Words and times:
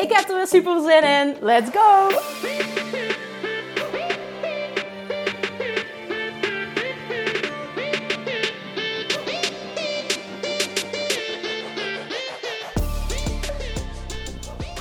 Ik 0.00 0.12
heb 0.12 0.28
er 0.28 0.36
weer 0.36 0.46
super 0.46 0.80
zin 0.80 1.02
in. 1.02 1.36
Let's 1.40 1.70
go! 1.70 2.08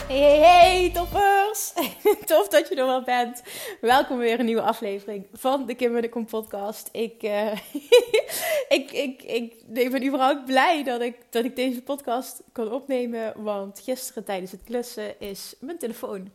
Hey, 0.08 0.20
hey, 0.20 0.40
hey, 0.40 0.92
toppers! 0.94 1.39
Tof 2.26 2.48
dat 2.48 2.68
je 2.68 2.76
er 2.76 2.86
wel 2.86 3.04
bent. 3.04 3.42
Welkom 3.82 4.18
weer 4.18 4.40
een 4.40 4.46
nieuwe 4.46 4.62
aflevering 4.62 5.28
van 5.34 5.66
de 5.66 5.76
Kim 5.76 6.02
de 6.02 6.10
Kom 6.10 6.26
podcast. 6.26 6.90
Ik, 6.92 7.24
uh, 7.24 7.52
ik, 8.78 8.92
ik, 8.92 9.24
ik, 9.24 9.54
ik 9.74 9.92
ben 9.92 10.06
überhaupt 10.06 10.46
blij 10.46 10.84
dat 10.84 11.02
ik, 11.02 11.16
dat 11.30 11.46
ik 11.46 11.56
deze 11.56 11.82
podcast 11.82 12.42
kan 12.52 12.72
opnemen. 12.72 13.44
Want 13.44 13.80
gisteren 13.80 14.24
tijdens 14.24 14.52
het 14.52 14.64
klussen 14.64 15.20
is 15.20 15.56
mijn 15.60 15.78
telefoon 15.78 16.32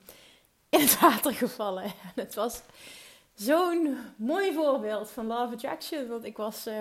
in 0.68 0.80
het 0.80 1.00
water 1.00 1.32
gevallen. 1.32 1.82
En 1.82 1.92
het 2.24 2.34
was 2.34 2.60
zo'n 3.34 3.96
mooi 4.16 4.52
voorbeeld 4.52 5.10
van 5.10 5.26
Love 5.26 5.52
Attraction. 5.52 6.08
Want 6.08 6.24
ik 6.24 6.36
was 6.36 6.66
uh, 6.66 6.74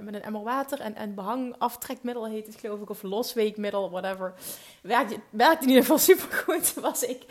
met 0.00 0.14
een 0.14 0.22
emmer 0.22 0.42
water 0.42 0.80
en, 0.80 0.94
en 0.94 1.14
behangaftrekmiddel 1.14 2.26
heet 2.26 2.46
het 2.46 2.56
geloof 2.56 2.80
ik. 2.80 2.90
Of 2.90 3.02
losweekmiddel, 3.02 3.90
whatever. 3.90 4.34
Werkte, 4.82 5.20
werkte 5.30 5.62
in 5.62 5.68
ieder 5.68 5.82
geval 5.82 5.98
supergoed. 6.14 6.74
Was 6.74 7.02
ik 7.02 7.24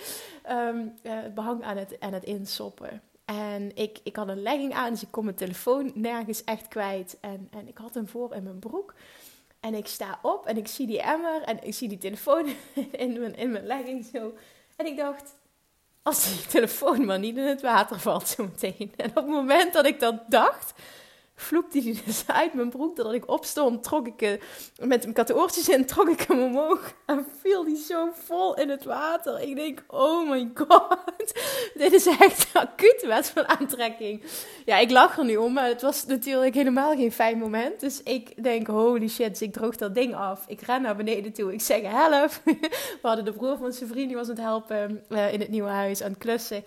um, 0.49 0.93
behang 1.35 1.63
aan 1.63 1.77
het, 1.77 1.99
aan 1.99 2.13
het 2.13 2.23
insoppen. 2.23 3.01
En 3.25 3.75
ik, 3.75 3.99
ik 4.03 4.15
had 4.15 4.27
een 4.27 4.41
legging 4.41 4.73
aan, 4.73 4.91
dus 4.91 5.01
ik 5.01 5.11
kon 5.11 5.23
mijn 5.23 5.35
telefoon 5.35 5.91
nergens 5.95 6.43
echt 6.43 6.67
kwijt. 6.67 7.17
En, 7.21 7.47
en 7.51 7.67
ik 7.67 7.77
had 7.77 7.93
hem 7.93 8.07
voor 8.07 8.35
in 8.35 8.43
mijn 8.43 8.59
broek. 8.59 8.93
En 9.59 9.73
ik 9.73 9.87
sta 9.87 10.19
op 10.21 10.45
en 10.45 10.57
ik 10.57 10.67
zie 10.67 10.87
die 10.87 11.01
emmer 11.01 11.41
en 11.41 11.63
ik 11.63 11.73
zie 11.73 11.89
die 11.89 11.97
telefoon 11.97 12.45
in 12.91 13.19
mijn, 13.19 13.35
in 13.35 13.51
mijn 13.51 13.65
legging 13.65 14.05
zo. 14.05 14.33
En 14.75 14.85
ik 14.85 14.97
dacht, 14.97 15.35
als 16.03 16.23
die 16.23 16.47
telefoon 16.47 17.05
maar 17.05 17.19
niet 17.19 17.37
in 17.37 17.47
het 17.47 17.61
water 17.61 17.99
valt 17.99 18.27
zo 18.27 18.43
meteen. 18.43 18.93
En 18.95 19.09
op 19.09 19.15
het 19.15 19.27
moment 19.27 19.73
dat 19.73 19.85
ik 19.85 19.99
dat 19.99 20.15
dacht, 20.27 20.73
vloepte 21.41 21.81
hij 21.81 21.97
dus 22.05 22.23
uit 22.27 22.53
mijn 22.53 22.69
broek. 22.69 22.95
Dat 22.95 23.13
ik 23.13 23.29
opstond, 23.29 23.83
trok 23.83 24.07
ik 24.07 24.21
uh, 24.21 24.87
met 24.87 25.27
de 25.27 25.35
oortjes 25.35 25.69
in, 25.69 25.85
trok 25.85 26.09
ik 26.09 26.21
hem 26.21 26.41
omhoog. 26.41 26.93
En 27.05 27.25
viel 27.41 27.63
die 27.63 27.77
zo 27.77 28.09
vol 28.13 28.55
in 28.55 28.69
het 28.69 28.83
water. 28.83 29.41
Ik 29.41 29.55
denk, 29.55 29.83
oh 29.87 30.29
my 30.29 30.51
god. 30.53 30.97
Dit 31.73 31.93
is 31.93 32.05
echt 32.05 32.49
acuut 32.53 33.05
wet 33.07 33.29
van 33.29 33.47
aantrekking. 33.47 34.23
Ja, 34.65 34.77
ik 34.77 34.91
lach 34.91 35.17
er 35.17 35.25
nu 35.25 35.35
om, 35.35 35.53
maar 35.53 35.67
het 35.67 35.81
was 35.81 36.05
natuurlijk 36.05 36.53
helemaal 36.53 36.95
geen 36.95 37.11
fijn 37.11 37.37
moment. 37.37 37.79
Dus 37.79 38.03
ik 38.03 38.43
denk, 38.43 38.67
holy 38.67 39.07
shit, 39.07 39.29
dus 39.29 39.41
ik 39.41 39.53
droog 39.53 39.75
dat 39.75 39.95
ding 39.95 40.15
af. 40.15 40.45
Ik 40.47 40.61
ren 40.61 40.81
naar 40.81 40.95
beneden 40.95 41.33
toe. 41.33 41.53
Ik 41.53 41.61
zeg, 41.61 41.81
help. 41.81 42.31
We 43.01 43.07
hadden 43.07 43.25
de 43.25 43.33
broer 43.33 43.57
van 43.57 43.71
zijn 43.71 43.89
vriend, 43.89 44.07
die 44.07 44.17
was 44.17 44.29
aan 44.29 44.35
het 44.35 44.43
helpen 44.43 45.03
uh, 45.09 45.33
in 45.33 45.39
het 45.39 45.49
nieuwe 45.49 45.69
huis, 45.69 46.03
aan 46.03 46.09
het 46.09 46.19
klussen. 46.19 46.63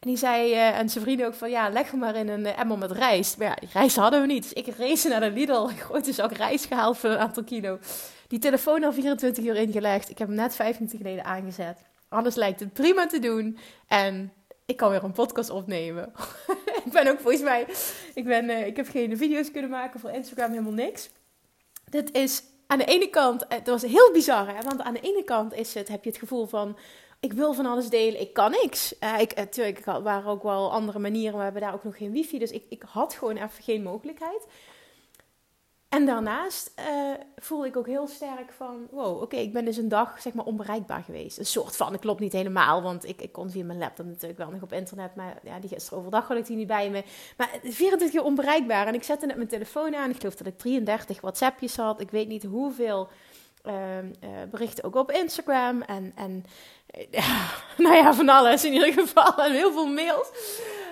En 0.00 0.08
die 0.08 0.16
zei, 0.16 0.52
uh, 0.52 0.78
en 0.78 0.88
zijn 0.88 1.04
vrienden 1.04 1.26
ook 1.26 1.34
van, 1.34 1.50
ja, 1.50 1.70
leg 1.70 1.90
hem 1.90 2.00
maar 2.00 2.16
in 2.16 2.28
een 2.28 2.40
uh, 2.40 2.58
emmer 2.58 2.78
met 2.78 2.90
rijst. 2.90 3.38
Maar 3.38 3.46
ja, 3.46 3.68
rijst 3.72 3.96
hadden 3.96 4.20
we 4.20 4.26
niet. 4.26 4.42
Dus 4.42 4.52
ik 4.52 4.74
race 4.76 5.08
naar 5.08 5.20
de 5.20 5.30
Lidl, 5.30 5.52
een 5.52 5.76
grote 5.76 6.12
zak 6.12 6.32
rijst 6.32 6.64
gehaald 6.64 6.98
voor 6.98 7.10
een 7.10 7.18
aantal 7.18 7.44
kilo. 7.44 7.78
Die 8.26 8.38
telefoon 8.38 8.84
al 8.84 8.92
24 8.92 9.44
uur 9.44 9.56
ingelegd. 9.56 10.10
Ik 10.10 10.18
heb 10.18 10.28
hem 10.28 10.36
net 10.36 10.54
5 10.54 10.78
minuten 10.78 10.98
geleden 10.98 11.24
aangezet. 11.24 11.78
Alles 12.08 12.34
lijkt 12.34 12.60
het 12.60 12.72
prima 12.72 13.06
te 13.06 13.18
doen. 13.18 13.58
En 13.86 14.32
ik 14.66 14.76
kan 14.76 14.90
weer 14.90 15.04
een 15.04 15.12
podcast 15.12 15.50
opnemen. 15.50 16.12
ik 16.84 16.92
ben 16.92 17.08
ook 17.08 17.20
volgens 17.20 17.42
mij, 17.42 17.66
ik, 18.14 18.24
ben, 18.24 18.44
uh, 18.44 18.66
ik 18.66 18.76
heb 18.76 18.88
geen 18.88 19.16
video's 19.16 19.50
kunnen 19.50 19.70
maken 19.70 20.00
voor 20.00 20.10
Instagram, 20.10 20.50
helemaal 20.50 20.72
niks. 20.72 21.10
Dit 21.84 22.12
is 22.12 22.42
aan 22.66 22.78
de 22.78 22.84
ene 22.84 23.08
kant, 23.08 23.44
het 23.48 23.66
was 23.66 23.82
heel 23.82 24.12
bizar, 24.12 24.56
hè? 24.56 24.62
want 24.62 24.80
aan 24.80 24.94
de 24.94 25.00
ene 25.00 25.24
kant 25.24 25.54
is 25.54 25.74
het, 25.74 25.88
heb 25.88 26.04
je 26.04 26.10
het 26.10 26.18
gevoel 26.18 26.46
van, 26.46 26.78
ik 27.20 27.32
wil 27.32 27.52
van 27.52 27.66
alles 27.66 27.88
delen, 27.88 28.20
ik 28.20 28.32
kan 28.32 28.50
niks. 28.50 28.94
Uh, 29.00 29.20
ik, 29.20 29.34
natuurlijk, 29.34 29.86
er 29.86 30.02
waren 30.02 30.30
ook 30.30 30.42
wel 30.42 30.72
andere 30.72 30.98
manieren, 30.98 31.36
we 31.38 31.44
hebben 31.44 31.62
daar 31.62 31.74
ook 31.74 31.84
nog 31.84 31.96
geen 31.96 32.12
wifi, 32.12 32.38
dus 32.38 32.50
ik, 32.50 32.64
ik 32.68 32.82
had 32.82 33.14
gewoon 33.14 33.36
even 33.36 33.62
geen 33.62 33.82
mogelijkheid. 33.82 34.46
En 35.88 36.06
daarnaast 36.06 36.72
uh, 36.78 37.14
voelde 37.36 37.66
ik 37.66 37.76
ook 37.76 37.86
heel 37.86 38.06
sterk 38.06 38.52
van, 38.52 38.86
wow, 38.90 39.22
oké, 39.22 39.36
ik 39.36 39.52
ben 39.52 39.64
dus 39.64 39.76
een 39.76 39.88
dag 39.88 40.20
zeg 40.20 40.32
maar 40.32 40.44
onbereikbaar 40.44 41.02
geweest. 41.02 41.38
Een 41.38 41.46
soort 41.46 41.76
van, 41.76 41.92
dat 41.92 42.00
klopt 42.00 42.20
niet 42.20 42.32
helemaal, 42.32 42.82
want 42.82 43.08
ik, 43.08 43.22
ik 43.22 43.32
kon 43.32 43.50
via 43.50 43.64
mijn 43.64 43.78
laptop 43.78 44.06
natuurlijk 44.06 44.38
wel 44.38 44.50
nog 44.50 44.62
op 44.62 44.72
internet, 44.72 45.14
maar 45.14 45.40
ja, 45.42 45.58
die 45.58 45.68
gisteren 45.68 45.98
overdag 45.98 46.28
had 46.28 46.36
ik 46.36 46.46
die 46.46 46.56
niet 46.56 46.66
bij 46.66 46.90
me. 46.90 47.04
Maar 47.36 47.58
24 47.62 48.12
uur 48.12 48.24
onbereikbaar 48.26 48.86
en 48.86 48.94
ik 48.94 49.02
zette 49.02 49.26
net 49.26 49.36
mijn 49.36 49.48
telefoon 49.48 49.94
aan, 49.94 50.10
ik 50.10 50.16
geloof 50.16 50.36
dat 50.36 50.46
ik 50.46 50.58
33 50.58 51.20
WhatsAppjes 51.20 51.76
had, 51.76 52.00
ik 52.00 52.10
weet 52.10 52.28
niet 52.28 52.44
hoeveel 52.44 53.08
berichten 54.50 54.84
ook 54.84 54.94
op 54.94 55.10
Instagram 55.10 55.82
en, 55.82 56.12
en 56.14 56.44
ja, 57.10 57.50
nou 57.76 57.94
ja, 57.94 58.14
van 58.14 58.28
alles 58.28 58.64
in 58.64 58.72
ieder 58.72 58.92
geval 58.92 59.44
en 59.44 59.52
heel 59.52 59.72
veel 59.72 59.86
mails. 59.86 60.30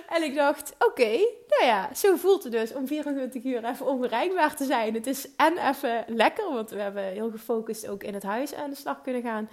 En 0.07 0.23
ik 0.23 0.35
dacht, 0.35 0.75
oké, 0.79 1.09
nou 1.47 1.65
ja, 1.65 1.89
zo 1.95 2.15
voelt 2.15 2.43
het 2.43 2.51
dus 2.51 2.73
om 2.73 2.87
24 2.87 3.43
uur 3.43 3.65
even 3.65 3.85
onbereikbaar 3.85 4.55
te 4.55 4.65
zijn. 4.65 4.93
Het 4.93 5.07
is 5.07 5.27
en 5.35 5.69
even 5.69 6.05
lekker, 6.07 6.53
want 6.53 6.69
we 6.69 6.81
hebben 6.81 7.03
heel 7.03 7.31
gefocust 7.31 7.87
ook 7.87 8.03
in 8.03 8.13
het 8.13 8.23
huis 8.23 8.53
aan 8.53 8.69
de 8.69 8.75
slag 8.75 9.01
kunnen 9.01 9.21
gaan. 9.21 9.49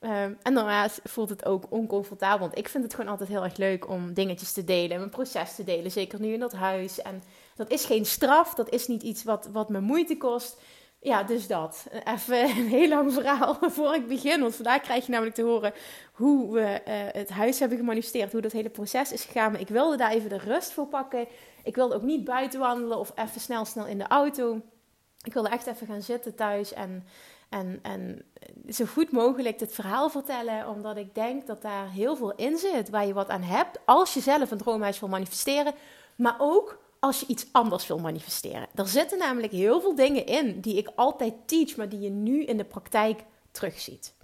Um, 0.00 0.38
en 0.42 0.54
daarnaast 0.54 1.00
voelt 1.04 1.28
het 1.28 1.44
ook 1.44 1.64
oncomfortabel, 1.68 2.38
want 2.38 2.58
ik 2.58 2.68
vind 2.68 2.84
het 2.84 2.94
gewoon 2.94 3.10
altijd 3.10 3.28
heel 3.28 3.44
erg 3.44 3.56
leuk 3.56 3.88
om 3.88 4.14
dingetjes 4.14 4.52
te 4.52 4.64
delen, 4.64 4.98
mijn 4.98 5.10
proces 5.10 5.54
te 5.54 5.64
delen, 5.64 5.90
zeker 5.90 6.20
nu 6.20 6.32
in 6.32 6.40
dat 6.40 6.52
huis. 6.52 7.02
En 7.02 7.22
dat 7.56 7.70
is 7.70 7.84
geen 7.84 8.06
straf, 8.06 8.54
dat 8.54 8.68
is 8.68 8.86
niet 8.86 9.02
iets 9.02 9.24
wat, 9.24 9.48
wat 9.52 9.68
me 9.68 9.80
moeite 9.80 10.16
kost. 10.16 10.60
Ja, 11.00 11.22
dus 11.22 11.46
dat. 11.46 11.86
Even 12.04 12.42
een 12.58 12.68
heel 12.68 12.88
lang 12.88 13.12
verhaal 13.12 13.58
voor 13.76 13.94
ik 13.94 14.08
begin. 14.08 14.40
Want 14.40 14.54
vandaag 14.54 14.80
krijg 14.80 15.04
je 15.06 15.10
namelijk 15.12 15.36
te 15.36 15.42
horen 15.42 15.72
hoe 16.12 16.52
we 16.52 16.60
uh, 16.60 17.20
het 17.20 17.30
huis 17.30 17.58
hebben 17.58 17.78
gemanifesteerd. 17.78 18.32
Hoe 18.32 18.40
dat 18.40 18.52
hele 18.52 18.70
proces 18.70 19.12
is 19.12 19.24
gegaan. 19.24 19.52
Maar 19.52 19.60
ik 19.60 19.68
wilde 19.68 19.96
daar 19.96 20.10
even 20.10 20.28
de 20.28 20.38
rust 20.38 20.72
voor 20.72 20.86
pakken. 20.86 21.26
Ik 21.62 21.74
wilde 21.74 21.94
ook 21.94 22.02
niet 22.02 22.24
buiten 22.24 22.60
wandelen 22.60 22.98
of 22.98 23.12
even 23.14 23.40
snel, 23.40 23.64
snel 23.64 23.86
in 23.86 23.98
de 23.98 24.06
auto. 24.06 24.60
Ik 25.22 25.32
wilde 25.32 25.48
echt 25.48 25.66
even 25.66 25.86
gaan 25.86 26.02
zitten 26.02 26.34
thuis 26.34 26.72
en, 26.72 27.06
en, 27.48 27.78
en 27.82 28.24
zo 28.68 28.84
goed 28.84 29.10
mogelijk 29.10 29.58
dit 29.58 29.74
verhaal 29.74 30.10
vertellen. 30.10 30.68
Omdat 30.68 30.96
ik 30.96 31.14
denk 31.14 31.46
dat 31.46 31.62
daar 31.62 31.90
heel 31.90 32.16
veel 32.16 32.34
in 32.34 32.56
zit 32.56 32.90
waar 32.90 33.06
je 33.06 33.12
wat 33.12 33.28
aan 33.28 33.42
hebt. 33.42 33.78
Als 33.84 34.14
je 34.14 34.20
zelf 34.20 34.50
een 34.50 34.58
droomhuis 34.58 35.00
wil 35.00 35.08
manifesteren. 35.08 35.74
Maar 36.16 36.36
ook 36.38 36.78
als 37.00 37.20
je 37.20 37.26
iets 37.26 37.46
anders 37.52 37.86
wil 37.86 37.98
manifesteren. 37.98 38.68
Er 38.74 38.88
zitten 38.88 39.18
namelijk 39.18 39.52
heel 39.52 39.80
veel 39.80 39.94
dingen 39.94 40.26
in 40.26 40.60
die 40.60 40.76
ik 40.76 40.90
altijd 40.96 41.34
teach, 41.46 41.76
maar 41.76 41.88
die 41.88 42.00
je 42.00 42.10
nu 42.10 42.44
in 42.44 42.56
de 42.56 42.64
praktijk 42.64 43.24
terugziet. 43.50 44.14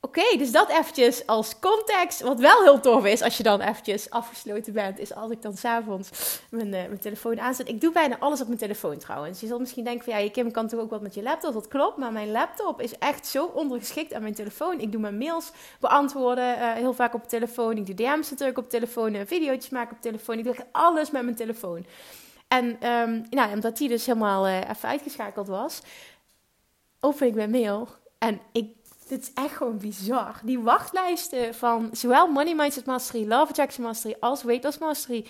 Oké, 0.00 0.36
dus 0.36 0.52
dat 0.52 0.68
eventjes 0.68 1.26
als 1.26 1.58
context. 1.58 2.20
Wat 2.20 2.40
wel 2.40 2.62
heel 2.62 2.80
tof 2.80 3.04
is 3.04 3.22
als 3.22 3.36
je 3.36 3.42
dan 3.42 3.60
eventjes 3.60 4.10
afgesloten 4.10 4.72
bent, 4.72 4.98
is 4.98 5.14
als 5.14 5.30
ik 5.30 5.42
dan 5.42 5.56
s'avonds 5.56 6.40
mijn, 6.50 6.66
uh, 6.66 6.72
mijn 6.72 6.98
telefoon 6.98 7.40
aanzet. 7.40 7.68
Ik 7.68 7.80
doe 7.80 7.92
bijna 7.92 8.18
alles 8.18 8.40
op 8.40 8.46
mijn 8.46 8.58
telefoon 8.58 8.98
trouwens. 8.98 9.40
Je 9.40 9.46
zult 9.46 9.60
misschien 9.60 9.84
denken 9.84 10.04
van 10.04 10.22
ja, 10.22 10.30
Kim 10.30 10.50
kan 10.50 10.68
toch 10.68 10.80
ook 10.80 10.90
wat 10.90 11.00
met 11.00 11.14
je 11.14 11.22
laptop. 11.22 11.52
Dat 11.52 11.68
klopt, 11.68 11.96
maar 11.96 12.12
mijn 12.12 12.30
laptop 12.30 12.80
is 12.80 12.98
echt 12.98 13.26
zo 13.26 13.44
ondergeschikt 13.44 14.14
aan 14.14 14.22
mijn 14.22 14.34
telefoon. 14.34 14.80
Ik 14.80 14.92
doe 14.92 15.00
mijn 15.00 15.18
mails 15.18 15.52
beantwoorden 15.80 16.58
uh, 16.58 16.72
heel 16.72 16.94
vaak 16.94 17.14
op 17.14 17.22
de 17.22 17.28
telefoon. 17.28 17.76
Ik 17.76 17.86
doe 17.86 17.94
DM's 17.94 18.30
natuurlijk 18.30 18.58
op 18.58 18.70
telefoon, 18.70 19.14
uh, 19.14 19.60
maken 19.70 19.96
op 19.96 20.02
telefoon. 20.02 20.38
Ik 20.38 20.44
doe 20.44 20.56
alles 20.72 21.10
met 21.10 21.22
mijn 21.22 21.36
telefoon. 21.36 21.86
En 22.48 22.88
um, 22.90 23.26
nou, 23.30 23.52
omdat 23.52 23.76
die 23.76 23.88
dus 23.88 24.06
helemaal 24.06 24.46
even 24.46 24.88
uitgeschakeld 24.88 25.48
was, 25.48 25.82
open 27.00 27.26
ik 27.26 27.34
mijn 27.34 27.50
mail 27.50 27.88
en 28.18 28.40
ik 28.52 28.77
dit 29.08 29.22
is 29.22 29.30
echt 29.34 29.56
gewoon 29.56 29.78
bizar. 29.78 30.40
Die 30.42 30.58
wachtlijsten 30.58 31.54
van 31.54 31.88
zowel 31.92 32.26
Money 32.26 32.54
Mindset 32.54 32.86
Mastery, 32.86 33.28
Love 33.28 33.50
Attraction 33.50 33.84
Mastery 33.84 34.16
als 34.20 34.42
Weight 34.42 34.64
Loss 34.64 34.78
Mastery, 34.78 35.26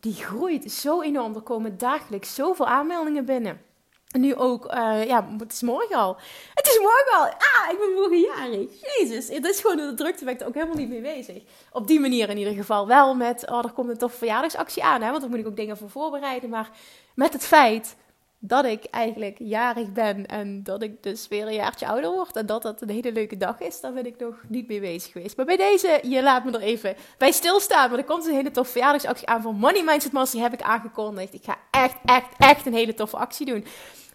die 0.00 0.14
groeit 0.14 0.72
zo 0.72 1.02
enorm. 1.02 1.34
Er 1.34 1.40
komen 1.40 1.78
dagelijks 1.78 2.34
zoveel 2.34 2.66
aanmeldingen 2.66 3.24
binnen. 3.24 3.66
En 4.08 4.20
nu 4.20 4.34
ook, 4.34 4.74
uh, 4.74 5.06
ja, 5.06 5.28
het 5.38 5.52
is 5.52 5.62
morgen 5.62 5.96
al. 5.96 6.16
Het 6.54 6.66
is 6.66 6.78
morgen 6.78 7.18
al. 7.18 7.24
Ah, 7.24 7.72
ik 7.72 7.78
ben 7.78 7.92
morgen 7.94 8.20
jarig. 8.20 8.70
Jezus, 8.96 9.28
het 9.28 9.46
is 9.46 9.60
gewoon 9.60 9.76
de 9.76 9.94
drukte 9.94 10.24
ben 10.24 10.40
er 10.40 10.46
ook 10.46 10.54
helemaal 10.54 10.76
niet 10.76 10.88
mee 10.88 11.00
bezig. 11.00 11.42
Op 11.72 11.86
die 11.86 12.00
manier 12.00 12.28
in 12.28 12.38
ieder 12.38 12.54
geval. 12.54 12.86
Wel 12.86 13.14
met, 13.14 13.50
oh, 13.50 13.64
er 13.64 13.72
komt 13.72 13.88
een 13.88 13.98
toffe 13.98 14.18
verjaardagsactie 14.18 14.84
aan, 14.84 15.02
hè, 15.02 15.08
want 15.08 15.20
daar 15.20 15.30
moet 15.30 15.38
ik 15.38 15.46
ook 15.46 15.56
dingen 15.56 15.76
voor 15.76 15.90
voorbereiden. 15.90 16.50
Maar 16.50 16.70
met 17.14 17.32
het 17.32 17.46
feit 17.46 17.96
dat 18.38 18.64
ik 18.64 18.84
eigenlijk 18.84 19.36
jarig 19.38 19.92
ben 19.92 20.26
en 20.26 20.62
dat 20.62 20.82
ik 20.82 21.02
dus 21.02 21.28
weer 21.28 21.46
een 21.46 21.54
jaartje 21.54 21.86
ouder 21.86 22.10
word 22.10 22.36
en 22.36 22.46
dat 22.46 22.62
dat 22.62 22.82
een 22.82 22.90
hele 22.90 23.12
leuke 23.12 23.36
dag 23.36 23.60
is, 23.60 23.80
daar 23.80 23.92
ben 23.92 24.06
ik 24.06 24.18
nog 24.18 24.34
niet 24.48 24.68
mee 24.68 24.80
bezig 24.80 25.12
geweest. 25.12 25.36
Maar 25.36 25.46
bij 25.46 25.56
deze, 25.56 26.00
je 26.02 26.22
laat 26.22 26.44
me 26.44 26.52
er 26.52 26.60
even 26.60 26.96
bij 27.18 27.32
stilstaan, 27.32 27.90
maar 27.90 27.98
er 27.98 28.04
komt 28.04 28.26
een 28.26 28.34
hele 28.34 28.50
toffe 28.50 28.72
verjaardagsactie 28.72 29.26
aan 29.26 29.42
van 29.42 29.54
Money 29.54 29.82
Mindset 29.82 30.12
Master, 30.12 30.40
die 30.40 30.48
heb 30.48 30.60
ik 30.60 30.66
aangekondigd. 30.66 31.34
Ik 31.34 31.44
ga 31.44 31.56
echt, 31.70 31.96
echt, 32.04 32.28
echt 32.38 32.66
een 32.66 32.74
hele 32.74 32.94
toffe 32.94 33.16
actie 33.16 33.46
doen. 33.46 33.66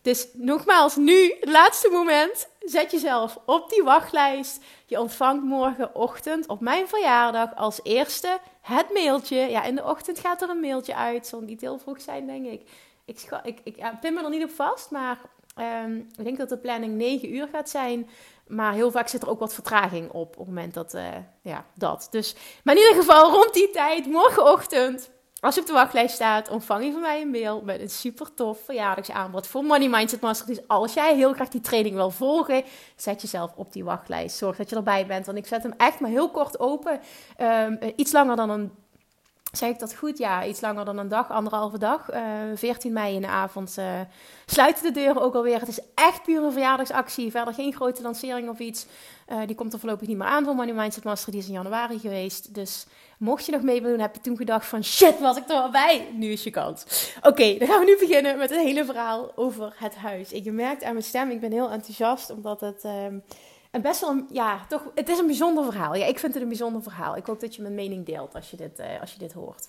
Dus 0.01 0.27
nogmaals, 0.33 0.95
nu, 0.95 1.35
het 1.39 1.49
laatste 1.49 1.89
moment, 1.91 2.47
zet 2.59 2.91
jezelf 2.91 3.37
op 3.45 3.69
die 3.69 3.83
wachtlijst. 3.83 4.63
Je 4.85 4.99
ontvangt 4.99 5.43
morgenochtend 5.43 6.47
op 6.47 6.59
mijn 6.59 6.87
verjaardag 6.87 7.55
als 7.55 7.79
eerste 7.83 8.37
het 8.61 8.93
mailtje. 8.93 9.35
Ja, 9.35 9.63
in 9.63 9.75
de 9.75 9.83
ochtend 9.83 10.19
gaat 10.19 10.41
er 10.41 10.49
een 10.49 10.59
mailtje 10.59 10.95
uit, 10.95 11.27
zal 11.27 11.41
niet 11.41 11.61
heel 11.61 11.77
vroeg 11.77 12.01
zijn, 12.01 12.25
denk 12.25 12.45
ik 12.45 12.61
ik, 13.05 13.39
ik, 13.43 13.59
ik 13.63 13.99
pin 13.99 14.13
me 14.13 14.23
er 14.23 14.29
niet 14.29 14.43
op 14.43 14.49
vast, 14.49 14.91
maar 14.91 15.19
um, 15.85 16.07
ik 16.17 16.23
denk 16.23 16.37
dat 16.37 16.49
de 16.49 16.57
planning 16.57 16.95
9 16.95 17.35
uur 17.35 17.47
gaat 17.51 17.69
zijn. 17.69 18.09
Maar 18.47 18.73
heel 18.73 18.91
vaak 18.91 19.07
zit 19.07 19.21
er 19.21 19.29
ook 19.29 19.39
wat 19.39 19.53
vertraging 19.53 20.09
op 20.09 20.15
op 20.15 20.37
het 20.37 20.47
moment 20.47 20.73
dat, 20.73 20.93
uh, 20.93 21.07
ja, 21.41 21.65
dat. 21.75 22.07
Dus, 22.11 22.35
maar 22.63 22.75
in 22.75 22.81
ieder 22.81 22.95
geval 22.95 23.31
rond 23.31 23.53
die 23.53 23.69
tijd, 23.69 24.05
morgenochtend, 24.05 25.09
als 25.39 25.55
je 25.55 25.61
op 25.61 25.67
de 25.67 25.73
wachtlijst 25.73 26.15
staat, 26.15 26.49
ontvang 26.49 26.85
je 26.85 26.91
van 26.91 27.01
mij 27.01 27.21
een 27.21 27.29
mail 27.29 27.61
met 27.61 27.81
een 27.81 27.89
super 27.89 28.33
tof 28.33 28.59
verjaardagsaanbod 28.65 29.47
voor 29.47 29.63
Money 29.63 29.89
Mindset 29.89 30.21
Master. 30.21 30.47
Dus 30.47 30.67
als 30.67 30.93
jij 30.93 31.15
heel 31.15 31.33
graag 31.33 31.49
die 31.49 31.61
training 31.61 31.95
wil 31.95 32.09
volgen, 32.09 32.63
zet 32.95 33.21
jezelf 33.21 33.51
op 33.55 33.73
die 33.73 33.83
wachtlijst. 33.83 34.37
Zorg 34.37 34.57
dat 34.57 34.69
je 34.69 34.75
erbij 34.75 35.05
bent, 35.05 35.25
want 35.25 35.37
ik 35.37 35.47
zet 35.47 35.63
hem 35.63 35.73
echt 35.77 35.99
maar 35.99 36.09
heel 36.09 36.29
kort 36.29 36.59
open. 36.59 36.99
Um, 37.37 37.79
iets 37.95 38.11
langer 38.11 38.35
dan 38.35 38.49
een 38.49 38.71
Zeg 39.57 39.69
ik 39.69 39.79
dat 39.79 39.95
goed? 39.95 40.17
Ja, 40.17 40.45
iets 40.45 40.61
langer 40.61 40.85
dan 40.85 40.97
een 40.97 41.07
dag, 41.07 41.31
anderhalve 41.31 41.77
dag. 41.77 42.13
Uh, 42.13 42.51
eh, 42.51 42.57
14 42.57 42.93
mei 42.93 43.15
in 43.15 43.21
de 43.21 43.27
avond 43.27 43.75
uh, 43.79 43.85
sluiten 44.45 44.83
de 44.83 44.91
deuren 44.91 45.21
ook 45.21 45.35
alweer. 45.35 45.59
Het 45.59 45.67
is 45.67 45.79
echt 45.95 46.23
puur 46.23 46.43
een 46.43 46.51
verjaardagsactie. 46.51 47.31
Verder 47.31 47.53
geen 47.53 47.73
grote 47.73 48.01
lancering 48.01 48.49
of 48.49 48.59
iets. 48.59 48.85
Uh, 49.31 49.37
die 49.45 49.55
komt 49.55 49.73
er 49.73 49.79
voorlopig 49.79 50.07
niet 50.07 50.17
meer 50.17 50.27
aan 50.27 50.43
voor 50.43 50.55
Money 50.55 50.73
Mindset 50.73 51.03
Master. 51.03 51.31
Die 51.31 51.41
is 51.41 51.47
in 51.47 51.53
januari 51.53 51.99
geweest. 51.99 52.53
Dus 52.53 52.85
mocht 53.17 53.45
je 53.45 53.51
nog 53.51 53.61
mee 53.61 53.81
willen 53.81 53.91
doen, 53.91 54.05
heb 54.05 54.15
je 54.15 54.21
toen 54.21 54.37
gedacht 54.37 54.65
van... 54.65 54.83
Shit, 54.83 55.19
was 55.19 55.37
ik 55.37 55.49
er 55.49 55.55
al 55.55 55.71
bij? 55.71 56.09
Nu 56.13 56.31
is 56.31 56.43
je 56.43 56.49
kans. 56.49 57.11
Oké, 57.21 57.57
dan 57.57 57.67
gaan 57.67 57.79
we 57.79 57.85
nu 57.85 57.97
beginnen 58.07 58.37
met 58.37 58.49
het 58.49 58.59
hele 58.59 58.85
verhaal 58.85 59.31
over 59.35 59.73
het 59.75 59.95
huis. 59.95 60.31
Ik 60.31 60.51
merkt 60.51 60.83
aan 60.83 60.93
mijn 60.93 61.05
stem, 61.05 61.29
ik 61.29 61.39
ben 61.39 61.51
heel 61.51 61.69
enthousiast. 61.69 62.29
Omdat 62.29 62.61
het... 62.61 62.83
Ehm, 62.83 63.17
en 63.73 63.81
best 63.81 64.01
wel 64.01 64.09
een, 64.09 64.27
ja, 64.31 64.65
toch, 64.67 64.91
het 64.95 65.09
is 65.09 65.17
een 65.17 65.25
bijzonder 65.25 65.63
verhaal. 65.63 65.95
Ja, 65.95 66.05
ik 66.05 66.19
vind 66.19 66.33
het 66.33 66.41
een 66.41 66.49
bijzonder 66.49 66.83
verhaal. 66.83 67.15
Ik 67.15 67.25
hoop 67.25 67.39
dat 67.39 67.55
je 67.55 67.61
mijn 67.61 67.75
mening 67.75 68.05
deelt 68.05 68.35
als 68.35 68.51
je 68.51 68.57
dit, 68.57 68.79
uh, 68.79 69.01
als 69.01 69.13
je 69.13 69.19
dit 69.19 69.33
hoort. 69.33 69.67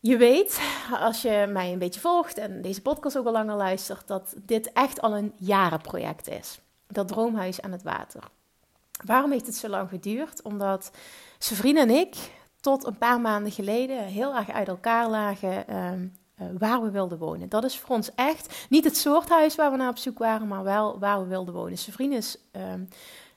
Je 0.00 0.16
weet, 0.16 0.60
als 1.08 1.22
je 1.22 1.46
mij 1.48 1.72
een 1.72 1.78
beetje 1.78 2.00
volgt 2.00 2.38
en 2.38 2.62
deze 2.62 2.82
podcast 2.82 3.18
ook 3.18 3.26
al 3.26 3.32
langer 3.32 3.56
luistert, 3.56 4.08
dat 4.08 4.34
dit 4.36 4.72
echt 4.72 5.00
al 5.00 5.16
een 5.16 5.32
jarenproject 5.36 6.28
is. 6.28 6.60
Dat 6.86 7.08
droomhuis 7.08 7.62
aan 7.62 7.72
het 7.72 7.82
water. 7.82 8.22
Waarom 9.04 9.30
heeft 9.30 9.46
het 9.46 9.56
zo 9.56 9.68
lang 9.68 9.88
geduurd? 9.88 10.42
Omdat 10.42 10.90
vrienden 11.38 11.88
en 11.88 11.94
ik 11.94 12.16
tot 12.60 12.84
een 12.84 12.98
paar 12.98 13.20
maanden 13.20 13.52
geleden 13.52 14.04
heel 14.04 14.34
erg 14.34 14.50
uit 14.50 14.68
elkaar 14.68 15.08
lagen. 15.08 15.68
Ehm, 15.68 16.02
eh, 16.02 16.19
waar 16.58 16.82
we 16.82 16.90
wilden 16.90 17.18
wonen. 17.18 17.48
Dat 17.48 17.64
is 17.64 17.78
voor 17.78 17.96
ons 17.96 18.14
echt 18.14 18.66
niet 18.68 18.84
het 18.84 18.96
soort 18.96 19.28
huis 19.28 19.54
waar 19.54 19.70
we 19.70 19.76
naar 19.76 19.88
op 19.88 19.98
zoek 19.98 20.18
waren, 20.18 20.48
maar 20.48 20.62
wel 20.62 20.98
waar 20.98 21.20
we 21.20 21.26
wilden 21.26 21.54
wonen. 21.54 21.78
Zijn 21.78 22.12
is, 22.12 22.36
ehm, 22.50 22.84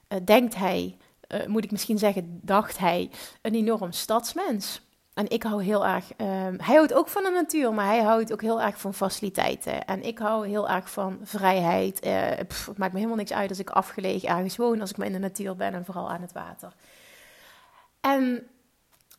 eh, 0.07 0.17
denkt 0.25 0.55
hij, 0.55 0.97
uh, 1.27 1.45
moet 1.45 1.63
ik 1.63 1.71
misschien 1.71 1.97
zeggen, 1.97 2.39
dacht 2.41 2.77
hij, 2.77 3.09
een 3.41 3.55
enorm 3.55 3.91
stadsmens. 3.91 4.81
En 5.13 5.29
ik 5.29 5.43
hou 5.43 5.63
heel 5.63 5.85
erg, 5.85 6.13
ehm, 6.17 6.55
hij 6.57 6.75
houdt 6.75 6.93
ook 6.93 7.07
van 7.07 7.23
de 7.23 7.29
natuur, 7.29 7.73
maar 7.73 7.85
hij 7.85 8.01
houdt 8.01 8.33
ook 8.33 8.41
heel 8.41 8.61
erg 8.61 8.79
van 8.79 8.93
faciliteiten. 8.93 9.85
En 9.85 10.03
ik 10.03 10.19
hou 10.19 10.47
heel 10.47 10.69
erg 10.69 10.89
van 10.89 11.19
vrijheid. 11.23 12.03
Het 12.05 12.77
maakt 12.77 12.91
me 12.91 12.97
helemaal 12.97 13.17
niks 13.17 13.33
uit 13.33 13.49
als 13.49 13.59
ik 13.59 13.69
afgelegen 13.69 14.29
ergens 14.29 14.57
woon, 14.57 14.81
als 14.81 14.89
ik 14.89 14.97
maar 14.97 15.07
in 15.07 15.13
de 15.13 15.19
natuur 15.19 15.55
ben 15.55 15.73
en 15.73 15.85
vooral 15.85 16.11
aan 16.11 16.21
het 16.21 16.31
water. 16.31 16.73
En 18.01 18.47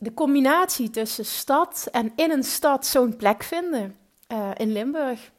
de 0.05 0.15
combinatie 0.15 0.91
tussen 0.91 1.25
stad 1.25 1.89
en 1.91 2.13
in 2.17 2.31
een 2.31 2.45
stad 2.45 2.87
zo'n 2.87 3.17
plek 3.17 3.43
vinden 3.43 3.97
uh, 4.29 4.51
in 4.57 4.73
Limburg 4.73 5.31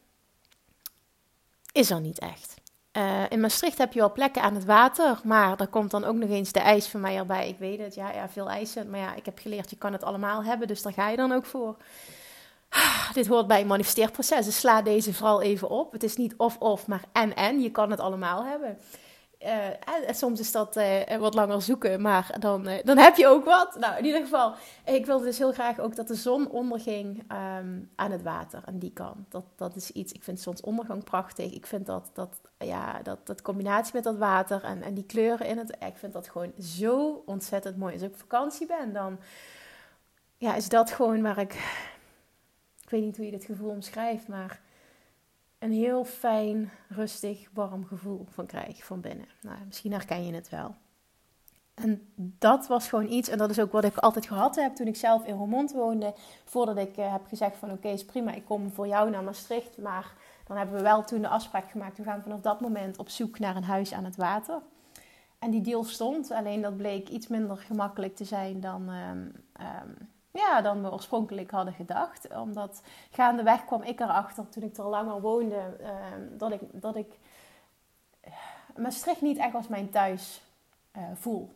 is 1.72 1.90
er 1.90 2.00
niet 2.00 2.18
echt. 2.18 2.54
Uh, 2.92 3.22
in 3.28 3.40
Maastricht 3.40 3.78
heb 3.78 3.92
je 3.92 3.98
wel 3.98 4.12
plekken 4.12 4.42
aan 4.42 4.54
het 4.54 4.64
water, 4.64 5.20
maar 5.24 5.60
er 5.60 5.66
komt 5.66 5.90
dan 5.90 6.04
ook 6.04 6.14
nog 6.14 6.30
eens 6.30 6.52
de 6.52 6.60
ijs 6.60 6.86
van 6.86 7.00
mij 7.00 7.16
erbij. 7.16 7.48
Ik 7.48 7.58
weet 7.58 7.78
het, 7.78 7.94
ja, 7.94 8.12
ja, 8.12 8.28
veel 8.28 8.50
ijzen. 8.50 8.90
Maar 8.90 9.00
ja, 9.00 9.14
ik 9.14 9.24
heb 9.24 9.38
geleerd, 9.38 9.70
je 9.70 9.76
kan 9.76 9.92
het 9.92 10.04
allemaal 10.04 10.44
hebben, 10.44 10.68
dus 10.68 10.82
daar 10.82 10.92
ga 10.92 11.08
je 11.08 11.16
dan 11.16 11.32
ook 11.32 11.44
voor. 11.44 11.76
Ah, 12.68 13.12
dit 13.12 13.26
hoort 13.26 13.46
bij 13.46 13.60
een 13.60 13.66
manifesteerproces, 13.66 14.44
dus 14.44 14.58
sla 14.58 14.82
deze 14.82 15.14
vooral 15.14 15.42
even 15.42 15.68
op. 15.68 15.92
Het 15.92 16.02
is 16.02 16.16
niet 16.16 16.34
of-of, 16.36 16.86
maar 16.86 17.02
en-en. 17.12 17.60
Je 17.60 17.70
kan 17.70 17.90
het 17.90 18.00
allemaal 18.00 18.44
hebben. 18.44 18.78
Uh, 19.46 20.10
soms 20.10 20.40
is 20.40 20.52
dat 20.52 20.76
uh, 20.76 21.16
wat 21.18 21.34
langer 21.34 21.62
zoeken, 21.62 22.00
maar 22.00 22.36
dan, 22.38 22.68
dan 22.84 22.98
heb 22.98 23.16
je 23.16 23.26
ook 23.26 23.44
wat. 23.44 23.76
Nou, 23.78 23.98
in 23.98 24.04
ieder 24.04 24.20
geval, 24.20 24.54
ik 24.84 25.06
wilde 25.06 25.24
dus 25.24 25.38
heel 25.38 25.52
graag 25.52 25.78
ook 25.78 25.96
dat 25.96 26.08
de 26.08 26.14
zon 26.14 26.50
onderging 26.50 27.18
um, 27.18 27.90
aan 27.94 28.10
het 28.10 28.22
water, 28.22 28.62
aan 28.64 28.78
die 28.78 28.92
kant. 28.92 29.30
Dat, 29.30 29.44
dat 29.56 29.76
is 29.76 29.90
iets, 29.90 30.12
ik 30.12 30.22
vind 30.22 30.40
zonsondergang 30.40 31.04
prachtig. 31.04 31.52
Ik 31.52 31.66
vind 31.66 31.86
dat, 31.86 32.10
dat, 32.12 32.40
ja, 32.58 33.02
dat, 33.02 33.26
dat 33.26 33.42
combinatie 33.42 33.94
met 33.94 34.04
dat 34.04 34.16
water 34.16 34.64
en, 34.64 34.82
en 34.82 34.94
die 34.94 35.06
kleuren 35.06 35.46
in 35.46 35.58
het, 35.58 35.70
ik 35.70 35.96
vind 35.96 36.12
dat 36.12 36.28
gewoon 36.28 36.52
zo 36.60 37.22
ontzettend 37.26 37.76
mooi. 37.76 37.92
Als 37.92 38.02
ik 38.02 38.12
op 38.12 38.18
vakantie 38.18 38.66
ben, 38.66 38.92
dan 38.92 39.18
ja, 40.36 40.54
is 40.54 40.68
dat 40.68 40.90
gewoon 40.90 41.22
waar 41.22 41.38
ik, 41.38 41.52
ik 42.82 42.90
weet 42.90 43.02
niet 43.02 43.16
hoe 43.16 43.24
je 43.24 43.30
dit 43.30 43.44
gevoel 43.44 43.70
omschrijft, 43.70 44.28
maar 44.28 44.60
een 45.58 45.72
heel 45.72 46.04
fijn, 46.04 46.70
rustig, 46.88 47.48
warm 47.52 47.84
gevoel 47.84 48.26
van 48.28 48.46
krijg 48.46 48.84
van 48.84 49.00
binnen. 49.00 49.26
Nou, 49.40 49.58
misschien 49.66 49.92
herken 49.92 50.26
je 50.26 50.34
het 50.34 50.48
wel. 50.48 50.74
En 51.74 52.12
dat 52.16 52.66
was 52.66 52.88
gewoon 52.88 53.10
iets, 53.10 53.28
en 53.28 53.38
dat 53.38 53.50
is 53.50 53.60
ook 53.60 53.72
wat 53.72 53.84
ik 53.84 53.96
altijd 53.96 54.26
gehad 54.26 54.56
heb 54.56 54.74
toen 54.74 54.86
ik 54.86 54.96
zelf 54.96 55.26
in 55.26 55.36
Roermond 55.36 55.72
woonde. 55.72 56.14
Voordat 56.44 56.76
ik 56.76 56.96
uh, 56.96 57.12
heb 57.12 57.26
gezegd 57.26 57.56
van 57.56 57.70
oké, 57.70 57.88
is 57.88 58.04
prima, 58.04 58.32
ik 58.32 58.44
kom 58.44 58.70
voor 58.70 58.86
jou 58.86 59.10
naar 59.10 59.22
Maastricht. 59.22 59.78
Maar 59.78 60.12
dan 60.46 60.56
hebben 60.56 60.76
we 60.76 60.82
wel 60.82 61.04
toen 61.04 61.20
de 61.20 61.28
afspraak 61.28 61.70
gemaakt, 61.70 61.96
we 61.96 62.04
gaan 62.04 62.22
vanaf 62.22 62.40
dat 62.40 62.60
moment 62.60 62.98
op 62.98 63.08
zoek 63.08 63.38
naar 63.38 63.56
een 63.56 63.64
huis 63.64 63.92
aan 63.92 64.04
het 64.04 64.16
water. 64.16 64.60
En 65.38 65.50
die 65.50 65.60
deal 65.60 65.84
stond, 65.84 66.30
alleen 66.30 66.62
dat 66.62 66.76
bleek 66.76 67.08
iets 67.08 67.26
minder 67.28 67.56
gemakkelijk 67.56 68.16
te 68.16 68.24
zijn 68.24 68.60
dan... 68.60 68.88
Um, 68.88 69.32
um, 69.60 70.14
ja, 70.36 70.60
dan 70.60 70.82
we 70.82 70.92
oorspronkelijk 70.92 71.50
hadden 71.50 71.74
gedacht. 71.74 72.36
Omdat 72.36 72.82
gaandeweg 73.10 73.64
kwam 73.64 73.82
ik 73.82 74.00
erachter, 74.00 74.48
toen 74.48 74.62
ik 74.62 74.76
er 74.76 74.84
langer 74.84 75.20
woonde, 75.20 75.76
ehm, 75.80 76.38
dat 76.38 76.52
ik, 76.52 76.60
dat 76.72 76.96
ik 76.96 77.18
Maastricht 78.76 79.20
niet 79.20 79.38
echt 79.38 79.54
als 79.54 79.68
mijn 79.68 79.90
thuis 79.90 80.42
uh, 80.96 81.02
voel. 81.14 81.54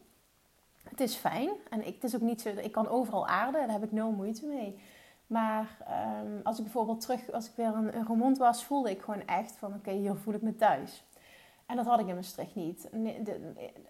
Het 0.83 1.01
is 1.01 1.15
fijn 1.15 1.51
en 1.71 1.87
ik, 1.87 1.95
het 1.95 2.05
is 2.05 2.15
ook 2.15 2.21
niet 2.21 2.41
zo, 2.41 2.49
ik 2.49 2.73
kan 2.73 2.89
overal 2.89 3.27
aarden, 3.27 3.61
daar 3.61 3.71
heb 3.71 3.85
ik 3.85 3.93
nul 3.93 4.11
moeite 4.11 4.47
mee. 4.47 4.81
Maar 5.27 5.77
um, 6.25 6.41
als 6.43 6.57
ik 6.57 6.65
bijvoorbeeld 6.65 7.01
terug, 7.01 7.33
als 7.33 7.47
ik 7.47 7.53
weer 7.57 7.75
een, 7.75 7.97
een 7.97 8.37
was, 8.37 8.65
voelde 8.65 8.91
ik 8.91 9.03
gewoon 9.03 9.27
echt 9.27 9.57
van 9.57 9.75
oké, 9.75 9.91
hier 9.91 10.15
voel 10.15 10.35
ik 10.35 10.43
me 10.43 10.57
thuis. 10.57 11.05
En 11.71 11.77
dat 11.77 11.87
had 11.87 12.01
ik 12.01 12.07
in 12.07 12.15
Maastricht 12.15 12.55
niet. 12.55 12.89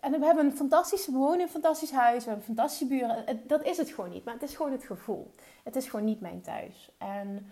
En 0.00 0.20
we 0.20 0.24
hebben 0.24 0.44
een 0.44 0.56
fantastische 0.56 1.12
woning, 1.12 1.42
een 1.42 1.48
fantastisch 1.48 1.92
huis, 1.92 2.22
we 2.24 2.28
hebben 2.28 2.46
fantastische 2.46 2.86
buren. 2.86 3.40
Dat 3.46 3.64
is 3.64 3.76
het 3.76 3.90
gewoon 3.90 4.10
niet, 4.10 4.24
maar 4.24 4.34
het 4.34 4.42
is 4.42 4.56
gewoon 4.56 4.72
het 4.72 4.84
gevoel. 4.84 5.34
Het 5.64 5.76
is 5.76 5.88
gewoon 5.88 6.04
niet 6.04 6.20
mijn 6.20 6.40
thuis. 6.40 6.90
En 6.98 7.46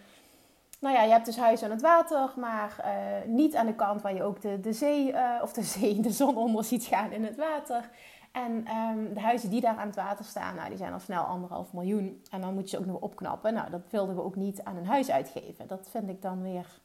nou 0.81 0.95
ja, 0.95 1.03
je 1.03 1.11
hebt 1.11 1.25
dus 1.25 1.37
huis 1.37 1.63
aan 1.63 1.71
het 1.71 1.81
water, 1.81 2.33
maar 2.37 2.77
uh, 2.81 3.35
niet 3.35 3.57
aan 3.57 3.67
de 3.67 3.75
kant 3.75 4.03
waar 4.03 4.15
je 4.15 4.23
ook 4.23 4.41
de, 4.41 4.61
de 4.61 4.73
zee, 4.73 5.15
of 5.43 5.53
de 5.53 5.63
zee, 5.63 6.01
de 6.01 6.13
zon 6.13 6.37
onder 6.47 6.65
ziet 6.65 6.85
gaan 6.85 7.13
in 7.13 7.25
het 7.25 7.37
water. 7.37 7.91
En 8.33 8.53
um, 8.53 9.15
de 9.15 9.21
huizen 9.21 9.51
die 9.51 9.61
daar 9.61 9.77
aan 9.77 9.87
het 9.87 9.97
water 9.97 10.25
staan, 10.25 10.55
nou, 10.55 10.69
die 10.69 10.79
zijn 10.79 10.93
al 10.93 11.01
snel 11.01 11.23
anderhalf 11.23 11.73
miljoen. 11.73 12.23
En 12.31 12.41
dan 12.41 12.55
moet 12.55 12.71
je 12.71 12.77
ze 12.77 12.83
ook 12.83 12.89
nog 12.89 13.01
opknappen. 13.01 13.55
Nou, 13.55 13.71
dat 13.71 13.91
wilden 13.91 14.15
we 14.15 14.23
ook 14.23 14.37
niet 14.37 14.63
aan 14.63 14.77
een 14.77 14.87
huis 14.87 15.11
uitgeven. 15.11 15.67
Dat 15.67 15.89
vind 15.91 16.09
ik 16.09 16.23
dan 16.23 16.43
weer 16.43 16.81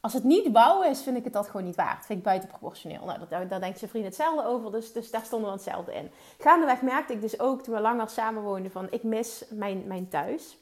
als 0.00 0.12
het 0.12 0.24
niet 0.24 0.52
bouwen 0.52 0.90
is, 0.90 1.02
vind 1.02 1.16
ik 1.16 1.24
het 1.24 1.32
dat 1.32 1.46
gewoon 1.46 1.66
niet 1.66 1.76
waard. 1.76 2.06
Vind 2.06 2.18
ik 2.18 2.24
buitenproportioneel. 2.24 3.04
Nou, 3.04 3.18
dat, 3.18 3.48
daar 3.48 3.60
denkt 3.60 3.80
je 3.80 3.88
vriend 3.88 4.04
hetzelfde 4.04 4.46
over, 4.46 4.72
dus, 4.72 4.92
dus 4.92 5.10
daar 5.10 5.24
stonden 5.24 5.48
we 5.48 5.54
hetzelfde 5.54 5.94
in. 5.94 6.10
Gaandeweg 6.38 6.82
merkte 6.82 7.12
ik 7.12 7.20
dus 7.20 7.40
ook, 7.40 7.62
toen 7.62 7.74
we 7.74 7.80
langer 7.80 8.08
samenwoonden, 8.08 8.70
van 8.70 8.86
ik 8.90 9.02
mis 9.02 9.44
mijn, 9.50 9.86
mijn 9.86 10.08
thuis. 10.08 10.58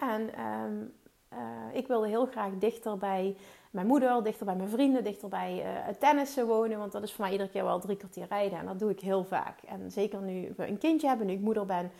En 0.00 0.40
um, 0.40 0.92
uh, 1.32 1.38
ik 1.72 1.86
wilde 1.86 2.08
heel 2.08 2.26
graag 2.26 2.50
dichter 2.58 2.98
bij 2.98 3.36
mijn 3.70 3.86
moeder, 3.86 4.22
dichter 4.22 4.46
bij 4.46 4.56
mijn 4.56 4.68
vrienden, 4.68 5.04
dichter 5.04 5.28
bij 5.28 5.64
uh, 5.64 5.94
tennissen 5.98 6.46
wonen. 6.46 6.78
Want 6.78 6.92
dat 6.92 7.02
is 7.02 7.12
voor 7.12 7.24
mij 7.24 7.32
iedere 7.32 7.50
keer 7.50 7.64
wel 7.64 7.80
drie 7.80 7.96
kwartier 7.96 8.26
rijden. 8.28 8.58
En 8.58 8.66
dat 8.66 8.78
doe 8.78 8.90
ik 8.90 9.00
heel 9.00 9.24
vaak. 9.24 9.58
En 9.66 9.90
zeker 9.90 10.20
nu 10.20 10.52
we 10.56 10.66
een 10.66 10.78
kindje 10.78 11.08
hebben, 11.08 11.26
nu 11.26 11.32
ik 11.32 11.40
moeder 11.40 11.66
ben, 11.66 11.90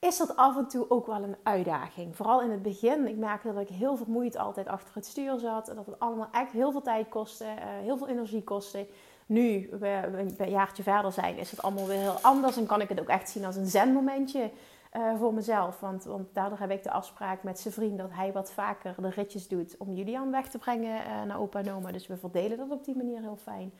is 0.00 0.16
dat 0.16 0.36
af 0.36 0.56
en 0.56 0.68
toe 0.68 0.90
ook 0.90 1.06
wel 1.06 1.22
een 1.22 1.36
uitdaging. 1.42 2.16
Vooral 2.16 2.42
in 2.42 2.50
het 2.50 2.62
begin. 2.62 3.08
Ik 3.08 3.16
merkte 3.16 3.52
dat 3.52 3.62
ik 3.62 3.68
heel 3.68 3.96
vermoeid 3.96 4.36
altijd 4.36 4.68
achter 4.68 4.94
het 4.94 5.06
stuur 5.06 5.38
zat. 5.38 5.66
Dat 5.66 5.86
het 5.86 5.98
allemaal 5.98 6.28
echt 6.32 6.52
heel 6.52 6.72
veel 6.72 6.82
tijd 6.82 7.08
kostte, 7.08 7.44
uh, 7.44 7.50
heel 7.64 7.96
veel 7.96 8.08
energie 8.08 8.44
kostte. 8.44 8.86
Nu 9.26 9.68
we, 9.80 10.00
een 10.38 10.50
jaartje 10.50 10.82
verder 10.82 11.12
zijn, 11.12 11.36
is 11.36 11.50
het 11.50 11.62
allemaal 11.62 11.86
weer 11.86 11.98
heel 11.98 12.18
anders. 12.22 12.56
En 12.56 12.66
kan 12.66 12.80
ik 12.80 12.88
het 12.88 13.00
ook 13.00 13.08
echt 13.08 13.30
zien 13.30 13.44
als 13.44 13.56
een 13.56 13.66
zenmomentje. 13.66 14.50
uh, 14.96 15.18
voor 15.18 15.34
mezelf. 15.34 15.80
Want, 15.80 16.04
want 16.04 16.34
daardoor 16.34 16.58
heb 16.58 16.70
ik 16.70 16.82
de 16.82 16.90
afspraak 16.90 17.42
met 17.42 17.60
zijn 17.60 17.74
vriend 17.74 17.98
dat 17.98 18.10
hij 18.12 18.32
wat 18.32 18.52
vaker 18.52 18.94
de 18.98 19.08
ritjes 19.08 19.48
doet 19.48 19.76
om 19.78 19.94
Julian 19.94 20.30
weg 20.30 20.48
te 20.48 20.58
brengen 20.58 21.00
uh, 21.00 21.22
naar 21.22 21.40
opa 21.40 21.58
en 21.58 21.72
oma. 21.72 21.92
Dus 21.92 22.06
we 22.06 22.16
verdelen 22.16 22.58
dat 22.58 22.70
op 22.70 22.84
die 22.84 22.96
manier 22.96 23.20
heel 23.20 23.38
fijn. 23.42 23.72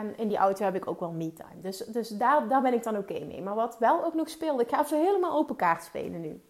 En 0.00 0.16
in 0.16 0.28
die 0.28 0.36
auto 0.36 0.64
heb 0.64 0.74
ik 0.74 0.86
ook 0.86 1.00
wel 1.00 1.10
me-time. 1.10 1.60
Dus, 1.60 1.78
dus 1.78 2.08
daar, 2.08 2.48
daar 2.48 2.62
ben 2.62 2.72
ik 2.72 2.82
dan 2.82 2.96
oké 2.96 3.24
mee. 3.24 3.42
Maar 3.42 3.54
wat 3.54 3.78
wel 3.78 4.04
ook 4.04 4.14
nog 4.14 4.28
speelde, 4.28 4.62
ik 4.62 4.68
ga 4.68 4.80
even 4.80 4.98
helemaal 4.98 5.38
open 5.38 5.56
kaart 5.56 5.82
spelen 5.82 6.20
nu. 6.20 6.42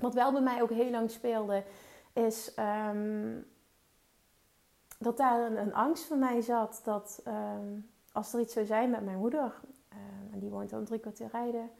Wat 0.00 0.14
wel 0.14 0.32
bij 0.32 0.40
mij 0.40 0.62
ook 0.62 0.70
heel 0.70 0.90
lang 0.90 1.10
speelde, 1.10 1.64
is 2.12 2.52
um, 2.90 3.46
dat 4.98 5.16
daar 5.16 5.40
een, 5.40 5.56
een, 5.56 5.74
angst 5.74 6.04
van 6.04 6.18
mij 6.18 6.40
zat. 6.40 6.80
Dat 6.84 7.22
um, 7.26 7.90
als 8.12 8.32
er 8.32 8.40
iets 8.40 8.52
zou 8.52 8.66
zijn 8.66 8.90
met 8.90 9.04
mijn 9.04 9.18
moeder, 9.18 9.54
um, 9.92 10.32
en 10.32 10.38
die 10.38 10.50
woont 10.50 10.70
dan 10.70 10.84
drie 10.84 11.00
kwartier 11.00 11.28
rijden, 11.32 11.70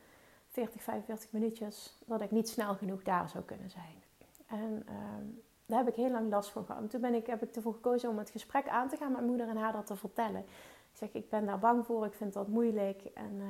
40, 0.48 0.82
45 0.82 1.32
minuutjes, 1.32 1.98
dat 2.06 2.20
ik 2.20 2.30
niet 2.30 2.48
snel 2.48 2.74
genoeg 2.74 3.02
daar 3.02 3.28
zou 3.28 3.44
kunnen 3.44 3.70
zijn. 3.70 4.02
En 4.46 4.86
daar 5.66 5.78
heb 5.78 5.88
ik 5.88 5.94
heel 5.94 6.10
lang 6.10 6.30
last 6.30 6.50
van 6.50 6.64
gehad. 6.64 6.82
En 6.82 6.88
toen 6.88 7.00
ben 7.00 7.14
ik, 7.14 7.26
heb 7.26 7.42
ik 7.42 7.56
ervoor 7.56 7.74
gekozen 7.74 8.08
om 8.08 8.18
het 8.18 8.30
gesprek 8.30 8.68
aan 8.68 8.88
te 8.88 8.96
gaan 8.96 9.08
met 9.08 9.16
mijn 9.16 9.30
moeder 9.30 9.48
en 9.48 9.56
haar 9.56 9.72
dat 9.72 9.86
te 9.86 9.96
vertellen. 9.96 10.44
Ik 10.96 11.02
zeg, 11.02 11.22
ik 11.22 11.30
ben 11.30 11.46
daar 11.46 11.58
bang 11.58 11.86
voor, 11.86 12.06
ik 12.06 12.14
vind 12.14 12.32
dat 12.32 12.48
moeilijk. 12.48 13.02
En, 13.14 13.32
uh, 13.38 13.46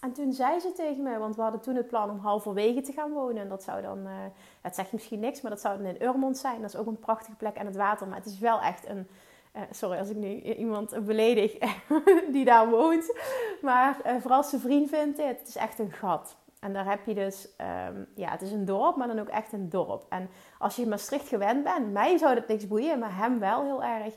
en 0.00 0.12
toen 0.12 0.32
zei 0.32 0.60
ze 0.60 0.72
tegen 0.72 1.02
mij, 1.02 1.18
want 1.18 1.36
we 1.36 1.42
hadden 1.42 1.60
toen 1.60 1.74
het 1.74 1.86
plan 1.86 2.10
om 2.10 2.18
halverwege 2.18 2.80
te 2.80 2.92
gaan 2.92 3.12
wonen. 3.12 3.42
En 3.42 3.48
dat 3.48 3.62
zou 3.62 3.82
dan, 3.82 3.98
uh, 3.98 4.12
het 4.60 4.74
zegt 4.74 4.92
misschien 4.92 5.20
niks, 5.20 5.40
maar 5.40 5.50
dat 5.50 5.60
zou 5.60 5.76
dan 5.76 5.86
in 5.86 6.02
Urmond 6.02 6.38
zijn. 6.38 6.60
Dat 6.60 6.74
is 6.74 6.80
ook 6.80 6.86
een 6.86 6.98
prachtige 6.98 7.36
plek 7.36 7.58
aan 7.58 7.66
het 7.66 7.76
water. 7.76 8.08
Maar 8.08 8.16
het 8.16 8.26
is 8.26 8.38
wel 8.38 8.60
echt 8.60 8.88
een, 8.88 9.08
uh, 9.56 9.62
sorry 9.70 9.98
als 9.98 10.08
ik 10.08 10.16
nu 10.16 10.40
iemand 10.40 11.04
beledig 11.04 11.58
die 12.34 12.44
daar 12.44 12.70
woont. 12.70 13.18
Maar 13.62 14.00
vooral 14.20 14.42
zijn 14.42 14.60
vriend 14.60 14.88
vindt 14.88 15.16
dit, 15.16 15.38
het 15.38 15.48
is 15.48 15.56
echt 15.56 15.78
een 15.78 15.92
gat. 15.92 16.36
En 16.60 16.72
daar 16.72 16.90
heb 16.90 17.04
je 17.06 17.14
dus, 17.14 17.48
um, 17.88 18.06
ja, 18.14 18.30
het 18.30 18.42
is 18.42 18.52
een 18.52 18.64
dorp, 18.64 18.96
maar 18.96 19.06
dan 19.06 19.18
ook 19.18 19.28
echt 19.28 19.52
een 19.52 19.68
dorp. 19.68 20.06
En 20.08 20.28
als 20.58 20.76
je 20.76 20.82
in 20.82 20.88
Maastricht 20.88 21.28
gewend 21.28 21.64
bent, 21.64 21.92
mij 21.92 22.18
zou 22.18 22.34
dat 22.34 22.48
niks 22.48 22.66
boeien, 22.66 22.98
maar 22.98 23.16
hem 23.16 23.38
wel 23.38 23.62
heel 23.62 23.82
erg 23.82 24.14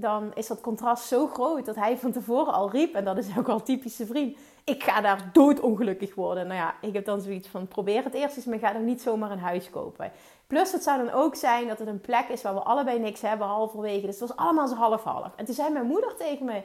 dan 0.00 0.30
is 0.34 0.46
dat 0.46 0.60
contrast 0.60 1.06
zo 1.06 1.26
groot 1.26 1.66
dat 1.66 1.76
hij 1.76 1.96
van 1.96 2.12
tevoren 2.12 2.52
al 2.52 2.70
riep, 2.70 2.94
en 2.94 3.04
dat 3.04 3.18
is 3.18 3.38
ook 3.38 3.48
al 3.48 3.62
typische 3.62 4.06
vriend, 4.06 4.38
ik 4.64 4.82
ga 4.82 5.00
daar 5.00 5.30
doodongelukkig 5.32 6.14
worden. 6.14 6.46
Nou 6.46 6.58
ja, 6.58 6.74
ik 6.80 6.92
heb 6.92 7.04
dan 7.04 7.20
zoiets 7.20 7.48
van, 7.48 7.68
probeer 7.68 8.04
het 8.04 8.14
eerst 8.14 8.36
eens, 8.36 8.46
maar 8.46 8.58
ga 8.58 8.72
dan 8.72 8.84
niet 8.84 9.02
zomaar 9.02 9.30
een 9.30 9.38
huis 9.38 9.70
kopen. 9.70 10.12
Plus 10.46 10.72
het 10.72 10.82
zou 10.82 11.04
dan 11.04 11.14
ook 11.14 11.34
zijn 11.34 11.68
dat 11.68 11.78
het 11.78 11.88
een 11.88 12.00
plek 12.00 12.28
is 12.28 12.42
waar 12.42 12.54
we 12.54 12.60
allebei 12.60 12.98
niks 12.98 13.20
hebben, 13.20 13.46
halverwege. 13.46 14.06
Dus 14.06 14.20
het 14.20 14.28
was 14.28 14.36
allemaal 14.36 14.68
zo 14.68 14.74
half-half. 14.74 15.32
En 15.36 15.44
toen 15.44 15.54
zei 15.54 15.72
mijn 15.72 15.86
moeder 15.86 16.16
tegen 16.16 16.44
me, 16.44 16.62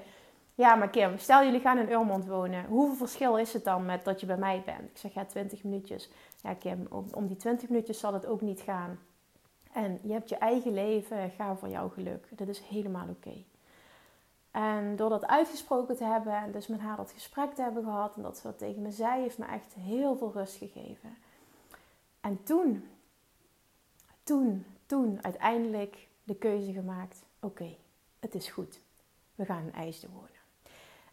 ja 0.55 0.75
maar 0.75 0.89
Kim, 0.89 1.17
stel 1.17 1.43
jullie 1.43 1.59
gaan 1.59 1.77
in 1.77 1.91
Urmond 1.91 2.27
wonen. 2.27 2.65
Hoeveel 2.65 2.95
verschil 2.95 3.37
is 3.37 3.53
het 3.53 3.63
dan 3.63 3.85
met 3.85 4.05
dat 4.05 4.19
je 4.19 4.25
bij 4.25 4.37
mij 4.37 4.61
bent? 4.65 4.89
Ik 4.89 4.97
zeg, 4.97 5.13
ja 5.13 5.25
20 5.25 5.63
minuutjes. 5.63 6.09
Ja 6.43 6.53
Kim, 6.53 6.87
om, 6.89 7.05
om 7.11 7.27
die 7.27 7.37
20 7.37 7.69
minuutjes 7.69 7.99
zal 7.99 8.13
het 8.13 8.25
ook 8.25 8.41
niet 8.41 8.61
gaan. 8.61 8.99
En 9.73 9.99
je 10.01 10.11
hebt 10.11 10.29
je 10.29 10.35
eigen 10.35 10.73
leven, 10.73 11.31
ga 11.31 11.55
voor 11.55 11.69
jouw 11.69 11.89
geluk. 11.89 12.27
Dat 12.37 12.47
is 12.47 12.59
helemaal 12.59 13.07
oké. 13.09 13.43
En 14.51 14.95
door 14.95 15.09
dat 15.09 15.27
uitgesproken 15.27 15.95
te 15.97 16.03
hebben 16.03 16.33
en 16.33 16.51
dus 16.51 16.67
met 16.67 16.79
haar 16.79 16.97
dat 16.97 17.11
gesprek 17.11 17.53
te 17.53 17.61
hebben 17.61 17.83
gehad 17.83 18.15
en 18.15 18.21
dat 18.21 18.37
ze 18.37 18.43
dat 18.43 18.57
tegen 18.57 18.81
me 18.81 18.91
zei, 18.91 19.21
heeft 19.21 19.37
me 19.37 19.45
echt 19.45 19.73
heel 19.73 20.15
veel 20.15 20.31
rust 20.31 20.55
gegeven. 20.55 21.17
En 22.21 22.43
toen, 22.43 22.87
toen, 24.23 24.65
toen 24.85 25.19
uiteindelijk 25.23 26.07
de 26.23 26.35
keuze 26.35 26.71
gemaakt: 26.71 27.23
oké, 27.39 27.75
het 28.19 28.35
is 28.35 28.49
goed. 28.49 28.79
We 29.35 29.45
gaan 29.45 29.63
in 29.65 29.73
IJsden 29.73 30.09
wonen. 30.13 30.29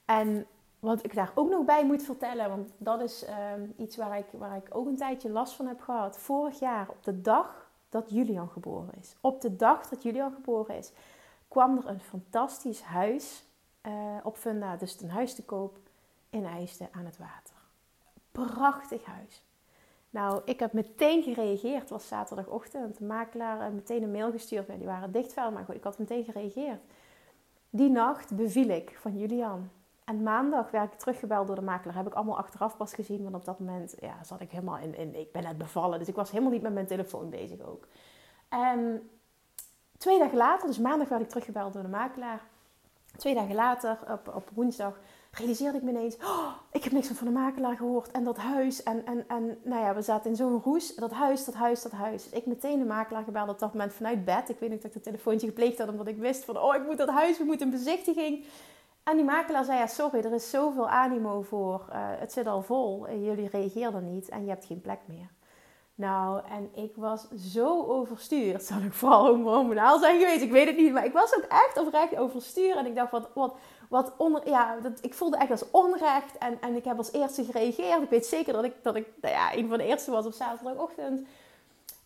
En 0.05 0.47
wat 0.79 1.05
ik 1.05 1.15
daar 1.15 1.33
ook 1.35 1.51
nog 1.51 1.65
bij 1.65 1.85
moet 1.85 2.03
vertellen, 2.03 2.49
want 2.49 2.71
dat 2.79 3.01
is 3.01 3.25
ehm, 3.25 3.67
iets 3.77 3.97
waar 3.97 4.19
ik, 4.19 4.27
waar 4.31 4.57
ik 4.57 4.75
ook 4.75 4.87
een 4.87 4.97
tijdje 4.97 5.31
last 5.31 5.55
van 5.55 5.67
heb 5.67 5.81
gehad. 5.81 6.19
Vorig 6.19 6.59
jaar 6.59 6.89
op 6.89 7.05
de 7.05 7.21
dag 7.21 7.68
dat 7.89 8.11
Julian 8.11 8.49
geboren 8.49 8.95
is. 9.01 9.17
Op 9.21 9.41
de 9.41 9.57
dag 9.57 9.89
dat 9.89 10.03
Julian 10.03 10.33
geboren 10.33 10.77
is, 10.77 10.93
kwam 11.49 11.77
er 11.77 11.87
een 11.87 12.01
fantastisch 12.01 12.81
huis 12.81 13.45
uh, 13.83 13.93
op 14.23 14.37
Funda, 14.37 14.77
dus 14.77 15.01
een 15.01 15.11
huis 15.11 15.35
te 15.35 15.45
koop 15.45 15.79
in 16.31 16.45
IJsden 16.45 16.89
aan 16.93 17.05
het 17.05 17.19
water. 17.19 17.55
Prachtig 18.33 19.05
huis. 19.05 19.43
Nou, 20.11 20.43
ik 20.45 20.61
heb 20.61 20.73
meteen 20.73 21.23
gereageerd. 21.23 21.81
Het 21.81 21.91
was 21.91 22.09
zaterdagochtend. 22.09 22.99
De 22.99 23.05
makelaar 23.05 23.73
meteen 23.73 24.03
een 24.03 24.11
mail 24.11 24.31
gestuurd. 24.31 24.67
Ja, 24.67 24.75
die 24.75 24.87
waren 24.87 25.13
dicht 25.13 25.37
maar 25.37 25.65
goed, 25.65 25.75
ik 25.75 25.85
had 25.85 25.99
meteen 25.99 26.25
gereageerd. 26.25 26.81
Die 27.71 27.91
nacht 27.91 28.37
beviel 28.37 28.69
ik 28.69 28.99
van 29.01 29.19
Julian. 29.19 29.71
En 30.09 30.23
maandag 30.23 30.71
werd 30.71 30.93
ik 30.93 30.99
teruggebeld 30.99 31.47
door 31.47 31.57
de 31.57 31.63
makelaar. 31.63 31.97
Heb 31.97 32.07
ik 32.07 32.15
allemaal 32.15 32.39
achteraf 32.39 32.77
pas 32.77 32.95
gezien. 32.95 33.23
Want 33.23 33.35
op 33.35 33.45
dat 33.45 33.59
moment 33.59 33.95
ja, 34.01 34.25
zat 34.25 34.41
ik 34.41 34.51
helemaal 34.51 34.79
in, 34.79 34.95
in... 34.95 35.15
Ik 35.15 35.33
ben 35.33 35.43
net 35.43 35.59
bevallen. 35.59 35.99
Dus 35.99 36.09
ik 36.09 36.15
was 36.15 36.31
helemaal 36.31 36.53
niet 36.53 36.63
met 36.63 36.73
mijn 36.73 36.87
telefoon 36.87 37.31
bezig 37.31 37.61
ook. 37.61 37.87
En 38.49 39.11
twee 39.99 40.19
dagen 40.19 40.37
later, 40.37 40.67
dus 40.67 40.79
maandag 40.79 41.09
werd 41.09 41.23
ik 41.23 41.29
teruggebeld 41.29 41.73
door 41.73 41.83
de 41.83 41.89
makelaar. 41.89 42.41
Twee 43.17 43.35
dagen 43.35 43.55
later, 43.55 43.99
op, 44.11 44.33
op 44.35 44.49
woensdag, 44.55 44.99
realiseerde 45.31 45.79
ik 45.79 45.85
me 45.85 45.91
ineens... 45.91 46.17
Oh, 46.17 46.53
ik 46.73 46.85
heb 46.85 46.93
niks 46.93 47.09
van 47.09 47.27
de 47.27 47.33
makelaar 47.33 47.77
gehoord. 47.77 48.11
En 48.11 48.25
dat 48.25 48.37
huis. 48.37 48.83
En, 48.83 49.07
en, 49.07 49.25
en 49.29 49.59
nou 49.63 49.83
ja, 49.83 49.95
we 49.95 50.03
zaten 50.03 50.31
in 50.31 50.37
zo'n 50.37 50.61
roes. 50.65 50.95
Dat 50.95 51.13
huis, 51.13 51.45
dat 51.45 51.55
huis, 51.55 51.83
dat 51.83 51.93
huis. 51.93 52.23
Dus 52.23 52.33
ik 52.33 52.47
meteen 52.47 52.79
de 52.79 52.85
makelaar 52.85 53.25
gebeld 53.25 53.49
op 53.49 53.59
dat 53.59 53.73
moment 53.73 53.93
vanuit 53.93 54.25
bed. 54.25 54.49
Ik 54.49 54.59
weet 54.59 54.71
niet 54.71 54.83
dat 54.83 54.89
ik 54.89 54.95
het 54.95 55.03
telefoontje 55.03 55.47
gepleegd 55.47 55.79
had. 55.79 55.89
Omdat 55.89 56.07
ik 56.07 56.19
wist 56.19 56.45
van... 56.45 56.59
Oh, 56.59 56.75
ik 56.75 56.87
moet 56.87 56.99
dat 56.99 57.09
huis. 57.09 57.39
We 57.39 57.45
moeten 57.45 57.67
een 57.67 57.73
bezichtiging. 57.73 58.45
En 59.09 59.17
die 59.17 59.25
makelaar 59.25 59.65
zei, 59.65 59.79
ja 59.79 59.87
sorry, 59.87 60.25
er 60.25 60.33
is 60.33 60.51
zoveel 60.51 60.89
animo 60.89 61.43
voor. 61.43 61.87
Uh, 61.91 61.97
het 61.97 62.33
zit 62.33 62.47
al 62.47 62.63
vol. 62.63 63.07
En 63.07 63.25
jullie 63.25 63.49
reageerden 63.49 64.15
niet 64.15 64.29
en 64.29 64.43
je 64.45 64.51
hebt 64.51 64.65
geen 64.65 64.81
plek 64.81 64.99
meer. 65.07 65.31
Nou, 65.95 66.43
en 66.51 66.71
ik 66.75 66.93
was 66.97 67.29
zo 67.31 67.85
overstuurd. 67.87 68.63
Zal 68.65 68.79
ik 68.81 68.93
vooral 68.93 69.37
hormonaal 69.37 69.99
zijn 69.99 70.19
geweest? 70.19 70.43
Ik 70.43 70.51
weet 70.51 70.67
het 70.67 70.77
niet. 70.77 70.93
Maar 70.93 71.05
ik 71.05 71.13
was 71.13 71.37
ook 71.37 71.45
echt 71.49 71.79
oprecht 71.79 72.17
overstuurd. 72.17 72.77
En 72.77 72.87
ik 72.87 72.95
dacht, 72.95 73.11
wat, 73.11 73.29
wat, 73.35 73.55
wat 73.89 74.13
onder, 74.17 74.49
ja, 74.49 74.81
dat, 74.81 74.99
ik 75.01 75.15
voelde 75.15 75.37
echt 75.37 75.51
als 75.51 75.71
onrecht. 75.71 76.39
En, 76.39 76.61
en 76.61 76.77
ik 76.77 76.85
heb 76.85 76.99
als 76.99 77.13
eerste 77.13 77.45
gereageerd. 77.45 78.03
Ik 78.03 78.11
weet 78.11 78.27
zeker 78.27 78.53
dat 78.53 78.65
ik, 78.65 78.75
dat 78.83 78.97
ik 78.97 79.07
nou 79.21 79.35
ja, 79.35 79.55
een 79.55 79.69
van 79.69 79.79
de 79.79 79.85
eerste 79.85 80.11
was 80.11 80.27
op 80.27 80.33
zaterdagochtend. 80.33 81.27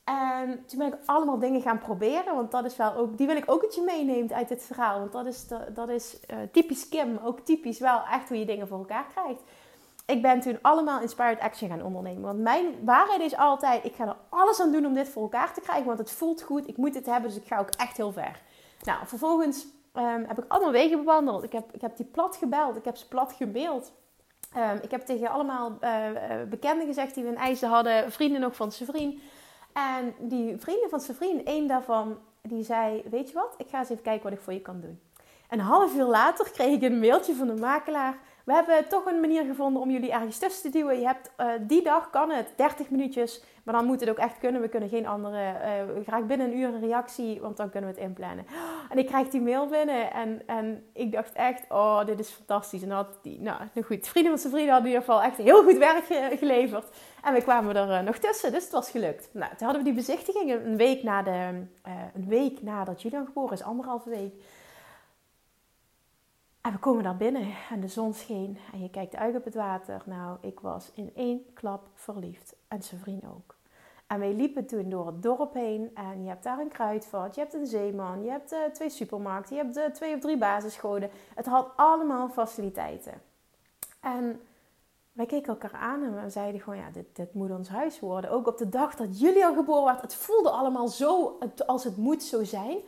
En 0.04 0.64
toen 0.66 0.78
ben 0.78 0.86
ik 0.86 0.98
allemaal 1.06 1.38
dingen 1.38 1.60
gaan 1.62 1.78
proberen. 1.78 2.34
Want 2.34 2.50
dat 2.50 2.64
is 2.64 2.76
wel 2.76 2.94
ook, 2.94 3.18
die 3.18 3.26
wil 3.26 3.36
ik 3.36 3.50
ook 3.50 3.62
dat 3.62 3.74
je 3.74 3.82
meeneemt 3.82 4.32
uit 4.32 4.48
dit 4.48 4.62
verhaal. 4.62 4.98
Want 4.98 5.12
dat 5.12 5.26
is, 5.26 5.46
dat 5.74 5.88
is 5.88 6.20
uh, 6.30 6.36
typisch 6.52 6.88
Kim. 6.88 7.18
Ook 7.24 7.40
typisch 7.40 7.78
wel 7.78 8.02
echt 8.12 8.28
hoe 8.28 8.38
je 8.38 8.44
dingen 8.44 8.68
voor 8.68 8.78
elkaar 8.78 9.06
krijgt. 9.14 9.42
Ik 10.06 10.22
ben 10.22 10.40
toen 10.40 10.58
allemaal 10.62 11.00
Inspired 11.00 11.40
Action 11.40 11.68
gaan 11.68 11.82
ondernemen. 11.82 12.22
Want 12.22 12.38
mijn 12.38 12.84
waarheid 12.84 13.20
is 13.20 13.36
altijd: 13.36 13.84
ik 13.84 13.94
ga 13.94 14.06
er 14.06 14.16
alles 14.28 14.60
aan 14.60 14.72
doen 14.72 14.86
om 14.86 14.94
dit 14.94 15.08
voor 15.08 15.22
elkaar 15.22 15.54
te 15.54 15.60
krijgen. 15.60 15.86
Want 15.86 15.98
het 15.98 16.10
voelt 16.10 16.42
goed. 16.42 16.68
Ik 16.68 16.76
moet 16.76 16.92
dit 16.92 17.06
hebben. 17.06 17.30
Dus 17.30 17.40
ik 17.40 17.46
ga 17.46 17.58
ook 17.58 17.70
echt 17.70 17.96
heel 17.96 18.12
ver. 18.12 18.40
Nou, 18.82 19.06
vervolgens 19.06 19.66
um, 19.94 20.24
heb 20.28 20.38
ik 20.38 20.44
allemaal 20.48 20.72
wegen 20.72 20.98
bewandeld. 20.98 21.42
Ik 21.42 21.52
heb, 21.52 21.72
ik 21.72 21.80
heb 21.80 21.96
die 21.96 22.06
plat 22.06 22.36
gebeld. 22.36 22.76
Ik 22.76 22.84
heb 22.84 22.96
ze 22.96 23.08
plat 23.08 23.32
gemaild. 23.32 23.92
Um, 24.56 24.78
ik 24.82 24.90
heb 24.90 25.00
tegen 25.00 25.30
allemaal 25.30 25.78
uh, 25.80 25.88
bekenden 26.48 26.86
gezegd 26.86 27.14
die 27.14 27.24
we 27.24 27.30
een 27.30 27.36
ijzer 27.36 27.68
hadden. 27.68 28.12
Vrienden 28.12 28.40
nog 28.40 28.56
van 28.56 28.72
zijn 28.72 29.20
en 29.72 30.14
die 30.18 30.56
vrienden 30.58 30.90
van 30.90 31.00
zijn 31.00 31.16
vriend, 31.16 31.46
één 31.46 31.68
daarvan, 31.68 32.18
die 32.42 32.64
zei: 32.64 33.02
Weet 33.10 33.28
je 33.28 33.34
wat, 33.34 33.54
ik 33.58 33.68
ga 33.68 33.78
eens 33.78 33.90
even 33.90 34.02
kijken 34.02 34.22
wat 34.22 34.32
ik 34.32 34.44
voor 34.44 34.52
je 34.52 34.60
kan 34.60 34.80
doen. 34.80 35.00
Een 35.48 35.60
half 35.60 35.94
uur 35.94 36.04
later 36.04 36.50
kreeg 36.50 36.74
ik 36.74 36.82
een 36.82 36.98
mailtje 36.98 37.34
van 37.34 37.46
de 37.46 37.54
makelaar. 37.54 38.18
We 38.44 38.52
hebben 38.52 38.88
toch 38.88 39.06
een 39.06 39.20
manier 39.20 39.44
gevonden 39.44 39.82
om 39.82 39.90
jullie 39.90 40.12
ergens 40.12 40.38
tussen 40.38 40.70
te 40.70 40.78
duwen. 40.78 40.98
Je 40.98 41.06
hebt 41.06 41.30
uh, 41.40 41.46
die 41.60 41.82
dag 41.82 42.10
kan 42.10 42.30
het 42.30 42.52
30 42.56 42.90
minuutjes, 42.90 43.42
maar 43.64 43.74
dan 43.74 43.84
moet 43.84 44.00
het 44.00 44.10
ook 44.10 44.18
echt 44.18 44.38
kunnen. 44.38 44.60
We 44.60 44.68
kunnen 44.68 44.88
geen 44.88 45.06
andere, 45.06 45.54
uh, 45.96 46.02
graag 46.06 46.26
binnen 46.26 46.46
een 46.46 46.58
uur 46.58 46.68
een 46.68 46.80
reactie, 46.80 47.40
want 47.40 47.56
dan 47.56 47.70
kunnen 47.70 47.90
we 47.90 47.96
het 47.96 48.04
inplannen. 48.04 48.46
En 48.88 48.98
ik 48.98 49.06
krijg 49.06 49.28
die 49.28 49.40
mail 49.40 49.66
binnen 49.66 50.12
en, 50.12 50.42
en 50.46 50.86
ik 50.92 51.12
dacht 51.12 51.32
echt, 51.32 51.64
oh, 51.68 52.04
dit 52.04 52.18
is 52.18 52.30
fantastisch. 52.30 52.82
En 52.82 52.90
had 52.90 53.18
die, 53.22 53.40
nou, 53.40 53.58
nou 53.74 53.86
goed, 53.86 54.08
vrienden 54.08 54.32
van 54.32 54.40
zijn 54.40 54.52
vrienden 54.52 54.72
hadden 54.72 54.90
in 54.90 54.96
ieder 54.96 55.12
geval 55.12 55.28
echt 55.28 55.36
heel 55.36 55.62
goed 55.62 55.78
werk 55.78 56.04
geleverd. 56.38 56.86
En 57.22 57.34
we 57.34 57.42
kwamen 57.42 57.76
er 57.76 57.88
uh, 57.88 58.00
nog 58.00 58.16
tussen, 58.16 58.52
dus 58.52 58.62
het 58.62 58.72
was 58.72 58.90
gelukt. 58.90 59.28
Nou, 59.32 59.50
toen 59.56 59.66
hadden 59.66 59.84
we 59.84 59.90
die 59.90 59.98
bezichtiging 60.04 60.50
een 60.50 60.76
week, 60.76 61.02
na 61.02 61.22
de, 61.22 61.66
een 62.14 62.28
week 62.28 62.62
nadat 62.62 63.02
Julian 63.02 63.26
geboren 63.26 63.52
is, 63.52 63.62
anderhalve 63.62 64.10
week. 64.10 64.34
En 66.62 66.72
we 66.72 66.78
komen 66.78 67.02
daar 67.02 67.16
binnen 67.16 67.54
en 67.70 67.80
de 67.80 67.88
zon 67.88 68.14
scheen 68.14 68.58
en 68.72 68.80
je 68.80 68.90
kijkt 68.90 69.16
uit 69.16 69.36
op 69.36 69.44
het 69.44 69.54
water. 69.54 70.02
Nou, 70.04 70.38
ik 70.40 70.60
was 70.60 70.90
in 70.94 71.10
één 71.14 71.52
klap 71.54 71.88
verliefd. 71.94 72.54
En 72.68 72.82
zijn 72.82 73.00
vriend 73.00 73.24
ook. 73.24 73.56
En 74.06 74.18
wij 74.18 74.34
liepen 74.34 74.66
toen 74.66 74.88
door 74.88 75.06
het 75.06 75.22
dorp 75.22 75.54
heen 75.54 75.90
en 75.94 76.22
je 76.22 76.28
hebt 76.28 76.42
daar 76.42 76.58
een 76.58 76.68
kruidvat, 76.68 77.34
je 77.34 77.40
hebt 77.40 77.54
een 77.54 77.66
zeeman, 77.66 78.24
je 78.24 78.30
hebt 78.30 78.52
uh, 78.52 78.58
twee 78.64 78.90
supermarkten, 78.90 79.56
je 79.56 79.62
hebt 79.62 79.76
uh, 79.76 79.84
twee 79.84 80.14
of 80.14 80.20
drie 80.20 80.38
basisscholen. 80.38 81.10
Het 81.34 81.46
had 81.46 81.70
allemaal 81.76 82.28
faciliteiten. 82.28 83.22
En 84.00 84.40
wij 85.12 85.26
keken 85.26 85.48
elkaar 85.48 85.80
aan 85.80 86.02
en 86.02 86.22
we 86.22 86.30
zeiden 86.30 86.60
gewoon, 86.60 86.78
ja, 86.78 86.90
dit, 86.90 87.16
dit 87.16 87.34
moet 87.34 87.50
ons 87.50 87.68
huis 87.68 88.00
worden. 88.00 88.30
Ook 88.30 88.46
op 88.46 88.58
de 88.58 88.68
dag 88.68 88.94
dat 88.94 89.20
Julian 89.20 89.54
geboren 89.54 89.84
werd, 89.84 90.00
het 90.00 90.14
voelde 90.14 90.50
allemaal 90.50 90.88
zo 90.88 91.38
als 91.66 91.84
het 91.84 91.96
moet 91.96 92.22
zo 92.22 92.44
zijn. 92.44 92.78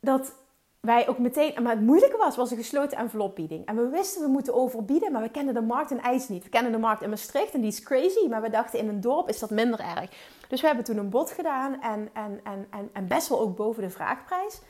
Dat 0.00 0.34
wij 0.84 1.08
ook 1.08 1.18
meteen, 1.18 1.62
maar 1.62 1.72
het 1.72 1.84
moeilijke 1.84 2.16
was, 2.16 2.36
was 2.36 2.50
een 2.50 2.56
gesloten 2.56 2.98
envelopbieding. 2.98 3.66
En 3.66 3.76
we 3.76 3.88
wisten 3.88 4.22
we 4.22 4.28
moeten 4.28 4.54
overbieden, 4.54 5.12
maar 5.12 5.22
we 5.22 5.28
kenden 5.28 5.54
de 5.54 5.60
markt 5.60 5.90
in 5.90 6.00
IJs 6.00 6.28
niet. 6.28 6.44
We 6.44 6.48
kennen 6.48 6.72
de 6.72 6.78
markt 6.78 7.02
in 7.02 7.08
Maastricht 7.08 7.54
en 7.54 7.60
die 7.60 7.70
is 7.70 7.82
crazy, 7.82 8.26
maar 8.28 8.42
we 8.42 8.50
dachten 8.50 8.78
in 8.78 8.88
een 8.88 9.00
dorp 9.00 9.28
is 9.28 9.38
dat 9.38 9.50
minder 9.50 9.80
erg. 9.80 10.10
Dus 10.48 10.60
we 10.60 10.66
hebben 10.66 10.84
toen 10.84 10.96
een 10.96 11.10
bod 11.10 11.30
gedaan 11.30 11.80
en, 11.82 12.08
en, 12.12 12.40
en, 12.42 12.66
en, 12.70 12.90
en 12.92 13.06
best 13.06 13.28
wel 13.28 13.40
ook 13.40 13.56
boven 13.56 13.82
de 13.82 13.90
vraagprijs. 13.90 14.60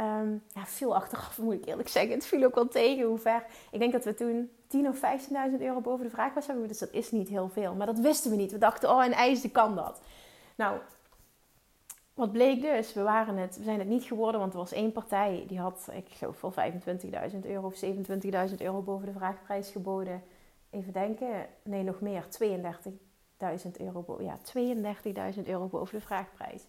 Um, 0.00 0.42
ja, 0.54 0.66
veel 0.66 0.94
achteraf 0.94 1.38
moet 1.38 1.54
ik 1.54 1.66
eerlijk 1.66 1.88
zeggen. 1.88 2.12
Het 2.12 2.26
viel 2.26 2.44
ook 2.44 2.54
wel 2.54 2.68
tegen 2.68 3.06
hoe 3.06 3.18
ver. 3.18 3.44
Ik 3.70 3.78
denk 3.78 3.92
dat 3.92 4.04
we 4.04 4.14
toen 4.14 4.50
10.000 4.76 4.88
of 4.88 4.96
15.000 4.96 5.60
euro 5.60 5.80
boven 5.80 6.04
de 6.04 6.10
vraagprijs 6.10 6.46
hebben. 6.46 6.68
Dus 6.68 6.78
dat 6.78 6.92
is 6.92 7.10
niet 7.10 7.28
heel 7.28 7.48
veel. 7.48 7.74
Maar 7.74 7.86
dat 7.86 7.98
wisten 7.98 8.30
we 8.30 8.36
niet. 8.36 8.52
We 8.52 8.58
dachten, 8.58 8.90
oh, 8.90 9.04
in 9.04 9.12
IJs 9.12 9.50
kan 9.52 9.74
dat. 9.74 10.00
Nou, 10.56 10.78
wat 12.18 12.32
bleek 12.32 12.60
dus, 12.62 12.92
we, 12.92 13.02
waren 13.02 13.36
het, 13.36 13.56
we 13.56 13.64
zijn 13.64 13.78
het 13.78 13.88
niet 13.88 14.04
geworden, 14.04 14.40
want 14.40 14.52
er 14.52 14.58
was 14.58 14.72
één 14.72 14.92
partij 14.92 15.44
die 15.48 15.58
had, 15.58 15.88
ik 15.92 16.08
geloof 16.08 16.36
voor 16.36 16.54
25.000 17.32 17.38
euro 17.42 17.66
of 17.66 17.84
27.000 18.50 18.56
euro 18.58 18.80
boven 18.80 19.06
de 19.06 19.12
vraagprijs 19.12 19.70
geboden. 19.70 20.22
Even 20.70 20.92
denken, 20.92 21.46
nee 21.62 21.82
nog 21.82 22.00
meer, 22.00 22.24
32.000 22.42 23.72
euro, 23.78 24.18
ja, 24.20 24.38
32.000 25.34 25.42
euro 25.44 25.66
boven 25.66 25.98
de 25.98 26.04
vraagprijs. 26.04 26.66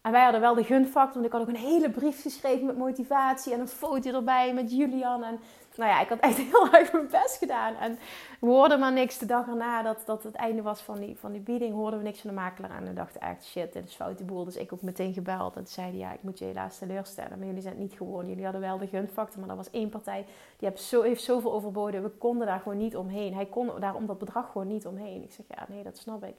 En 0.00 0.12
wij 0.12 0.22
hadden 0.22 0.40
wel 0.40 0.54
de 0.54 0.64
gunfactor, 0.64 1.14
want 1.14 1.26
ik 1.26 1.32
had 1.32 1.40
ook 1.40 1.48
een 1.48 1.70
hele 1.70 1.90
brief 1.90 2.22
geschreven 2.22 2.66
met 2.66 2.76
motivatie 2.76 3.52
en 3.52 3.60
een 3.60 3.68
foto 3.68 4.12
erbij 4.12 4.54
met 4.54 4.72
Julian. 4.72 5.24
En 5.24 5.40
nou 5.76 5.90
ja, 5.90 6.00
ik 6.00 6.08
had 6.08 6.18
echt 6.18 6.36
heel 6.50 6.66
hard 6.66 6.92
mijn 6.92 7.08
best 7.10 7.36
gedaan. 7.36 7.76
En 7.76 7.98
we 8.40 8.46
hoorden 8.46 8.78
maar 8.78 8.92
niks 8.92 9.18
de 9.18 9.26
dag 9.26 9.46
erna 9.46 9.82
dat, 9.82 10.02
dat 10.04 10.22
het 10.22 10.34
einde 10.34 10.62
was 10.62 10.80
van 10.80 11.00
die, 11.00 11.16
van 11.18 11.32
die 11.32 11.40
bieding. 11.40 11.74
Hoorden 11.74 11.98
we 11.98 12.04
niks 12.04 12.20
van 12.20 12.30
de 12.30 12.36
makelaar. 12.36 12.76
En 12.76 12.84
we 12.84 12.92
dachten 12.92 13.20
echt, 13.20 13.44
shit, 13.44 13.72
dit 13.72 13.88
is 13.88 13.94
foute 13.94 14.24
boel. 14.24 14.44
Dus 14.44 14.56
ik 14.56 14.72
ook 14.72 14.82
meteen 14.82 15.12
gebeld. 15.12 15.56
En 15.56 15.66
zeiden, 15.66 16.00
ja, 16.00 16.12
ik 16.12 16.22
moet 16.22 16.38
je 16.38 16.44
helaas 16.44 16.78
teleurstellen. 16.78 17.38
Maar 17.38 17.46
jullie 17.46 17.62
zijn 17.62 17.74
het 17.74 17.82
niet 17.82 17.92
geworden. 17.92 18.28
Jullie 18.28 18.44
hadden 18.44 18.60
wel 18.60 18.78
de 18.78 18.86
gunfactor. 18.86 19.38
Maar 19.38 19.48
dat 19.48 19.56
was 19.56 19.70
één 19.70 19.88
partij, 19.88 20.26
die 20.56 20.68
heeft, 20.68 20.82
zo, 20.82 21.02
heeft 21.02 21.22
zoveel 21.22 21.52
overboden. 21.52 22.02
We 22.02 22.10
konden 22.10 22.46
daar 22.46 22.60
gewoon 22.60 22.78
niet 22.78 22.96
omheen. 22.96 23.34
Hij 23.34 23.46
kon 23.46 23.70
daar 23.80 23.94
om 23.94 24.06
dat 24.06 24.18
bedrag 24.18 24.50
gewoon 24.52 24.66
niet 24.66 24.86
omheen. 24.86 25.22
Ik 25.22 25.32
zeg, 25.32 25.46
ja, 25.48 25.66
nee, 25.68 25.82
dat 25.82 25.98
snap 25.98 26.24
ik. 26.24 26.34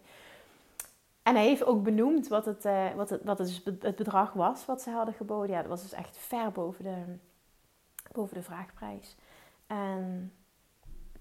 En 1.24 1.36
hij 1.36 1.46
heeft 1.46 1.66
ook 1.66 1.84
benoemd 1.84 2.28
wat 2.28 2.46
het, 2.46 2.66
uh, 2.66 2.94
wat 2.96 3.10
het, 3.10 3.24
wat 3.24 3.38
het, 3.38 3.62
het 3.80 3.96
bedrag 3.96 4.34
was 4.34 4.66
wat 4.66 4.82
ze 4.82 4.90
hadden 4.90 5.14
geboden. 5.14 5.50
Ja, 5.50 5.60
dat 5.62 5.70
was 5.70 5.82
dus 5.82 5.94
echt 5.94 6.18
ver 6.18 6.52
boven 6.52 6.84
de, 6.84 7.18
boven 8.16 8.38
de 8.38 8.44
vraagprijs. 8.44 9.16
En 9.68 10.34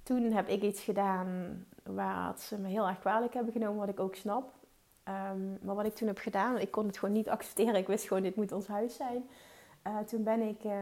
toen 0.02 0.32
heb 0.32 0.48
ik 0.48 0.62
iets 0.62 0.82
gedaan 0.82 1.64
waar 1.82 2.38
ze 2.38 2.58
me 2.58 2.68
heel 2.68 2.88
erg 2.88 2.98
kwalijk 2.98 3.34
hebben 3.34 3.52
genomen, 3.52 3.78
wat 3.78 3.88
ik 3.88 4.00
ook 4.00 4.14
snap. 4.14 4.52
Um, 5.08 5.58
maar 5.62 5.74
wat 5.74 5.86
ik 5.86 5.94
toen 5.94 6.08
heb 6.08 6.18
gedaan, 6.18 6.58
ik 6.58 6.70
kon 6.70 6.86
het 6.86 6.98
gewoon 6.98 7.14
niet 7.14 7.28
accepteren. 7.28 7.74
Ik 7.74 7.86
wist 7.86 8.06
gewoon, 8.06 8.22
dit 8.22 8.36
moet 8.36 8.52
ons 8.52 8.66
huis 8.66 8.96
zijn. 8.96 9.28
Uh, 9.86 9.98
toen 9.98 10.22
ben 10.22 10.40
ik 10.40 10.64
uh, 10.64 10.72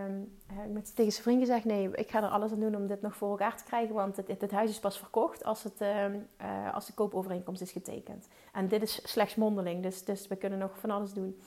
met, 0.72 0.96
tegen 0.96 1.12
zijn 1.12 1.24
vriend 1.24 1.40
gezegd: 1.40 1.64
nee, 1.64 1.90
ik 1.90 2.10
ga 2.10 2.22
er 2.22 2.28
alles 2.28 2.52
aan 2.52 2.60
doen 2.60 2.76
om 2.76 2.86
dit 2.86 3.02
nog 3.02 3.16
voor 3.16 3.30
elkaar 3.30 3.56
te 3.56 3.64
krijgen. 3.64 3.94
Want 3.94 4.16
het, 4.16 4.40
het, 4.40 4.50
huis 4.50 4.70
is 4.70 4.80
pas 4.80 4.98
verkocht 4.98 5.44
als, 5.44 5.62
het, 5.62 5.80
uh, 5.80 6.74
als 6.74 6.86
de 6.86 6.92
koopovereenkomst 6.92 7.62
is 7.62 7.72
getekend. 7.72 8.28
En 8.52 8.68
dit 8.68 8.82
is 8.82 9.10
slechts 9.10 9.34
mondeling, 9.34 9.82
dus, 9.82 10.04
dus 10.04 10.28
we 10.28 10.36
kunnen 10.36 10.58
nog 10.58 10.78
van 10.78 10.90
alles 10.90 11.12
doen. 11.12 11.40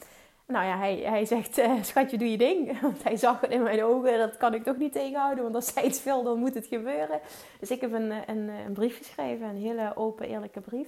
Nou 0.48 0.66
ja, 0.66 0.78
hij, 0.78 0.96
hij 0.96 1.26
zegt, 1.26 1.60
uh, 1.60 1.84
schatje, 1.84 2.18
doe 2.18 2.32
je 2.32 2.38
ding. 2.38 2.80
Want 2.82 3.04
hij 3.04 3.18
zag 3.18 3.42
het 3.42 3.52
in 3.52 3.64
mijn 3.64 3.84
ogen, 3.84 4.18
dat 4.18 4.38
kan 4.38 4.54
ik 4.54 4.64
toch 4.64 4.78
niet 4.78 4.92
tegenhouden. 4.92 5.44
Want 5.44 5.56
als 5.56 5.74
hij 5.74 5.84
iets 5.84 6.04
wil, 6.04 6.24
dan 6.24 6.40
moet 6.40 6.54
het 6.54 6.68
gebeuren. 6.68 7.20
Dus 7.60 7.72
ik 7.72 7.82
heb 7.82 7.94
een, 7.94 8.12
een, 8.12 8.50
een 8.50 8.74
brief 8.74 8.98
geschreven, 8.98 9.48
een 9.48 9.62
hele 9.62 9.92
open, 9.96 10.28
eerlijke 10.28 10.62
brief. 10.62 10.88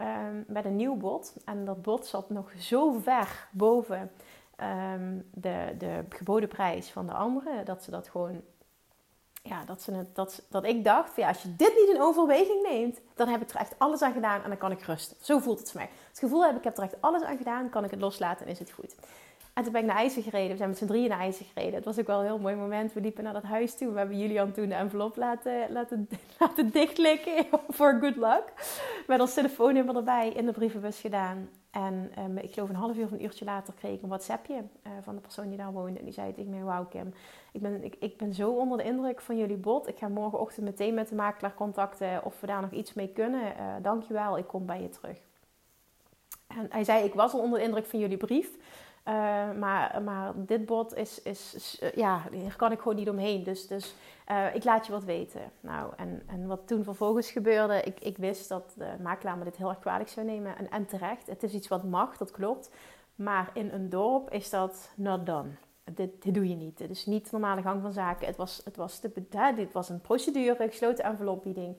Um, 0.00 0.44
met 0.46 0.64
een 0.64 0.76
nieuw 0.76 0.96
bod. 0.96 1.36
En 1.44 1.64
dat 1.64 1.82
bod 1.82 2.06
zat 2.06 2.30
nog 2.30 2.52
zo 2.58 2.92
ver 2.92 3.48
boven 3.50 4.10
um, 4.60 5.28
de, 5.34 5.74
de 5.78 6.04
geboden 6.08 6.48
prijs 6.48 6.90
van 6.90 7.06
de 7.06 7.12
andere. 7.12 7.62
Dat 7.64 7.82
ze 7.82 7.90
dat 7.90 8.08
gewoon 8.08 8.42
ja, 9.48 9.64
dat, 9.64 9.82
ze 9.82 10.06
dat, 10.12 10.42
dat 10.48 10.64
ik 10.64 10.84
dacht, 10.84 11.16
ja, 11.16 11.28
als 11.28 11.42
je 11.42 11.56
dit 11.56 11.72
niet 11.78 11.94
in 11.94 12.02
overweging 12.02 12.62
neemt, 12.62 13.00
dan 13.14 13.28
heb 13.28 13.42
ik 13.42 13.50
er 13.50 13.56
echt 13.56 13.74
alles 13.78 14.02
aan 14.02 14.12
gedaan 14.12 14.42
en 14.42 14.48
dan 14.48 14.58
kan 14.58 14.70
ik 14.70 14.82
rusten. 14.82 15.16
Zo 15.20 15.38
voelt 15.38 15.58
het 15.58 15.70
voor 15.70 15.80
mij. 15.80 15.90
Het 16.08 16.18
gevoel 16.18 16.44
heb 16.44 16.56
ik, 16.56 16.64
heb 16.64 16.76
er 16.76 16.82
echt 16.82 17.00
alles 17.00 17.22
aan 17.22 17.36
gedaan, 17.36 17.70
kan 17.70 17.84
ik 17.84 17.90
het 17.90 18.00
loslaten 18.00 18.46
en 18.46 18.52
is 18.52 18.58
het 18.58 18.70
goed. 18.70 18.94
En 19.56 19.62
toen 19.62 19.72
ben 19.72 19.80
ik 19.80 19.86
naar 19.86 19.96
IJzer 19.96 20.22
gereden. 20.22 20.50
We 20.50 20.56
zijn 20.56 20.68
met 20.68 20.78
z'n 20.78 20.86
drieën 20.86 21.08
naar 21.08 21.18
IJzer 21.18 21.46
gereden. 21.46 21.74
Het 21.74 21.84
was 21.84 21.98
ook 21.98 22.06
wel 22.06 22.18
een 22.18 22.24
heel 22.24 22.38
mooi 22.38 22.54
moment. 22.54 22.92
We 22.92 23.00
liepen 23.00 23.24
naar 23.24 23.32
dat 23.32 23.42
huis 23.42 23.74
toe. 23.76 23.92
We 23.92 23.98
hebben 23.98 24.18
Julian 24.18 24.52
toen 24.52 24.68
de 24.68 24.74
envelop 24.74 25.16
laten, 25.16 25.72
laten, 25.72 26.08
laten 26.38 26.70
dichtlikken 26.70 27.46
voor 27.76 27.98
good 28.00 28.16
luck. 28.16 28.52
Met 29.06 29.20
ons 29.20 29.34
telefoonnummer 29.34 29.96
erbij 29.96 30.28
in 30.28 30.46
de 30.46 30.52
brievenbus 30.52 31.00
gedaan. 31.00 31.48
En 31.70 32.12
um, 32.18 32.38
ik 32.38 32.52
geloof 32.52 32.68
een 32.68 32.74
half 32.74 32.96
uur 32.96 33.04
of 33.04 33.10
een 33.10 33.24
uurtje 33.24 33.44
later 33.44 33.74
kreeg 33.74 33.94
ik 33.94 34.02
een 34.02 34.08
WhatsAppje 34.08 34.54
uh, 34.54 34.92
van 35.02 35.14
de 35.14 35.20
persoon 35.20 35.48
die 35.48 35.56
daar 35.56 35.72
woonde. 35.72 35.98
En 35.98 36.04
die 36.04 36.14
zei 36.14 36.32
tegen 36.32 36.50
mij, 36.50 36.62
wauw 36.62 36.84
Kim, 36.84 37.14
ik 37.52 37.60
ben, 37.60 37.84
ik, 37.84 37.96
ik 37.98 38.16
ben 38.16 38.34
zo 38.34 38.50
onder 38.50 38.78
de 38.78 38.84
indruk 38.84 39.20
van 39.20 39.38
jullie 39.38 39.56
bod. 39.56 39.88
Ik 39.88 39.98
ga 39.98 40.08
morgenochtend 40.08 40.66
meteen 40.66 40.94
met 40.94 41.08
de 41.08 41.14
makelaar 41.14 41.54
contacten 41.54 42.24
of 42.24 42.40
we 42.40 42.46
daar 42.46 42.60
nog 42.60 42.70
iets 42.70 42.94
mee 42.94 43.08
kunnen. 43.08 43.42
Uh, 43.42 43.74
dankjewel, 43.82 44.38
ik 44.38 44.46
kom 44.46 44.66
bij 44.66 44.82
je 44.82 44.88
terug. 44.88 45.18
En 46.46 46.66
hij 46.70 46.84
zei, 46.84 47.04
ik 47.04 47.14
was 47.14 47.32
al 47.32 47.40
onder 47.40 47.58
de 47.58 47.64
indruk 47.64 47.86
van 47.86 47.98
jullie 47.98 48.16
brief. 48.16 48.50
Uh, 49.08 49.52
maar, 49.52 50.02
maar 50.02 50.32
dit 50.36 50.66
bod 50.66 50.94
is, 50.94 51.22
is, 51.22 51.78
uh, 51.82 51.92
ja, 51.92 52.22
kan 52.56 52.72
ik 52.72 52.78
gewoon 52.78 52.96
niet 52.96 53.08
omheen. 53.08 53.42
Dus, 53.42 53.66
dus 53.66 53.94
uh, 54.30 54.54
ik 54.54 54.64
laat 54.64 54.86
je 54.86 54.92
wat 54.92 55.04
weten. 55.04 55.40
Nou, 55.60 55.92
en, 55.96 56.22
en 56.26 56.46
wat 56.46 56.66
toen 56.66 56.84
vervolgens 56.84 57.30
gebeurde, 57.30 57.82
ik, 57.82 58.00
ik 58.00 58.16
wist 58.16 58.48
dat 58.48 58.74
de 58.76 58.94
makelaar 59.02 59.38
me 59.38 59.44
dit 59.44 59.56
heel 59.56 59.68
erg 59.68 59.78
kwalijk 59.78 60.08
zou 60.08 60.26
nemen. 60.26 60.56
En, 60.58 60.70
en 60.70 60.86
terecht, 60.86 61.26
het 61.26 61.42
is 61.42 61.52
iets 61.52 61.68
wat 61.68 61.84
mag, 61.84 62.16
dat 62.16 62.30
klopt. 62.30 62.70
Maar 63.14 63.50
in 63.52 63.70
een 63.70 63.88
dorp 63.88 64.30
is 64.30 64.50
dat 64.50 64.92
not 64.96 65.26
done. 65.26 65.48
Dit, 65.84 66.22
dit 66.22 66.34
doe 66.34 66.48
je 66.48 66.56
niet. 66.56 66.78
Dit 66.78 66.90
is 66.90 67.06
niet 67.06 67.32
normale 67.32 67.62
gang 67.62 67.82
van 67.82 67.92
zaken. 67.92 68.26
Het 68.26 68.36
was, 68.36 68.60
het 68.64 68.76
was, 68.76 69.00
dit 69.54 69.72
was 69.72 69.88
een 69.88 70.00
procedure, 70.00 70.68
gesloten 70.68 71.04
envelopbieding. 71.04 71.76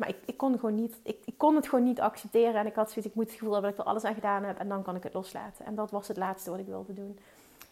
Maar 0.00 0.08
ik, 0.08 0.16
ik, 0.24 0.36
kon 0.36 0.58
gewoon 0.58 0.74
niet, 0.74 1.00
ik, 1.02 1.16
ik, 1.24 1.34
kon 1.36 1.56
het 1.56 1.68
gewoon 1.68 1.84
niet 1.84 2.00
accepteren. 2.00 2.54
En 2.54 2.66
ik 2.66 2.74
had 2.74 2.90
zoiets, 2.90 3.10
ik 3.10 3.14
moet 3.14 3.24
het 3.24 3.38
gevoel 3.38 3.52
hebben 3.52 3.70
dat 3.70 3.78
ik 3.78 3.86
er 3.86 3.90
alles 3.90 4.04
aan 4.04 4.14
gedaan 4.14 4.44
heb. 4.44 4.58
En 4.58 4.68
dan 4.68 4.82
kan 4.82 4.96
ik 4.96 5.02
het 5.02 5.14
loslaten. 5.14 5.66
En 5.66 5.74
dat 5.74 5.90
was 5.90 6.08
het 6.08 6.16
laatste 6.16 6.50
wat 6.50 6.58
ik 6.58 6.66
wilde 6.66 6.94
doen. 6.94 7.18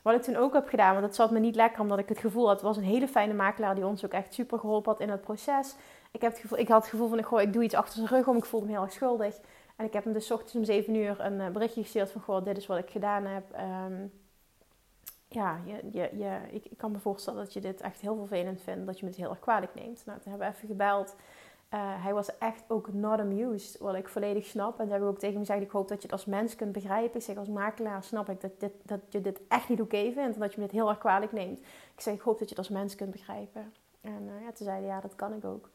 Wat 0.03 0.15
ik 0.15 0.23
toen 0.23 0.37
ook 0.37 0.53
heb 0.53 0.69
gedaan, 0.69 0.93
want 0.93 1.07
dat 1.07 1.15
zat 1.15 1.31
me 1.31 1.39
niet 1.39 1.55
lekker 1.55 1.81
omdat 1.81 1.99
ik 1.99 2.09
het 2.09 2.19
gevoel 2.19 2.47
had. 2.47 2.55
Het 2.55 2.63
was 2.63 2.77
een 2.77 2.83
hele 2.83 3.09
fijne 3.09 3.35
makelaar 3.35 3.75
die 3.75 3.87
ons 3.87 4.05
ook 4.05 4.13
echt 4.13 4.35
super 4.35 4.59
geholpen 4.59 4.93
had 4.93 5.01
in 5.01 5.11
het 5.11 5.21
proces. 5.21 5.75
Ik, 6.11 6.21
heb 6.21 6.33
het 6.33 6.41
gevoel, 6.41 6.59
ik 6.59 6.69
had 6.69 6.81
het 6.81 6.91
gevoel 6.91 7.09
van, 7.09 7.23
goh, 7.23 7.41
ik 7.41 7.53
doe 7.53 7.63
iets 7.63 7.75
achter 7.75 7.95
zijn 7.95 8.09
rug 8.09 8.29
om. 8.29 8.37
Ik 8.37 8.45
voelde 8.45 8.67
me 8.67 8.73
heel 8.73 8.83
erg 8.83 8.93
schuldig. 8.93 9.41
En 9.77 9.85
ik 9.85 9.93
heb 9.93 10.05
hem 10.05 10.13
dus 10.13 10.31
ochtends 10.31 10.55
om 10.55 10.65
7 10.65 10.95
uur 10.95 11.21
een 11.21 11.41
eh, 11.41 11.49
berichtje 11.49 11.83
gestuurd 11.83 12.11
van, 12.11 12.21
goh, 12.21 12.45
dit 12.45 12.57
is 12.57 12.67
wat 12.67 12.79
ik 12.79 12.91
gedaan 12.91 13.25
heb. 13.25 13.45
Um, 13.87 14.13
ja, 15.29 15.61
je, 15.65 15.81
je, 15.93 16.11
je, 16.19 16.39
ik, 16.51 16.65
ik, 16.65 16.79
kan 16.79 16.91
me 16.91 16.99
voorstellen 16.99 17.45
dat 17.45 17.53
je 17.53 17.61
dit 17.61 17.81
echt 17.81 18.01
heel 18.01 18.17
vervelend 18.17 18.61
vindt. 18.61 18.87
Dat 18.87 18.99
je 18.99 19.05
me 19.05 19.11
het 19.11 19.21
heel 19.21 19.31
erg 19.31 19.39
kwalijk 19.39 19.75
neemt. 19.75 20.03
Nou, 20.07 20.21
toen 20.21 20.31
hebben 20.31 20.49
we 20.49 20.55
even 20.55 20.69
gebeld. 20.69 21.17
Uh, 21.75 21.81
hij 22.05 22.15
was 22.15 22.39
echt 22.39 22.65
ook 22.69 22.93
not 22.93 23.19
amused, 23.19 23.79
wat 23.79 23.95
ik 23.95 24.09
volledig 24.09 24.45
snap. 24.45 24.79
En 24.79 24.85
ze 24.85 24.91
hebben 24.91 25.09
ook 25.09 25.19
tegen 25.19 25.35
me 25.35 25.47
gezegd, 25.47 25.63
ik 25.63 25.71
hoop 25.71 25.89
dat 25.89 25.97
je 25.97 26.03
het 26.03 26.13
als 26.13 26.25
mens 26.25 26.57
kunt 26.57 26.73
begrijpen. 26.73 27.19
Ik 27.19 27.25
zeg, 27.25 27.37
als 27.37 27.49
makelaar 27.49 28.03
snap 28.03 28.29
ik 28.29 28.41
dat, 28.41 28.61
dit, 28.61 28.73
dat 28.83 29.01
je 29.09 29.21
dit 29.21 29.41
echt 29.49 29.69
niet 29.69 29.81
oké 29.81 29.97
okay 29.97 30.13
vindt 30.13 30.35
en 30.35 30.41
dat 30.41 30.53
je 30.53 30.61
me 30.61 30.67
dit 30.67 30.75
heel 30.75 30.89
erg 30.89 30.99
kwalijk 30.99 31.33
neemt. 31.33 31.59
Ik 31.95 32.01
zeg, 32.01 32.15
ik 32.15 32.21
hoop 32.21 32.39
dat 32.39 32.49
je 32.49 32.55
het 32.55 32.59
als 32.59 32.77
mens 32.79 32.95
kunt 32.95 33.11
begrijpen. 33.11 33.73
En 34.01 34.23
uh, 34.23 34.45
ja, 34.45 34.53
toen 34.53 34.67
zei 34.67 34.79
hij, 34.79 34.87
ja, 34.87 35.01
dat 35.01 35.15
kan 35.15 35.33
ik 35.33 35.45
ook. 35.45 35.71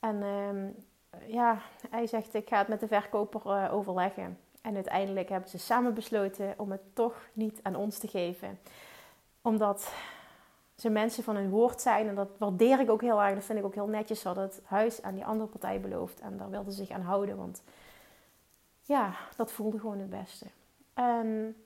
En 0.00 0.16
uh, 0.16 1.32
ja, 1.32 1.58
hij 1.90 2.06
zegt, 2.06 2.34
ik 2.34 2.48
ga 2.48 2.58
het 2.58 2.68
met 2.68 2.80
de 2.80 2.88
verkoper 2.88 3.40
uh, 3.46 3.74
overleggen. 3.74 4.38
En 4.62 4.74
uiteindelijk 4.74 5.28
hebben 5.28 5.50
ze 5.50 5.58
samen 5.58 5.94
besloten 5.94 6.54
om 6.56 6.70
het 6.70 6.82
toch 6.92 7.28
niet 7.32 7.60
aan 7.62 7.76
ons 7.76 7.98
te 7.98 8.08
geven. 8.08 8.58
Omdat 9.42 9.92
ze 10.76 10.90
mensen 10.90 11.24
van 11.24 11.36
hun 11.36 11.50
woord 11.50 11.80
zijn. 11.80 12.08
En 12.08 12.14
dat 12.14 12.28
waardeer 12.38 12.80
ik 12.80 12.90
ook 12.90 13.00
heel 13.00 13.22
erg. 13.22 13.34
Dat 13.34 13.44
vind 13.44 13.58
ik 13.58 13.64
ook 13.64 13.74
heel 13.74 13.86
netjes. 13.86 14.20
Ze 14.20 14.26
hadden 14.26 14.44
het 14.44 14.60
huis 14.64 15.02
aan 15.02 15.14
die 15.14 15.24
andere 15.24 15.48
partij 15.48 15.80
beloofd. 15.80 16.20
En 16.20 16.36
daar 16.36 16.50
wilden 16.50 16.72
ze 16.72 16.84
zich 16.84 16.90
aan 16.90 17.00
houden. 17.00 17.36
Want 17.36 17.62
ja, 18.82 19.14
dat 19.36 19.52
voelde 19.52 19.78
gewoon 19.78 19.98
het 19.98 20.10
beste. 20.10 20.46
En 20.94 21.56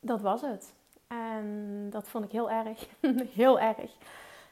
dat 0.00 0.20
was 0.20 0.40
het. 0.40 0.74
En 1.06 1.86
dat 1.90 2.08
vond 2.08 2.24
ik 2.24 2.32
heel 2.32 2.50
erg. 2.50 2.88
heel 3.42 3.60
erg. 3.60 3.96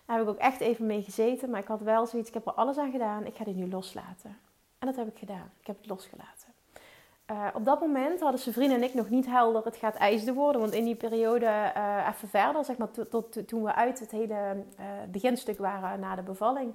Daar 0.04 0.16
heb 0.16 0.26
ik 0.26 0.32
ook 0.32 0.38
echt 0.38 0.60
even 0.60 0.86
mee 0.86 1.02
gezeten. 1.02 1.50
Maar 1.50 1.60
ik 1.60 1.66
had 1.66 1.80
wel 1.80 2.06
zoiets. 2.06 2.28
Ik 2.28 2.34
heb 2.34 2.46
er 2.46 2.52
alles 2.52 2.78
aan 2.78 2.90
gedaan. 2.90 3.26
Ik 3.26 3.36
ga 3.36 3.44
dit 3.44 3.56
nu 3.56 3.68
loslaten. 3.68 4.38
En 4.78 4.86
dat 4.86 4.96
heb 4.96 5.08
ik 5.08 5.18
gedaan. 5.18 5.50
Ik 5.60 5.66
heb 5.66 5.76
het 5.76 5.86
losgelaten. 5.86 6.55
Uh, 7.30 7.46
op 7.54 7.64
dat 7.64 7.80
moment 7.80 8.20
hadden 8.20 8.40
zijn 8.40 8.54
vrienden 8.54 8.76
en 8.76 8.82
ik 8.82 8.94
nog 8.94 9.10
niet 9.10 9.26
helder 9.26 9.64
het 9.64 9.76
gaat 9.76 9.94
ijsde 9.94 10.32
worden. 10.32 10.60
Want 10.60 10.72
in 10.72 10.84
die 10.84 10.94
periode, 10.94 11.46
uh, 11.46 12.08
even 12.14 12.28
verder, 12.28 12.64
zeg 12.64 12.76
maar, 12.76 12.88
tot, 13.10 13.48
toen 13.48 13.62
we 13.62 13.74
uit 13.74 14.00
het 14.00 14.10
hele 14.10 14.34
uh, 14.34 14.84
beginstuk 15.10 15.58
waren 15.58 16.00
na 16.00 16.14
de 16.14 16.22
bevalling, 16.22 16.74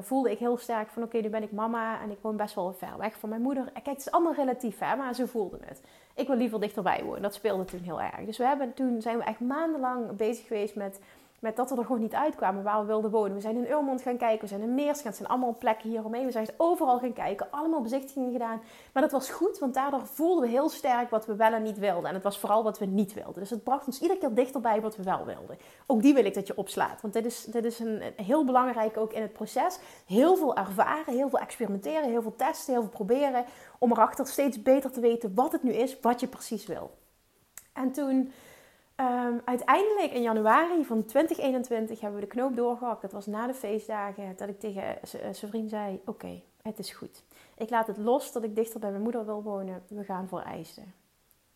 voelde 0.00 0.30
ik 0.30 0.38
heel 0.38 0.56
sterk 0.56 0.88
van 0.88 1.02
oké, 1.02 1.18
nu 1.18 1.28
ben 1.28 1.42
ik 1.42 1.52
mama 1.52 2.00
en 2.00 2.10
ik 2.10 2.18
woon 2.20 2.36
best 2.36 2.54
wel 2.54 2.72
ver 2.72 2.98
weg 2.98 3.18
van 3.18 3.28
mijn 3.28 3.42
moeder. 3.42 3.70
Kijk, 3.72 3.86
het 3.86 3.98
is 3.98 4.10
allemaal 4.10 4.34
relatief, 4.34 4.78
hè, 4.78 4.96
maar 4.96 5.14
ze 5.14 5.26
voelde 5.26 5.58
het. 5.64 5.82
Ik 6.14 6.26
wil 6.26 6.36
liever 6.36 6.60
dichterbij 6.60 7.04
wonen. 7.04 7.22
Dat 7.22 7.34
speelde 7.34 7.64
toen 7.64 7.80
heel 7.80 8.00
erg. 8.00 8.24
Dus 8.24 8.38
we 8.38 8.44
hebben, 8.44 8.74
toen 8.74 9.02
zijn 9.02 9.18
we 9.18 9.24
echt 9.24 9.40
maandenlang 9.40 10.16
bezig 10.16 10.46
geweest 10.46 10.74
met 10.74 11.00
met 11.46 11.56
dat 11.56 11.70
we 11.70 11.76
er 11.76 11.84
gewoon 11.84 12.00
niet 12.00 12.14
uitkwamen 12.14 12.62
waar 12.62 12.80
we 12.80 12.86
wilden 12.86 13.10
wonen. 13.10 13.34
We 13.34 13.40
zijn 13.40 13.56
in 13.56 13.70
Urmond 13.70 14.02
gaan 14.02 14.16
kijken, 14.16 14.40
we 14.40 14.46
zijn 14.46 14.60
in 14.60 14.74
Meerschans, 14.74 15.02
het 15.02 15.16
zijn 15.16 15.28
allemaal 15.28 15.56
plekken 15.58 15.88
hieromheen. 15.88 16.24
We 16.24 16.30
zijn 16.30 16.48
overal 16.56 16.98
gaan 16.98 17.12
kijken, 17.12 17.46
allemaal 17.50 17.80
bezichtigingen 17.80 18.32
gedaan. 18.32 18.60
Maar 18.92 19.02
dat 19.02 19.12
was 19.12 19.30
goed, 19.30 19.58
want 19.58 19.74
daardoor 19.74 20.06
voelden 20.06 20.42
we 20.42 20.48
heel 20.48 20.68
sterk 20.68 21.10
wat 21.10 21.26
we 21.26 21.36
wel 21.36 21.52
en 21.52 21.62
niet 21.62 21.78
wilden. 21.78 22.08
En 22.08 22.14
het 22.14 22.22
was 22.22 22.38
vooral 22.38 22.62
wat 22.62 22.78
we 22.78 22.86
niet 22.86 23.14
wilden. 23.14 23.34
Dus 23.34 23.50
het 23.50 23.64
bracht 23.64 23.86
ons 23.86 24.00
iedere 24.00 24.20
keer 24.20 24.34
dichterbij 24.34 24.80
wat 24.80 24.96
we 24.96 25.02
wel 25.02 25.24
wilden. 25.24 25.58
Ook 25.86 26.02
die 26.02 26.14
wil 26.14 26.24
ik 26.24 26.34
dat 26.34 26.46
je 26.46 26.56
opslaat, 26.56 27.00
want 27.00 27.14
dit 27.14 27.26
is, 27.26 27.44
dit 27.44 27.64
is 27.64 27.78
een, 27.78 28.02
heel 28.16 28.44
belangrijk 28.44 28.96
ook 28.96 29.12
in 29.12 29.22
het 29.22 29.32
proces. 29.32 29.78
Heel 30.06 30.36
veel 30.36 30.56
ervaren, 30.56 31.14
heel 31.14 31.28
veel 31.28 31.38
experimenteren, 31.38 32.10
heel 32.10 32.22
veel 32.22 32.36
testen, 32.36 32.72
heel 32.72 32.82
veel 32.82 32.90
proberen. 32.90 33.44
Om 33.78 33.90
erachter 33.90 34.26
steeds 34.26 34.62
beter 34.62 34.90
te 34.90 35.00
weten 35.00 35.34
wat 35.34 35.52
het 35.52 35.62
nu 35.62 35.72
is, 35.72 36.00
wat 36.00 36.20
je 36.20 36.26
precies 36.26 36.66
wil. 36.66 36.90
En 37.72 37.92
toen 37.92 38.32
Um, 39.00 39.40
uiteindelijk 39.44 40.12
in 40.12 40.22
januari 40.22 40.84
van 40.84 41.04
2021 41.04 42.00
hebben 42.00 42.20
we 42.20 42.26
de 42.26 42.32
knoop 42.32 42.56
doorgehakt. 42.56 43.02
Dat 43.02 43.12
was 43.12 43.26
na 43.26 43.46
de 43.46 43.54
feestdagen 43.54 44.34
dat 44.36 44.48
ik 44.48 44.60
tegen 44.60 44.98
zijn 45.32 45.50
vriend 45.50 45.70
zei: 45.70 46.00
Oké, 46.06 46.42
het 46.62 46.78
is 46.78 46.90
goed. 46.90 47.22
Ik 47.56 47.70
laat 47.70 47.86
het 47.86 47.96
los 47.96 48.32
dat 48.32 48.42
ik 48.42 48.54
dichter 48.54 48.80
bij 48.80 48.90
mijn 48.90 49.02
moeder 49.02 49.24
wil 49.24 49.42
wonen. 49.42 49.82
We 49.88 50.04
gaan 50.04 50.28
voor 50.28 50.40
IJsden. 50.40 50.94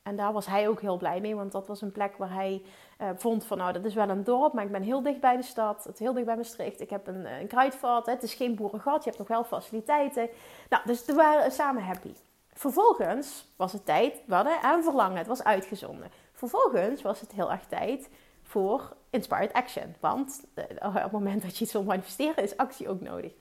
En 0.02 0.16
daar 0.16 0.32
was 0.32 0.46
hij 0.46 0.68
ook 0.68 0.80
heel 0.80 0.96
blij 0.96 1.20
mee, 1.20 1.36
want 1.36 1.52
dat 1.52 1.66
was 1.66 1.80
een 1.80 1.92
plek 1.92 2.16
waar 2.16 2.34
hij 2.34 2.62
uh, 3.00 3.08
vond 3.16 3.44
van 3.44 3.58
nou, 3.58 3.72
dat 3.72 3.84
is 3.84 3.94
wel 3.94 4.08
een 4.08 4.24
dorp, 4.24 4.52
maar 4.52 4.64
ik 4.64 4.72
ben 4.72 4.82
heel 4.82 5.02
dicht 5.02 5.20
bij 5.20 5.36
de 5.36 5.42
stad, 5.42 5.84
het 5.84 5.98
heel 5.98 6.12
dicht 6.12 6.26
bij 6.26 6.36
Maastricht. 6.36 6.80
Ik 6.80 6.90
heb 6.90 7.06
een, 7.06 7.40
een 7.40 7.46
kruidvat, 7.46 8.06
het 8.06 8.22
is 8.22 8.34
geen 8.34 8.54
boerengat, 8.54 9.04
je 9.04 9.10
hebt 9.10 9.18
nog 9.18 9.28
wel 9.28 9.44
faciliteiten. 9.44 10.28
Nou, 10.68 10.82
dus 10.86 11.04
we 11.04 11.14
waren 11.14 11.52
samen 11.52 11.82
happy. 11.82 12.12
Vervolgens 12.52 13.52
was 13.56 13.72
het 13.72 13.84
tijd, 13.84 14.22
we 14.26 14.34
hadden 14.34 14.62
aan 14.62 14.82
verlangen, 14.82 15.18
het 15.18 15.26
was 15.26 15.44
uitgezonden. 15.44 16.10
Vervolgens 16.40 17.02
was 17.02 17.20
het 17.20 17.32
heel 17.32 17.50
erg 17.50 17.66
tijd 17.66 18.08
voor 18.42 18.96
inspired 19.10 19.52
action. 19.52 19.94
Want 20.00 20.44
eh, 20.54 20.86
op 20.86 20.94
het 20.94 21.12
moment 21.12 21.42
dat 21.42 21.56
je 21.56 21.64
iets 21.64 21.72
wil 21.72 21.82
manifesteren, 21.82 22.44
is 22.44 22.56
actie 22.56 22.88
ook 22.88 23.00
nodig. 23.00 23.32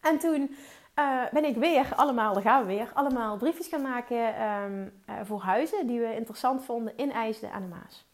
En 0.00 0.18
toen 0.18 0.56
uh, 0.98 1.22
ben 1.32 1.44
ik 1.44 1.56
weer 1.56 1.92
allemaal, 1.96 2.32
daar 2.32 2.42
gaan 2.42 2.66
we 2.66 2.74
weer, 2.74 2.90
allemaal 2.94 3.36
briefjes 3.36 3.68
gaan 3.68 3.82
maken 3.82 4.34
ehm, 4.34 4.88
eh, 5.06 5.14
voor 5.24 5.40
huizen 5.40 5.86
die 5.86 6.00
we 6.00 6.14
interessant 6.14 6.64
vonden 6.64 6.96
in 6.96 7.12
IJsden 7.12 7.52
aan 7.52 7.62
de 7.62 7.68
Maas. 7.68 8.06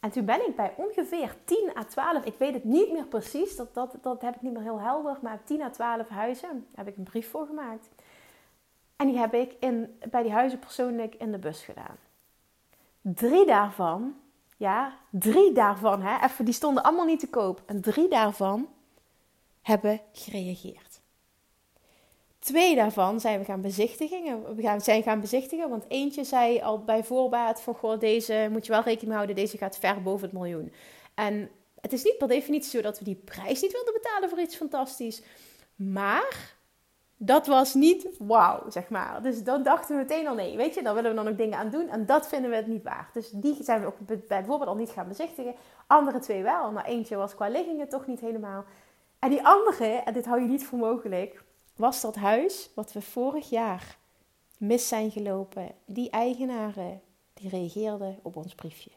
En 0.00 0.10
toen 0.10 0.24
ben 0.24 0.48
ik 0.48 0.56
bij 0.56 0.72
ongeveer 0.76 1.34
10 1.44 1.70
à 1.76 1.84
12, 1.84 2.24
ik 2.24 2.38
weet 2.38 2.54
het 2.54 2.64
niet 2.64 2.92
meer 2.92 3.06
precies, 3.06 3.56
dat, 3.56 3.74
dat, 3.74 3.96
dat 4.00 4.22
heb 4.22 4.34
ik 4.34 4.42
niet 4.42 4.52
meer 4.52 4.62
heel 4.62 4.80
helder, 4.80 5.18
maar 5.22 5.40
10 5.44 5.62
à 5.62 5.70
12 5.70 6.08
huizen 6.08 6.66
heb 6.74 6.88
ik 6.88 6.96
een 6.96 7.02
brief 7.02 7.30
voor 7.30 7.46
gemaakt. 7.46 7.88
En 8.96 9.06
die 9.06 9.18
heb 9.18 9.34
ik 9.34 9.54
in, 9.60 9.98
bij 10.10 10.22
die 10.22 10.32
huizen 10.32 10.58
persoonlijk 10.58 11.14
in 11.14 11.32
de 11.32 11.38
bus 11.38 11.64
gedaan. 11.64 11.96
Drie 13.14 13.46
daarvan, 13.46 14.14
ja, 14.56 14.98
drie 15.10 15.52
daarvan, 15.52 16.02
hè, 16.02 16.24
even, 16.24 16.44
die 16.44 16.54
stonden 16.54 16.82
allemaal 16.82 17.04
niet 17.04 17.20
te 17.20 17.28
koop. 17.28 17.62
En 17.66 17.80
drie 17.80 18.08
daarvan 18.08 18.68
hebben 19.62 20.00
gereageerd. 20.12 21.00
Twee 22.38 22.74
daarvan 22.74 23.20
zijn 23.20 23.38
we 23.38 23.44
gaan 23.44 23.60
bezichtigen. 23.60 24.54
We 24.56 24.80
zijn 24.80 25.02
gaan 25.02 25.20
bezichtigen, 25.20 25.68
want 25.68 25.84
eentje 25.88 26.24
zei 26.24 26.60
al 26.60 26.84
bij 26.84 27.04
voorbaat 27.04 27.62
van, 27.62 27.74
goh, 27.74 27.98
deze 27.98 28.48
moet 28.50 28.66
je 28.66 28.72
wel 28.72 28.82
rekening 28.82 29.14
houden, 29.14 29.36
deze 29.36 29.58
gaat 29.58 29.78
ver 29.78 30.02
boven 30.02 30.28
het 30.28 30.38
miljoen. 30.38 30.72
En 31.14 31.50
het 31.80 31.92
is 31.92 32.04
niet 32.04 32.18
per 32.18 32.28
definitie 32.28 32.70
zo 32.70 32.80
dat 32.80 32.98
we 32.98 33.04
die 33.04 33.22
prijs 33.24 33.62
niet 33.62 33.72
wilden 33.72 33.94
betalen 33.94 34.28
voor 34.28 34.40
iets 34.40 34.56
fantastisch. 34.56 35.22
Maar 35.74 36.56
dat 37.20 37.46
was 37.46 37.74
niet 37.74 38.08
wauw, 38.18 38.70
zeg 38.70 38.88
maar. 38.88 39.22
Dus 39.22 39.44
dan 39.44 39.62
dachten 39.62 39.96
we 39.96 40.02
meteen 40.02 40.26
al 40.26 40.34
nee, 40.34 40.56
weet 40.56 40.74
je, 40.74 40.82
dan 40.82 40.94
willen 40.94 41.10
we 41.10 41.16
dan 41.16 41.28
ook 41.28 41.36
dingen 41.36 41.58
aan 41.58 41.70
doen 41.70 41.88
en 41.88 42.06
dat 42.06 42.28
vinden 42.28 42.50
we 42.50 42.56
het 42.56 42.66
niet 42.66 42.82
waard. 42.82 43.14
Dus 43.14 43.30
die 43.30 43.56
zijn 43.60 43.80
we 43.80 43.86
ook 43.86 44.26
bijvoorbeeld 44.26 44.70
al 44.70 44.76
niet 44.76 44.90
gaan 44.90 45.08
bezichtigen. 45.08 45.54
Andere 45.86 46.18
twee 46.18 46.42
wel, 46.42 46.72
maar 46.72 46.84
eentje 46.84 47.16
was 47.16 47.34
qua 47.34 47.48
liggingen 47.48 47.88
toch 47.88 48.06
niet 48.06 48.20
helemaal. 48.20 48.64
En 49.18 49.30
die 49.30 49.46
andere, 49.46 49.86
en 49.86 50.12
dit 50.12 50.26
hou 50.26 50.40
je 50.40 50.48
niet 50.48 50.66
voor 50.66 50.78
mogelijk, 50.78 51.42
was 51.76 52.00
dat 52.00 52.16
huis 52.16 52.70
wat 52.74 52.92
we 52.92 53.02
vorig 53.02 53.50
jaar 53.50 53.96
mis 54.58 54.88
zijn 54.88 55.10
gelopen. 55.10 55.70
Die 55.84 56.10
eigenaren, 56.10 57.00
die 57.34 57.48
reageerden 57.48 58.18
op 58.22 58.36
ons 58.36 58.54
briefje. 58.54 58.90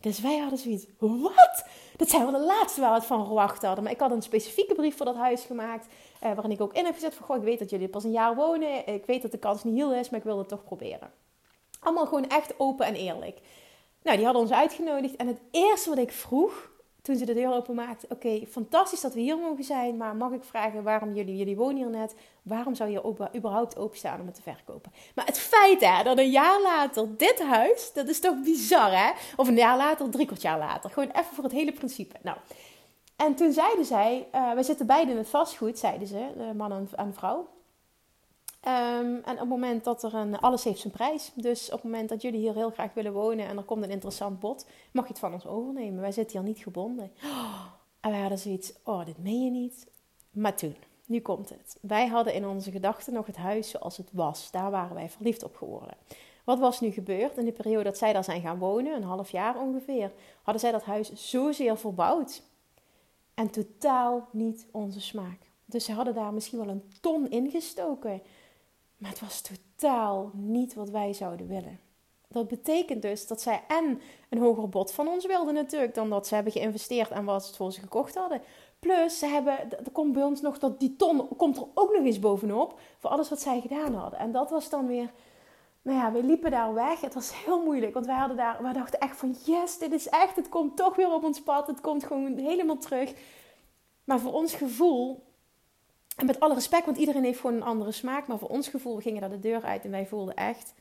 Dus 0.00 0.20
wij 0.20 0.38
hadden 0.38 0.58
zoiets, 0.58 0.86
wat? 0.98 1.64
Dat 1.96 2.10
zijn 2.10 2.22
wel 2.22 2.40
de 2.40 2.46
laatste 2.46 2.80
waar 2.80 2.90
we 2.90 2.96
het 2.96 3.06
van 3.06 3.24
verwacht 3.24 3.62
hadden. 3.62 3.84
Maar 3.84 3.92
ik 3.92 4.00
had 4.00 4.10
een 4.10 4.22
specifieke 4.22 4.74
brief 4.74 4.96
voor 4.96 5.06
dat 5.06 5.16
huis 5.16 5.44
gemaakt. 5.44 5.86
Uh, 5.86 6.32
waarin 6.32 6.50
ik 6.50 6.60
ook 6.60 6.72
in 6.72 6.84
heb 6.84 6.94
gezet 6.94 7.14
van, 7.14 7.26
goh, 7.26 7.36
ik 7.36 7.42
weet 7.42 7.58
dat 7.58 7.70
jullie 7.70 7.88
pas 7.88 8.04
een 8.04 8.10
jaar 8.10 8.34
wonen. 8.34 8.86
Ik 8.86 9.06
weet 9.06 9.22
dat 9.22 9.30
de 9.30 9.38
kans 9.38 9.64
niet 9.64 9.74
heel 9.74 9.94
is, 9.94 10.10
maar 10.10 10.18
ik 10.18 10.24
wil 10.24 10.38
het 10.38 10.48
toch 10.48 10.64
proberen. 10.64 11.12
Allemaal 11.80 12.06
gewoon 12.06 12.28
echt 12.28 12.54
open 12.58 12.86
en 12.86 12.94
eerlijk. 12.94 13.38
Nou, 14.02 14.16
die 14.16 14.24
hadden 14.24 14.42
ons 14.42 14.52
uitgenodigd. 14.52 15.16
En 15.16 15.26
het 15.26 15.40
eerste 15.50 15.88
wat 15.88 15.98
ik 15.98 16.12
vroeg, 16.12 16.70
toen 17.08 17.16
ze 17.16 17.24
de 17.24 17.34
deur 17.34 17.52
openmaakte. 17.52 18.06
Oké, 18.08 18.46
fantastisch 18.50 19.00
dat 19.00 19.14
we 19.14 19.20
hier 19.20 19.38
mogen 19.38 19.64
zijn, 19.64 19.96
maar 19.96 20.16
mag 20.16 20.32
ik 20.32 20.44
vragen 20.44 20.82
waarom 20.82 21.14
jullie, 21.14 21.36
jullie 21.36 21.56
wonen 21.56 21.76
hier 21.76 21.90
net, 21.90 22.14
waarom 22.42 22.74
zou 22.74 22.90
je 22.90 23.28
überhaupt 23.36 23.76
openstaan 23.76 24.20
om 24.20 24.26
het 24.26 24.34
te 24.34 24.42
verkopen? 24.42 24.92
Maar 25.14 25.26
het 25.26 25.38
feit 25.38 25.80
hè, 25.80 26.02
dat 26.02 26.18
een 26.18 26.30
jaar 26.30 26.62
later 26.62 27.16
dit 27.16 27.42
huis, 27.42 27.92
dat 27.92 28.08
is 28.08 28.20
toch 28.20 28.42
bizar 28.42 28.98
hè? 28.98 29.10
Of 29.36 29.48
een 29.48 29.56
jaar 29.56 29.76
later, 29.76 30.10
drie 30.10 30.26
kwart 30.26 30.42
jaar 30.42 30.58
later. 30.58 30.90
Gewoon 30.90 31.10
even 31.10 31.34
voor 31.34 31.44
het 31.44 31.52
hele 31.52 31.72
principe. 31.72 32.16
Nou, 32.22 32.36
en 33.16 33.34
toen 33.34 33.52
zeiden 33.52 33.84
zij, 33.84 34.28
uh, 34.34 34.52
we 34.52 34.62
zitten 34.62 34.86
beiden 34.86 35.10
in 35.10 35.18
het 35.18 35.28
vastgoed, 35.28 35.78
zeiden 35.78 36.08
ze, 36.08 36.52
man 36.56 36.88
en 36.96 37.14
vrouw. 37.14 37.48
Ehm, 38.60 39.14
en 39.24 39.32
op 39.32 39.38
het 39.38 39.48
moment 39.48 39.84
dat 39.84 40.02
er 40.02 40.14
een. 40.14 40.38
Alles 40.38 40.64
heeft 40.64 40.80
zijn 40.80 40.92
prijs. 40.92 41.32
Dus 41.34 41.66
op 41.66 41.72
het 41.72 41.82
moment 41.82 42.08
dat 42.08 42.22
jullie 42.22 42.40
hier 42.40 42.54
heel 42.54 42.70
graag 42.70 42.94
willen 42.94 43.12
wonen 43.12 43.46
en 43.46 43.56
er 43.56 43.62
komt 43.62 43.82
een 43.82 43.90
interessant 43.90 44.40
bod, 44.40 44.66
mag 44.92 45.04
je 45.04 45.10
het 45.10 45.18
van 45.18 45.32
ons 45.32 45.46
overnemen. 45.46 46.00
Wij 46.00 46.12
zitten 46.12 46.38
hier 46.38 46.48
niet 46.48 46.58
gebonden. 46.58 47.12
en 48.00 48.10
wij 48.10 48.20
hadden 48.20 48.38
zoiets. 48.38 48.72
Oh, 48.84 49.04
dit 49.04 49.18
meen 49.18 49.44
je 49.44 49.50
niet. 49.50 49.86
Maar 50.30 50.56
toen, 50.56 50.76
nu 51.06 51.20
komt 51.20 51.48
het. 51.48 51.78
Wij 51.80 52.06
hadden 52.06 52.34
in 52.34 52.46
onze 52.46 52.70
gedachten 52.70 53.12
nog 53.12 53.26
het 53.26 53.36
huis 53.36 53.70
zoals 53.70 53.96
het 53.96 54.10
was. 54.12 54.50
Daar 54.50 54.70
waren 54.70 54.94
wij 54.94 55.08
verliefd 55.08 55.42
op 55.42 55.56
geworden. 55.56 55.96
Wat 56.44 56.58
was 56.58 56.80
nu 56.80 56.90
gebeurd 56.90 57.36
in 57.36 57.44
de 57.44 57.52
periode 57.52 57.84
dat 57.84 57.98
zij 57.98 58.12
daar 58.12 58.24
zijn 58.24 58.40
gaan 58.40 58.58
wonen, 58.58 58.96
een 58.96 59.02
half 59.02 59.30
jaar 59.30 59.60
ongeveer? 59.60 60.12
Hadden 60.42 60.60
zij 60.60 60.72
dat 60.72 60.82
huis 60.82 61.12
zozeer 61.30 61.78
verbouwd 61.78 62.42
en 63.34 63.50
totaal 63.50 64.28
niet 64.32 64.66
onze 64.70 65.00
smaak. 65.00 65.38
Dus 65.64 65.84
ze 65.84 65.92
hadden 65.92 66.14
daar 66.14 66.32
misschien 66.32 66.58
wel 66.58 66.68
een 66.68 66.92
ton 67.00 67.30
ingestoken. 67.30 68.22
Maar 68.98 69.10
het 69.10 69.20
was 69.20 69.40
totaal 69.40 70.30
niet 70.34 70.74
wat 70.74 70.90
wij 70.90 71.12
zouden 71.12 71.48
willen. 71.48 71.80
Dat 72.28 72.48
betekent 72.48 73.02
dus 73.02 73.26
dat 73.26 73.40
zij 73.40 73.62
en 73.68 74.00
een 74.28 74.38
hoger 74.38 74.68
bod 74.68 74.92
van 74.92 75.08
ons 75.08 75.26
wilden 75.26 75.54
natuurlijk 75.54 75.94
dan 75.94 76.10
dat 76.10 76.26
ze 76.26 76.34
hebben 76.34 76.52
geïnvesteerd 76.52 77.10
en 77.10 77.24
wat 77.24 77.42
ze 77.42 77.48
het 77.48 77.56
voor 77.56 77.72
ze 77.72 77.80
gekocht 77.80 78.14
hadden. 78.14 78.40
Plus, 78.78 79.18
ze 79.18 79.26
hebben, 79.26 79.70
er 79.70 79.90
komt 79.92 80.12
bij 80.12 80.22
ons 80.22 80.40
nog 80.40 80.58
dat 80.58 80.80
die 80.80 80.96
ton 80.96 81.28
komt 81.36 81.56
er 81.56 81.66
ook 81.74 81.92
nog 81.92 82.04
eens 82.04 82.18
bovenop 82.18 82.80
voor 82.98 83.10
alles 83.10 83.28
wat 83.28 83.40
zij 83.40 83.60
gedaan 83.60 83.94
hadden. 83.94 84.18
En 84.18 84.32
dat 84.32 84.50
was 84.50 84.68
dan 84.68 84.86
weer, 84.86 85.10
nou 85.82 85.98
ja, 85.98 86.12
we 86.12 86.22
liepen 86.22 86.50
daar 86.50 86.74
weg. 86.74 87.00
Het 87.00 87.14
was 87.14 87.44
heel 87.44 87.64
moeilijk, 87.64 87.94
want 87.94 88.06
wij 88.06 88.16
hadden 88.16 88.36
daar, 88.36 88.62
wij 88.62 88.72
dachten 88.72 89.00
echt 89.00 89.16
van 89.16 89.36
yes, 89.44 89.78
dit 89.78 89.92
is 89.92 90.08
echt, 90.08 90.36
het 90.36 90.48
komt 90.48 90.76
toch 90.76 90.96
weer 90.96 91.12
op 91.12 91.24
ons 91.24 91.42
pad, 91.42 91.66
het 91.66 91.80
komt 91.80 92.04
gewoon 92.04 92.36
helemaal 92.36 92.78
terug. 92.78 93.14
Maar 94.04 94.20
voor 94.20 94.32
ons 94.32 94.54
gevoel 94.54 95.27
en 96.18 96.26
met 96.26 96.40
alle 96.40 96.54
respect, 96.54 96.84
want 96.84 96.98
iedereen 96.98 97.24
heeft 97.24 97.40
gewoon 97.40 97.56
een 97.56 97.62
andere 97.62 97.92
smaak. 97.92 98.26
Maar 98.26 98.38
voor 98.38 98.48
ons 98.48 98.68
gevoel, 98.68 98.96
we 98.96 99.02
gingen 99.02 99.20
daar 99.20 99.30
de 99.30 99.38
deur 99.38 99.62
uit 99.62 99.84
en 99.84 99.90
wij 99.90 100.06
voelden 100.06 100.34
echt... 100.34 100.74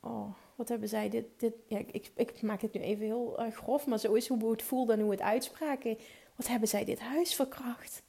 Oh, 0.00 0.28
wat 0.54 0.68
hebben 0.68 0.88
zij 0.88 1.08
dit... 1.08 1.24
dit 1.36 1.54
ja, 1.66 1.78
ik, 1.78 2.10
ik 2.16 2.42
maak 2.42 2.60
het 2.60 2.72
nu 2.72 2.80
even 2.80 3.04
heel 3.04 3.36
uh, 3.40 3.52
grof, 3.52 3.86
maar 3.86 3.98
zo 3.98 4.12
is 4.12 4.28
hoe 4.28 4.38
we 4.38 4.46
het 4.46 4.62
voelden 4.62 4.94
en 4.94 5.00
hoe 5.00 5.10
we 5.10 5.16
het 5.16 5.24
uitspraken. 5.24 5.98
Wat 6.36 6.46
hebben 6.46 6.68
zij 6.68 6.84
dit 6.84 7.00
huis 7.00 7.34
verkracht? 7.34 8.02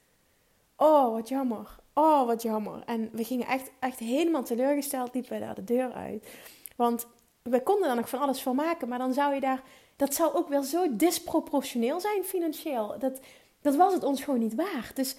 Oh, 0.75 1.11
wat 1.11 1.29
jammer. 1.29 1.75
Oh, 1.93 2.25
wat 2.25 2.41
jammer. 2.41 2.83
En 2.85 3.09
we 3.11 3.23
gingen 3.23 3.47
echt, 3.47 3.71
echt 3.79 3.99
helemaal 3.99 4.43
teleurgesteld, 4.43 5.13
liepen 5.13 5.31
wij 5.31 5.39
daar 5.39 5.55
de 5.55 5.63
deur 5.63 5.93
uit. 5.93 6.27
Want 6.75 7.07
we 7.41 7.63
konden 7.63 7.87
daar 7.87 7.95
nog 7.95 8.09
van 8.09 8.19
alles 8.19 8.41
van 8.41 8.55
maken, 8.55 8.87
maar 8.87 8.99
dan 8.99 9.13
zou 9.13 9.33
je 9.33 9.39
daar... 9.39 9.63
Dat 9.95 10.13
zou 10.13 10.33
ook 10.33 10.49
wel 10.49 10.63
zo 10.63 10.95
disproportioneel 10.95 11.99
zijn 11.99 12.23
financieel. 12.23 12.95
Dat, 12.99 13.19
dat 13.61 13.75
was 13.75 13.93
het 13.93 14.03
ons 14.03 14.23
gewoon 14.23 14.39
niet 14.39 14.55
waard. 14.55 14.95
Dus 14.95 15.15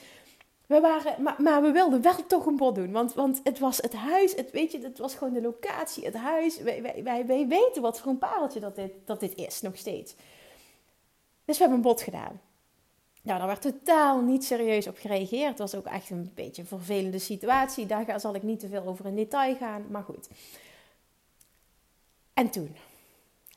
we 0.68 0.80
waren, 0.80 1.22
maar, 1.22 1.42
maar, 1.42 1.62
we 1.62 1.70
wilden 1.70 2.02
wel 2.02 2.26
toch 2.26 2.46
een 2.46 2.56
bod 2.56 2.74
doen. 2.74 2.92
Want, 2.92 3.14
want 3.14 3.40
het 3.44 3.58
was 3.58 3.76
het 3.76 3.92
huis, 3.92 4.34
het, 4.34 4.50
weet 4.50 4.72
je, 4.72 4.78
het 4.78 4.98
was 4.98 5.14
gewoon 5.14 5.32
de 5.32 5.40
locatie, 5.40 6.04
het 6.04 6.14
huis. 6.14 6.58
Wij, 6.58 7.02
wij, 7.02 7.26
wij, 7.26 7.46
weten 7.46 7.82
wat 7.82 8.00
voor 8.00 8.10
een 8.10 8.18
pareltje 8.18 8.60
dat 8.60 8.76
dit, 8.76 8.92
dat 9.04 9.20
dit 9.20 9.34
is, 9.34 9.60
nog 9.60 9.76
steeds. 9.76 10.14
Dus 11.44 11.56
we 11.56 11.64
hebben 11.64 11.76
een 11.76 11.90
bod 11.90 12.02
gedaan. 12.02 12.40
Nou, 13.22 13.38
daar 13.38 13.48
werd 13.48 13.62
totaal 13.62 14.20
niet 14.20 14.44
serieus 14.44 14.86
op 14.86 14.98
gereageerd. 14.98 15.48
Het 15.48 15.58
was 15.58 15.74
ook 15.74 15.86
echt 15.86 16.10
een 16.10 16.32
beetje 16.34 16.62
een 16.62 16.68
vervelende 16.68 17.18
situatie. 17.18 17.86
Daar 17.86 18.20
zal 18.20 18.34
ik 18.34 18.42
niet 18.42 18.60
te 18.60 18.68
veel 18.68 18.86
over 18.86 19.06
in 19.06 19.16
detail 19.16 19.56
gaan, 19.56 19.86
maar 19.90 20.02
goed. 20.02 20.28
En 22.34 22.50
toen, 22.50 22.76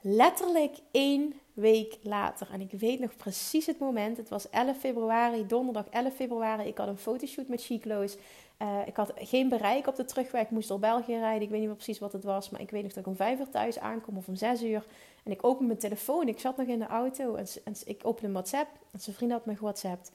letterlijk 0.02 0.78
één 0.92 1.34
week 1.54 1.98
later. 2.04 2.48
En 2.52 2.62
ik 2.62 2.72
weet 2.72 3.00
nog 3.00 3.16
precies 3.16 3.66
het 3.66 3.80
moment. 3.80 4.18
Het 4.18 4.30
was 4.30 4.50
11 4.50 4.78
februari, 4.78 5.48
donderdag 5.48 5.88
11 5.90 6.16
februari. 6.16 6.68
Ik 6.68 6.78
had 6.78 6.88
een 6.88 6.98
fotoshoot 6.98 7.48
met 7.48 7.64
Chiclo's. 7.64 8.18
Uh, 8.62 8.80
ik 8.86 8.96
had 8.96 9.12
geen 9.16 9.50
bereik 9.50 9.88
op 9.88 9.96
de 9.96 10.06
terugweg. 10.06 10.42
Ik 10.42 10.50
moest 10.50 10.68
door 10.68 10.80
België 10.80 11.18
rijden. 11.18 11.42
Ik 11.42 11.50
weet 11.50 11.60
niet 11.60 11.68
meer 11.68 11.76
precies 11.76 12.00
wat 12.00 12.14
het 12.14 12.24
was. 12.24 12.50
Maar 12.50 12.62
ik 12.62 12.72
weet 12.72 12.84
nog 12.84 12.94
dat 12.94 13.04
ik 13.04 13.10
om 13.10 13.16
vijf 13.16 13.40
uur 13.40 13.50
thuis 13.50 13.80
aankom 13.80 14.18
of 14.18 14.28
om 14.28 14.36
zes 14.36 14.64
uur. 14.64 14.86
En 15.24 15.32
ik 15.32 15.44
open 15.44 15.66
mijn 15.66 15.80
telefoon. 15.80 16.28
Ik 16.28 16.40
zat 16.40 16.58
nog 16.58 16.68
in 16.68 16.80
de 16.80 16.88
auto. 16.88 17.36
En, 17.36 17.46
en 17.64 17.76
ik 17.86 18.02
open 18.04 18.26
een 18.26 18.32
WhatsApp. 18.32 18.68
En 18.92 19.00
zijn 19.00 19.16
vriend 19.16 19.32
had 19.32 19.46
me 19.46 19.56
gewhatsappt. 19.56 20.12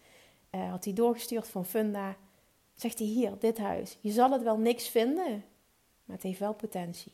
Uh, 0.55 0.71
had 0.71 0.85
hij 0.85 0.93
doorgestuurd 0.93 1.49
van 1.49 1.65
Funda. 1.65 2.17
Zegt 2.75 2.99
hij 2.99 3.09
hier, 3.09 3.33
dit 3.39 3.59
huis. 3.59 3.99
Je 4.01 4.11
zal 4.11 4.31
het 4.31 4.43
wel 4.43 4.59
niks 4.59 4.89
vinden. 4.89 5.45
Maar 6.05 6.17
het 6.17 6.23
heeft 6.23 6.39
wel 6.39 6.55
potentie. 6.55 7.13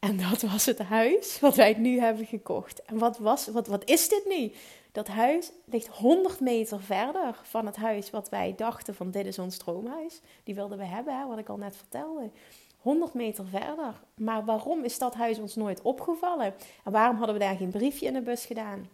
En 0.00 0.16
dat 0.16 0.42
was 0.42 0.66
het 0.66 0.78
huis 0.78 1.40
wat 1.40 1.54
wij 1.54 1.74
nu 1.74 2.00
hebben 2.00 2.26
gekocht. 2.26 2.82
En 2.82 2.98
wat, 2.98 3.18
was, 3.18 3.46
wat, 3.46 3.66
wat 3.66 3.88
is 3.88 4.08
dit 4.08 4.24
nu? 4.28 4.52
Dat 4.92 5.08
huis 5.08 5.52
ligt 5.64 5.86
100 5.86 6.40
meter 6.40 6.82
verder 6.82 7.40
van 7.42 7.66
het 7.66 7.76
huis 7.76 8.10
wat 8.10 8.28
wij 8.28 8.54
dachten 8.56 8.94
van 8.94 9.10
dit 9.10 9.26
is 9.26 9.38
ons 9.38 9.54
stroomhuis. 9.54 10.20
Die 10.44 10.54
wilden 10.54 10.78
we 10.78 10.84
hebben, 10.84 11.28
wat 11.28 11.38
ik 11.38 11.48
al 11.48 11.56
net 11.56 11.76
vertelde. 11.76 12.30
100 12.78 13.14
meter 13.14 13.46
verder. 13.46 14.02
Maar 14.14 14.44
waarom 14.44 14.84
is 14.84 14.98
dat 14.98 15.14
huis 15.14 15.38
ons 15.38 15.54
nooit 15.54 15.82
opgevallen? 15.82 16.54
En 16.84 16.92
waarom 16.92 17.16
hadden 17.16 17.34
we 17.34 17.44
daar 17.44 17.56
geen 17.56 17.70
briefje 17.70 18.06
in 18.06 18.12
de 18.12 18.20
bus 18.20 18.46
gedaan? 18.46 18.88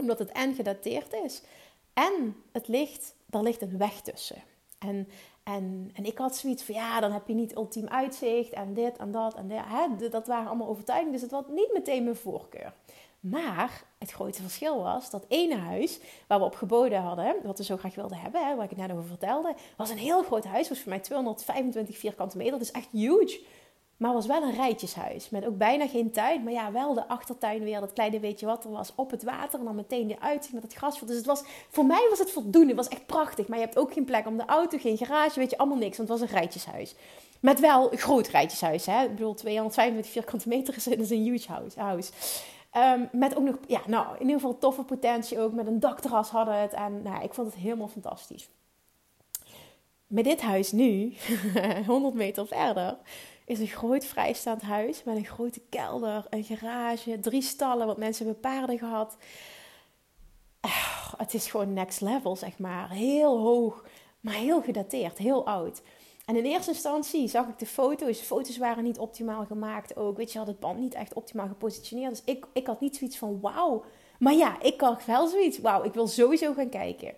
Omdat 0.00 0.18
het 0.18 0.32
en 0.32 0.54
gedateerd 0.54 1.12
is. 1.12 1.42
En 1.92 2.36
het 2.52 2.68
ligt, 2.68 3.14
er 3.30 3.42
ligt 3.42 3.62
een 3.62 3.78
weg 3.78 4.00
tussen. 4.00 4.42
En, 4.78 5.08
en, 5.54 5.90
en 5.94 6.04
ik 6.04 6.18
had 6.18 6.36
zoiets 6.36 6.62
van, 6.62 6.74
ja, 6.74 7.00
dan 7.00 7.12
heb 7.12 7.28
je 7.28 7.34
niet 7.34 7.56
ultiem 7.56 7.88
uitzicht 7.88 8.52
en 8.52 8.74
dit 8.74 8.96
en 8.96 9.10
dat 9.10 9.34
en 9.34 9.48
dat. 10.10 10.26
Waren 10.26 10.46
allemaal 10.46 10.68
overtuigingen, 10.68 11.12
dus 11.12 11.22
het 11.22 11.30
was 11.30 11.44
niet 11.48 11.70
meteen 11.72 12.04
mijn 12.04 12.16
voorkeur. 12.16 12.72
Maar 13.20 13.84
het 13.98 14.10
grote 14.10 14.42
verschil 14.42 14.82
was 14.82 15.10
dat 15.10 15.24
ene 15.28 15.56
huis 15.56 16.00
waar 16.26 16.38
we 16.38 16.44
op 16.44 16.54
geboden 16.54 17.00
hadden, 17.00 17.36
wat 17.42 17.58
we 17.58 17.64
zo 17.64 17.76
graag 17.76 17.94
wilden 17.94 18.18
hebben, 18.18 18.46
hè, 18.46 18.54
waar 18.54 18.64
ik 18.64 18.70
het 18.70 18.78
net 18.78 18.92
over 18.92 19.04
vertelde, 19.04 19.54
was 19.76 19.90
een 19.90 19.98
heel 19.98 20.22
groot 20.22 20.44
huis. 20.44 20.68
was 20.68 20.80
voor 20.80 20.88
mij 20.88 21.00
225 21.00 21.98
vierkante 21.98 22.36
meter. 22.36 22.52
Dat 22.52 22.60
is 22.60 22.70
echt 22.70 22.88
huge. 22.92 23.40
Maar 23.96 24.12
was 24.12 24.26
wel 24.26 24.42
een 24.42 24.54
rijtjeshuis. 24.54 25.30
Met 25.30 25.46
ook 25.46 25.58
bijna 25.58 25.88
geen 25.88 26.10
tuin. 26.10 26.42
Maar 26.42 26.52
ja, 26.52 26.72
wel 26.72 26.94
de 26.94 27.08
achtertuin 27.08 27.62
weer. 27.62 27.80
Dat 27.80 27.92
kleine 27.92 28.20
beetje 28.20 28.46
wat 28.46 28.64
er 28.64 28.70
was 28.70 28.92
op 28.94 29.10
het 29.10 29.22
water. 29.22 29.58
En 29.58 29.64
dan 29.64 29.74
meteen 29.74 30.06
de 30.06 30.20
uitzicht 30.20 30.54
met 30.54 30.62
het 30.62 30.74
grasveld. 30.74 31.08
Dus 31.08 31.16
het 31.16 31.26
was, 31.26 31.42
voor 31.68 31.86
mij 31.86 32.06
was 32.10 32.18
het 32.18 32.30
voldoende. 32.30 32.66
Het 32.66 32.76
was 32.76 32.88
echt 32.88 33.06
prachtig. 33.06 33.48
Maar 33.48 33.58
je 33.58 33.64
hebt 33.64 33.78
ook 33.78 33.92
geen 33.92 34.04
plek 34.04 34.26
om 34.26 34.36
de 34.36 34.44
auto, 34.44 34.78
geen 34.78 34.96
garage. 34.96 35.38
Weet 35.38 35.50
je, 35.50 35.58
allemaal 35.58 35.78
niks. 35.78 35.96
Want 35.96 36.08
het 36.08 36.18
was 36.18 36.28
een 36.28 36.36
rijtjeshuis. 36.36 36.94
Met 37.40 37.60
wel 37.60 37.92
een 37.92 37.98
groot 37.98 38.28
rijtjeshuis. 38.28 38.86
Hè? 38.86 39.02
Ik 39.02 39.14
bedoel, 39.14 39.34
225 39.34 40.12
vierkante 40.12 40.48
meter 40.48 40.76
is, 40.76 40.86
is 40.86 41.10
een 41.10 41.22
huge 41.22 41.52
house. 41.76 42.12
Ehm, 42.70 43.00
met 43.12 43.36
ook 43.36 43.44
nog, 43.44 43.56
ja, 43.66 43.80
nou, 43.86 44.06
in 44.14 44.20
ieder 44.20 44.34
geval 44.34 44.58
toffe 44.58 44.82
potentie 44.82 45.40
ook. 45.40 45.52
Met 45.52 45.66
een 45.66 45.80
dakterras 45.80 46.30
hadden 46.30 46.60
het. 46.60 46.72
En 46.72 47.02
nou, 47.02 47.22
ik 47.22 47.34
vond 47.34 47.46
het 47.46 47.56
helemaal 47.56 47.88
fantastisch. 47.88 48.48
Met 50.06 50.24
dit 50.24 50.40
huis 50.40 50.72
nu, 50.72 51.14
100 51.86 52.14
meter 52.14 52.46
verder, 52.46 52.96
is 53.46 53.58
een 53.58 53.66
groot 53.66 54.04
vrijstaand 54.04 54.62
huis. 54.62 55.04
Met 55.04 55.16
een 55.16 55.24
grote 55.24 55.60
kelder, 55.68 56.26
een 56.30 56.44
garage, 56.44 57.20
drie 57.20 57.42
stallen, 57.42 57.86
wat 57.86 57.96
mensen 57.96 58.24
hebben 58.24 58.42
paarden 58.42 58.78
gehad. 58.78 59.16
Oh, 60.60 61.12
het 61.16 61.34
is 61.34 61.50
gewoon 61.50 61.72
next 61.72 62.00
level, 62.00 62.36
zeg 62.36 62.58
maar. 62.58 62.90
Heel 62.90 63.38
hoog, 63.38 63.84
maar 64.20 64.34
heel 64.34 64.62
gedateerd, 64.62 65.18
heel 65.18 65.46
oud. 65.46 65.82
En 66.26 66.36
in 66.36 66.44
eerste 66.44 66.70
instantie 66.70 67.28
zag 67.28 67.48
ik 67.48 67.58
de 67.58 67.66
foto's. 67.66 68.18
De 68.18 68.24
foto's 68.24 68.56
waren 68.56 68.84
niet 68.84 68.98
optimaal 68.98 69.44
gemaakt 69.44 69.96
ook. 69.96 70.16
Weet 70.16 70.32
je, 70.32 70.38
had 70.38 70.46
het 70.46 70.60
band 70.60 70.78
niet 70.78 70.94
echt 70.94 71.14
optimaal 71.14 71.48
gepositioneerd. 71.48 72.10
Dus 72.10 72.22
ik, 72.24 72.46
ik 72.52 72.66
had 72.66 72.80
niet 72.80 72.96
zoiets 72.96 73.18
van 73.18 73.40
wauw. 73.40 73.84
Maar 74.18 74.34
ja, 74.34 74.62
ik 74.62 74.80
had 74.80 75.04
wel 75.04 75.26
zoiets. 75.26 75.58
Wauw, 75.58 75.84
ik 75.84 75.94
wil 75.94 76.06
sowieso 76.06 76.52
gaan 76.52 76.68
kijken. 76.68 77.14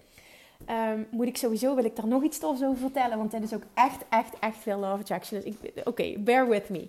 Um, 0.67 1.07
moet 1.11 1.27
ik 1.27 1.37
sowieso, 1.37 1.75
wil 1.75 1.85
ik 1.85 1.97
daar 1.97 2.07
nog 2.07 2.23
iets 2.23 2.39
tofs 2.39 2.63
over 2.63 2.79
vertellen. 2.79 3.19
Want 3.19 3.31
dit 3.31 3.43
is 3.43 3.55
ook 3.55 3.63
echt, 3.75 4.05
echt, 4.09 4.39
echt 4.39 4.57
veel 4.57 4.79
love 4.79 5.01
attraction. 5.01 5.41
Dus 5.41 5.55
oké, 5.85 6.19
bear 6.19 6.49
with 6.49 6.69
me. 6.69 6.89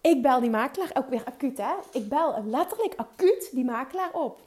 Ik 0.00 0.22
bel 0.22 0.40
die 0.40 0.50
makelaar, 0.50 0.90
ook 0.94 1.08
weer 1.08 1.24
acuut 1.24 1.58
hè. 1.58 1.74
Ik 1.92 2.08
bel 2.08 2.44
letterlijk 2.44 2.94
acuut 2.96 3.48
die 3.52 3.64
makelaar 3.64 4.12
op. 4.12 4.40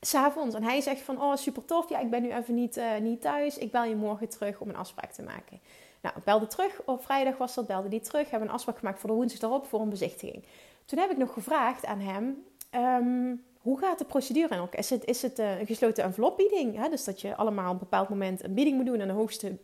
S'avonds. 0.00 0.54
En 0.54 0.62
hij 0.62 0.80
zegt 0.80 1.00
van, 1.00 1.22
oh 1.22 1.36
super 1.36 1.64
tof. 1.64 1.88
Ja, 1.88 1.98
ik 1.98 2.10
ben 2.10 2.22
nu 2.22 2.32
even 2.32 2.54
niet, 2.54 2.76
uh, 2.76 2.96
niet 3.00 3.20
thuis. 3.20 3.58
Ik 3.58 3.70
bel 3.70 3.84
je 3.84 3.96
morgen 3.96 4.28
terug 4.28 4.60
om 4.60 4.68
een 4.68 4.76
afspraak 4.76 5.12
te 5.12 5.22
maken. 5.22 5.60
Nou, 6.00 6.16
ik 6.16 6.24
belde 6.24 6.46
terug. 6.46 6.80
Op 6.84 7.04
vrijdag 7.04 7.36
was 7.36 7.54
dat, 7.54 7.66
belde 7.66 7.88
die 7.88 8.00
terug. 8.00 8.30
Hebben 8.30 8.48
een 8.48 8.54
afspraak 8.54 8.78
gemaakt 8.78 9.00
voor 9.00 9.10
de 9.10 9.16
woensdag 9.16 9.50
erop 9.50 9.66
voor 9.66 9.80
een 9.80 9.88
bezichtiging. 9.88 10.44
Toen 10.84 10.98
heb 10.98 11.10
ik 11.10 11.16
nog 11.16 11.32
gevraagd 11.32 11.86
aan 11.86 12.00
hem... 12.00 12.44
Um, 12.74 13.44
hoe 13.64 13.78
gaat 13.78 13.98
de 13.98 14.04
procedure 14.04 14.54
in 14.54 14.60
elkaar? 14.60 14.78
Is 14.78 14.90
het, 14.90 15.04
is 15.04 15.22
het 15.22 15.38
eh, 15.38 15.58
een 15.58 15.66
gesloten 15.66 16.04
envelopbieding? 16.04 16.76
Hè? 16.76 16.88
Dus 16.88 17.04
dat 17.04 17.20
je 17.20 17.36
allemaal 17.36 17.66
op 17.66 17.72
een 17.72 17.78
bepaald 17.78 18.08
moment 18.08 18.44
een 18.44 18.54
bieding 18.54 18.76
moet 18.76 18.86
doen 18.86 19.00
en 19.00 19.08
de 19.08 19.14
hoogste 19.14 19.56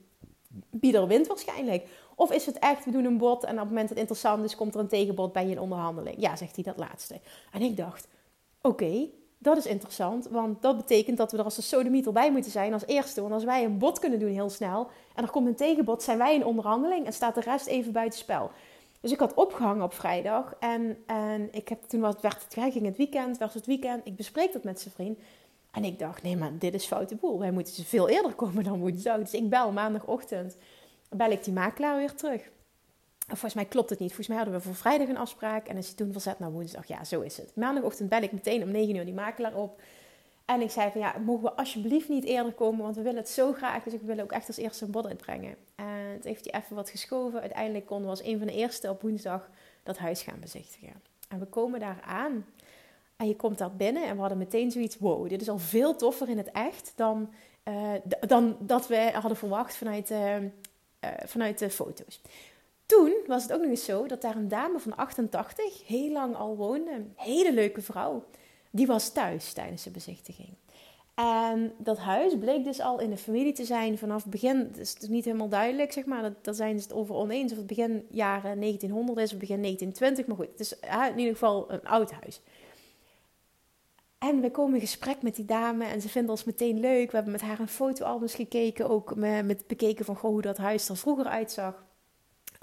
bieder 0.71 1.07
wint 1.07 1.27
waarschijnlijk. 1.27 1.87
Of 2.15 2.33
is 2.33 2.47
het 2.47 2.59
echt, 2.59 2.85
we 2.85 2.91
doen 2.91 3.05
een 3.05 3.19
bod 3.19 3.45
en 3.45 3.53
op 3.53 3.59
het 3.59 3.69
moment 3.69 3.89
dat 3.89 3.99
het 3.99 3.99
interessant 3.99 4.45
is, 4.45 4.57
komt 4.57 4.75
er 4.75 4.81
een 4.81 4.89
tegenbod, 4.89 5.33
bij 5.33 5.45
je 5.45 5.51
in 5.51 5.61
onderhandeling. 5.61 6.17
Ja, 6.19 6.37
zegt 6.37 6.55
hij 6.55 6.65
dat 6.65 6.77
laatste. 6.77 7.21
En 7.53 7.63
ik 7.63 7.77
dacht, 7.77 8.09
oké, 8.63 9.09
dat 9.39 9.57
is 9.57 9.67
interessant, 9.67 10.29
want 10.29 10.63
dat 10.63 10.77
betekent 10.77 11.17
dat 11.17 11.33
we 11.33 11.39
er 11.39 11.45
als 11.45 11.57
de 11.57 11.63
sodemieter 11.63 12.13
bij 12.13 12.33
moeten 12.33 12.51
zijn 12.51 12.73
als 12.73 12.87
eerste. 12.87 13.21
Want 13.21 13.33
als 13.33 13.45
wij 13.45 13.65
een 13.65 13.79
bod 13.79 13.99
kunnen 13.99 14.19
doen 14.19 14.33
heel 14.33 14.51
snel 14.51 14.89
en 15.15 15.23
er 15.23 15.31
komt 15.31 15.47
een 15.47 15.55
tegenbod, 15.55 16.03
zijn 16.03 16.19
wij 16.19 16.35
in 16.35 16.45
onderhandeling 16.45 17.07
en 17.07 17.13
staat 17.13 17.35
de 17.35 17.41
rest 17.41 17.67
even 17.67 17.93
buiten 17.93 18.19
spel. 18.19 18.51
Dus 19.01 19.13
ik 19.13 19.19
had 19.19 19.35
opgehangen 19.35 19.83
op 19.83 19.95
vrijdag 19.95 20.55
en, 20.59 20.97
en 21.07 21.49
ik 21.53 21.69
heb, 21.69 21.83
toen 21.83 22.01
was, 22.01 22.15
werd 22.21 22.45
het, 22.45 22.73
ging 22.73 22.87
het 22.87 22.97
weekend, 22.97 23.39
was 23.39 23.55
het 23.55 23.67
weekend, 23.67 24.07
ik 24.07 24.17
bespreek 24.17 24.53
dat 24.53 24.65
met 24.65 24.81
zijn 24.81 24.95
vriend. 24.95 25.19
En 25.71 25.85
ik 25.85 25.99
dacht, 25.99 26.23
nee 26.23 26.37
maar 26.37 26.59
dit 26.59 26.75
is 26.75 26.87
foute 26.87 27.15
boel, 27.15 27.39
wij 27.39 27.51
moeten 27.51 27.75
ze 27.75 27.85
veel 27.85 28.09
eerder 28.09 28.35
komen 28.35 28.65
dan 28.65 28.79
woensdag. 28.79 29.19
Dus 29.19 29.33
ik 29.33 29.49
bel 29.49 29.73
maandagochtend, 29.73 30.57
bel 31.09 31.31
ik 31.31 31.45
die 31.45 31.53
makelaar 31.53 31.97
weer 31.97 32.15
terug. 32.15 32.51
Volgens 33.27 33.55
mij 33.55 33.65
klopt 33.65 33.91
het 33.91 33.99
niet. 33.99 34.09
Volgens 34.09 34.29
mij 34.29 34.37
hadden 34.37 34.55
we 34.55 34.61
voor 34.61 34.75
vrijdag 34.75 35.09
een 35.09 35.17
afspraak. 35.17 35.69
En 35.69 35.77
is 35.77 35.87
hij 35.87 35.97
toen 35.97 36.13
verzet 36.13 36.39
naar 36.39 36.51
woensdag. 36.53 36.87
Ja, 36.87 37.05
zo 37.05 37.21
is 37.21 37.37
het. 37.37 37.53
Maandagochtend 37.55 38.09
bel 38.09 38.23
ik 38.23 38.33
meteen 38.33 38.63
om 38.63 38.71
9 38.71 38.95
uur 38.95 39.05
die 39.05 39.15
makelaar 39.15 39.55
op. 39.55 39.81
En 40.51 40.61
ik 40.61 40.71
zei 40.71 40.91
van 40.91 41.01
ja, 41.01 41.15
mogen 41.25 41.43
we 41.43 41.53
alsjeblieft 41.53 42.09
niet 42.09 42.25
eerder 42.25 42.53
komen, 42.53 42.83
want 42.83 42.97
we 42.97 43.03
willen 43.03 43.19
het 43.19 43.29
zo 43.29 43.53
graag. 43.53 43.83
Dus 43.83 43.93
ik 43.93 44.01
wil 44.03 44.19
ook 44.19 44.33
echt 44.33 44.47
als 44.47 44.57
eerste 44.57 44.85
een 44.85 44.91
bod 44.91 45.07
uitbrengen. 45.07 45.57
En 45.75 45.87
het 45.87 46.25
heeft 46.25 46.51
hij 46.51 46.61
even 46.61 46.77
wat 46.77 46.91
geschoven. 46.91 47.41
Uiteindelijk 47.41 47.87
konden 47.87 48.05
we 48.05 48.11
als 48.11 48.25
een 48.25 48.39
van 48.39 48.47
de 48.47 48.53
eerste 48.53 48.91
op 48.91 49.03
woensdag 49.03 49.51
dat 49.83 49.99
huis 49.99 50.23
gaan 50.23 50.41
bezichtigen. 50.41 51.03
En 51.29 51.39
we 51.39 51.45
komen 51.45 51.81
daar 51.81 52.01
aan. 52.05 52.47
En 53.17 53.29
je 53.29 53.37
komt 53.37 53.59
daar 53.59 53.77
binnen 53.77 54.07
en 54.07 54.15
we 54.15 54.21
hadden 54.21 54.39
meteen 54.39 54.71
zoiets, 54.71 54.99
wow, 54.99 55.29
dit 55.29 55.41
is 55.41 55.49
al 55.49 55.59
veel 55.59 55.97
toffer 55.97 56.29
in 56.29 56.39
het 56.39 56.51
echt 56.51 56.93
dan, 56.97 57.33
uh, 57.65 57.93
dan 58.21 58.57
dat 58.61 58.87
we 58.87 59.11
hadden 59.13 59.37
verwacht 59.37 59.77
vanuit, 59.77 60.11
uh, 60.11 60.43
uh, 60.43 60.49
vanuit 61.25 61.59
de 61.59 61.71
foto's. 61.71 62.21
Toen 62.87 63.15
was 63.27 63.43
het 63.43 63.53
ook 63.53 63.61
nog 63.61 63.71
eens 63.71 63.85
zo 63.85 64.07
dat 64.07 64.23
daar 64.23 64.37
een 64.37 64.49
dame 64.49 64.79
van 64.79 64.97
88 64.97 65.87
heel 65.87 66.13
lang 66.13 66.37
al 66.37 66.57
woonde. 66.57 67.05
Hele 67.15 67.53
leuke 67.53 67.83
vrouw 67.83 68.25
die 68.71 68.87
was 68.87 69.13
thuis 69.13 69.53
tijdens 69.53 69.83
de 69.83 69.91
bezichtiging. 69.91 70.49
En 71.15 71.73
dat 71.79 71.99
huis 71.99 72.39
bleek 72.39 72.65
dus 72.65 72.81
al 72.81 73.01
in 73.01 73.11
de 73.11 73.17
familie 73.17 73.53
te 73.53 73.65
zijn 73.65 73.99
vanaf 73.99 74.27
begin. 74.27 74.57
Het 74.57 74.79
is 74.79 74.97
niet 75.09 75.25
helemaal 75.25 75.49
duidelijk, 75.49 75.93
zeg 75.93 76.05
maar. 76.05 76.33
Daar 76.43 76.55
zijn 76.55 76.77
ze 76.77 76.83
het 76.83 76.93
over 76.93 77.15
oneens 77.15 77.53
of 77.53 77.59
het 77.59 77.67
begin 77.67 78.07
jaren 78.11 78.61
1900 78.61 79.19
is 79.19 79.33
of 79.33 79.39
begin 79.39 79.63
1920. 79.63 80.27
Maar 80.27 80.37
goed, 80.37 80.49
het 80.51 80.61
is 80.61 80.79
in 81.13 81.19
ieder 81.19 81.33
geval 81.33 81.73
een 81.73 81.85
oud 81.85 82.11
huis. 82.11 82.41
En 84.19 84.41
we 84.41 84.51
komen 84.51 84.75
in 84.75 84.81
gesprek 84.81 85.23
met 85.23 85.37
die 85.37 85.45
dame 85.45 85.85
en 85.85 86.01
ze 86.01 86.09
vindt 86.09 86.31
ons 86.31 86.45
meteen 86.45 86.81
leuk. 86.81 87.11
We 87.11 87.15
hebben 87.17 87.33
met 87.33 87.41
haar 87.41 87.61
een 87.61 87.69
fotoalbums 87.69 88.35
gekeken, 88.35 88.89
ook 88.89 89.15
met 89.15 89.67
bekeken 89.67 90.05
van 90.05 90.17
goh, 90.17 90.31
hoe 90.31 90.43
dat 90.43 90.57
huis 90.57 90.89
er 90.89 90.97
vroeger 90.97 91.27
uitzag. 91.27 91.85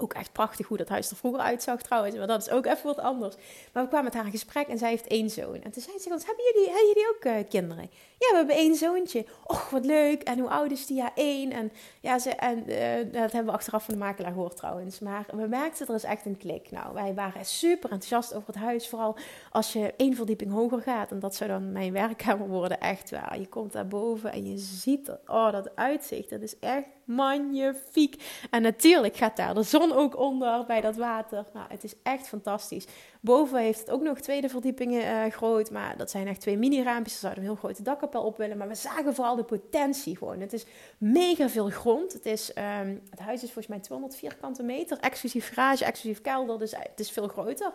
Ook 0.00 0.14
echt 0.14 0.32
prachtig 0.32 0.66
hoe 0.66 0.76
dat 0.76 0.88
huis 0.88 1.10
er 1.10 1.16
vroeger 1.16 1.40
uitzag 1.40 1.82
trouwens. 1.82 2.16
Maar 2.16 2.26
dat 2.26 2.40
is 2.40 2.50
ook 2.50 2.66
even 2.66 2.84
wat 2.84 2.98
anders. 2.98 3.36
Maar 3.72 3.82
we 3.82 3.88
kwamen 3.88 4.04
met 4.04 4.14
haar 4.14 4.24
in 4.24 4.30
gesprek 4.30 4.66
en 4.66 4.78
zij 4.78 4.88
heeft 4.88 5.06
één 5.06 5.30
zoon. 5.30 5.62
En 5.62 5.70
toen 5.70 5.82
zei 5.82 5.98
ze 5.98 6.10
ons, 6.10 6.26
hebben 6.26 6.44
jullie, 6.44 6.68
hebben 6.68 6.86
jullie 6.86 7.08
ook 7.08 7.24
uh, 7.24 7.48
kinderen? 7.48 7.90
Ja, 8.18 8.30
we 8.30 8.36
hebben 8.36 8.56
één 8.56 8.74
zoontje. 8.74 9.26
Och, 9.46 9.70
wat 9.70 9.84
leuk. 9.84 10.22
En 10.22 10.38
hoe 10.38 10.48
oud 10.48 10.70
is 10.70 10.86
die? 10.86 10.96
Ja, 10.96 11.10
één. 11.14 11.52
En, 11.52 11.72
ja, 12.00 12.18
ze, 12.18 12.30
en 12.30 12.70
uh, 12.70 13.12
dat 13.12 13.32
hebben 13.32 13.44
we 13.44 13.58
achteraf 13.58 13.84
van 13.84 13.94
de 13.94 14.00
makelaar 14.00 14.32
gehoord 14.32 14.56
trouwens. 14.56 14.98
Maar 14.98 15.26
we 15.32 15.46
merkten, 15.46 15.86
er 15.86 15.94
is 15.94 16.04
echt 16.04 16.26
een 16.26 16.36
klik. 16.36 16.70
Nou, 16.70 16.94
wij 16.94 17.14
waren 17.14 17.44
super 17.44 17.90
enthousiast 17.90 18.34
over 18.34 18.52
het 18.52 18.62
huis. 18.62 18.88
Vooral 18.88 19.16
als 19.50 19.72
je 19.72 19.94
één 19.96 20.14
verdieping 20.14 20.52
hoger 20.52 20.80
gaat. 20.80 21.10
En 21.10 21.18
dat 21.18 21.34
zou 21.34 21.50
dan 21.50 21.72
mijn 21.72 21.92
werkkamer 22.02 22.48
worden. 22.48 22.80
Echt 22.80 23.10
waar. 23.10 23.38
Je 23.38 23.48
komt 23.48 23.72
daar 23.72 23.88
boven 23.88 24.32
en 24.32 24.50
je 24.50 24.58
ziet, 24.58 25.10
oh, 25.26 25.52
dat 25.52 25.76
uitzicht. 25.76 26.30
Dat 26.30 26.42
is 26.42 26.58
echt 26.58 26.88
magnifiek. 27.08 28.22
En 28.50 28.62
natuurlijk 28.62 29.16
gaat 29.16 29.36
daar 29.36 29.54
de 29.54 29.62
zon 29.62 29.92
ook 29.92 30.16
onder 30.16 30.64
bij 30.66 30.80
dat 30.80 30.96
water. 30.96 31.44
Nou, 31.52 31.66
het 31.68 31.84
is 31.84 31.94
echt 32.02 32.28
fantastisch. 32.28 32.86
Boven 33.20 33.58
heeft 33.58 33.80
het 33.80 33.90
ook 33.90 34.02
nog 34.02 34.20
tweede 34.20 34.48
verdiepingen 34.48 35.02
uh, 35.02 35.32
groot. 35.32 35.70
Maar 35.70 35.96
dat 35.96 36.10
zijn 36.10 36.26
echt 36.26 36.40
twee 36.40 36.56
mini-raampjes. 36.58 37.12
Daar 37.12 37.20
zouden 37.20 37.42
een 37.42 37.48
heel 37.48 37.58
grote 37.58 37.82
dakkapel 37.82 38.22
op 38.22 38.36
willen. 38.36 38.56
Maar 38.56 38.68
we 38.68 38.74
zagen 38.74 39.14
vooral 39.14 39.36
de 39.36 39.44
potentie 39.44 40.16
gewoon. 40.16 40.40
Het 40.40 40.52
is 40.52 40.66
mega 40.98 41.48
veel 41.48 41.68
grond. 41.70 42.12
Het, 42.12 42.26
is, 42.26 42.50
um, 42.80 43.02
het 43.10 43.18
huis 43.18 43.42
is 43.42 43.52
volgens 43.52 43.66
mij 43.66 43.78
200 43.78 44.18
vierkante 44.18 44.62
meter. 44.62 44.98
Exclusief 44.98 45.48
garage, 45.48 45.84
exclusief 45.84 46.20
kelder. 46.20 46.58
Dus 46.58 46.70
het 46.70 47.00
is 47.00 47.10
veel 47.10 47.28
groter. 47.28 47.72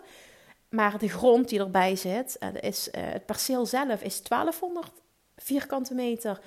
Maar 0.68 0.98
de 0.98 1.08
grond 1.08 1.48
die 1.48 1.58
erbij 1.60 1.96
zit, 1.96 2.36
uh, 2.40 2.48
is, 2.60 2.88
het 2.90 3.26
perceel 3.26 3.66
zelf 3.66 4.02
is 4.02 4.22
1200 4.22 4.90
vierkante 5.36 5.94
meter. 5.94 6.40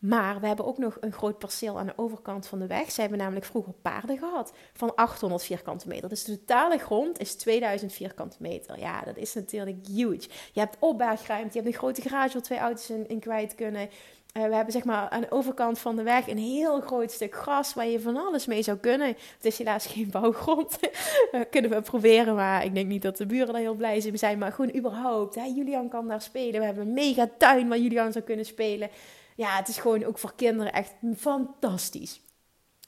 Maar 0.00 0.40
we 0.40 0.46
hebben 0.46 0.66
ook 0.66 0.78
nog 0.78 0.96
een 1.00 1.12
groot 1.12 1.38
perceel 1.38 1.78
aan 1.78 1.86
de 1.86 1.92
overkant 1.96 2.46
van 2.46 2.58
de 2.58 2.66
weg. 2.66 2.90
Ze 2.90 3.00
hebben 3.00 3.18
namelijk 3.18 3.46
vroeger 3.46 3.72
paarden 3.72 4.18
gehad 4.18 4.52
van 4.72 4.94
800 4.94 5.42
vierkante 5.42 5.88
meter. 5.88 6.08
Dus 6.08 6.24
de 6.24 6.38
totale 6.38 6.78
grond 6.78 7.18
is 7.18 7.34
2000 7.34 7.92
vierkante 7.92 8.36
meter. 8.38 8.78
Ja, 8.78 9.02
dat 9.02 9.16
is 9.16 9.34
natuurlijk 9.34 9.86
huge. 9.86 10.28
Je 10.52 10.60
hebt 10.60 10.76
opbergruimte, 10.78 11.58
je 11.58 11.62
hebt 11.62 11.74
een 11.74 11.80
grote 11.80 12.02
garage 12.02 12.32
waar 12.32 12.42
twee 12.42 12.58
auto's 12.58 12.90
in, 12.90 13.08
in 13.08 13.20
kwijt 13.20 13.54
kunnen. 13.54 13.88
Uh, 14.36 14.44
we 14.44 14.54
hebben 14.54 14.72
zeg 14.72 14.84
maar 14.84 15.08
aan 15.08 15.20
de 15.20 15.30
overkant 15.30 15.78
van 15.78 15.96
de 15.96 16.02
weg 16.02 16.28
een 16.28 16.38
heel 16.38 16.80
groot 16.80 17.10
stuk 17.10 17.34
gras 17.34 17.74
waar 17.74 17.86
je 17.86 18.00
van 18.00 18.16
alles 18.16 18.46
mee 18.46 18.62
zou 18.62 18.78
kunnen. 18.78 19.06
Het 19.06 19.44
is 19.44 19.58
helaas 19.58 19.86
geen 19.86 20.10
bouwgrond. 20.20 20.78
kunnen 21.50 21.70
we 21.70 21.82
proberen, 21.82 22.34
maar 22.34 22.64
ik 22.64 22.74
denk 22.74 22.88
niet 22.88 23.02
dat 23.02 23.16
de 23.16 23.26
buren 23.26 23.52
daar 23.52 23.62
heel 23.62 23.74
blij 23.74 24.10
zijn. 24.14 24.38
Maar 24.38 24.52
gewoon 24.52 24.76
überhaupt, 24.76 25.34
Julian 25.34 25.88
kan 25.88 26.08
daar 26.08 26.22
spelen. 26.22 26.60
We 26.60 26.66
hebben 26.66 26.86
een 26.86 26.92
mega 26.92 27.28
tuin 27.38 27.68
waar 27.68 27.78
Julian 27.78 28.12
zou 28.12 28.24
kunnen 28.24 28.46
spelen. 28.46 28.90
Ja, 29.36 29.56
het 29.56 29.68
is 29.68 29.78
gewoon 29.78 30.04
ook 30.04 30.18
voor 30.18 30.34
kinderen 30.34 30.72
echt 30.72 30.92
fantastisch. 31.16 32.20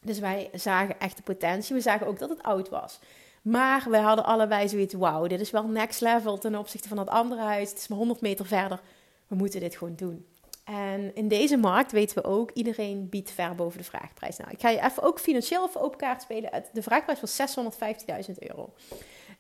Dus 0.00 0.18
wij 0.18 0.50
zagen 0.52 1.00
echt 1.00 1.16
de 1.16 1.22
potentie. 1.22 1.74
We 1.74 1.80
zagen 1.80 2.06
ook 2.06 2.18
dat 2.18 2.28
het 2.28 2.42
oud 2.42 2.68
was. 2.68 2.98
Maar 3.42 3.86
we 3.90 3.96
hadden 3.96 4.24
allebei 4.24 4.68
zoiets, 4.68 4.94
wauw, 4.94 5.26
dit 5.26 5.40
is 5.40 5.50
wel 5.50 5.66
next 5.66 6.00
level 6.00 6.38
ten 6.38 6.54
opzichte 6.54 6.88
van 6.88 6.96
dat 6.96 7.08
andere 7.08 7.40
huis. 7.40 7.70
Het 7.70 7.78
is 7.78 7.88
maar 7.88 7.98
100 7.98 8.20
meter 8.20 8.46
verder. 8.46 8.80
We 9.26 9.34
moeten 9.34 9.60
dit 9.60 9.76
gewoon 9.76 9.96
doen. 9.96 10.26
En 10.64 11.14
in 11.14 11.28
deze 11.28 11.56
markt 11.56 11.92
weten 11.92 12.22
we 12.22 12.28
ook, 12.28 12.50
iedereen 12.50 13.08
biedt 13.08 13.30
ver 13.30 13.54
boven 13.54 13.78
de 13.78 13.84
vraagprijs. 13.84 14.36
Nou, 14.36 14.50
ik 14.50 14.60
ga 14.60 14.68
je 14.68 14.84
even 14.84 15.02
ook 15.02 15.20
financieel 15.20 15.66
even 15.68 15.80
open 15.80 15.98
kaart 15.98 16.22
spelen. 16.22 16.64
De 16.72 16.82
vraagprijs 16.82 17.20
was 17.20 17.56
650.000 18.28 18.34
euro. 18.38 18.72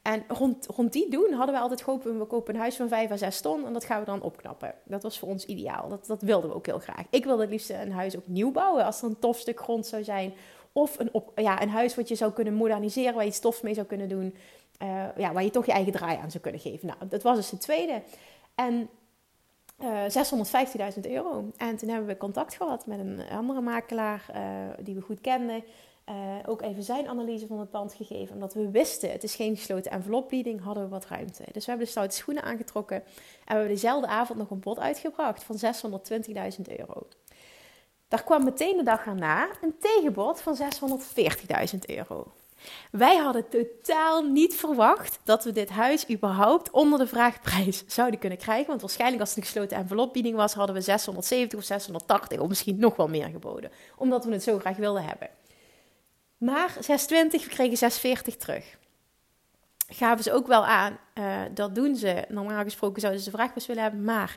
En 0.02 0.24
rond, 0.28 0.66
rond 0.66 0.92
die 0.92 1.10
doen 1.10 1.32
hadden 1.32 1.54
we 1.54 1.60
altijd 1.60 1.82
gehoopt, 1.82 2.04
we 2.04 2.24
kopen 2.24 2.54
een 2.54 2.60
huis 2.60 2.76
van 2.76 2.88
5 2.88 3.10
à 3.10 3.16
6 3.16 3.40
ton 3.40 3.66
en 3.66 3.72
dat 3.72 3.84
gaan 3.84 4.00
we 4.00 4.06
dan 4.06 4.22
opknappen. 4.22 4.74
Dat 4.84 5.02
was 5.02 5.18
voor 5.18 5.28
ons 5.28 5.44
ideaal. 5.44 5.88
Dat, 5.88 6.06
dat 6.06 6.22
wilden 6.22 6.50
we 6.50 6.56
ook 6.56 6.66
heel 6.66 6.78
graag. 6.78 7.04
Ik 7.10 7.24
wilde 7.24 7.42
het 7.42 7.50
liefst 7.50 7.70
een 7.70 7.92
huis 7.92 8.16
ook 8.16 8.26
nieuw 8.26 8.50
bouwen 8.50 8.84
als 8.84 9.02
er 9.02 9.08
een 9.08 9.18
tof 9.18 9.38
stuk 9.38 9.60
grond 9.60 9.86
zou 9.86 10.04
zijn. 10.04 10.34
Of 10.72 10.98
een, 10.98 11.10
ja, 11.34 11.62
een 11.62 11.68
huis 11.68 11.94
wat 11.94 12.08
je 12.08 12.14
zou 12.14 12.32
kunnen 12.32 12.54
moderniseren, 12.54 13.14
waar 13.14 13.24
je 13.24 13.30
stof 13.30 13.62
mee 13.62 13.74
zou 13.74 13.86
kunnen 13.86 14.08
doen. 14.08 14.36
Uh, 14.82 15.04
ja, 15.16 15.32
waar 15.32 15.44
je 15.44 15.50
toch 15.50 15.66
je 15.66 15.72
eigen 15.72 15.92
draai 15.92 16.18
aan 16.18 16.30
zou 16.30 16.42
kunnen 16.42 16.60
geven. 16.60 16.86
Nou, 16.86 16.98
dat 17.08 17.22
was 17.22 17.36
dus 17.36 17.50
de 17.50 17.58
tweede. 17.58 18.02
En 18.54 18.88
650.000 19.82 19.86
eh, 21.02 21.12
euro. 21.12 21.50
En 21.56 21.76
toen 21.76 21.88
hebben 21.88 22.08
we 22.08 22.16
contact 22.16 22.54
gehad 22.54 22.86
met 22.86 22.98
een 22.98 23.20
andere 23.30 23.60
makelaar 23.60 24.26
uh, 24.30 24.40
die 24.84 24.94
we 24.94 25.00
goed 25.00 25.20
kenden. 25.20 25.64
Uh, 26.08 26.14
ook 26.46 26.62
even 26.62 26.82
zijn 26.82 27.08
analyse 27.08 27.46
van 27.46 27.58
het 27.58 27.70
pand 27.70 27.94
gegeven. 27.94 28.34
Omdat 28.34 28.54
we 28.54 28.70
wisten, 28.70 29.10
het 29.10 29.22
is 29.22 29.34
geen 29.34 29.56
gesloten 29.56 29.90
envelopbieding, 29.90 30.62
hadden 30.62 30.82
we 30.82 30.88
wat 30.88 31.06
ruimte. 31.06 31.44
Dus 31.52 31.64
we 31.64 31.70
hebben 31.70 31.84
de 31.84 31.92
stoute 31.92 32.16
schoenen 32.16 32.42
aangetrokken. 32.42 32.96
En 32.96 33.04
we 33.44 33.52
hebben 33.52 33.68
dezelfde 33.68 34.06
avond 34.06 34.38
nog 34.38 34.50
een 34.50 34.60
bod 34.60 34.78
uitgebracht 34.78 35.44
van 35.44 35.56
620.000 35.56 36.76
euro. 36.78 37.06
Daar 38.08 38.22
kwam 38.22 38.44
meteen 38.44 38.76
de 38.76 38.82
dag 38.82 39.06
erna 39.06 39.48
een 39.60 39.74
tegenbod 39.78 40.40
van 40.40 40.56
640.000 40.56 41.78
euro. 41.86 42.32
Wij 42.90 43.16
hadden 43.16 43.48
totaal 43.48 44.22
niet 44.22 44.54
verwacht 44.54 45.18
dat 45.24 45.44
we 45.44 45.52
dit 45.52 45.70
huis 45.70 46.10
überhaupt 46.10 46.70
onder 46.70 46.98
de 46.98 47.06
vraagprijs 47.06 47.84
zouden 47.96 48.20
kunnen 48.20 48.38
krijgen. 48.38 48.66
Want 48.66 48.80
waarschijnlijk 48.80 49.20
als 49.20 49.28
het 49.28 49.38
een 49.38 49.44
gesloten 49.44 49.76
envelopbieding 49.76 50.36
was, 50.36 50.54
hadden 50.54 50.74
we 50.74 50.80
670 50.80 51.58
of 51.58 51.64
680 51.64 52.38
of 52.38 52.48
misschien 52.48 52.78
nog 52.78 52.96
wel 52.96 53.08
meer 53.08 53.28
geboden. 53.28 53.70
Omdat 53.96 54.24
we 54.24 54.32
het 54.32 54.42
zo 54.42 54.58
graag 54.58 54.76
wilden 54.76 55.04
hebben. 55.04 55.28
Maar 56.42 56.76
620, 56.80 57.44
we 57.44 57.50
kregen 57.50 57.76
640 57.76 58.36
terug. 58.36 58.78
Gaven 59.88 60.24
ze 60.24 60.32
ook 60.32 60.46
wel 60.46 60.66
aan, 60.66 60.98
uh, 61.14 61.40
dat 61.54 61.74
doen 61.74 61.96
ze. 61.96 62.24
Normaal 62.28 62.62
gesproken 62.62 63.00
zouden 63.00 63.22
ze 63.22 63.30
de 63.30 63.36
vraagprijs 63.36 63.66
willen 63.66 63.82
hebben. 63.82 64.04
Maar 64.04 64.36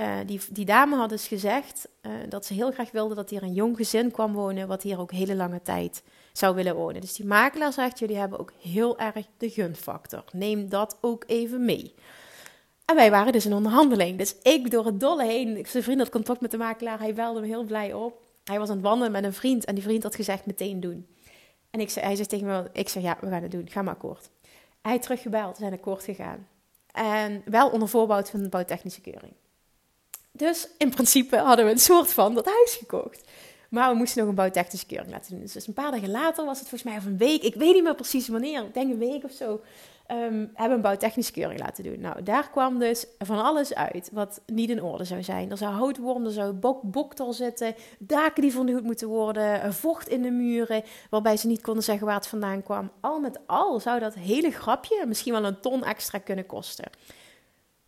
uh, 0.00 0.16
die, 0.26 0.40
die 0.50 0.64
dame 0.64 0.96
had 0.96 1.08
dus 1.08 1.26
gezegd 1.26 1.88
uh, 2.02 2.12
dat 2.28 2.46
ze 2.46 2.54
heel 2.54 2.72
graag 2.72 2.90
wilde 2.90 3.14
dat 3.14 3.30
hier 3.30 3.42
een 3.42 3.52
jong 3.52 3.76
gezin 3.76 4.10
kwam 4.10 4.32
wonen. 4.32 4.68
Wat 4.68 4.82
hier 4.82 5.00
ook 5.00 5.12
hele 5.12 5.34
lange 5.34 5.62
tijd 5.62 6.02
zou 6.32 6.54
willen 6.54 6.74
wonen. 6.74 7.00
Dus 7.00 7.12
die 7.12 7.26
makelaar 7.26 7.72
zegt, 7.72 7.98
jullie 7.98 8.16
hebben 8.16 8.38
ook 8.38 8.52
heel 8.60 8.98
erg 8.98 9.26
de 9.36 9.50
gunfactor. 9.50 10.24
Neem 10.32 10.68
dat 10.68 10.98
ook 11.00 11.24
even 11.26 11.64
mee. 11.64 11.94
En 12.84 12.94
wij 12.94 13.10
waren 13.10 13.32
dus 13.32 13.46
in 13.46 13.54
onderhandeling. 13.54 14.18
Dus 14.18 14.36
ik 14.42 14.70
door 14.70 14.86
het 14.86 15.00
dolle 15.00 15.24
heen. 15.24 15.66
Zijn 15.68 15.82
vriend 15.82 15.98
had 15.98 16.08
contact 16.08 16.40
met 16.40 16.50
de 16.50 16.56
makelaar. 16.56 16.98
Hij 16.98 17.14
belde 17.14 17.40
me 17.40 17.46
heel 17.46 17.64
blij 17.64 17.92
op. 17.92 18.22
Hij 18.44 18.58
was 18.58 18.68
aan 18.68 18.76
het 18.76 18.84
wandelen 18.84 19.12
met 19.12 19.24
een 19.24 19.32
vriend. 19.32 19.64
En 19.64 19.74
die 19.74 19.84
vriend 19.84 20.02
had 20.02 20.14
gezegd 20.14 20.46
meteen 20.46 20.80
doen. 20.80 21.06
En 21.70 21.80
ik 21.80 21.90
hij 21.90 22.16
zegt 22.16 22.28
tegen 22.28 22.46
me, 22.46 22.70
ik 22.72 22.88
zeg 22.88 23.02
ja, 23.02 23.16
we 23.20 23.28
gaan 23.28 23.42
het 23.42 23.50
doen. 23.50 23.68
Ga 23.70 23.82
maar 23.82 23.94
akkoord. 23.94 24.30
Hij 24.82 24.98
teruggebeld, 24.98 25.56
we 25.56 25.62
zijn 25.62 25.72
akkoord 25.72 26.02
gegaan. 26.02 26.48
En 26.92 27.42
wel 27.44 27.70
onder 27.70 27.88
voorbouw 27.88 28.22
van 28.22 28.42
de 28.42 28.48
bouwtechnische 28.48 29.00
keuring. 29.00 29.32
Dus 30.32 30.68
in 30.78 30.90
principe 30.90 31.36
hadden 31.36 31.64
we 31.64 31.70
een 31.70 31.78
soort 31.78 32.12
van 32.12 32.34
dat 32.34 32.46
huis 32.46 32.74
gekocht. 32.74 33.28
Maar 33.70 33.90
we 33.90 33.96
moesten 33.96 34.18
nog 34.20 34.28
een 34.28 34.34
bouwtechnische 34.34 34.86
keuring 34.86 35.10
laten 35.10 35.30
doen. 35.30 35.40
Dus 35.40 35.66
een 35.66 35.72
paar 35.72 35.90
dagen 35.90 36.10
later 36.10 36.44
was 36.44 36.58
het 36.58 36.68
volgens 36.68 36.90
mij 36.90 36.98
of 36.98 37.04
een 37.04 37.18
week. 37.18 37.42
Ik 37.42 37.54
weet 37.54 37.74
niet 37.74 37.82
meer 37.82 37.94
precies 37.94 38.28
wanneer. 38.28 38.64
Ik 38.64 38.74
denk 38.74 38.90
een 38.90 38.98
week 38.98 39.24
of 39.24 39.32
zo. 39.32 39.60
Um, 40.10 40.50
hebben 40.54 40.76
een 40.76 40.82
bouwtechnische 40.82 41.32
keuring 41.32 41.60
laten 41.60 41.84
doen. 41.84 42.00
Nou, 42.00 42.22
daar 42.22 42.50
kwam 42.50 42.78
dus 42.78 43.06
van 43.18 43.44
alles 43.44 43.74
uit 43.74 44.10
wat 44.12 44.42
niet 44.46 44.70
in 44.70 44.82
orde 44.82 45.04
zou 45.04 45.22
zijn. 45.22 45.50
Er 45.50 45.56
zou 45.56 45.72
houtworm, 45.72 46.24
er 46.24 46.30
zou 46.30 46.52
bok, 46.52 46.82
boktel 46.82 47.32
zitten, 47.32 47.74
daken 47.98 48.42
die 48.42 48.52
vernieuwd 48.52 48.82
moeten 48.82 49.08
worden, 49.08 49.74
vocht 49.74 50.08
in 50.08 50.22
de 50.22 50.30
muren, 50.30 50.82
waarbij 51.10 51.36
ze 51.36 51.46
niet 51.46 51.62
konden 51.62 51.82
zeggen 51.82 52.06
waar 52.06 52.16
het 52.16 52.26
vandaan 52.26 52.62
kwam. 52.62 52.90
Al 53.00 53.20
met 53.20 53.40
al 53.46 53.80
zou 53.80 54.00
dat 54.00 54.14
hele 54.14 54.50
grapje 54.50 55.04
misschien 55.06 55.32
wel 55.32 55.44
een 55.44 55.60
ton 55.60 55.84
extra 55.84 56.18
kunnen 56.18 56.46
kosten. 56.46 56.90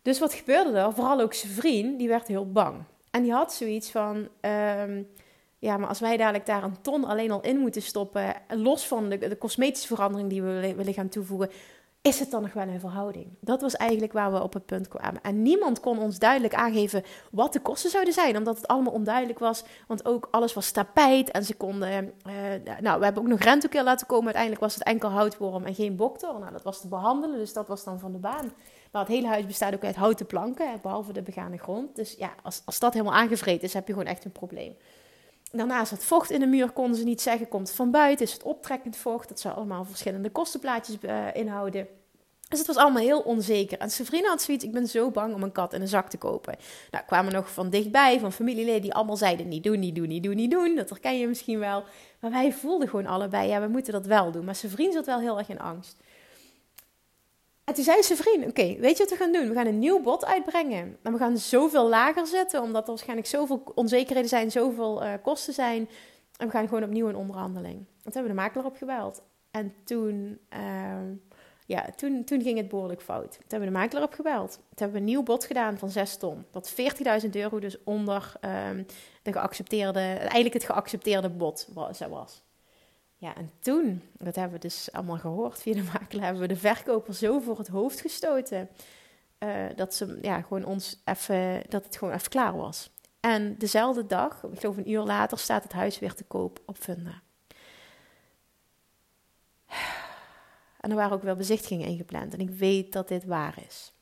Dus 0.01 0.19
wat 0.19 0.33
gebeurde 0.33 0.77
er? 0.77 0.93
Vooral 0.93 1.21
ook 1.21 1.33
zijn 1.33 1.53
vriend, 1.53 1.99
die 1.99 2.07
werd 2.07 2.27
heel 2.27 2.51
bang. 2.51 2.83
En 3.11 3.23
die 3.23 3.31
had 3.31 3.53
zoiets 3.53 3.91
van... 3.91 4.27
Um, 4.41 5.07
ja, 5.61 5.77
maar 5.77 5.89
als 5.89 5.99
wij 5.99 6.17
dadelijk 6.17 6.45
daar 6.45 6.63
een 6.63 6.81
ton 6.81 7.03
alleen 7.03 7.31
al 7.31 7.41
in 7.41 7.57
moeten 7.57 7.81
stoppen, 7.81 8.33
los 8.47 8.87
van 8.87 9.09
de, 9.09 9.17
de 9.17 9.37
cosmetische 9.37 9.87
verandering 9.87 10.29
die 10.29 10.41
we 10.41 10.73
willen 10.75 10.93
gaan 10.93 11.09
toevoegen, 11.09 11.49
is 12.01 12.19
het 12.19 12.31
dan 12.31 12.41
nog 12.41 12.53
wel 12.53 12.67
een 12.67 12.79
verhouding? 12.79 13.27
Dat 13.39 13.61
was 13.61 13.75
eigenlijk 13.75 14.13
waar 14.13 14.31
we 14.31 14.43
op 14.43 14.53
het 14.53 14.65
punt 14.65 14.87
kwamen. 14.87 15.21
En 15.21 15.41
niemand 15.41 15.79
kon 15.79 15.99
ons 15.99 16.19
duidelijk 16.19 16.53
aangeven 16.53 17.03
wat 17.31 17.53
de 17.53 17.59
kosten 17.59 17.89
zouden 17.89 18.13
zijn, 18.13 18.37
omdat 18.37 18.55
het 18.57 18.67
allemaal 18.67 18.93
onduidelijk 18.93 19.39
was. 19.39 19.63
Want 19.87 20.05
ook 20.05 20.27
alles 20.31 20.53
was 20.53 20.71
tapijt 20.71 21.31
en 21.31 21.45
ze 21.45 21.55
konden. 21.55 22.13
Uh, 22.27 22.33
nou, 22.79 22.99
we 22.99 23.05
hebben 23.05 23.23
ook 23.23 23.29
nog 23.29 23.39
rentokeer 23.39 23.83
laten 23.83 24.07
komen. 24.07 24.25
Uiteindelijk 24.25 24.63
was 24.63 24.73
het 24.73 24.83
enkel 24.83 25.09
houtworm 25.09 25.65
en 25.65 25.75
geen 25.75 25.95
boktor. 25.95 26.39
Nou, 26.39 26.51
dat 26.51 26.63
was 26.63 26.81
te 26.81 26.87
behandelen, 26.87 27.37
dus 27.37 27.53
dat 27.53 27.67
was 27.67 27.83
dan 27.83 27.99
van 27.99 28.11
de 28.11 28.17
baan. 28.17 28.51
Maar 28.91 29.01
het 29.01 29.11
hele 29.11 29.27
huis 29.27 29.45
bestaat 29.45 29.73
ook 29.73 29.83
uit 29.83 29.95
houten 29.95 30.25
planken, 30.25 30.79
behalve 30.81 31.13
de 31.13 31.21
begane 31.21 31.57
grond. 31.57 31.95
Dus 31.95 32.15
ja, 32.17 32.33
als, 32.43 32.61
als 32.65 32.79
dat 32.79 32.93
helemaal 32.93 33.13
aangevreten 33.13 33.63
is, 33.63 33.73
heb 33.73 33.87
je 33.87 33.93
gewoon 33.93 34.07
echt 34.07 34.25
een 34.25 34.31
probleem. 34.31 34.75
Daarnaast 35.51 35.91
het 35.91 36.03
vocht 36.03 36.29
in 36.29 36.39
de 36.39 36.45
muur 36.45 36.69
konden 36.69 36.97
ze 36.97 37.03
niet 37.03 37.21
zeggen, 37.21 37.47
komt 37.47 37.71
van 37.71 37.91
buiten, 37.91 38.25
is 38.25 38.33
het 38.33 38.43
optrekkend 38.43 38.97
vocht. 38.97 39.29
Dat 39.29 39.39
zou 39.39 39.55
allemaal 39.55 39.85
verschillende 39.85 40.29
kostenplaatjes 40.29 40.97
uh, 41.01 41.25
inhouden. 41.33 41.87
Dus 42.49 42.59
het 42.59 42.67
was 42.67 42.77
allemaal 42.77 43.01
heel 43.01 43.19
onzeker. 43.19 43.77
En 43.77 43.89
vrienden 43.89 44.29
had 44.29 44.41
zoiets, 44.41 44.63
ik 44.63 44.71
ben 44.71 44.87
zo 44.87 45.11
bang 45.11 45.33
om 45.33 45.43
een 45.43 45.51
kat 45.51 45.73
in 45.73 45.81
een 45.81 45.87
zak 45.87 46.09
te 46.09 46.17
kopen. 46.17 46.55
Nou, 46.91 47.05
kwamen 47.05 47.33
nog 47.33 47.51
van 47.51 47.69
dichtbij, 47.69 48.19
van 48.19 48.31
familieleden 48.31 48.81
die 48.81 48.93
allemaal 48.93 49.17
zeiden, 49.17 49.47
niet 49.47 49.63
doen, 49.63 49.79
niet 49.79 49.95
doen, 49.95 50.07
niet 50.07 50.23
doen, 50.23 50.35
niet 50.35 50.51
doen. 50.51 50.75
Dat 50.75 50.89
herken 50.89 51.19
je 51.19 51.27
misschien 51.27 51.59
wel. 51.59 51.83
Maar 52.19 52.31
wij 52.31 52.53
voelden 52.53 52.89
gewoon 52.89 53.05
allebei, 53.05 53.47
ja, 53.47 53.61
we 53.61 53.67
moeten 53.67 53.93
dat 53.93 54.05
wel 54.05 54.31
doen. 54.31 54.45
Maar 54.45 54.55
vriend 54.55 54.93
zat 54.93 55.05
wel 55.05 55.19
heel 55.19 55.37
erg 55.37 55.49
in 55.49 55.59
angst. 55.59 55.97
En 57.69 57.75
toen 57.75 57.83
zei 57.83 58.03
zijn 58.03 58.17
vriend, 58.17 58.45
oké, 58.45 58.75
weet 58.79 58.97
je 58.97 59.03
wat 59.03 59.09
we 59.09 59.15
gaan 59.15 59.31
doen? 59.31 59.47
We 59.47 59.53
gaan 59.53 59.65
een 59.65 59.79
nieuw 59.79 60.01
bod 60.01 60.25
uitbrengen. 60.25 60.97
En 61.03 61.11
we 61.11 61.17
gaan 61.17 61.37
zoveel 61.37 61.89
lager 61.89 62.27
zetten, 62.27 62.61
omdat 62.61 62.83
er 62.83 62.89
waarschijnlijk 62.89 63.27
zoveel 63.27 63.63
onzekerheden 63.75 64.29
zijn, 64.29 64.51
zoveel 64.51 65.03
uh, 65.03 65.13
kosten 65.21 65.53
zijn. 65.53 65.89
En 66.37 66.45
we 66.45 66.51
gaan 66.51 66.67
gewoon 66.67 66.83
opnieuw 66.83 67.07
een 67.07 67.15
onderhandeling. 67.15 67.75
En 67.75 67.85
toen 68.03 68.13
hebben 68.13 68.21
we 68.21 68.37
de 68.37 68.43
makelaar 68.43 68.65
opgebeld. 68.65 69.21
En 69.51 69.73
toen, 69.83 70.39
uh, 70.53 71.17
ja, 71.65 71.85
toen, 71.95 72.23
toen 72.23 72.41
ging 72.41 72.57
het 72.57 72.69
behoorlijk 72.69 73.01
fout. 73.01 73.31
Toen 73.31 73.41
hebben 73.47 73.67
we 73.67 73.73
de 73.73 73.79
makelaar 73.79 74.03
opgebeld. 74.03 74.51
Toen 74.51 74.63
hebben 74.75 74.91
we 74.91 74.99
een 74.99 75.11
nieuw 75.11 75.23
bod 75.23 75.45
gedaan 75.45 75.77
van 75.77 75.89
6 75.89 76.17
ton. 76.17 76.45
Dat 76.51 76.73
40.000 77.23 77.29
euro 77.31 77.59
dus 77.59 77.83
onder 77.83 78.33
um, 78.69 78.85
de 79.21 79.31
geaccepteerde, 79.31 79.99
eigenlijk 79.99 80.53
het 80.53 80.65
geaccepteerde 80.65 81.29
bod 81.29 81.67
was. 81.73 82.43
Ja, 83.19 83.35
en 83.35 83.51
toen, 83.59 84.01
dat 84.17 84.35
hebben 84.35 84.53
we 84.53 84.67
dus 84.67 84.91
allemaal 84.91 85.17
gehoord 85.17 85.61
via 85.61 85.73
de 85.73 85.89
makelaar, 85.99 86.23
hebben 86.23 86.41
we 86.41 86.47
de 86.47 86.55
verkoper 86.55 87.13
zo 87.13 87.39
voor 87.39 87.57
het 87.57 87.67
hoofd 87.67 88.01
gestoten. 88.01 88.69
Uh, 89.39 89.65
dat 89.75 89.93
ze 89.95 90.19
ja, 90.21 90.41
gewoon 90.41 90.65
ons 90.65 91.01
even, 91.05 91.61
dat 91.69 91.83
het 91.85 91.97
gewoon 91.97 92.13
even 92.13 92.29
klaar 92.29 92.57
was. 92.57 92.89
En 93.19 93.57
dezelfde 93.57 94.05
dag, 94.05 94.43
ik 94.51 94.59
geloof 94.59 94.77
een 94.77 94.91
uur 94.91 95.01
later, 95.01 95.37
staat 95.37 95.63
het 95.63 95.73
huis 95.73 95.99
weer 95.99 96.13
te 96.13 96.23
koop 96.23 96.61
op 96.65 96.77
Funda. 96.77 97.21
En 100.79 100.89
er 100.89 100.95
waren 100.95 101.15
ook 101.15 101.23
wel 101.23 101.35
bezichtigingen 101.35 101.87
ingepland. 101.87 102.33
En 102.33 102.39
ik 102.39 102.49
weet 102.49 102.93
dat 102.93 103.07
dit 103.07 103.25
waar 103.25 103.63
is. 103.67 103.93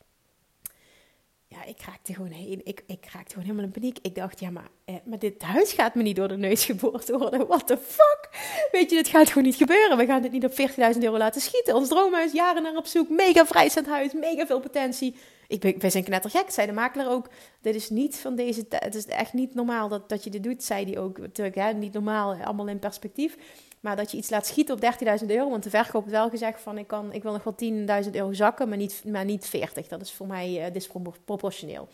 Ja, 1.50 1.66
ik 1.66 1.82
raakte 1.82 2.14
gewoon 2.14 2.32
heen. 2.32 2.62
Ik, 2.64 2.84
ik 2.88 3.06
raakte 3.14 3.30
gewoon 3.30 3.43
helemaal 3.43 3.66
in 3.66 3.72
paniek. 3.72 3.98
Ik 4.02 4.16
dacht, 4.16 4.39
ja, 4.39 4.50
maar, 4.50 4.68
eh, 4.86 4.95
maar 5.06 5.20
dit 5.20 5.41
huis 5.41 5.72
gaat 5.74 5.95
me 5.95 6.02
niet 6.02 6.16
door 6.16 6.28
de 6.28 6.38
neus 6.38 6.66
geboord 6.66 7.10
worden. 7.10 7.48
What 7.48 7.68
the 7.68 7.78
fuck? 7.78 8.30
Weet 8.72 8.89
je, 8.89 8.95
dit 8.95 9.08
gaat 9.08 9.28
gewoon 9.28 9.43
niet 9.43 9.56
gebeuren. 9.56 9.98
We 9.98 10.06
gaan 10.06 10.22
dit 10.22 10.32
niet 10.32 10.45
op 10.45 10.52
40.000 10.52 11.04
euro 11.04 11.18
laten 11.18 11.41
schieten. 11.41 11.76
Ons 11.76 11.89
droomhuis, 11.89 12.32
jaren 12.32 12.64
naar 12.64 12.76
op 12.76 12.86
zoek. 12.86 13.10
Mega 13.10 13.45
vrijstaand 13.45 13.88
huis, 13.88 14.14
mega 14.14 14.45
veel 14.45 14.60
potentie. 14.60 15.16
Ik 15.48 15.60
ben, 15.60 15.80
wij 15.80 15.89
zijn 15.89 16.04
knettergek, 16.04 16.50
zei 16.50 16.68
de 16.68 16.74
makelaar 16.74 17.10
ook. 17.10 17.30
Dit 17.62 17.76
is 17.76 17.89
niet 17.89 18.16
van 18.16 18.36
deze. 18.36 18.66
Het 18.70 18.95
is 18.95 19.06
echt 19.06 19.34
niet 19.34 19.56
normaal 19.56 19.88
dat, 19.88 20.10
dat 20.10 20.24
je 20.24 20.30
dit 20.30 20.43
doet, 20.43 20.64
zei 20.64 20.86
hij 20.86 20.98
ook. 20.98 21.18
Natuurlijk, 21.18 21.56
hè, 21.56 21.74
niet 21.74 21.93
normaal, 21.93 22.36
allemaal 22.36 22.68
in 22.68 22.80
perspectief. 22.80 23.38
Maar 23.80 23.95
dat 23.95 24.11
je 24.11 24.17
iets 24.17 24.30
laat 24.30 24.45
schieten 24.45 24.75
op 24.75 24.82
13.000 25.21 25.28
euro. 25.28 25.49
Want 25.49 25.63
de 25.63 25.69
verkoop 25.69 26.01
heeft 26.01 26.15
wel 26.15 26.30
gezegd 26.30 26.61
van 26.61 26.78
ik, 26.78 26.88
kan, 26.88 27.13
ik 27.13 27.23
wil 27.23 27.32
nog 27.32 27.43
wel 27.43 28.03
10.000 28.03 28.11
euro 28.11 28.34
zakken, 28.34 28.69
maar 28.69 28.78
niet, 28.78 29.03
maar 29.05 29.25
niet 29.25 29.45
40. 29.45 29.88
Dat 29.88 30.01
is 30.01 30.11
voor 30.11 30.28
mij 30.28 30.65
uh, 30.65 30.73
disproportioneel. 30.73 31.88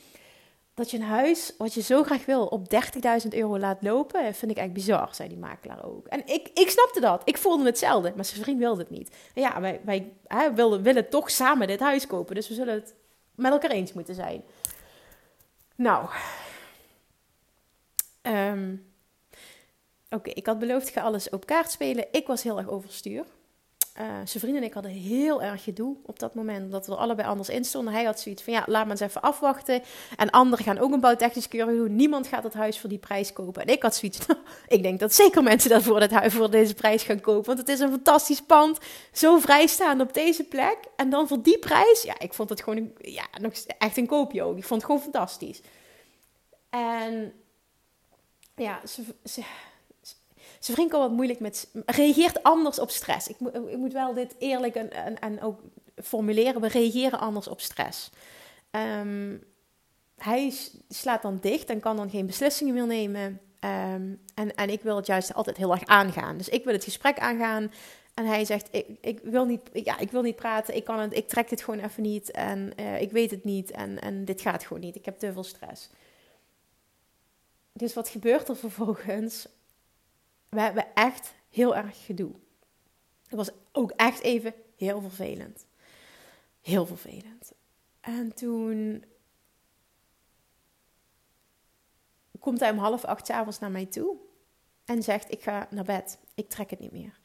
Dat 0.73 0.91
je 0.91 0.97
een 0.97 1.03
huis 1.03 1.53
wat 1.57 1.73
je 1.73 1.81
zo 1.81 2.03
graag 2.03 2.25
wil 2.25 2.45
op 2.45 2.67
30.000 3.23 3.27
euro 3.29 3.57
laat 3.59 3.81
lopen, 3.81 4.35
vind 4.35 4.51
ik 4.51 4.57
echt 4.57 4.73
bizar, 4.73 5.09
zei 5.11 5.29
die 5.29 5.37
makelaar 5.37 5.85
ook. 5.85 6.07
En 6.07 6.27
ik, 6.27 6.49
ik 6.53 6.69
snapte 6.69 6.99
dat. 6.99 7.21
Ik 7.25 7.37
voelde 7.37 7.65
hetzelfde, 7.65 8.13
maar 8.15 8.25
zijn 8.25 8.41
vriend 8.41 8.59
wilde 8.59 8.81
het 8.81 8.89
niet. 8.89 9.15
Ja, 9.33 9.61
wij, 9.61 9.81
wij 9.83 10.13
hè, 10.27 10.53
willen, 10.53 10.81
willen 10.81 11.09
toch 11.09 11.31
samen 11.31 11.67
dit 11.67 11.79
huis 11.79 12.07
kopen. 12.07 12.35
Dus 12.35 12.47
we 12.47 12.53
zullen 12.53 12.73
het 12.73 12.93
met 13.35 13.51
elkaar 13.51 13.71
eens 13.71 13.93
moeten 13.93 14.15
zijn. 14.15 14.43
Nou. 15.75 16.09
Um, 18.21 18.92
Oké, 20.13 20.29
ik 20.29 20.45
had 20.45 20.59
beloofd, 20.59 20.89
ga 20.89 21.01
alles 21.01 21.29
op 21.29 21.45
kaart 21.45 21.71
spelen. 21.71 22.05
Ik 22.11 22.27
was 22.27 22.43
heel 22.43 22.57
erg 22.57 22.69
overstuur. 22.69 23.25
Uh, 23.99 24.05
zijn 24.05 24.39
vrienden 24.39 24.61
en 24.61 24.67
ik 24.67 24.73
hadden 24.73 24.91
heel 24.91 25.43
erg 25.43 25.63
gedoe 25.63 25.95
op 26.05 26.19
dat 26.19 26.35
moment. 26.35 26.71
Dat 26.71 26.85
we 26.85 26.91
er 26.91 26.97
allebei 26.97 27.27
anders 27.27 27.49
in 27.49 27.65
stonden. 27.65 27.93
Hij 27.93 28.03
had 28.03 28.19
zoiets 28.19 28.43
van, 28.43 28.53
ja, 28.53 28.63
laat 28.65 28.81
maar 28.81 28.91
eens 28.91 28.99
even 28.99 29.21
afwachten. 29.21 29.81
En 30.17 30.29
anderen 30.29 30.65
gaan 30.65 30.77
ook 30.79 30.91
een 30.91 30.99
bouwtechnisch 30.99 31.47
keuring 31.47 31.77
doen. 31.77 31.95
Niemand 31.95 32.27
gaat 32.27 32.43
het 32.43 32.53
huis 32.53 32.79
voor 32.79 32.89
die 32.89 32.97
prijs 32.97 33.33
kopen. 33.33 33.61
En 33.61 33.67
ik 33.67 33.81
had 33.81 33.95
zoiets 33.95 34.19
ik 34.67 34.83
denk 34.83 34.99
dat 34.99 35.13
zeker 35.13 35.43
mensen 35.43 35.69
dat 35.69 35.83
voor, 35.83 35.99
het 35.99 36.11
huis, 36.11 36.33
voor 36.33 36.51
deze 36.51 36.73
prijs 36.73 37.03
gaan 37.03 37.21
kopen. 37.21 37.45
Want 37.45 37.59
het 37.59 37.69
is 37.69 37.79
een 37.79 37.91
fantastisch 37.91 38.41
pand. 38.41 38.79
Zo 39.11 39.39
vrijstaan 39.39 40.01
op 40.01 40.13
deze 40.13 40.43
plek. 40.43 40.77
En 40.95 41.09
dan 41.09 41.27
voor 41.27 41.41
die 41.41 41.59
prijs, 41.59 42.01
ja, 42.01 42.19
ik 42.19 42.33
vond 42.33 42.49
het 42.49 42.63
gewoon 42.63 42.91
ja, 42.97 43.27
echt 43.77 43.97
een 43.97 44.07
koopje 44.07 44.43
ook. 44.43 44.57
Ik 44.57 44.63
vond 44.63 44.81
het 44.81 44.91
gewoon 44.91 45.11
fantastisch. 45.11 45.61
En 46.69 47.33
ja, 48.55 48.81
ze 49.23 49.43
ze 50.63 50.71
vriend 50.71 50.91
wat 50.91 51.11
moeilijk 51.11 51.39
met. 51.39 51.69
reageert 51.85 52.43
anders 52.43 52.79
op 52.79 52.89
stress. 52.89 53.27
Ik, 53.27 53.39
moet, 53.39 53.55
ik 53.55 53.77
moet 53.77 53.93
wel 53.93 54.13
dit 54.13 54.35
eerlijk 54.39 54.75
en, 54.75 55.19
en, 55.19 55.41
ook 55.41 55.59
formuleren. 56.03 56.61
We 56.61 56.67
reageren 56.67 57.19
anders 57.19 57.47
op 57.47 57.61
stress. 57.61 58.09
Um, 58.71 59.43
hij 60.17 60.53
slaat 60.89 61.21
dan 61.21 61.37
dicht 61.41 61.69
en 61.69 61.79
kan 61.79 61.95
dan 61.95 62.09
geen 62.09 62.25
beslissingen 62.25 62.73
meer 62.73 62.87
nemen. 62.87 63.23
Um, 63.23 64.21
en, 64.35 64.55
en 64.55 64.69
ik 64.69 64.81
wil 64.81 64.95
het 64.95 65.05
juist 65.05 65.33
altijd 65.33 65.57
heel 65.57 65.71
erg 65.71 65.85
aangaan. 65.85 66.37
Dus 66.37 66.49
ik 66.49 66.63
wil 66.63 66.73
het 66.73 66.83
gesprek 66.83 67.19
aangaan. 67.19 67.71
En 68.13 68.25
hij 68.25 68.45
zegt: 68.45 68.67
ik, 68.71 68.87
ik, 69.01 69.19
wil, 69.23 69.45
niet, 69.45 69.61
ja, 69.73 69.99
ik 69.99 70.11
wil 70.11 70.21
niet 70.21 70.35
praten, 70.35 70.75
ik, 70.75 70.83
kan 70.83 70.99
het, 70.99 71.15
ik 71.15 71.27
trek 71.27 71.49
dit 71.49 71.63
gewoon 71.63 71.79
even 71.79 72.03
niet. 72.03 72.31
En 72.31 72.73
uh, 72.79 73.01
ik 73.01 73.11
weet 73.11 73.31
het 73.31 73.43
niet. 73.43 73.71
En, 73.71 74.01
en 74.01 74.25
dit 74.25 74.41
gaat 74.41 74.63
gewoon 74.63 74.83
niet. 74.83 74.95
Ik 74.95 75.05
heb 75.05 75.19
te 75.19 75.33
veel 75.33 75.43
stress. 75.43 75.89
Dus 77.73 77.93
wat 77.93 78.09
gebeurt 78.09 78.49
er 78.49 78.55
vervolgens? 78.55 79.47
We 80.53 80.61
hebben 80.61 80.93
echt 80.93 81.33
heel 81.49 81.75
erg 81.75 82.05
gedoe. 82.05 82.31
Het 83.27 83.37
was 83.37 83.49
ook 83.71 83.91
echt 83.91 84.21
even 84.21 84.53
heel 84.77 85.01
vervelend. 85.01 85.65
Heel 86.61 86.85
vervelend. 86.85 87.51
En 88.01 88.33
toen 88.33 89.05
komt 92.39 92.59
hij 92.59 92.69
om 92.69 92.77
half 92.77 93.03
acht 93.05 93.29
avonds 93.29 93.59
naar 93.59 93.71
mij 93.71 93.85
toe 93.85 94.15
en 94.85 95.03
zegt: 95.03 95.31
Ik 95.31 95.41
ga 95.41 95.67
naar 95.69 95.83
bed, 95.83 96.17
ik 96.35 96.49
trek 96.49 96.69
het 96.69 96.79
niet 96.79 96.91
meer. 96.91 97.19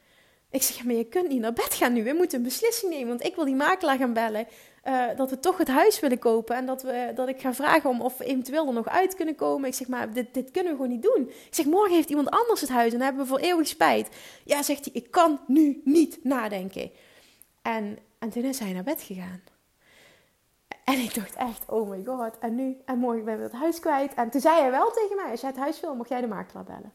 Ik 0.50 0.62
zeg: 0.62 0.84
Maar 0.84 0.94
je 0.94 1.08
kunt 1.08 1.28
niet 1.28 1.40
naar 1.40 1.52
bed 1.52 1.74
gaan 1.74 1.92
nu, 1.92 2.04
we 2.04 2.12
moeten 2.12 2.38
een 2.38 2.44
beslissing 2.44 2.92
nemen, 2.92 3.08
want 3.08 3.24
ik 3.24 3.34
wil 3.34 3.44
die 3.44 3.54
makelaar 3.54 3.98
gaan 3.98 4.12
bellen. 4.12 4.46
Uh, 4.88 5.06
dat 5.16 5.30
we 5.30 5.38
toch 5.38 5.58
het 5.58 5.68
huis 5.68 6.00
willen 6.00 6.18
kopen. 6.18 6.56
En 6.56 6.66
dat, 6.66 6.82
we, 6.82 7.12
dat 7.14 7.28
ik 7.28 7.40
ga 7.40 7.54
vragen 7.54 7.90
om 7.90 8.00
of 8.00 8.18
we 8.18 8.24
eventueel 8.24 8.66
er 8.66 8.72
nog 8.72 8.88
uit 8.88 9.14
kunnen 9.14 9.34
komen. 9.34 9.68
Ik 9.68 9.74
zeg, 9.74 9.88
maar 9.88 10.12
dit, 10.12 10.34
dit 10.34 10.50
kunnen 10.50 10.72
we 10.72 10.78
gewoon 10.78 10.92
niet 10.92 11.02
doen. 11.02 11.28
Ik 11.28 11.54
zeg, 11.54 11.66
morgen 11.66 11.94
heeft 11.94 12.08
iemand 12.08 12.30
anders 12.30 12.60
het 12.60 12.70
huis 12.70 12.92
en 12.92 12.98
dan 12.98 13.06
hebben 13.06 13.22
we 13.22 13.28
voor 13.28 13.38
eeuwig 13.38 13.66
spijt. 13.68 14.08
Ja, 14.44 14.62
zegt 14.62 14.84
hij, 14.84 14.94
ik 14.94 15.10
kan 15.10 15.40
nu 15.46 15.80
niet 15.84 16.24
nadenken. 16.24 16.90
En, 17.62 17.98
en 18.18 18.30
toen 18.30 18.42
is 18.42 18.58
hij 18.58 18.72
naar 18.72 18.82
bed 18.82 19.02
gegaan. 19.02 19.42
En 20.84 20.98
ik 20.98 21.14
dacht 21.14 21.34
echt, 21.34 21.64
oh 21.66 21.88
my 21.88 22.04
god, 22.04 22.38
en 22.38 22.54
nu? 22.54 22.76
En 22.84 22.98
morgen 22.98 23.24
ben 23.24 23.34
ik 23.34 23.42
het 23.42 23.52
huis 23.52 23.80
kwijt. 23.80 24.14
En 24.14 24.30
toen 24.30 24.40
zei 24.40 24.60
hij 24.60 24.70
wel 24.70 24.90
tegen 24.90 25.16
mij, 25.16 25.30
als 25.30 25.40
jij 25.40 25.50
het 25.50 25.58
huis 25.58 25.80
wil, 25.80 25.94
mag 25.94 26.08
jij 26.08 26.20
de 26.20 26.26
makelaar 26.26 26.64
bellen. 26.64 26.92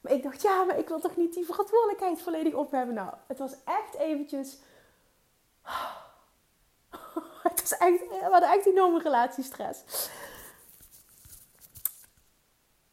Maar 0.00 0.12
ik 0.12 0.22
dacht, 0.22 0.42
ja, 0.42 0.64
maar 0.64 0.78
ik 0.78 0.88
wil 0.88 1.00
toch 1.00 1.16
niet 1.16 1.34
die 1.34 1.44
verantwoordelijkheid 1.44 2.22
volledig 2.22 2.52
op 2.52 2.70
hebben. 2.70 2.94
Nou, 2.94 3.14
het 3.26 3.38
was 3.38 3.52
echt 3.64 3.96
eventjes 3.98 4.58
het 7.50 7.60
was 7.60 7.78
echt, 7.78 7.98
we 7.98 8.28
hadden 8.30 8.50
echt 8.50 8.66
enorme 8.66 9.02
relatiestress. 9.02 10.08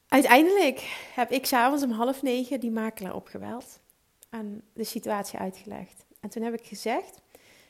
Uiteindelijk 0.07 0.79
heb 1.15 1.31
ik 1.31 1.45
s'avonds 1.45 1.83
om 1.83 1.91
half 1.91 2.21
negen 2.21 2.59
die 2.59 2.71
makelaar 2.71 3.15
opgebeld 3.15 3.79
en 4.29 4.61
de 4.73 4.83
situatie 4.83 5.39
uitgelegd. 5.39 6.05
En 6.19 6.29
toen 6.29 6.43
heb 6.43 6.53
ik 6.53 6.65
gezegd: 6.65 7.21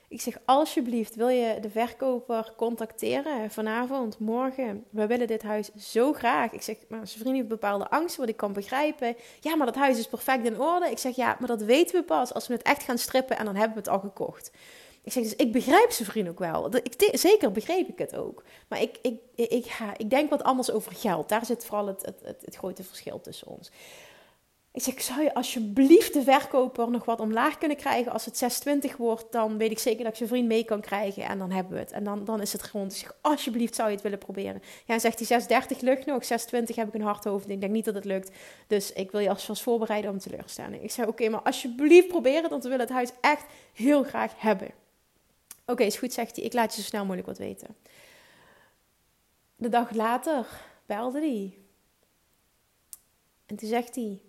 Ik 0.08 0.20
zeg, 0.20 0.38
alsjeblieft, 0.44 1.14
wil 1.14 1.28
je 1.28 1.60
de 1.60 1.70
verkoper 1.70 2.52
contacteren 2.56 3.50
vanavond, 3.50 4.18
morgen? 4.18 4.84
We 4.90 5.06
willen 5.06 5.26
dit 5.26 5.42
huis 5.42 5.74
zo 5.74 6.12
graag. 6.12 6.52
Ik 6.52 6.62
zeg, 6.62 6.76
maar 6.88 7.06
zijn 7.06 7.20
vriend 7.20 7.36
heeft 7.36 7.48
bepaalde 7.48 7.90
angsten, 7.90 8.20
wat 8.20 8.28
ik 8.28 8.36
kan 8.36 8.52
begrijpen. 8.52 9.16
Ja, 9.40 9.56
maar 9.56 9.66
dat 9.66 9.76
huis 9.76 9.98
is 9.98 10.08
perfect 10.08 10.44
in 10.44 10.60
orde. 10.60 10.90
Ik 10.90 10.98
zeg, 10.98 11.16
ja, 11.16 11.36
maar 11.38 11.48
dat 11.48 11.62
weten 11.62 11.96
we 11.96 12.02
pas 12.02 12.34
als 12.34 12.46
we 12.46 12.54
het 12.54 12.62
echt 12.62 12.82
gaan 12.82 12.98
strippen 12.98 13.38
en 13.38 13.44
dan 13.44 13.56
hebben 13.56 13.74
we 13.74 13.82
het 13.82 13.92
al 13.92 14.00
gekocht. 14.00 14.50
Ik 15.04 15.12
zeg 15.12 15.22
dus, 15.22 15.36
ik 15.36 15.52
begrijp 15.52 15.90
zijn 15.90 16.08
vriend 16.08 16.28
ook 16.28 16.38
wel. 16.38 16.76
Ik, 16.76 17.10
zeker 17.12 17.52
begreep 17.52 17.88
ik 17.88 17.98
het 17.98 18.16
ook. 18.16 18.42
Maar 18.68 18.80
ik, 18.80 18.98
ik, 19.02 19.20
ik, 19.34 19.78
ik 19.96 20.10
denk 20.10 20.30
wat 20.30 20.42
anders 20.42 20.70
over 20.70 20.92
geld. 20.92 21.28
Daar 21.28 21.46
zit 21.46 21.64
vooral 21.64 21.86
het, 21.86 22.02
het, 22.02 22.20
het, 22.24 22.42
het 22.44 22.56
grote 22.56 22.84
verschil 22.84 23.20
tussen 23.20 23.46
ons. 23.46 23.70
Ik 24.72 24.82
zeg, 24.82 25.02
zou 25.02 25.22
je 25.22 25.34
alsjeblieft 25.34 26.12
de 26.12 26.22
verkoper 26.22 26.90
nog 26.90 27.04
wat 27.04 27.20
omlaag 27.20 27.58
kunnen 27.58 27.76
krijgen? 27.76 28.12
Als 28.12 28.24
het 28.24 28.38
620 28.38 28.96
wordt, 28.96 29.32
dan 29.32 29.58
weet 29.58 29.70
ik 29.70 29.78
zeker 29.78 30.02
dat 30.02 30.12
ik 30.12 30.16
zijn 30.16 30.28
vriend 30.28 30.46
mee 30.46 30.64
kan 30.64 30.80
krijgen. 30.80 31.22
En 31.24 31.38
dan 31.38 31.50
hebben 31.50 31.72
we 31.72 31.78
het. 31.78 31.92
En 31.92 32.04
dan, 32.04 32.24
dan 32.24 32.40
is 32.40 32.52
het 32.52 32.62
gewoon. 32.62 32.86
Ik 32.86 32.92
zeg, 32.92 33.14
alsjeblieft 33.20 33.74
zou 33.74 33.88
je 33.88 33.94
het 33.94 34.02
willen 34.02 34.18
proberen. 34.18 34.62
Ja, 34.86 34.98
zegt 34.98 35.18
hij, 35.18 35.26
630 35.26 35.80
lukt 35.80 36.06
nog. 36.06 36.24
620 36.24 36.76
heb 36.76 36.88
ik 36.88 36.94
een 36.94 37.06
hard 37.06 37.24
hoofd. 37.24 37.48
Ik 37.48 37.60
denk 37.60 37.72
niet 37.72 37.84
dat 37.84 37.94
het 37.94 38.04
lukt. 38.04 38.30
Dus 38.66 38.92
ik 38.92 39.10
wil 39.10 39.20
je 39.20 39.28
alvast 39.28 39.62
voorbereiden 39.62 40.10
om 40.10 40.18
teleurstelling. 40.18 40.82
Ik 40.82 40.90
zei, 40.90 41.08
oké, 41.08 41.28
maar 41.28 41.42
alsjeblieft 41.42 42.08
probeer 42.08 42.42
het. 42.42 42.50
Want 42.50 42.62
we 42.62 42.68
willen 42.68 42.86
het 42.86 42.94
huis 42.94 43.10
echt 43.20 43.44
heel 43.72 44.02
graag 44.02 44.32
hebben. 44.36 44.81
Oké, 45.66 45.82
is 45.82 45.96
goed, 45.96 46.12
zegt 46.12 46.36
hij. 46.36 46.44
Ik 46.44 46.52
laat 46.52 46.74
je 46.74 46.80
zo 46.80 46.86
snel 46.86 47.02
mogelijk 47.02 47.26
wat 47.26 47.38
weten. 47.38 47.76
De 49.56 49.68
dag 49.68 49.90
later 49.90 50.46
belde 50.86 51.18
hij. 51.18 51.58
En 53.46 53.56
toen 53.56 53.68
zegt 53.68 53.94
hij: 53.94 54.20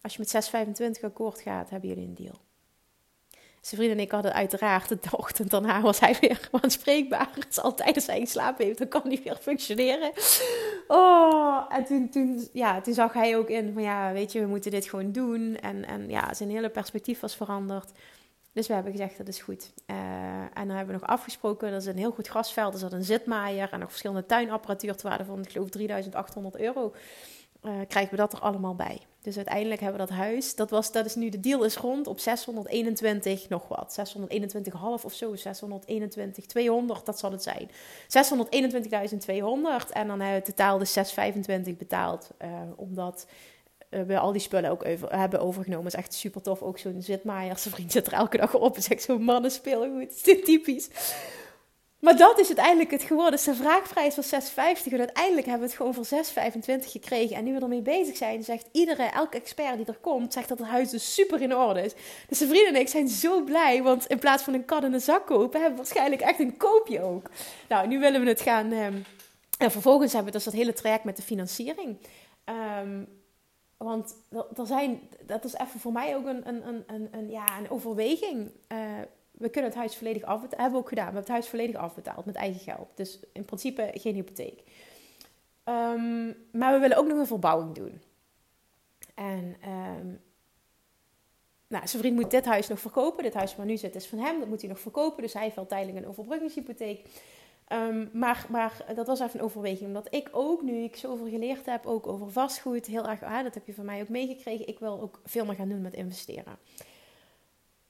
Als 0.00 0.16
je 0.16 0.18
met 0.18 0.98
6,25 0.98 1.04
akkoord 1.04 1.40
gaat, 1.40 1.70
hebben 1.70 1.88
jullie 1.88 2.06
een 2.06 2.14
deal. 2.14 2.40
Zijn 3.60 3.80
vriend 3.80 3.92
en 3.96 4.00
ik 4.00 4.10
hadden 4.10 4.32
uiteraard 4.32 4.88
de 4.88 5.16
ochtend 5.16 5.50
daarna 5.50 5.80
was 5.80 6.00
hij 6.00 6.16
weer 6.20 6.48
aanspreekbaar. 6.62 7.30
Het 7.34 7.46
is 7.50 7.60
altijd 7.60 7.94
als 7.94 8.06
hij 8.06 8.20
geslapen 8.20 8.64
heeft, 8.64 8.78
dan 8.78 8.88
kan 8.88 9.02
hij 9.04 9.20
weer 9.24 9.36
functioneren. 9.40 10.12
Oh, 10.88 11.64
en 11.68 11.84
toen, 11.84 12.08
toen, 12.08 12.48
ja, 12.52 12.80
toen 12.80 12.94
zag 12.94 13.12
hij 13.12 13.36
ook 13.36 13.48
in 13.48 13.72
van 13.72 13.82
ja, 13.82 14.12
weet 14.12 14.32
je, 14.32 14.40
we 14.40 14.46
moeten 14.46 14.70
dit 14.70 14.88
gewoon 14.88 15.12
doen. 15.12 15.56
En, 15.56 15.86
en 15.86 16.08
ja, 16.08 16.34
zijn 16.34 16.50
hele 16.50 16.68
perspectief 16.68 17.20
was 17.20 17.36
veranderd. 17.36 17.92
Dus 18.52 18.66
we 18.66 18.74
hebben 18.74 18.92
gezegd, 18.92 19.18
dat 19.18 19.28
is 19.28 19.40
goed. 19.40 19.72
Uh, 19.86 19.96
en 20.40 20.66
dan 20.66 20.76
hebben 20.76 20.94
we 20.94 21.00
nog 21.00 21.10
afgesproken, 21.10 21.68
er 21.68 21.76
is 21.76 21.86
een 21.86 21.96
heel 21.96 22.10
goed 22.10 22.28
grasveld, 22.28 22.72
er 22.72 22.78
zat 22.78 22.92
een 22.92 23.04
zitmaaier 23.04 23.72
en 23.72 23.78
nog 23.78 23.88
verschillende 23.88 24.26
tuinapparatuur 24.26 24.96
te 24.96 25.08
waarde 25.08 25.24
van, 25.24 25.42
ik 25.42 25.50
geloof, 25.50 25.68
3800 25.68 26.56
euro. 26.56 26.94
Uh, 27.64 27.72
krijgen 27.88 28.10
we 28.10 28.16
dat 28.16 28.32
er 28.32 28.38
allemaal 28.38 28.74
bij. 28.74 29.00
Dus 29.22 29.36
uiteindelijk 29.36 29.80
hebben 29.80 30.00
we 30.00 30.06
dat 30.06 30.16
huis, 30.16 30.54
dat, 30.54 30.70
was, 30.70 30.92
dat 30.92 31.06
is 31.06 31.14
nu, 31.14 31.28
de 31.28 31.40
deal 31.40 31.64
is 31.64 31.76
rond 31.76 32.06
op 32.06 32.20
621 32.20 33.48
nog 33.48 33.68
wat. 33.68 34.00
621,5 34.00 35.04
of 35.04 35.12
zo, 35.12 35.36
621, 35.36 36.46
200, 36.46 37.06
dat 37.06 37.18
zal 37.18 37.32
het 37.32 37.42
zijn. 37.42 37.70
621.200 37.70 37.74
en 39.90 40.06
dan 40.06 40.20
hebben 40.20 40.38
we 40.38 40.42
totaal 40.42 40.78
de 40.78 40.84
625 40.84 41.76
betaald. 41.76 42.30
Uh, 42.42 42.48
omdat 42.76 43.26
we 43.90 44.18
al 44.18 44.32
die 44.32 44.40
spullen 44.40 44.70
ook 44.70 44.84
over, 44.86 45.16
hebben 45.16 45.40
overgenomen. 45.40 45.86
is 45.86 45.94
echt 45.94 46.14
super 46.14 46.42
tof. 46.42 46.62
Ook 46.62 46.78
zo'n 46.78 47.02
zitmaaier. 47.02 47.58
Zijn 47.58 47.74
vriend 47.74 47.92
zit 47.92 48.06
er 48.06 48.12
elke 48.12 48.36
dag 48.36 48.54
op 48.54 48.76
en 48.76 48.82
zegt 48.82 49.02
zo'n 49.02 49.22
mannen 49.22 49.50
speelgoed. 49.50 50.00
Het 50.00 50.26
is 50.36 50.44
typisch. 50.44 50.88
Maar 52.00 52.16
dat 52.16 52.38
is 52.38 52.46
uiteindelijk 52.46 52.90
het 52.90 53.02
geworden. 53.02 53.32
Dus 53.32 53.44
de 53.44 53.54
vraagprijs 53.54 54.16
was 54.16 54.34
6,50 54.34 54.92
en 54.92 54.98
uiteindelijk 54.98 55.46
hebben 55.46 55.68
we 55.68 55.74
het 55.74 55.76
gewoon 55.82 55.94
voor 55.94 56.06
6,25 56.84 56.90
gekregen. 56.90 57.36
En 57.36 57.44
nu 57.44 57.54
we 57.54 57.60
ermee 57.60 57.82
bezig 57.82 58.16
zijn, 58.16 58.44
zegt 58.44 58.68
iedere, 58.72 59.02
elke 59.02 59.36
expert 59.36 59.76
die 59.76 59.86
er 59.86 59.98
komt, 60.00 60.32
zegt 60.32 60.48
dat 60.48 60.58
het 60.58 60.66
huis 60.66 60.90
dus 60.90 61.14
super 61.14 61.42
in 61.42 61.56
orde 61.56 61.82
is. 61.82 61.94
Dus 62.28 62.38
de 62.38 62.46
vrienden 62.46 62.74
en 62.74 62.80
ik 62.80 62.88
zijn 62.88 63.08
zo 63.08 63.42
blij, 63.42 63.82
want 63.82 64.06
in 64.06 64.18
plaats 64.18 64.42
van 64.42 64.54
een 64.54 64.64
kat 64.64 64.84
in 64.84 64.92
een 64.92 65.00
zak 65.00 65.26
kopen, 65.26 65.60
hebben 65.60 65.78
we 65.78 65.84
waarschijnlijk 65.84 66.22
echt 66.22 66.40
een 66.40 66.56
koopje 66.56 67.02
ook. 67.02 67.30
Nou, 67.68 67.86
nu 67.86 67.98
willen 67.98 68.20
we 68.20 68.28
het 68.28 68.40
gaan... 68.40 68.72
Um, 68.72 69.04
en 69.58 69.70
vervolgens 69.70 70.12
hebben 70.12 70.32
we 70.32 70.38
dus 70.38 70.46
dat 70.46 70.54
hele 70.54 70.72
traject 70.72 71.04
met 71.04 71.16
de 71.16 71.22
financiering. 71.22 71.96
Um, 72.80 73.08
want 73.84 74.16
er 74.56 74.66
zijn, 74.66 75.00
dat 75.26 75.44
is 75.44 75.54
even 75.54 75.80
voor 75.80 75.92
mij 75.92 76.16
ook 76.16 76.26
een, 76.26 76.48
een, 76.48 76.84
een, 76.86 77.08
een, 77.10 77.30
ja, 77.30 77.58
een 77.58 77.70
overweging. 77.70 78.50
Uh, 78.72 78.78
we 79.30 79.48
kunnen 79.48 79.70
het 79.70 79.78
huis 79.78 79.96
volledig 79.96 80.22
afbetalen. 80.22 80.60
Hebben 80.60 80.78
we 80.78 80.84
ook 80.84 80.88
gedaan. 80.88 81.06
We 81.06 81.12
hebben 81.12 81.32
het 81.34 81.40
huis 81.40 81.48
volledig 81.48 81.76
afbetaald 81.76 82.24
met 82.24 82.34
eigen 82.34 82.60
geld. 82.60 82.88
Dus 82.94 83.18
in 83.32 83.44
principe 83.44 83.90
geen 83.94 84.14
hypotheek. 84.14 84.62
Um, 85.64 86.36
maar 86.52 86.72
we 86.72 86.78
willen 86.78 86.96
ook 86.96 87.06
nog 87.06 87.18
een 87.18 87.26
verbouwing 87.26 87.74
doen. 87.74 88.00
En 89.14 89.56
um, 89.68 90.20
nou, 91.66 91.86
zijn 91.86 92.02
vriend 92.02 92.16
moet 92.16 92.30
dit 92.30 92.44
huis 92.44 92.68
nog 92.68 92.80
verkopen. 92.80 93.22
Dit 93.22 93.34
huis 93.34 93.56
waar 93.56 93.66
nu 93.66 93.76
zit 93.76 93.94
is 93.94 94.06
van 94.06 94.18
hem. 94.18 94.38
Dat 94.38 94.48
moet 94.48 94.60
hij 94.60 94.70
nog 94.70 94.80
verkopen. 94.80 95.22
Dus 95.22 95.32
hij 95.32 95.42
heeft 95.42 95.56
wel 95.56 95.66
tijdelijk 95.66 95.98
een 95.98 96.08
overbruggingshypotheek. 96.08 97.06
Um, 97.72 98.10
maar, 98.12 98.46
maar 98.48 98.84
dat 98.94 99.06
was 99.06 99.20
even 99.20 99.38
een 99.38 99.44
overweging. 99.44 99.86
Omdat 99.86 100.14
ik 100.14 100.28
ook, 100.32 100.62
nu 100.62 100.82
ik 100.82 100.96
zoveel 100.96 101.28
geleerd 101.28 101.66
heb, 101.66 101.86
ook 101.86 102.06
over 102.06 102.30
vastgoed, 102.30 102.86
heel 102.86 103.08
erg, 103.08 103.22
ah, 103.22 103.42
dat 103.42 103.54
heb 103.54 103.66
je 103.66 103.74
van 103.74 103.84
mij 103.84 104.00
ook 104.00 104.08
meegekregen. 104.08 104.68
Ik 104.68 104.78
wil 104.78 105.00
ook 105.00 105.20
veel 105.24 105.44
meer 105.44 105.54
gaan 105.54 105.68
doen 105.68 105.82
met 105.82 105.94
investeren. 105.94 106.58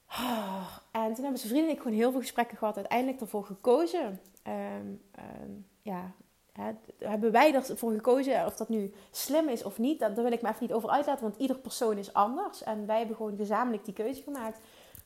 Oh, 0.09 0.77
en 0.91 1.15
toen 1.15 1.23
hebben 1.23 1.39
zijn 1.39 1.53
vrienden 1.53 1.71
en 1.71 1.77
ik 1.77 1.83
gewoon 1.83 1.97
heel 1.97 2.11
veel 2.11 2.21
gesprekken 2.21 2.57
gehad. 2.57 2.77
Uiteindelijk 2.77 3.21
ervoor 3.21 3.45
gekozen. 3.45 4.21
Um, 4.47 5.01
um, 5.43 5.67
ja, 5.83 6.13
hè, 6.53 6.71
hebben 6.99 7.33
wij 7.33 7.55
ervoor 7.55 7.93
gekozen 7.93 8.47
of 8.47 8.57
dat 8.57 8.69
nu 8.69 8.93
slim 9.11 9.49
is 9.49 9.63
of 9.63 9.79
niet. 9.79 9.99
Daar 9.99 10.15
wil 10.15 10.33
ik 10.33 10.43
me 10.43 10.49
even 10.49 10.63
niet 10.63 10.73
over 10.73 10.91
uitlaten, 10.91 11.23
want 11.23 11.37
ieder 11.37 11.59
persoon 11.59 11.99
is 11.99 12.13
anders. 12.13 12.63
En 12.63 12.87
wij 12.87 12.99
hebben 12.99 13.17
gewoon 13.17 13.37
gezamenlijk 13.37 13.85
die 13.85 13.95
keuze 13.95 14.23
gemaakt 14.23 14.59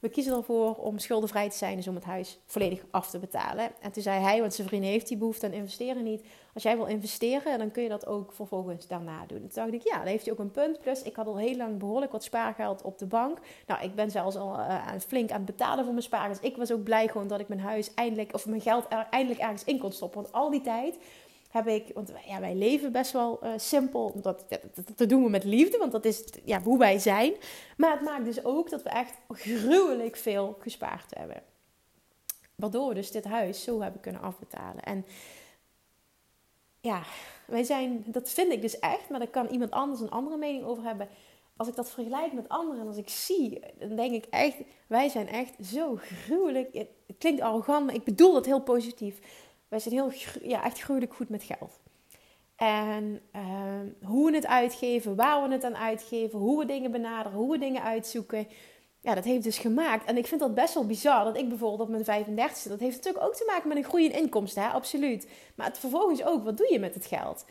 we 0.04 0.10
kiezen 0.10 0.36
ervoor 0.36 0.74
om 0.74 0.98
schuldenvrij 0.98 1.50
te 1.50 1.56
zijn, 1.56 1.76
dus 1.76 1.88
om 1.88 1.94
het 1.94 2.04
huis 2.04 2.38
volledig 2.46 2.84
af 2.90 3.10
te 3.10 3.18
betalen. 3.18 3.70
En 3.80 3.92
toen 3.92 4.02
zei 4.02 4.20
hij, 4.20 4.40
want 4.40 4.54
zijn 4.54 4.68
vriend 4.68 4.84
heeft 4.84 5.08
die 5.08 5.16
behoefte 5.16 5.46
aan 5.46 5.52
investeren 5.52 6.02
niet. 6.02 6.24
Als 6.54 6.62
jij 6.62 6.76
wil 6.76 6.86
investeren, 6.86 7.58
dan 7.58 7.70
kun 7.70 7.82
je 7.82 7.88
dat 7.88 8.06
ook 8.06 8.32
vervolgens 8.32 8.86
daarna 8.86 9.24
doen. 9.26 9.38
Toen 9.38 9.50
dacht 9.52 9.72
ik, 9.72 9.82
ja, 9.82 9.96
daar 9.96 10.06
heeft 10.06 10.24
hij 10.24 10.32
ook 10.32 10.38
een 10.38 10.50
punt. 10.50 10.80
Plus, 10.80 11.02
ik 11.02 11.16
had 11.16 11.26
al 11.26 11.36
heel 11.36 11.56
lang 11.56 11.78
behoorlijk 11.78 12.12
wat 12.12 12.24
spaargeld 12.24 12.82
op 12.82 12.98
de 12.98 13.06
bank. 13.06 13.38
Nou, 13.66 13.82
ik 13.82 13.94
ben 13.94 14.10
zelfs 14.10 14.36
al 14.36 14.58
uh, 14.58 14.86
flink 15.06 15.30
aan 15.30 15.36
het 15.36 15.46
betalen 15.46 15.84
voor 15.84 15.92
mijn 15.92 16.04
spaargeld. 16.04 16.40
Dus 16.40 16.50
ik 16.50 16.56
was 16.56 16.72
ook 16.72 16.82
blij 16.82 17.08
gewoon 17.08 17.28
dat 17.28 17.40
ik 17.40 17.48
mijn 17.48 17.60
huis 17.60 17.94
eindelijk, 17.94 18.34
of 18.34 18.46
mijn 18.46 18.60
geld 18.60 18.86
er 18.88 19.06
eindelijk 19.10 19.40
ergens 19.40 19.64
in 19.64 19.78
kon 19.78 19.92
stoppen. 19.92 20.22
Want 20.22 20.34
al 20.34 20.50
die 20.50 20.60
tijd 20.60 20.98
heb 21.54 21.66
ik, 21.66 21.90
want 21.94 22.12
ja, 22.26 22.40
wij 22.40 22.54
leven 22.54 22.92
best 22.92 23.12
wel 23.12 23.40
uh, 23.42 23.52
simpel. 23.56 24.20
Dat, 24.22 24.44
dat, 24.48 24.96
dat, 24.96 25.08
doen 25.08 25.22
we 25.22 25.30
met 25.30 25.44
liefde, 25.44 25.78
want 25.78 25.92
dat 25.92 26.04
is 26.04 26.24
ja, 26.44 26.62
hoe 26.62 26.78
wij 26.78 26.98
zijn. 26.98 27.32
Maar 27.76 27.92
het 27.92 28.00
maakt 28.00 28.24
dus 28.24 28.44
ook 28.44 28.70
dat 28.70 28.82
we 28.82 28.88
echt 28.88 29.14
gruwelijk 29.28 30.16
veel 30.16 30.56
gespaard 30.60 31.14
hebben. 31.16 31.42
Waardoor 32.54 32.88
we 32.88 32.94
dus 32.94 33.10
dit 33.10 33.24
huis 33.24 33.62
zo 33.62 33.80
hebben 33.80 34.00
kunnen 34.00 34.20
afbetalen. 34.20 34.82
En 34.82 35.06
ja, 36.80 37.02
wij 37.46 37.62
zijn, 37.62 38.04
dat 38.06 38.30
vind 38.30 38.52
ik 38.52 38.62
dus 38.62 38.78
echt, 38.78 39.08
maar 39.08 39.18
daar 39.18 39.28
kan 39.28 39.46
iemand 39.46 39.70
anders 39.70 40.00
een 40.00 40.10
andere 40.10 40.36
mening 40.36 40.64
over 40.64 40.84
hebben. 40.84 41.08
Als 41.56 41.68
ik 41.68 41.74
dat 41.74 41.90
vergelijk 41.90 42.32
met 42.32 42.48
anderen 42.48 42.80
en 42.80 42.86
als 42.86 42.96
ik 42.96 43.08
zie, 43.08 43.60
dan 43.78 43.96
denk 43.96 44.12
ik 44.12 44.26
echt, 44.30 44.56
wij 44.86 45.08
zijn 45.08 45.28
echt 45.28 45.54
zo 45.64 45.98
gruwelijk. 46.00 46.74
Het 46.74 47.18
klinkt 47.18 47.40
arrogant, 47.40 47.86
maar 47.86 47.94
ik 47.94 48.04
bedoel 48.04 48.32
dat 48.32 48.46
heel 48.46 48.62
positief 48.62 49.20
wij 49.74 49.82
zijn 49.82 49.94
heel, 49.94 50.12
ja, 50.42 50.64
echt 50.64 50.80
gruwelijk 50.80 51.14
goed 51.14 51.28
met 51.28 51.42
geld. 51.42 51.80
En 52.56 53.20
ehm, 53.32 53.88
hoe 54.02 54.30
we 54.30 54.36
het 54.36 54.46
uitgeven, 54.46 55.16
waar 55.16 55.42
we 55.42 55.52
het 55.52 55.64
aan 55.64 55.76
uitgeven, 55.76 56.38
hoe 56.38 56.58
we 56.58 56.64
dingen 56.64 56.90
benaderen, 56.90 57.38
hoe 57.38 57.50
we 57.50 57.58
dingen 57.58 57.82
uitzoeken. 57.82 58.48
Ja, 59.00 59.14
dat 59.14 59.24
heeft 59.24 59.42
dus 59.42 59.58
gemaakt. 59.58 60.04
En 60.06 60.16
ik 60.16 60.26
vind 60.26 60.40
dat 60.40 60.54
best 60.54 60.74
wel 60.74 60.86
bizar. 60.86 61.24
Dat 61.24 61.36
ik 61.36 61.48
bijvoorbeeld 61.48 61.80
op 61.80 61.88
mijn 61.88 62.04
35 62.04 62.62
dat 62.62 62.80
heeft 62.80 62.96
natuurlijk 62.96 63.24
ook 63.24 63.34
te 63.34 63.44
maken 63.46 63.68
met 63.68 63.76
een 63.76 63.84
groei 63.84 64.04
in 64.04 64.18
inkomsten, 64.18 64.62
hè? 64.62 64.68
absoluut. 64.68 65.28
Maar 65.54 65.66
het 65.66 65.78
vervolgens 65.78 66.24
ook, 66.24 66.44
wat 66.44 66.56
doe 66.56 66.72
je 66.72 66.78
met 66.78 66.94
het 66.94 67.06
geld? 67.06 67.44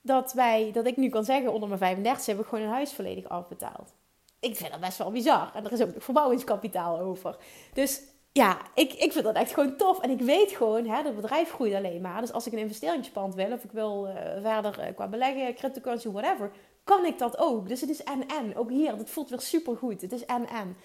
Dat, 0.00 0.32
wij, 0.32 0.70
dat 0.72 0.86
ik 0.86 0.96
nu 0.96 1.08
kan 1.08 1.24
zeggen, 1.24 1.52
onder 1.52 1.68
mijn 1.68 1.80
35 1.80 2.26
heb 2.26 2.40
ik 2.40 2.46
gewoon 2.46 2.64
een 2.64 2.70
huis 2.70 2.92
volledig 2.92 3.28
afbetaald. 3.28 3.94
Ik 4.40 4.56
vind 4.56 4.70
dat 4.70 4.80
best 4.80 4.98
wel 4.98 5.10
bizar. 5.10 5.50
En 5.54 5.64
er 5.64 5.72
is 5.72 5.82
ook 5.82 5.94
nog 5.94 6.04
verbouwingskapitaal 6.04 6.98
over. 6.98 7.36
Dus 7.72 8.00
ja, 8.36 8.58
ik, 8.74 8.92
ik 8.92 9.12
vind 9.12 9.24
dat 9.24 9.34
echt 9.34 9.52
gewoon 9.52 9.76
tof. 9.76 10.00
En 10.00 10.10
ik 10.10 10.20
weet 10.20 10.50
gewoon, 10.50 10.86
hè, 10.86 11.02
dat 11.02 11.16
bedrijf 11.16 11.50
groeit 11.50 11.74
alleen 11.74 12.00
maar. 12.00 12.20
Dus 12.20 12.32
als 12.32 12.46
ik 12.46 12.52
een 12.52 12.58
investeringspand 12.58 13.34
wil, 13.34 13.52
of 13.52 13.64
ik 13.64 13.72
wil 13.72 14.06
uh, 14.06 14.14
verder 14.42 14.78
uh, 14.78 14.94
qua 14.94 15.08
beleggen, 15.08 15.54
cryptocurrency, 15.54 16.08
whatever, 16.08 16.50
kan 16.84 17.04
ik 17.04 17.18
dat 17.18 17.38
ook. 17.38 17.68
Dus 17.68 17.80
het 17.80 17.90
is 17.90 18.02
en-en. 18.02 18.56
Ook 18.56 18.70
hier, 18.70 18.96
dat 18.96 19.10
voelt 19.10 19.28
weer 19.28 19.40
super 19.40 19.76
goed. 19.76 20.00
Het 20.00 20.12
is 20.12 20.26
en-en. 20.26 20.76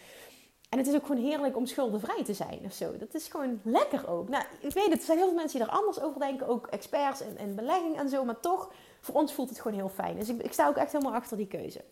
En 0.70 0.78
het 0.78 0.88
is 0.88 0.96
ook 0.96 1.06
gewoon 1.06 1.24
heerlijk 1.24 1.58
om 1.58 1.66
schuldenvrij 1.66 2.24
te 2.24 2.34
zijn 2.34 2.60
of 2.66 2.74
zo. 2.74 2.98
Dat 2.98 3.14
is 3.14 3.28
gewoon 3.28 3.60
lekker 3.64 4.10
ook. 4.10 4.30
Nou, 4.30 4.44
ik 4.60 4.74
weet 4.74 4.90
het, 4.90 5.00
er 5.00 5.06
zijn 5.06 5.18
heel 5.18 5.28
veel 5.28 5.36
mensen 5.36 5.60
die 5.60 5.68
er 5.68 5.74
anders 5.74 6.02
over 6.02 6.20
denken. 6.20 6.48
Ook 6.48 6.68
experts 6.68 7.22
in, 7.22 7.38
in 7.38 7.56
belegging 7.56 7.98
en 7.98 8.10
zo. 8.10 8.26
Maar 8.26 8.40
toch, 8.40 8.72
voor 9.00 9.16
ons 9.16 9.34
voelt 9.34 9.50
het 9.50 9.62
gewoon 9.62 9.78
heel 9.78 9.90
fijn. 9.90 10.20
Dus 10.20 10.30
ik, 10.30 10.42
ik 10.42 10.54
sta 10.54 10.68
ook 10.68 10.78
echt 10.78 10.92
helemaal 10.92 11.14
achter 11.14 11.38
die 11.38 11.48
keuze. 11.48 11.84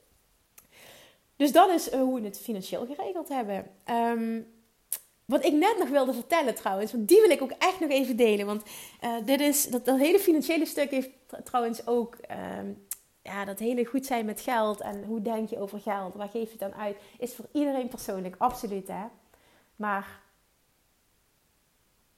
Dus 1.36 1.51
dat 1.51 1.70
is 1.70 1.93
uh, 1.93 1.99
hoe 1.99 2.20
we 2.20 2.26
het 2.26 2.39
financieel 2.39 2.86
geregeld 2.86 3.28
hebben. 3.28 3.72
Um, 3.89 4.55
wat 5.28 5.46
ik 5.46 5.54
net 5.54 5.76
nog 5.80 5.90
wilde 5.90 6.14
vertellen 6.14 6.56
trouwens, 6.56 6.92
want 6.92 7.08
die 7.08 7.22
wil 7.22 7.30
ik 7.30 7.42
ook 7.42 7.52
echt 7.52 7.80
nog 7.80 7.90
even 7.90 8.16
delen. 8.16 8.46
Want 8.46 8.64
uh, 9.04 9.16
dit 9.26 9.40
is, 9.40 9.68
dat, 9.68 9.86
dat 9.86 9.98
hele 9.98 10.20
financiële 10.20 10.66
stuk 10.66 10.90
heeft 10.90 11.10
trouwens 11.44 11.88
ook 11.88 12.18
uh, 12.32 12.38
ja, 13.22 13.46
dat 13.46 13.60
hele 13.60 13.86
goed 13.86 14.06
zijn 14.06 14.26
met 14.26 14.42
geld. 14.42 14.82
En 14.82 15.04
hoe 15.04 15.22
denk 15.22 15.50
je 15.50 15.60
over 15.60 15.80
geld? 15.80 16.16
Waar 16.16 16.30
geef 16.30 16.44
je 16.44 16.50
het 16.50 16.60
dan 16.60 16.76
uit? 16.76 16.98
Is 17.20 17.36
voor 17.36 17.46
iedereen 17.52 17.88
persoonlijk, 17.88 18.36
absoluut 18.38 18.88
hè. 18.88 19.04
Maar 19.76 20.22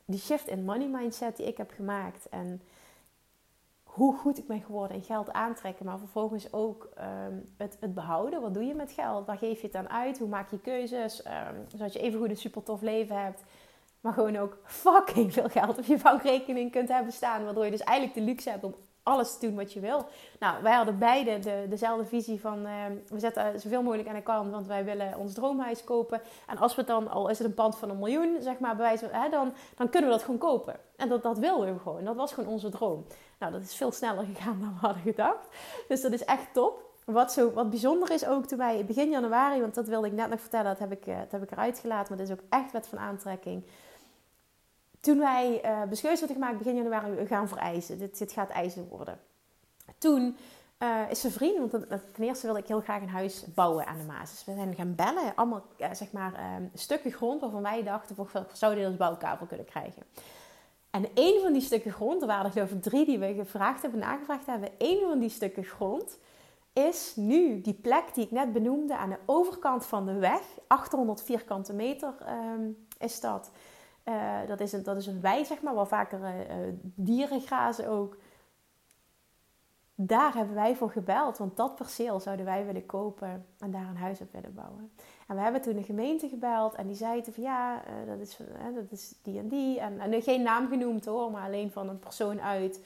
die 0.05 0.19
shift 0.19 0.47
in 0.47 0.63
money 0.63 0.87
mindset 0.87 1.37
die 1.37 1.47
ik 1.47 1.57
heb 1.57 1.71
gemaakt 1.75 2.29
en 2.29 2.61
hoe 3.99 4.15
goed 4.15 4.37
ik 4.37 4.47
ben 4.47 4.61
geworden 4.61 4.97
in 4.97 5.03
geld 5.03 5.31
aantrekken, 5.31 5.85
maar 5.85 5.97
vervolgens 5.97 6.53
ook 6.53 6.89
ehm, 6.95 7.33
het, 7.57 7.77
het, 7.79 7.93
behouden. 7.93 8.41
Wat 8.41 8.53
doe 8.53 8.65
je 8.65 8.73
met 8.73 8.91
geld? 8.91 9.25
Waar 9.25 9.37
geef 9.37 9.61
je 9.61 9.67
het 9.67 9.75
aan 9.75 9.89
uit? 9.89 10.19
Hoe 10.19 10.27
maak 10.27 10.51
je 10.51 10.59
keuzes? 10.59 11.25
Um, 11.25 11.65
zodat 11.67 11.93
je 11.93 11.99
even 11.99 12.19
goed 12.19 12.29
een 12.29 12.37
super 12.37 12.63
tof 12.63 12.81
leven 12.81 13.21
hebt, 13.23 13.43
maar 14.01 14.13
gewoon 14.13 14.35
ook 14.35 14.57
fucking 14.63 15.33
veel 15.33 15.49
geld 15.49 15.77
op 15.77 15.83
je 15.83 15.99
bankrekening 16.03 16.71
kunt 16.71 16.89
hebben 16.89 17.13
staan. 17.13 17.43
Waardoor 17.43 17.65
je 17.65 17.71
dus 17.71 17.83
eigenlijk 17.83 18.17
de 18.17 18.25
luxe 18.25 18.49
hebt 18.49 18.63
om 18.63 18.75
alles 19.03 19.37
te 19.37 19.47
doen 19.47 19.55
wat 19.55 19.73
je 19.73 19.79
wil. 19.79 20.05
Nou, 20.39 20.63
wij 20.63 20.73
hadden 20.73 20.97
beide 20.97 21.39
de, 21.39 21.65
dezelfde 21.69 22.05
visie 22.05 22.39
van 22.39 22.65
ehm, 22.65 22.93
we 23.07 23.19
zetten 23.19 23.59
zoveel 23.59 23.83
mogelijk 23.83 24.07
aan 24.07 24.15
de 24.15 24.21
kant, 24.21 24.51
want 24.51 24.67
wij 24.67 24.85
willen 24.85 25.17
ons 25.17 25.33
droomhuis 25.33 25.83
kopen. 25.83 26.21
En 26.47 26.57
als 26.57 26.75
we 26.75 26.83
dan, 26.83 27.09
al 27.09 27.29
is 27.29 27.37
het 27.37 27.47
een 27.47 27.53
pand 27.53 27.77
van 27.77 27.89
een 27.89 27.99
miljoen, 27.99 28.37
zeg 28.39 28.59
maar, 28.59 28.75
bewijs, 28.75 29.01
hè, 29.01 29.29
dan, 29.29 29.53
dan 29.75 29.89
kunnen 29.89 30.09
we 30.09 30.15
dat 30.15 30.25
gewoon 30.25 30.39
kopen. 30.39 30.75
En 30.95 31.09
dat, 31.09 31.23
dat 31.23 31.37
wilden 31.37 31.73
we 31.73 31.79
gewoon. 31.79 32.03
Dat 32.03 32.15
was 32.15 32.33
gewoon 32.33 32.49
onze 32.49 32.69
droom. 32.69 33.05
Nou, 33.39 33.51
dat 33.51 33.61
is 33.61 33.75
veel 33.75 33.91
sneller 33.91 34.25
gegaan 34.25 34.59
dan 34.59 34.73
we 34.73 34.79
hadden 34.79 35.01
gedacht. 35.01 35.47
Dus 35.87 36.01
dat 36.01 36.11
is 36.11 36.23
echt 36.23 36.53
top. 36.53 36.87
Wat, 37.05 37.33
zo, 37.33 37.51
wat 37.51 37.69
bijzonder 37.69 38.11
is 38.11 38.25
ook 38.25 38.45
toen 38.45 38.57
wij 38.57 38.85
begin 38.85 39.09
januari, 39.09 39.61
want 39.61 39.75
dat 39.75 39.87
wilde 39.87 40.07
ik 40.07 40.13
net 40.13 40.29
nog 40.29 40.41
vertellen, 40.41 40.65
dat 40.65 40.79
heb 40.79 40.91
ik, 40.91 41.07
eh, 41.07 41.17
dat 41.17 41.31
heb 41.31 41.43
ik 41.43 41.51
eruit 41.51 41.79
gelaten, 41.79 42.07
maar 42.09 42.25
dat 42.25 42.37
is 42.37 42.43
ook 42.43 42.49
echt 42.49 42.71
wet 42.71 42.87
van 42.87 42.99
aantrekking. 42.99 43.63
Toen 44.99 45.19
wij 45.19 45.61
uh, 45.65 45.83
besluit 45.83 46.19
hadden 46.19 46.37
gemaakt 46.37 46.57
begin 46.57 46.75
januari, 46.75 47.11
we 47.11 47.25
gaan 47.25 47.47
vereisen. 47.47 47.97
Dit, 47.97 48.17
dit 48.17 48.31
gaat 48.31 48.49
eisen 48.49 48.87
worden. 48.87 49.19
Toen 49.97 50.37
uh, 50.79 51.01
is 51.09 51.21
zijn 51.21 51.33
vriend, 51.33 51.71
want 51.71 51.89
ten 51.89 52.23
eerste 52.23 52.45
wilde 52.45 52.61
ik 52.61 52.67
heel 52.67 52.81
graag 52.81 53.01
een 53.01 53.09
huis 53.09 53.45
bouwen 53.53 53.85
aan 53.85 53.97
de 53.97 54.03
Maas. 54.03 54.29
Dus 54.29 54.45
we 54.45 54.53
zijn 54.53 54.75
gaan 54.75 54.95
bellen, 54.95 55.35
allemaal 55.35 55.63
zeg 55.91 56.11
maar 56.11 56.33
stukken 56.73 57.11
grond 57.11 57.41
waarvan 57.41 57.61
wij 57.61 57.83
dachten, 57.83 58.15
we 58.15 58.45
zouden 58.53 58.85
als 58.85 58.97
bouwkavel 58.97 59.45
kunnen 59.45 59.65
krijgen. 59.65 60.03
En 60.91 61.05
een 61.13 61.39
van 61.41 61.53
die 61.53 61.61
stukken 61.61 61.91
grond, 61.91 62.21
er 62.21 62.27
waren 62.27 62.45
er 62.45 62.51
geloof 62.51 62.71
ik 62.71 62.81
drie 62.81 63.05
die 63.05 63.19
we 63.19 63.33
gevraagd 63.33 63.81
hebben, 63.81 63.99
nagevraagd 63.99 64.45
hebben. 64.45 64.69
Een 64.77 64.99
van 65.07 65.19
die 65.19 65.29
stukken 65.29 65.63
grond 65.63 66.17
is 66.73 67.13
nu 67.15 67.61
die 67.61 67.73
plek 67.73 68.13
die 68.13 68.23
ik 68.23 68.31
net 68.31 68.53
benoemde 68.53 68.97
aan 68.97 69.09
de 69.09 69.19
overkant 69.25 69.85
van 69.85 70.05
de 70.05 70.13
weg. 70.13 70.41
800 70.67 71.23
vierkante 71.23 71.73
meter 71.73 72.13
um, 72.55 72.87
is 72.97 73.19
dat. 73.19 73.51
Uh, 74.05 74.47
dat, 74.47 74.59
is 74.59 74.71
een, 74.71 74.83
dat 74.83 74.97
is 74.97 75.07
een 75.07 75.21
wei, 75.21 75.45
zeg 75.45 75.61
maar, 75.61 75.73
waar 75.73 75.87
vaker 75.87 76.19
uh, 76.19 76.55
dieren 76.81 77.41
grazen 77.41 77.87
ook. 77.87 78.17
Daar 79.95 80.33
hebben 80.33 80.55
wij 80.55 80.75
voor 80.75 80.91
gebeld, 80.91 81.37
want 81.37 81.57
dat 81.57 81.75
perceel 81.75 82.19
zouden 82.19 82.45
wij 82.45 82.65
willen 82.65 82.85
kopen 82.85 83.45
en 83.59 83.71
daar 83.71 83.87
een 83.87 83.97
huis 83.97 84.21
op 84.21 84.31
willen 84.31 84.53
bouwen. 84.53 84.91
En 85.29 85.35
we 85.35 85.41
hebben 85.41 85.61
toen 85.61 85.75
de 85.75 85.83
gemeente 85.83 86.29
gebeld 86.29 86.75
en 86.75 86.87
die 86.87 86.95
zeiden 86.95 87.33
van 87.33 87.43
ja, 87.43 87.75
uh, 87.75 88.09
dat, 88.09 88.19
is, 88.19 88.39
uh, 88.39 88.75
dat 88.75 88.91
is 88.91 89.13
die 89.21 89.39
en 89.39 89.47
die. 89.47 89.79
En, 89.79 89.99
en 89.99 90.21
geen 90.21 90.41
naam 90.41 90.67
genoemd 90.67 91.05
hoor, 91.05 91.31
maar 91.31 91.45
alleen 91.45 91.71
van 91.71 91.89
een 91.89 91.99
persoon 91.99 92.41
uit. 92.41 92.83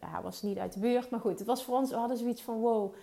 Hij 0.00 0.22
was 0.22 0.42
niet 0.42 0.58
uit 0.58 0.72
de 0.72 0.80
buurt, 0.80 1.10
maar 1.10 1.20
goed, 1.20 1.38
het 1.38 1.46
was 1.46 1.64
voor 1.64 1.76
ons, 1.76 1.90
we 1.90 1.96
hadden 1.96 2.16
zoiets 2.16 2.42
van 2.42 2.60
wow. 2.60 2.94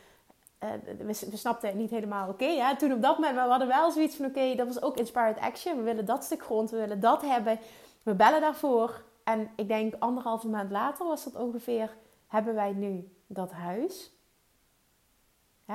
We, 0.97 1.13
snapten 1.13 1.69
het 1.69 1.77
niet 1.77 1.89
helemaal 1.89 2.29
oké. 2.29 2.43
Okay, 2.43 2.75
toen 2.75 2.93
op 2.93 3.01
dat 3.01 3.17
moment, 3.17 3.35
we 3.35 3.41
hadden 3.41 3.67
wel 3.67 3.91
zoiets 3.91 4.15
van 4.15 4.25
oké, 4.25 4.55
dat 4.55 4.67
was 4.67 4.81
ook 4.81 4.97
inspired 4.97 5.39
action. 5.39 5.77
We 5.77 5.83
willen 5.83 6.05
dat 6.05 6.23
stuk 6.23 6.43
grond, 6.43 6.69
we 6.69 6.77
willen 6.77 6.99
dat 6.99 7.21
hebben. 7.21 7.59
We 8.03 8.13
bellen 8.13 8.41
daarvoor. 8.41 9.03
En 9.23 9.49
ik 9.55 9.67
denk 9.67 9.93
anderhalve 9.99 10.47
maand 10.47 10.71
later 10.71 11.05
was 11.05 11.23
dat 11.23 11.35
ongeveer, 11.35 11.97
hebben 12.27 12.55
wij 12.55 12.71
nu 12.71 13.11
dat 13.27 13.51
huis. 13.51 14.11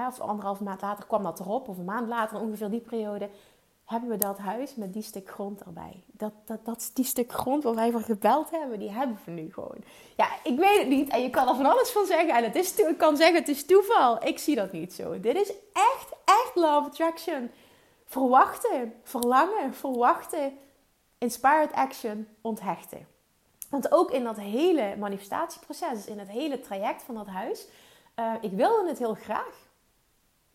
Of 0.07 0.21
anderhalve 0.21 0.63
maand 0.63 0.81
later 0.81 1.07
kwam 1.07 1.23
dat 1.23 1.41
erop, 1.41 1.69
of 1.69 1.79
een 1.79 1.85
maand 1.85 2.09
later, 2.09 2.41
ongeveer 2.41 2.71
die 2.71 2.81
periode, 2.81 3.31
hebben 3.85 4.09
we 4.09 4.17
dat 4.17 4.39
huis 4.39 4.75
met 4.75 4.93
die 4.93 5.03
stuk 5.03 5.31
grond 5.31 5.63
erbij. 5.63 6.03
Dat, 6.07 6.33
dat, 6.45 6.65
dat 6.65 6.91
die 6.95 7.05
stuk 7.05 7.33
grond 7.33 7.63
waar 7.63 7.75
wij 7.75 7.91
voor 7.91 8.01
gebeld 8.01 8.51
hebben, 8.51 8.79
die 8.79 8.91
hebben 8.91 9.19
we 9.25 9.31
nu 9.31 9.53
gewoon. 9.53 9.85
Ja, 10.17 10.29
ik 10.43 10.59
weet 10.59 10.79
het 10.79 10.89
niet 10.89 11.09
en 11.09 11.23
je 11.23 11.31
kan 11.31 11.49
er 11.49 11.55
van 11.55 11.67
alles 11.67 11.91
van 11.91 12.07
zeggen. 12.07 12.35
En 12.35 12.45
het 12.45 12.55
is, 12.55 12.75
ik 12.75 12.99
kan 12.99 13.17
zeggen, 13.17 13.37
het 13.37 13.49
is 13.49 13.67
toeval. 13.67 14.25
Ik 14.25 14.39
zie 14.39 14.55
dat 14.55 14.73
niet 14.73 14.93
zo. 14.93 15.21
Dit 15.21 15.37
is 15.37 15.53
echt, 15.73 16.13
echt 16.25 16.53
love 16.55 16.89
attraction. 16.89 17.51
Verwachten, 18.05 18.95
verlangen, 19.03 19.75
verwachten, 19.75 20.59
inspired 21.19 21.73
action, 21.73 22.29
onthechten. 22.41 23.07
Want 23.71 23.93
ook 23.93 24.11
in 24.11 24.25
dat 24.25 24.37
hele 24.37 24.97
manifestatieproces, 24.99 26.07
in 26.07 26.19
het 26.19 26.29
hele 26.29 26.61
traject 26.61 27.03
van 27.03 27.15
dat 27.15 27.27
huis, 27.27 27.67
uh, 28.17 28.33
ik 28.41 28.53
wilde 28.53 28.89
het 28.89 28.99
heel 28.99 29.15
graag. 29.15 29.66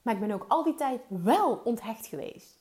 Maar 0.01 0.13
ik 0.13 0.19
ben 0.19 0.31
ook 0.31 0.45
al 0.47 0.63
die 0.63 0.75
tijd 0.75 1.01
wel 1.07 1.61
onthecht 1.63 2.05
geweest. 2.05 2.59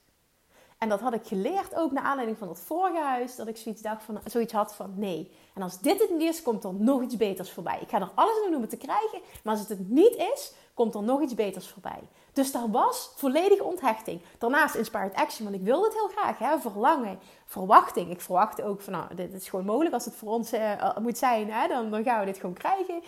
En 0.80 0.88
dat 0.88 1.00
had 1.00 1.14
ik 1.14 1.26
geleerd 1.26 1.74
ook 1.74 1.92
naar 1.92 2.02
aanleiding 2.02 2.38
van 2.38 2.48
dat 2.48 2.60
vorige 2.60 3.00
huis. 3.00 3.36
Dat 3.36 3.46
ik 3.46 3.56
zoiets, 3.56 3.82
dacht 3.82 4.02
van, 4.02 4.20
zoiets 4.24 4.52
had 4.52 4.74
van 4.74 4.92
nee. 4.96 5.30
En 5.54 5.62
als 5.62 5.80
dit 5.80 6.00
het 6.00 6.10
niet 6.10 6.28
is, 6.28 6.42
komt 6.42 6.64
er 6.64 6.74
nog 6.74 7.02
iets 7.02 7.16
beters 7.16 7.50
voorbij. 7.50 7.78
Ik 7.80 7.88
ga 7.88 8.00
er 8.00 8.10
alles 8.14 8.36
aan 8.36 8.44
doen 8.44 8.54
om 8.54 8.60
het 8.60 8.70
te 8.70 8.76
krijgen. 8.76 9.20
Maar 9.44 9.52
als 9.52 9.68
het 9.68 9.78
het 9.78 9.88
niet 9.88 10.16
is, 10.16 10.52
komt 10.74 10.94
er 10.94 11.02
nog 11.02 11.20
iets 11.22 11.34
beters 11.34 11.68
voorbij. 11.68 12.00
Dus 12.32 12.52
daar 12.52 12.70
was 12.70 13.12
volledige 13.16 13.64
onthechting. 13.64 14.20
Daarnaast 14.38 14.74
inspired 14.74 15.14
action, 15.14 15.48
want 15.48 15.60
ik 15.60 15.66
wilde 15.66 15.84
het 15.84 15.94
heel 15.94 16.08
graag. 16.08 16.38
Hè? 16.38 16.58
Verlangen, 16.58 17.18
verwachting. 17.44 18.10
Ik 18.10 18.20
verwachtte 18.20 18.64
ook 18.64 18.80
van, 18.80 18.92
nou, 18.92 19.14
dit 19.14 19.32
is 19.32 19.48
gewoon 19.48 19.64
mogelijk. 19.64 19.94
Als 19.94 20.04
het 20.04 20.14
voor 20.14 20.32
ons 20.32 20.54
uh, 20.54 20.96
moet 20.96 21.18
zijn, 21.18 21.50
hè? 21.50 21.68
Dan, 21.68 21.90
dan 21.90 22.02
gaan 22.02 22.20
we 22.20 22.26
dit 22.26 22.38
gewoon 22.38 22.54
krijgen. 22.54 23.02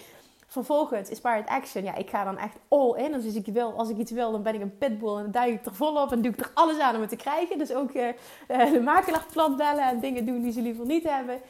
Vervolgens 0.53 1.09
inspired 1.09 1.49
action. 1.49 1.85
Ja, 1.85 1.95
ik 1.95 2.11
ga 2.11 2.25
dan 2.25 2.39
echt 2.39 2.57
all 2.69 2.95
in. 2.97 3.13
Dus 3.13 3.25
als 3.25 3.35
ik, 3.35 3.47
wil, 3.47 3.73
als 3.73 3.89
ik 3.89 3.97
iets 3.97 4.11
wil, 4.11 4.33
dan 4.33 4.43
ben 4.43 4.55
ik 4.55 4.61
een 4.61 4.79
pitbull 4.79 5.17
en 5.17 5.23
dan 5.23 5.31
duik 5.31 5.53
ik 5.53 5.67
er 5.67 5.75
volop 5.75 6.13
en 6.13 6.23
doe 6.23 6.33
ik 6.33 6.41
er 6.41 6.51
alles 6.55 6.79
aan 6.79 6.95
om 6.95 7.01
het 7.01 7.11
te 7.11 7.17
krijgen. 7.17 7.59
Dus 7.59 7.75
ook 7.75 7.95
uh, 7.95 8.09
de 8.47 8.81
makelaar 8.85 9.27
plat 9.33 9.57
bellen 9.57 9.89
en 9.89 10.01
dingen 10.01 10.27
doen 10.27 10.43
die 10.43 10.53
ze 10.53 10.61
liever 10.61 10.87
niet 10.87 11.09
hebben. 11.09 11.41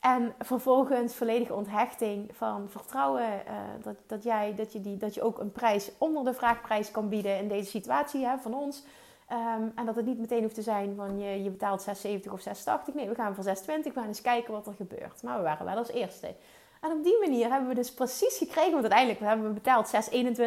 En 0.00 0.34
vervolgens 0.38 1.14
volledige 1.14 1.54
onthechting 1.54 2.30
van 2.32 2.68
vertrouwen 2.68 3.22
uh, 3.22 3.54
dat, 3.82 3.96
dat, 4.06 4.22
jij, 4.22 4.54
dat, 4.54 4.72
je 4.72 4.80
die, 4.80 4.96
dat 4.96 5.14
je 5.14 5.22
ook 5.22 5.38
een 5.38 5.52
prijs 5.52 5.90
onder 5.98 6.24
de 6.24 6.34
vraagprijs 6.34 6.90
kan 6.90 7.08
bieden 7.08 7.38
in 7.38 7.48
deze 7.48 7.70
situatie 7.70 8.26
hè, 8.26 8.38
van 8.38 8.54
ons. 8.54 8.84
Um, 9.32 9.72
en 9.74 9.86
dat 9.86 9.96
het 9.96 10.06
niet 10.06 10.18
meteen 10.18 10.42
hoeft 10.42 10.54
te 10.54 10.62
zijn 10.62 10.94
van 10.96 11.18
je, 11.18 11.42
je 11.42 11.50
betaalt 11.50 11.86
6,70 11.86 12.32
of 12.32 12.48
6,80. 12.48 12.94
Nee, 12.94 13.08
we 13.08 13.14
gaan 13.14 13.34
voor 13.34 13.44
6,20. 13.44 13.52
We 13.64 13.90
gaan 13.94 14.06
eens 14.06 14.20
kijken 14.20 14.52
wat 14.52 14.66
er 14.66 14.74
gebeurt. 14.74 15.22
Maar 15.22 15.36
we 15.36 15.42
waren 15.42 15.66
wel 15.66 15.76
als 15.76 15.90
eerste. 15.90 16.34
En 16.80 16.92
op 16.92 17.04
die 17.04 17.18
manier 17.20 17.50
hebben 17.50 17.68
we 17.68 17.74
dus 17.74 17.92
precies 17.92 18.36
gekregen, 18.36 18.70
want 18.70 18.82
uiteindelijk 18.82 19.20
hebben 19.20 19.46
we 19.46 19.52
betaald 19.52 19.90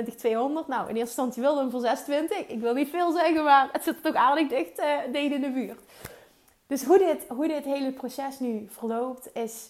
6,21, 0.10 0.16
200. 0.16 0.68
Nou, 0.68 0.82
in 0.82 0.96
eerste 0.96 1.00
instantie 1.00 1.42
wilden 1.42 1.70
we 1.70 1.88
hem 1.88 1.98
voor 2.08 2.44
6,20. 2.44 2.48
Ik 2.48 2.60
wil 2.60 2.74
niet 2.74 2.90
veel 2.90 3.12
zeggen, 3.12 3.44
maar 3.44 3.70
het 3.72 3.84
zit 3.84 4.04
toch 4.04 4.16
aardig 4.16 4.48
dicht 4.48 4.80
uh, 4.80 5.24
in 5.24 5.42
de 5.42 5.52
buurt. 5.52 5.82
Dus 6.68 6.84
hoe 6.84 6.98
dit, 6.98 7.26
hoe 7.28 7.48
dit 7.48 7.64
hele 7.64 7.92
proces 7.92 8.40
nu 8.40 8.68
verloopt 8.70 9.30
is... 9.34 9.70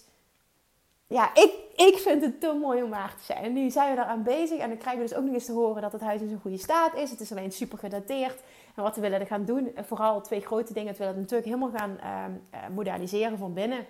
Ja, 1.06 1.30
ik, 1.34 1.52
ik 1.76 1.98
vind 1.98 2.22
het 2.22 2.40
te 2.40 2.58
mooi 2.60 2.82
om 2.82 2.90
waar 2.90 3.14
te 3.16 3.24
zijn. 3.24 3.52
Nu 3.52 3.70
zijn 3.70 3.90
we 3.90 3.96
daaraan 3.96 4.22
bezig 4.22 4.58
en 4.58 4.68
dan 4.68 4.78
krijgen 4.78 5.02
we 5.02 5.08
dus 5.08 5.18
ook 5.18 5.24
nog 5.24 5.34
eens 5.34 5.44
te 5.44 5.52
horen 5.52 5.82
dat 5.82 5.92
het 5.92 6.00
huis 6.00 6.20
in 6.20 6.28
zo'n 6.28 6.40
goede 6.40 6.58
staat 6.58 6.94
is. 6.94 7.10
Het 7.10 7.20
is 7.20 7.30
alleen 7.30 7.52
super 7.52 7.78
gedateerd. 7.78 8.38
En 8.74 8.82
wat 8.82 8.94
we 8.94 9.00
willen 9.00 9.26
gaan 9.26 9.44
doen, 9.44 9.72
vooral 9.86 10.20
twee 10.20 10.40
grote 10.40 10.72
dingen. 10.72 10.92
We 10.92 10.98
willen 10.98 11.12
het 11.12 11.22
natuurlijk 11.22 11.48
helemaal 11.48 11.78
gaan 11.78 11.98
uh, 12.00 12.60
moderniseren 12.74 13.38
van 13.38 13.52
binnen. 13.52 13.86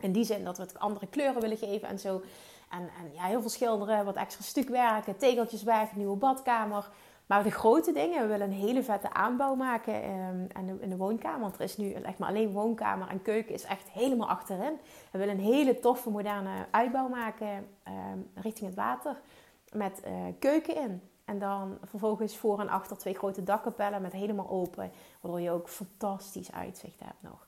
In 0.00 0.12
die 0.12 0.24
zin 0.24 0.44
dat 0.44 0.56
we 0.56 0.62
het 0.62 0.78
andere 0.78 1.06
kleuren 1.06 1.40
willen 1.40 1.56
geven 1.56 1.88
en 1.88 1.98
zo. 1.98 2.22
En, 2.70 2.80
en 2.80 3.14
ja, 3.14 3.22
heel 3.22 3.40
veel 3.40 3.50
schilderen, 3.50 4.04
wat 4.04 4.16
extra 4.16 4.42
stukwerken, 4.42 5.16
tegeltjes 5.16 5.62
weg, 5.62 5.96
nieuwe 5.96 6.16
badkamer. 6.16 6.90
Maar 7.26 7.42
de 7.42 7.50
grote 7.50 7.92
dingen, 7.92 8.22
we 8.22 8.26
willen 8.26 8.46
een 8.46 8.56
hele 8.56 8.82
vette 8.82 9.12
aanbouw 9.12 9.54
maken 9.54 9.94
um, 9.94 10.46
en 10.52 10.66
de, 10.66 10.76
in 10.80 10.88
de 10.88 10.96
woonkamer. 10.96 11.40
Want 11.40 11.54
er 11.54 11.60
is 11.60 11.76
nu 11.76 11.92
echt 11.92 12.18
maar 12.18 12.28
alleen 12.28 12.52
woonkamer 12.52 13.08
en 13.08 13.22
keuken 13.22 13.54
is 13.54 13.64
echt 13.64 13.88
helemaal 13.88 14.28
achterin. 14.28 14.78
We 15.10 15.18
willen 15.18 15.34
een 15.34 15.44
hele 15.44 15.80
toffe, 15.80 16.10
moderne 16.10 16.66
uitbouw 16.70 17.08
maken 17.08 17.48
um, 17.88 18.30
richting 18.34 18.66
het 18.66 18.74
water. 18.74 19.20
Met 19.72 20.02
uh, 20.06 20.12
keuken 20.38 20.76
in. 20.76 21.02
En 21.24 21.38
dan 21.38 21.78
vervolgens 21.84 22.36
voor 22.36 22.60
en 22.60 22.68
achter 22.68 22.98
twee 22.98 23.14
grote 23.14 23.42
dakkapellen 23.42 24.02
met 24.02 24.12
helemaal 24.12 24.48
open. 24.48 24.90
Waardoor 25.20 25.40
je 25.40 25.50
ook 25.50 25.68
fantastisch 25.68 26.52
uitzicht 26.52 27.00
hebt 27.00 27.22
nog. 27.22 27.46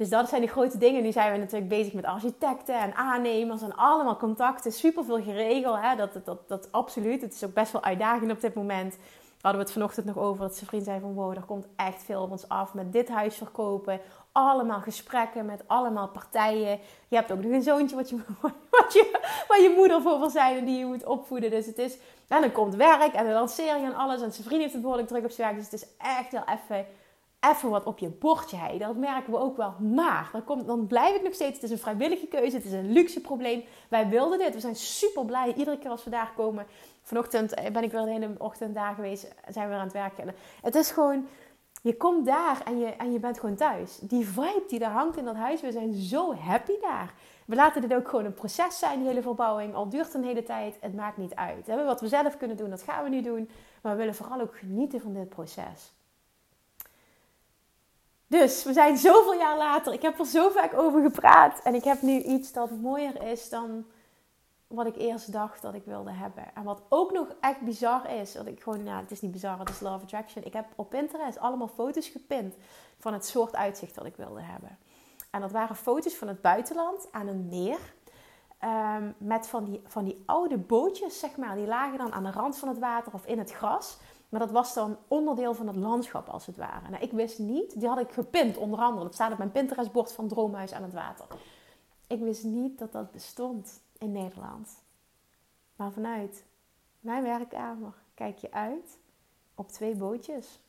Dus 0.00 0.08
dat 0.08 0.28
zijn 0.28 0.40
de 0.40 0.48
grote 0.48 0.78
dingen. 0.78 1.02
Nu 1.02 1.12
zijn 1.12 1.32
we 1.32 1.38
natuurlijk 1.38 1.68
bezig 1.68 1.92
met 1.92 2.04
architecten 2.04 2.74
en 2.80 2.94
aannemers 2.94 3.62
en 3.62 3.76
allemaal 3.76 4.16
contacten. 4.16 4.72
Super 4.72 5.04
veel 5.04 5.22
geregeld. 5.22 5.76
Hè? 5.80 5.96
Dat, 5.96 6.12
dat, 6.12 6.24
dat, 6.24 6.48
dat 6.48 6.72
absoluut. 6.72 7.20
Het 7.22 7.34
is 7.34 7.44
ook 7.44 7.54
best 7.54 7.72
wel 7.72 7.82
uitdagend 7.82 8.30
op 8.30 8.40
dit 8.40 8.54
moment. 8.54 8.96
Hadden 9.40 9.60
we 9.60 9.66
het 9.66 9.72
vanochtend 9.72 10.06
nog 10.06 10.18
over 10.18 10.42
dat 10.42 10.54
zijn 10.54 10.66
vriend 10.66 10.84
zei 10.84 11.00
van 11.00 11.14
wow, 11.14 11.36
er 11.36 11.42
komt 11.42 11.66
echt 11.76 12.02
veel 12.02 12.22
op 12.22 12.30
ons 12.30 12.48
af 12.48 12.74
met 12.74 12.92
dit 12.92 13.08
huis 13.08 13.36
verkopen. 13.36 14.00
Allemaal 14.32 14.80
gesprekken 14.80 15.46
met 15.46 15.62
allemaal 15.66 16.08
partijen. 16.08 16.78
Je 17.08 17.16
hebt 17.16 17.32
ook 17.32 17.42
nog 17.42 17.52
een 17.52 17.62
zoontje 17.62 17.96
wat 18.00 18.08
je, 18.08 18.16
wat 18.70 18.92
je, 18.92 19.20
waar 19.48 19.60
je 19.60 19.74
moeder 19.76 20.02
voor 20.02 20.18
wil 20.18 20.30
zijn 20.30 20.58
en 20.58 20.64
die 20.64 20.78
je 20.78 20.84
moet 20.86 21.04
opvoeden. 21.04 21.50
Dus 21.50 21.66
het 21.66 21.78
is, 21.78 21.96
en 22.28 22.40
dan 22.40 22.52
komt 22.52 22.74
werk 22.74 23.12
en 23.12 23.26
de 23.26 23.32
lancering 23.32 23.84
en 23.84 23.94
alles. 23.94 24.22
En 24.22 24.32
zijn 24.32 24.46
vriend 24.46 24.60
heeft 24.60 24.72
het 24.72 24.82
behoorlijk 24.82 25.08
druk 25.08 25.24
op 25.24 25.30
zijn 25.30 25.48
werk. 25.48 25.62
Dus 25.62 25.70
het 25.70 25.82
is 25.82 25.88
echt 25.98 26.32
wel 26.32 26.44
even 26.46 26.86
even 27.40 27.70
wat 27.70 27.84
op 27.84 27.98
je 27.98 28.08
bordje 28.08 28.56
heiden. 28.56 28.86
Dat 28.86 28.96
merken 28.96 29.32
we 29.32 29.38
ook 29.38 29.56
wel. 29.56 29.74
Maar 29.78 30.30
dan, 30.46 30.66
dan 30.66 30.86
blijf 30.86 31.16
ik 31.16 31.22
nog 31.22 31.34
steeds. 31.34 31.54
Het 31.54 31.62
is 31.62 31.70
een 31.70 31.78
vrijwillige 31.78 32.26
keuze. 32.26 32.56
Het 32.56 32.64
is 32.64 32.72
een 32.72 32.92
luxe 32.92 33.20
probleem. 33.20 33.64
Wij 33.88 34.08
wilden 34.08 34.38
dit. 34.38 34.54
We 34.54 34.60
zijn 34.60 34.76
super 34.76 35.24
blij. 35.24 35.54
Iedere 35.54 35.78
keer 35.78 35.90
als 35.90 36.04
we 36.04 36.10
daar 36.10 36.32
komen. 36.36 36.66
Vanochtend 37.02 37.54
eh, 37.54 37.72
ben 37.72 37.82
ik 37.82 37.90
weer 37.90 38.02
de 38.02 38.10
hele 38.10 38.34
ochtend 38.38 38.74
daar 38.74 38.94
geweest. 38.94 39.34
Zijn 39.48 39.68
we 39.68 39.74
aan 39.74 39.84
het 39.84 39.92
werken. 39.92 40.34
Het 40.62 40.74
is 40.74 40.90
gewoon. 40.90 41.26
Je 41.82 41.96
komt 41.96 42.26
daar 42.26 42.62
en 42.64 42.78
je, 42.78 42.86
en 42.86 43.12
je 43.12 43.18
bent 43.18 43.40
gewoon 43.40 43.54
thuis. 43.54 43.98
Die 43.98 44.26
vibe 44.26 44.64
die 44.68 44.78
daar 44.78 44.90
hangt 44.90 45.16
in 45.16 45.24
dat 45.24 45.34
huis. 45.34 45.60
We 45.60 45.72
zijn 45.72 45.94
zo 45.94 46.34
happy 46.34 46.80
daar. 46.80 47.14
We 47.46 47.54
laten 47.54 47.80
dit 47.80 47.94
ook 47.94 48.08
gewoon 48.08 48.24
een 48.24 48.34
proces 48.34 48.78
zijn, 48.78 48.98
die 48.98 49.08
hele 49.08 49.22
verbouwing. 49.22 49.74
Al 49.74 49.88
duurt 49.88 50.14
een 50.14 50.24
hele 50.24 50.42
tijd, 50.42 50.76
het 50.80 50.94
maakt 50.94 51.16
niet 51.16 51.34
uit. 51.34 51.66
Wat 51.66 52.00
we 52.00 52.08
zelf 52.08 52.36
kunnen 52.36 52.56
doen, 52.56 52.70
dat 52.70 52.82
gaan 52.82 53.04
we 53.04 53.10
nu 53.10 53.22
doen. 53.22 53.50
Maar 53.82 53.92
we 53.92 53.98
willen 53.98 54.14
vooral 54.14 54.40
ook 54.40 54.56
genieten 54.56 55.00
van 55.00 55.12
dit 55.12 55.28
proces. 55.28 55.92
Dus 58.30 58.64
we 58.64 58.72
zijn 58.72 58.98
zoveel 58.98 59.34
jaar 59.34 59.56
later. 59.56 59.92
Ik 59.92 60.02
heb 60.02 60.18
er 60.18 60.26
zo 60.26 60.48
vaak 60.48 60.74
over 60.74 61.02
gepraat. 61.02 61.60
En 61.62 61.74
ik 61.74 61.84
heb 61.84 62.02
nu 62.02 62.22
iets 62.22 62.52
dat 62.52 62.70
mooier 62.70 63.22
is 63.22 63.48
dan 63.48 63.84
wat 64.66 64.86
ik 64.86 64.96
eerst 64.96 65.32
dacht 65.32 65.62
dat 65.62 65.74
ik 65.74 65.84
wilde 65.84 66.10
hebben. 66.10 66.44
En 66.54 66.62
wat 66.62 66.82
ook 66.88 67.12
nog 67.12 67.34
echt 67.40 67.60
bizar 67.60 68.10
is. 68.10 68.32
Dat 68.32 68.46
ik 68.46 68.62
gewoon, 68.62 68.82
nou, 68.82 69.00
het 69.00 69.10
is 69.10 69.20
niet 69.20 69.30
bizar, 69.30 69.58
het 69.58 69.68
is 69.68 69.80
Love 69.80 70.02
Attraction. 70.02 70.44
Ik 70.44 70.52
heb 70.52 70.66
op 70.76 70.90
Pinterest 70.90 71.38
allemaal 71.38 71.68
foto's 71.68 72.08
gepind 72.08 72.54
van 72.98 73.12
het 73.12 73.26
soort 73.26 73.56
uitzicht 73.56 73.94
dat 73.94 74.06
ik 74.06 74.16
wilde 74.16 74.42
hebben. 74.42 74.78
En 75.30 75.40
dat 75.40 75.50
waren 75.50 75.76
foto's 75.76 76.14
van 76.14 76.28
het 76.28 76.40
buitenland 76.40 77.08
aan 77.10 77.26
een 77.26 77.46
meer. 77.48 77.78
Um, 78.64 79.14
met 79.18 79.46
van 79.46 79.64
die, 79.64 79.82
van 79.86 80.04
die 80.04 80.22
oude 80.26 80.58
bootjes, 80.58 81.18
zeg 81.18 81.36
maar. 81.36 81.54
Die 81.54 81.66
lagen 81.66 81.98
dan 81.98 82.12
aan 82.12 82.24
de 82.24 82.30
rand 82.30 82.58
van 82.58 82.68
het 82.68 82.78
water 82.78 83.12
of 83.12 83.26
in 83.26 83.38
het 83.38 83.52
gras. 83.52 83.98
Maar 84.30 84.40
dat 84.40 84.50
was 84.50 84.74
dan 84.74 84.98
onderdeel 85.08 85.54
van 85.54 85.66
het 85.66 85.76
landschap 85.76 86.28
als 86.28 86.46
het 86.46 86.56
ware. 86.56 86.90
Nou, 86.90 87.02
ik 87.02 87.12
wist 87.12 87.38
niet, 87.38 87.80
die 87.80 87.88
had 87.88 87.98
ik 87.98 88.12
gepint 88.12 88.56
onder 88.56 88.78
andere. 88.78 89.04
Dat 89.04 89.14
staat 89.14 89.32
op 89.32 89.38
mijn 89.38 89.52
Pinterest-bord 89.52 90.12
van 90.12 90.28
Droomhuis 90.28 90.72
aan 90.72 90.82
het 90.82 90.92
water. 90.92 91.26
Ik 92.06 92.20
wist 92.20 92.44
niet 92.44 92.78
dat 92.78 92.92
dat 92.92 93.10
bestond 93.10 93.80
in 93.98 94.12
Nederland. 94.12 94.82
Maar 95.76 95.92
vanuit 95.92 96.44
mijn 97.00 97.22
werkkamer 97.22 97.94
kijk 98.14 98.38
je 98.38 98.52
uit 98.52 98.98
op 99.54 99.68
twee 99.68 99.94
bootjes 99.94 100.60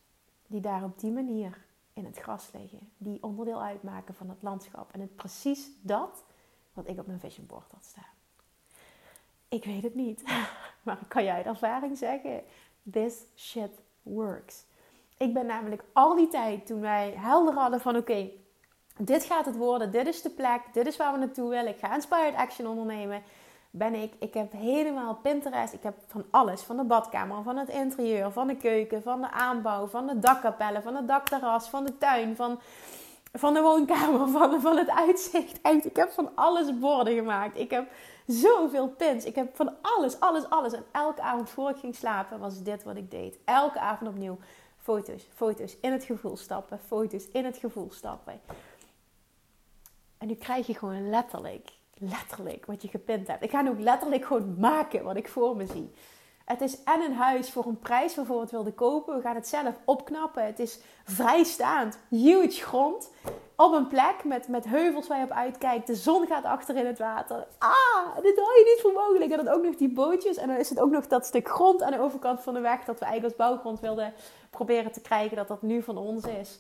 die 0.47 0.62
daar 0.62 0.84
op 0.84 0.99
die 0.99 1.12
manier 1.12 1.66
in 1.93 2.05
het 2.05 2.18
gras 2.18 2.51
liggen. 2.53 2.91
Die 2.97 3.24
onderdeel 3.24 3.62
uitmaken 3.62 4.14
van 4.14 4.30
het 4.30 4.41
landschap. 4.41 4.91
En 4.91 4.99
het 4.99 5.16
precies 5.16 5.70
dat 5.82 6.24
wat 6.74 6.88
ik 6.88 6.99
op 6.99 7.07
mijn 7.07 7.20
vision 7.20 7.45
board 7.45 7.72
had 7.72 7.86
staan. 7.86 8.20
Ik 9.52 9.66
weet 9.66 9.84
het 9.84 9.95
niet, 9.95 10.24
maar 10.84 10.97
kan 11.08 11.24
jij 11.24 11.36
uit 11.36 11.45
ervaring 11.45 11.97
zeggen 11.97 12.43
this 12.91 13.14
shit 13.36 13.72
works. 14.02 14.66
Ik 15.18 15.34
ben 15.34 15.45
namelijk 15.45 15.84
al 15.93 16.16
die 16.16 16.28
tijd 16.28 16.66
toen 16.66 16.82
wij 16.82 17.14
helder 17.18 17.54
hadden 17.54 17.82
van 17.82 17.95
oké, 17.95 18.30
dit 18.97 19.24
gaat 19.24 19.45
het 19.45 19.58
worden, 19.58 19.91
dit 19.91 20.08
is 20.08 20.22
de 20.22 20.30
plek, 20.30 20.62
dit 20.74 20.88
is 20.88 20.97
waar 20.97 21.12
we 21.12 21.20
naartoe 21.20 21.49
willen. 21.49 21.68
Ik 21.68 21.80
ga 21.80 21.93
inspired 21.95 22.36
action 22.36 22.68
ondernemen. 22.68 23.24
Ben 23.70 23.95
ik, 23.95 24.14
ik 24.20 24.34
heb 24.34 24.52
helemaal 24.52 25.16
Pinterest, 25.16 25.74
ik 25.74 25.84
heb 25.84 25.95
van 26.08 26.26
alles, 26.30 26.62
van 26.62 26.78
de 26.78 26.84
badkamer, 26.84 27.43
van 27.43 27.58
het 27.58 27.70
interieur, 27.70 28.32
van 28.32 28.47
de 28.47 28.56
keuken, 28.56 29.04
van 29.04 29.22
de 29.22 29.32
aanbouw, 29.32 29.88
van 29.88 30.08
de 30.08 30.20
dakkapellen, 30.20 30.84
van 30.84 30.95
het 30.95 31.08
dakterras, 31.08 31.70
van 31.70 31.86
de 31.86 31.97
tuin, 31.97 32.36
van, 32.36 32.60
van 33.34 33.54
de 33.54 33.62
woonkamer, 33.62 34.28
van, 34.38 34.62
van 34.62 34.78
het 34.78 34.89
uitzicht. 34.89 35.60
Ik 35.84 35.95
heb 35.95 36.12
van 36.12 36.30
alles 36.36 36.80
borden 36.80 37.14
gemaakt. 37.14 37.58
Ik 37.58 37.72
heb 37.72 37.91
zoveel 38.32 38.89
pins. 38.89 39.25
Ik 39.25 39.36
heb 39.36 39.55
van 39.55 39.75
alles, 39.82 40.19
alles, 40.19 40.49
alles. 40.49 40.73
En 40.73 40.86
elke 40.91 41.21
avond 41.21 41.49
voor 41.49 41.69
ik 41.69 41.77
ging 41.77 41.95
slapen 41.95 42.39
was 42.39 42.63
dit 42.63 42.84
wat 42.84 42.95
ik 42.95 43.11
deed. 43.11 43.38
Elke 43.45 43.79
avond 43.79 44.09
opnieuw 44.09 44.38
foto's, 44.77 45.27
foto's 45.34 45.77
in 45.82 45.91
het 45.91 46.03
gevoel 46.03 46.38
stappen, 46.38 46.79
foto's 46.79 47.27
in 47.32 47.45
het 47.45 47.57
gevoel 47.57 47.91
stappen. 47.91 48.41
En 50.17 50.27
nu 50.27 50.36
krijg 50.36 50.67
je 50.67 50.73
gewoon 50.73 51.09
letterlijk, 51.09 51.69
letterlijk 51.93 52.65
wat 52.65 52.82
je 52.82 52.88
gepint 52.88 53.27
hebt. 53.27 53.43
Ik 53.43 53.49
ga 53.49 53.61
nu 53.61 53.69
ook 53.69 53.79
letterlijk 53.79 54.25
gewoon 54.25 54.55
maken 54.59 55.03
wat 55.03 55.15
ik 55.15 55.29
voor 55.29 55.55
me 55.55 55.65
zie. 55.65 55.91
Het 56.52 56.62
is 56.62 56.84
en 56.84 57.02
een 57.02 57.14
huis 57.14 57.52
voor 57.52 57.66
een 57.66 57.80
prijs 57.80 58.16
waarvoor 58.16 58.36
we 58.36 58.41
het 58.41 58.52
wilden 58.52 58.76
kopen. 58.76 59.16
We 59.16 59.22
gaan 59.22 59.36
het 59.36 59.47
zelf 59.47 59.76
opknappen. 59.86 60.45
Het 60.45 60.60
is 60.60 60.80
vrijstaand, 61.04 61.97
huge 62.10 62.62
grond. 62.62 63.12
Op 63.56 63.74
een 63.74 63.88
plek 63.88 64.24
met, 64.24 64.47
met 64.47 64.66
heuvels 64.66 65.08
waar 65.08 65.18
je 65.18 65.24
op 65.24 65.32
uitkijkt. 65.32 65.88
De 65.88 65.95
zon 65.95 66.28
gaat 66.28 66.43
achter 66.43 66.76
in 66.76 66.86
het 66.86 66.99
water. 66.99 67.47
Ah, 67.58 68.16
dit 68.22 68.36
hou 68.36 68.58
je 68.58 68.72
niet 68.74 68.82
voor 68.82 68.93
mogelijk. 68.93 69.32
En 69.32 69.45
dan 69.45 69.54
ook 69.54 69.64
nog 69.64 69.76
die 69.76 69.93
bootjes. 69.93 70.38
En 70.38 70.47
dan 70.47 70.58
is 70.58 70.70
het 70.70 70.80
ook 70.80 70.91
nog 70.91 71.08
dat 71.08 71.26
stuk 71.26 71.49
grond 71.49 71.82
aan 71.82 71.91
de 71.91 71.99
overkant 71.99 72.41
van 72.41 72.54
de 72.54 72.60
weg. 72.60 72.84
Dat 72.84 72.99
we 72.99 73.06
eigenlijk 73.06 73.38
als 73.38 73.47
bouwgrond 73.47 73.80
wilden 73.80 74.14
proberen 74.49 74.91
te 74.91 75.02
krijgen. 75.02 75.38
Dat 75.38 75.47
dat 75.47 75.62
nu 75.62 75.82
van 75.82 75.97
ons 75.97 76.26
is. 76.26 76.60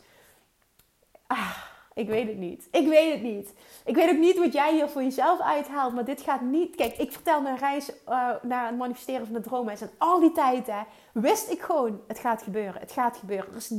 Ah, 1.27 1.57
ik 1.93 2.07
weet 2.07 2.27
het 2.27 2.37
niet. 2.37 2.67
Ik 2.71 2.87
weet 2.87 3.13
het 3.13 3.21
niet. 3.21 3.53
Ik 3.85 3.95
weet 3.95 4.09
ook 4.09 4.17
niet 4.17 4.37
wat 4.37 4.53
jij 4.53 4.73
hier 4.73 4.89
voor 4.89 5.03
jezelf 5.03 5.39
uithaalt. 5.39 5.93
Maar 5.93 6.05
dit 6.05 6.21
gaat 6.21 6.41
niet. 6.41 6.75
Kijk, 6.75 6.97
ik 6.97 7.11
vertel 7.11 7.41
mijn 7.41 7.57
reis 7.57 7.89
uh, 7.89 8.29
naar 8.41 8.67
het 8.67 8.77
manifesteren 8.77 9.25
van 9.25 9.35
de 9.35 9.41
droomhuis. 9.41 9.81
En 9.81 9.89
al 9.97 10.19
die 10.19 10.31
tijd 10.31 10.67
hè, 10.67 10.81
wist 11.13 11.51
ik 11.51 11.61
gewoon: 11.61 12.01
het 12.07 12.19
gaat 12.19 12.41
gebeuren. 12.41 12.81
Het 12.81 12.91
gaat 12.91 13.17
gebeuren. 13.17 13.49
Er 13.49 13.55
is 13.55 13.73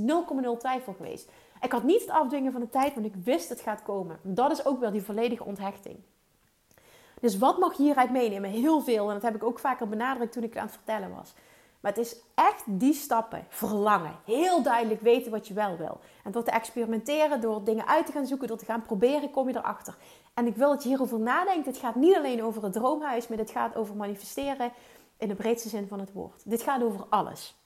0,0 0.54 0.58
twijfel 0.58 0.92
geweest. 0.92 1.30
Ik 1.60 1.72
had 1.72 1.82
niet 1.82 2.00
het 2.00 2.10
afdwingen 2.10 2.52
van 2.52 2.60
de 2.60 2.70
tijd, 2.70 2.94
want 2.94 3.06
ik 3.06 3.14
wist 3.24 3.48
het 3.48 3.60
gaat 3.60 3.82
komen. 3.82 4.18
Dat 4.22 4.50
is 4.50 4.66
ook 4.66 4.80
wel 4.80 4.90
die 4.90 5.02
volledige 5.02 5.44
onthechting. 5.44 5.96
Dus 7.20 7.38
wat 7.38 7.58
mag 7.58 7.76
je 7.76 7.82
hieruit 7.82 8.10
meenemen? 8.10 8.50
Heel 8.50 8.80
veel. 8.80 9.08
En 9.08 9.14
dat 9.14 9.22
heb 9.22 9.34
ik 9.34 9.44
ook 9.44 9.58
vaker 9.58 9.88
benadrukt 9.88 10.32
toen 10.32 10.42
ik 10.42 10.48
het 10.48 10.58
aan 10.58 10.66
het 10.66 10.74
vertellen 10.74 11.14
was. 11.14 11.34
Maar 11.82 11.92
het 11.92 12.00
is 12.00 12.16
echt 12.34 12.62
die 12.66 12.94
stappen. 12.94 13.46
Verlangen. 13.48 14.16
Heel 14.24 14.62
duidelijk 14.62 15.00
weten 15.00 15.30
wat 15.30 15.48
je 15.48 15.54
wel 15.54 15.76
wil. 15.76 16.00
En 16.24 16.32
door 16.32 16.42
te 16.42 16.50
experimenteren, 16.50 17.40
door 17.40 17.64
dingen 17.64 17.86
uit 17.86 18.06
te 18.06 18.12
gaan 18.12 18.26
zoeken, 18.26 18.48
door 18.48 18.56
te 18.56 18.64
gaan 18.64 18.82
proberen, 18.82 19.30
kom 19.30 19.48
je 19.48 19.56
erachter. 19.56 19.96
En 20.34 20.46
ik 20.46 20.56
wil 20.56 20.68
dat 20.68 20.82
je 20.82 20.88
hierover 20.88 21.20
nadenkt. 21.20 21.66
Het 21.66 21.76
gaat 21.76 21.94
niet 21.94 22.16
alleen 22.16 22.42
over 22.42 22.62
het 22.62 22.72
droomhuis, 22.72 23.28
maar 23.28 23.38
het 23.38 23.50
gaat 23.50 23.76
over 23.76 23.96
manifesteren 23.96 24.72
in 25.16 25.28
de 25.28 25.34
breedste 25.34 25.68
zin 25.68 25.88
van 25.88 26.00
het 26.00 26.12
woord. 26.12 26.42
Dit 26.44 26.62
gaat 26.62 26.82
over 26.82 27.06
alles. 27.08 27.56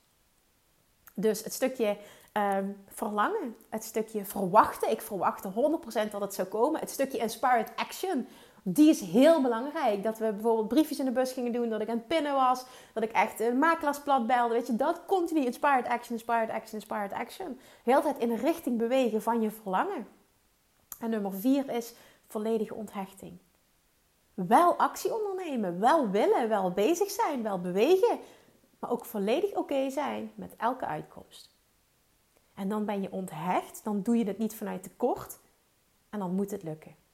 Dus 1.14 1.44
het 1.44 1.52
stukje 1.52 1.96
um, 2.32 2.84
verlangen, 2.88 3.56
het 3.68 3.84
stukje 3.84 4.24
verwachten. 4.24 4.90
Ik 4.90 5.00
verwachtte 5.00 5.52
100% 6.06 6.10
dat 6.10 6.20
het 6.20 6.34
zou 6.34 6.48
komen. 6.48 6.80
Het 6.80 6.90
stukje 6.90 7.18
inspired 7.18 7.72
action 7.76 8.28
die 8.68 8.88
is 8.88 9.00
heel 9.00 9.42
belangrijk. 9.42 10.02
Dat 10.02 10.18
we 10.18 10.32
bijvoorbeeld 10.32 10.68
briefjes 10.68 10.98
in 10.98 11.04
de 11.04 11.10
bus 11.10 11.32
gingen 11.32 11.52
doen, 11.52 11.68
dat 11.68 11.80
ik 11.80 11.88
aan 11.88 11.96
het 11.96 12.06
pinnen 12.06 12.34
was, 12.34 12.64
dat 12.92 13.02
ik 13.02 13.12
echt 13.12 13.40
een 13.40 13.58
makelaarsplat 13.58 14.26
belde. 14.26 14.54
Weet 14.54 14.66
je, 14.66 14.76
dat 14.76 15.04
continu 15.06 15.44
inspired 15.44 15.86
action, 15.86 16.12
inspired 16.12 16.50
action, 16.50 16.74
inspired 16.74 17.12
action. 17.12 17.60
Heel 17.82 18.02
tijd 18.02 18.18
in 18.18 18.28
de 18.28 18.36
richting 18.36 18.78
bewegen 18.78 19.22
van 19.22 19.40
je 19.40 19.50
verlangen. 19.50 20.06
En 21.00 21.10
nummer 21.10 21.32
vier 21.32 21.70
is 21.70 21.94
volledige 22.26 22.74
onthechting. 22.74 23.38
Wel 24.34 24.74
actie 24.74 25.14
ondernemen, 25.14 25.80
wel 25.80 26.10
willen, 26.10 26.48
wel 26.48 26.70
bezig 26.70 27.10
zijn, 27.10 27.42
wel 27.42 27.60
bewegen, 27.60 28.18
maar 28.78 28.90
ook 28.90 29.04
volledig 29.04 29.54
oké 29.54 29.90
zijn 29.90 30.32
met 30.34 30.56
elke 30.56 30.86
uitkomst. 30.86 31.54
En 32.54 32.68
dan 32.68 32.84
ben 32.84 33.02
je 33.02 33.12
onthecht, 33.12 33.84
dan 33.84 34.02
doe 34.02 34.16
je 34.16 34.24
het 34.24 34.38
niet 34.38 34.54
vanuit 34.54 34.82
tekort 34.82 35.38
en 36.10 36.18
dan 36.18 36.34
moet 36.34 36.50
het 36.50 36.62
lukken. 36.62 37.05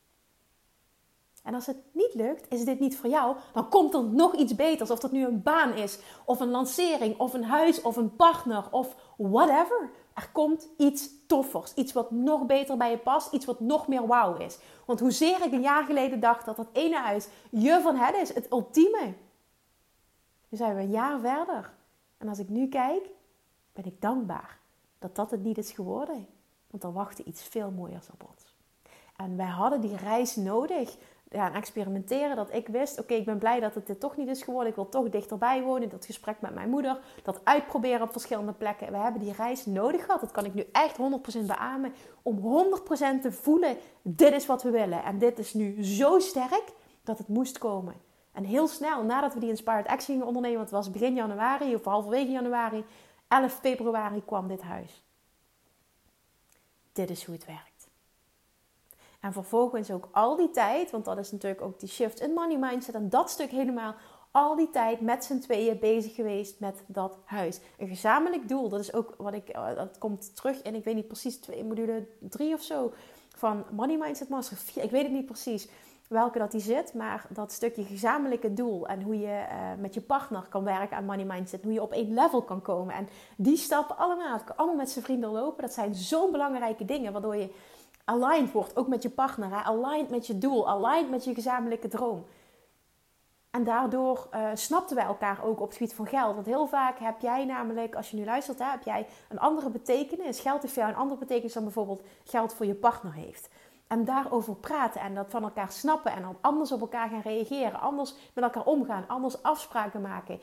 En 1.42 1.54
als 1.54 1.66
het 1.66 1.76
niet 1.92 2.14
lukt, 2.14 2.52
is 2.52 2.64
dit 2.64 2.80
niet 2.80 2.96
voor 2.96 3.10
jou, 3.10 3.36
dan 3.52 3.68
komt 3.68 3.94
er 3.94 4.04
nog 4.04 4.34
iets 4.34 4.54
beters. 4.54 4.90
Of 4.90 4.98
dat 4.98 5.12
nu 5.12 5.24
een 5.24 5.42
baan 5.42 5.72
is, 5.72 5.98
of 6.24 6.40
een 6.40 6.50
lancering, 6.50 7.18
of 7.18 7.32
een 7.32 7.44
huis, 7.44 7.82
of 7.82 7.96
een 7.96 8.16
partner, 8.16 8.64
of 8.70 8.96
whatever. 9.16 9.90
Er 10.14 10.28
komt 10.32 10.68
iets 10.76 11.10
toffers, 11.26 11.74
iets 11.74 11.92
wat 11.92 12.10
nog 12.10 12.46
beter 12.46 12.76
bij 12.76 12.90
je 12.90 12.98
past, 12.98 13.32
iets 13.32 13.44
wat 13.44 13.60
nog 13.60 13.88
meer 13.88 14.06
wauw 14.06 14.36
is. 14.36 14.58
Want 14.84 15.00
hoezeer 15.00 15.44
ik 15.44 15.52
een 15.52 15.60
jaar 15.60 15.84
geleden 15.84 16.20
dacht 16.20 16.44
dat 16.44 16.56
dat 16.56 16.68
ene 16.72 16.96
huis 16.96 17.28
je 17.50 17.80
van 17.82 17.96
het 17.96 18.16
is, 18.16 18.34
het 18.34 18.52
ultieme. 18.52 19.14
Nu 20.48 20.58
zijn 20.58 20.74
we 20.74 20.80
een 20.80 20.90
jaar 20.90 21.20
verder. 21.20 21.72
En 22.18 22.28
als 22.28 22.38
ik 22.38 22.48
nu 22.48 22.68
kijk, 22.68 23.08
ben 23.72 23.84
ik 23.84 24.00
dankbaar 24.00 24.58
dat 24.98 25.14
dat 25.14 25.30
het 25.30 25.42
niet 25.42 25.58
is 25.58 25.70
geworden. 25.70 26.26
Want 26.70 26.84
er 26.84 26.92
wachtte 26.92 27.24
iets 27.24 27.42
veel 27.42 27.70
mooiers 27.70 28.10
op 28.10 28.24
ons. 28.30 28.56
En 29.16 29.36
wij 29.36 29.46
hadden 29.46 29.80
die 29.80 29.96
reis 29.96 30.36
nodig 30.36 30.96
ja, 31.32 31.52
experimenteren. 31.54 32.36
Dat 32.36 32.54
ik 32.54 32.68
wist, 32.68 33.00
oké, 33.00 33.14
ik 33.14 33.24
ben 33.24 33.38
blij 33.38 33.60
dat 33.60 33.74
het 33.74 33.86
dit 33.86 34.00
toch 34.00 34.16
niet 34.16 34.28
is 34.28 34.42
geworden. 34.42 34.68
Ik 34.68 34.74
wil 34.74 34.88
toch 34.88 35.08
dichterbij 35.08 35.62
wonen. 35.62 35.88
Dat 35.88 36.06
gesprek 36.06 36.40
met 36.40 36.54
mijn 36.54 36.70
moeder. 36.70 36.98
Dat 37.22 37.40
uitproberen 37.44 38.02
op 38.02 38.12
verschillende 38.12 38.52
plekken. 38.52 38.92
We 38.92 38.98
hebben 38.98 39.20
die 39.20 39.32
reis 39.32 39.66
nodig 39.66 40.04
gehad. 40.04 40.20
Dat 40.20 40.30
kan 40.30 40.44
ik 40.44 40.54
nu 40.54 40.64
echt 40.72 40.96
100% 40.96 41.46
beamen. 41.46 41.92
Om 42.22 42.36
100% 42.36 43.22
te 43.22 43.32
voelen, 43.32 43.76
dit 44.02 44.32
is 44.32 44.46
wat 44.46 44.62
we 44.62 44.70
willen. 44.70 45.04
En 45.04 45.18
dit 45.18 45.38
is 45.38 45.54
nu 45.54 45.84
zo 45.84 46.18
sterk 46.18 46.72
dat 47.04 47.18
het 47.18 47.28
moest 47.28 47.58
komen. 47.58 47.94
En 48.32 48.44
heel 48.44 48.68
snel, 48.68 49.04
nadat 49.04 49.34
we 49.34 49.40
die 49.40 49.48
Inspired 49.48 49.86
Action 49.86 50.14
gingen 50.14 50.26
ondernemen. 50.26 50.56
Want 50.56 50.70
het 50.70 50.78
was 50.78 50.90
begin 50.90 51.14
januari 51.14 51.74
of 51.74 51.84
halverwege 51.84 52.30
januari. 52.30 52.84
11 53.28 53.52
februari 53.52 54.24
kwam 54.24 54.48
dit 54.48 54.62
huis. 54.62 55.04
Dit 56.92 57.10
is 57.10 57.24
hoe 57.24 57.34
het 57.34 57.46
werkt. 57.46 57.71
En 59.22 59.32
vervolgens 59.32 59.90
ook 59.90 60.08
al 60.12 60.36
die 60.36 60.50
tijd, 60.50 60.90
want 60.90 61.04
dat 61.04 61.18
is 61.18 61.32
natuurlijk 61.32 61.62
ook 61.62 61.80
die 61.80 61.88
shift 61.88 62.20
in 62.20 62.32
money 62.32 62.58
mindset 62.58 62.94
en 62.94 63.08
dat 63.08 63.30
stuk 63.30 63.50
helemaal, 63.50 63.94
al 64.30 64.56
die 64.56 64.70
tijd 64.70 65.00
met 65.00 65.24
z'n 65.24 65.38
tweeën 65.38 65.78
bezig 65.78 66.14
geweest 66.14 66.60
met 66.60 66.82
dat 66.86 67.18
huis. 67.24 67.60
Een 67.78 67.88
gezamenlijk 67.88 68.48
doel, 68.48 68.68
dat 68.68 68.80
is 68.80 68.92
ook 68.92 69.14
wat 69.16 69.34
ik, 69.34 69.48
eh, 69.48 69.74
dat 69.74 69.98
komt 69.98 70.36
terug 70.36 70.62
in, 70.62 70.74
ik 70.74 70.84
weet 70.84 70.94
niet 70.94 71.06
precies, 71.06 71.40
twee 71.40 71.64
module 71.64 72.06
drie 72.18 72.54
of 72.54 72.62
zo 72.62 72.92
van 73.36 73.64
Money 73.70 73.96
Mindset 73.96 74.28
Master 74.28 74.56
4. 74.56 74.82
Ik 74.82 74.90
weet 74.90 75.02
het 75.02 75.12
niet 75.12 75.26
precies 75.26 75.68
welke 76.08 76.38
dat 76.38 76.50
die 76.50 76.60
zit, 76.60 76.94
maar 76.94 77.26
dat 77.28 77.52
stukje 77.52 77.84
gezamenlijke 77.84 78.52
doel 78.52 78.86
en 78.86 79.02
hoe 79.02 79.18
je 79.18 79.26
uh, 79.26 79.80
met 79.80 79.94
je 79.94 80.00
partner 80.00 80.46
kan 80.48 80.64
werken 80.64 80.96
aan 80.96 81.04
money 81.04 81.24
mindset, 81.24 81.62
hoe 81.62 81.72
je 81.72 81.82
op 81.82 81.92
één 81.92 82.14
level 82.14 82.42
kan 82.42 82.62
komen 82.62 82.94
en 82.94 83.08
die 83.36 83.56
stappen 83.56 83.96
allemaal, 83.96 84.40
allemaal 84.56 84.76
met 84.76 84.90
zijn 84.90 85.04
vrienden 85.04 85.30
lopen, 85.30 85.62
dat 85.62 85.72
zijn 85.72 85.94
zo'n 85.94 86.32
belangrijke 86.32 86.84
dingen 86.84 87.12
waardoor 87.12 87.36
je 87.36 87.50
aligned 88.04 88.52
wordt, 88.52 88.76
ook 88.76 88.88
met 88.88 89.02
je 89.02 89.10
partner, 89.10 89.52
aligned 89.52 90.10
met 90.10 90.26
je 90.26 90.38
doel, 90.38 90.68
aligned 90.68 91.10
met 91.10 91.24
je 91.24 91.34
gezamenlijke 91.34 91.88
droom. 91.88 92.24
En 93.50 93.64
daardoor 93.64 94.28
uh, 94.34 94.50
snapten 94.54 94.96
wij 94.96 95.04
elkaar 95.04 95.44
ook 95.44 95.60
op 95.60 95.66
het 95.66 95.76
gebied 95.76 95.94
van 95.94 96.06
geld. 96.06 96.34
Want 96.34 96.46
heel 96.46 96.66
vaak 96.66 96.98
heb 96.98 97.20
jij 97.20 97.44
namelijk, 97.44 97.94
als 97.94 98.10
je 98.10 98.16
nu 98.16 98.24
luistert, 98.24 98.58
hè, 98.58 98.64
heb 98.64 98.82
jij 98.82 99.06
een 99.28 99.38
andere 99.38 99.70
betekenis. 99.70 100.40
Geld 100.40 100.62
heeft 100.62 100.74
voor 100.74 100.82
jou 100.82 100.94
een 100.94 101.00
andere 101.00 101.20
betekenis 101.20 101.52
dan 101.52 101.62
bijvoorbeeld 101.62 102.02
geld 102.24 102.54
voor 102.54 102.66
je 102.66 102.74
partner 102.74 103.12
heeft. 103.12 103.48
En 103.86 104.04
daarover 104.04 104.54
praten 104.54 105.00
en 105.00 105.14
dat 105.14 105.30
van 105.30 105.42
elkaar 105.42 105.72
snappen 105.72 106.12
en 106.12 106.22
dan 106.22 106.36
anders 106.40 106.72
op 106.72 106.80
elkaar 106.80 107.08
gaan 107.08 107.20
reageren, 107.20 107.80
anders 107.80 108.14
met 108.34 108.44
elkaar 108.44 108.64
omgaan, 108.64 109.04
anders 109.08 109.42
afspraken 109.42 110.00
maken, 110.00 110.40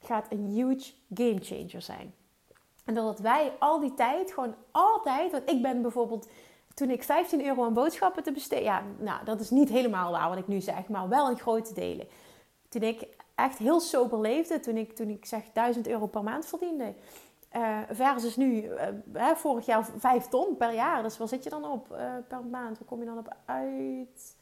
gaat 0.00 0.26
een 0.28 0.46
huge 0.46 0.92
game 1.14 1.40
changer 1.40 1.82
zijn. 1.82 2.14
En 2.84 2.94
doordat 2.94 3.18
wij 3.18 3.52
al 3.58 3.80
die 3.80 3.94
tijd, 3.94 4.32
gewoon 4.32 4.54
altijd, 4.70 5.32
want 5.32 5.50
ik 5.50 5.62
ben 5.62 5.82
bijvoorbeeld 5.82 6.28
toen 6.74 6.90
ik 6.90 7.02
15 7.02 7.44
euro 7.44 7.64
aan 7.64 7.72
boodschappen 7.72 8.22
te 8.22 8.32
besteden. 8.32 8.64
Ja, 8.64 8.82
nou, 8.98 9.24
dat 9.24 9.40
is 9.40 9.50
niet 9.50 9.68
helemaal 9.68 10.12
waar 10.12 10.28
wat 10.28 10.38
ik 10.38 10.48
nu 10.48 10.60
zeg, 10.60 10.88
maar 10.88 11.08
wel 11.08 11.30
in 11.30 11.38
grote 11.38 11.74
delen. 11.74 12.06
Toen 12.68 12.82
ik 12.82 13.06
echt 13.34 13.58
heel 13.58 13.80
sober 13.80 14.20
leefde, 14.20 14.60
toen 14.60 14.76
ik, 14.76 14.96
toen 14.96 15.08
ik 15.08 15.24
zeg 15.24 15.44
1000 15.52 15.86
euro 15.88 16.06
per 16.06 16.22
maand 16.22 16.46
verdiende. 16.46 16.94
Uh, 17.56 17.78
versus 17.90 18.36
nu, 18.36 18.62
uh, 19.14 19.30
vorig 19.34 19.66
jaar 19.66 19.84
5 19.96 20.26
ton 20.26 20.56
per 20.56 20.72
jaar. 20.72 21.02
Dus 21.02 21.18
waar 21.18 21.28
zit 21.28 21.44
je 21.44 21.50
dan 21.50 21.64
op 21.64 21.92
uh, 21.92 22.14
per 22.28 22.44
maand? 22.44 22.78
Waar 22.78 22.88
kom 22.88 22.98
je 22.98 23.04
dan 23.04 23.18
op 23.18 23.36
uit? 23.44 24.36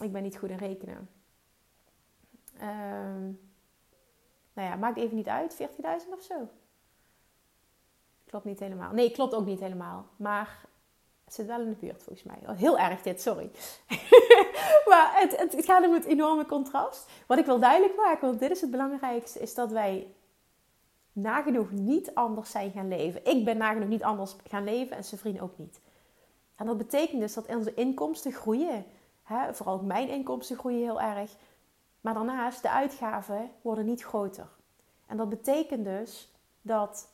Ik 0.00 0.12
ben 0.12 0.22
niet 0.22 0.36
goed 0.36 0.50
in 0.50 0.56
rekenen. 0.56 1.08
Ehm, 2.58 3.22
nou 4.52 4.68
ja, 4.68 4.76
maakt 4.76 4.98
even 4.98 5.16
niet 5.16 5.28
uit. 5.28 5.56
14.000 5.62 5.68
of 6.12 6.22
zo. 6.22 6.48
Klopt 8.32 8.46
niet 8.46 8.60
helemaal. 8.60 8.92
Nee, 8.92 9.10
klopt 9.10 9.34
ook 9.34 9.46
niet 9.46 9.60
helemaal. 9.60 10.06
Maar 10.16 10.64
het 11.24 11.34
zit 11.34 11.46
wel 11.46 11.60
in 11.60 11.68
de 11.68 11.76
buurt 11.76 12.02
volgens 12.02 12.24
mij. 12.24 12.38
Oh, 12.46 12.56
heel 12.56 12.78
erg 12.78 13.02
dit, 13.02 13.20
sorry. 13.20 13.50
maar 14.90 15.10
het, 15.14 15.36
het, 15.38 15.64
gaat 15.64 15.86
om 15.86 15.92
het 15.92 16.04
enorme 16.04 16.46
contrast. 16.46 17.10
Wat 17.26 17.38
ik 17.38 17.46
wil 17.46 17.58
duidelijk 17.58 17.96
maken, 17.96 18.28
want 18.28 18.40
dit 18.40 18.50
is 18.50 18.60
het 18.60 18.70
belangrijkste, 18.70 19.38
is 19.38 19.54
dat 19.54 19.70
wij 19.70 20.14
nagenoeg 21.12 21.70
niet 21.70 22.14
anders 22.14 22.50
zijn 22.50 22.70
gaan 22.70 22.88
leven. 22.88 23.24
Ik 23.24 23.44
ben 23.44 23.56
nagenoeg 23.56 23.88
niet 23.88 24.02
anders 24.02 24.36
gaan 24.48 24.64
leven 24.64 24.96
en 24.96 25.04
zijn 25.04 25.20
vriend 25.20 25.40
ook 25.40 25.58
niet. 25.58 25.80
En 26.56 26.66
dat 26.66 26.78
betekent 26.78 27.20
dus 27.20 27.34
dat 27.34 27.46
onze 27.46 27.74
inkomsten 27.74 28.32
groeien. 28.32 28.84
Hè? 29.22 29.54
Vooral 29.54 29.78
mijn 29.78 30.08
inkomsten 30.08 30.56
groeien 30.56 30.80
heel 30.80 31.00
erg. 31.00 31.36
Maar 32.00 32.14
daarnaast, 32.14 32.62
de 32.62 32.70
uitgaven 32.70 33.50
worden 33.62 33.84
niet 33.84 34.04
groter. 34.04 34.48
En 35.06 35.16
dat 35.16 35.28
betekent 35.28 35.84
dus 35.84 36.32
dat 36.62 37.11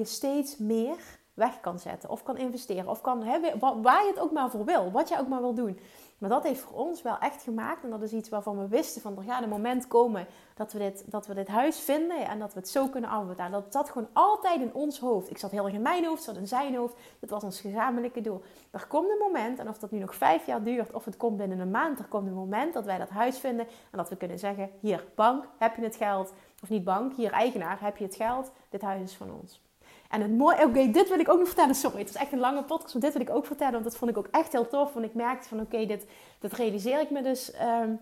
je 0.00 0.06
steeds 0.06 0.56
meer 0.56 0.96
weg 1.34 1.60
kan 1.60 1.78
zetten. 1.78 2.10
Of 2.10 2.22
kan 2.22 2.36
investeren. 2.36 2.88
Of 2.88 3.00
kan, 3.00 3.22
hè, 3.22 3.58
waar 3.58 4.02
je 4.04 4.08
het 4.08 4.18
ook 4.18 4.32
maar 4.32 4.50
voor 4.50 4.64
wil. 4.64 4.90
Wat 4.90 5.08
je 5.08 5.18
ook 5.18 5.28
maar 5.28 5.40
wil 5.40 5.54
doen. 5.54 5.78
Maar 6.18 6.30
dat 6.30 6.42
heeft 6.42 6.60
voor 6.60 6.78
ons 6.78 7.02
wel 7.02 7.18
echt 7.18 7.42
gemaakt. 7.42 7.84
En 7.84 7.90
dat 7.90 8.02
is 8.02 8.12
iets 8.12 8.28
waarvan 8.28 8.58
we 8.58 8.68
wisten 8.68 9.02
van 9.02 9.16
er 9.16 9.22
gaat 9.22 9.42
een 9.42 9.48
moment 9.48 9.86
komen 9.86 10.26
dat 10.54 10.72
we 10.72 10.78
dit, 10.78 11.04
dat 11.06 11.26
we 11.26 11.34
dit 11.34 11.48
huis 11.48 11.78
vinden. 11.78 12.26
En 12.26 12.38
dat 12.38 12.54
we 12.54 12.60
het 12.60 12.68
zo 12.68 12.86
kunnen 12.86 13.10
afbetalen. 13.10 13.52
Dat 13.52 13.72
zat 13.72 13.90
gewoon 13.90 14.08
altijd 14.12 14.60
in 14.60 14.74
ons 14.74 14.98
hoofd. 14.98 15.30
Ik 15.30 15.38
zat 15.38 15.50
heel 15.50 15.64
erg 15.64 15.74
in 15.74 15.82
mijn 15.82 16.04
hoofd, 16.04 16.22
zat 16.22 16.36
in 16.36 16.46
zijn 16.46 16.74
hoofd. 16.74 16.94
Dat 17.20 17.30
was 17.30 17.42
ons 17.42 17.60
gezamenlijke 17.60 18.20
doel. 18.20 18.42
Er 18.70 18.86
komt 18.86 19.10
een 19.10 19.18
moment, 19.18 19.58
en 19.58 19.68
of 19.68 19.78
dat 19.78 19.90
nu 19.90 19.98
nog 19.98 20.14
vijf 20.14 20.46
jaar 20.46 20.62
duurt 20.62 20.92
of 20.92 21.04
het 21.04 21.16
komt 21.16 21.36
binnen 21.36 21.58
een 21.58 21.70
maand. 21.70 21.98
Er 21.98 22.04
komt 22.08 22.26
een 22.26 22.34
moment 22.34 22.74
dat 22.74 22.84
wij 22.84 22.98
dat 22.98 23.08
huis 23.08 23.38
vinden. 23.38 23.66
En 23.66 23.98
dat 23.98 24.08
we 24.08 24.16
kunnen 24.16 24.38
zeggen, 24.38 24.70
hier 24.80 25.04
bank, 25.14 25.48
heb 25.58 25.76
je 25.76 25.82
het 25.82 25.96
geld. 25.96 26.32
Of 26.62 26.68
niet 26.68 26.84
bank, 26.84 27.14
hier 27.14 27.32
eigenaar, 27.32 27.80
heb 27.80 27.96
je 27.96 28.04
het 28.04 28.14
geld. 28.14 28.50
Dit 28.68 28.82
huis 28.82 29.02
is 29.02 29.14
van 29.14 29.32
ons. 29.40 29.69
En 30.10 30.20
het 30.20 30.38
mooie, 30.38 30.64
oké, 30.64 30.90
dit 30.90 31.08
wil 31.08 31.18
ik 31.18 31.28
ook 31.28 31.38
nog 31.38 31.46
vertellen. 31.46 31.74
Sorry, 31.74 31.98
het 31.98 32.08
is 32.08 32.14
echt 32.14 32.32
een 32.32 32.38
lange 32.38 32.64
podcast, 32.64 32.94
maar 32.94 33.02
dit 33.02 33.12
wil 33.12 33.22
ik 33.22 33.30
ook 33.30 33.46
vertellen. 33.46 33.72
Want 33.72 33.84
dat 33.84 33.96
vond 33.96 34.10
ik 34.10 34.18
ook 34.18 34.28
echt 34.30 34.52
heel 34.52 34.68
tof. 34.68 34.92
Want 34.92 35.06
ik 35.06 35.14
merkte 35.14 35.48
van, 35.48 35.60
oké, 35.60 35.86
dit, 35.86 36.06
dit 36.38 36.52
realiseer 36.52 37.00
ik 37.00 37.10
me 37.10 37.22
dus 37.22 37.52
ehm, 37.52 37.94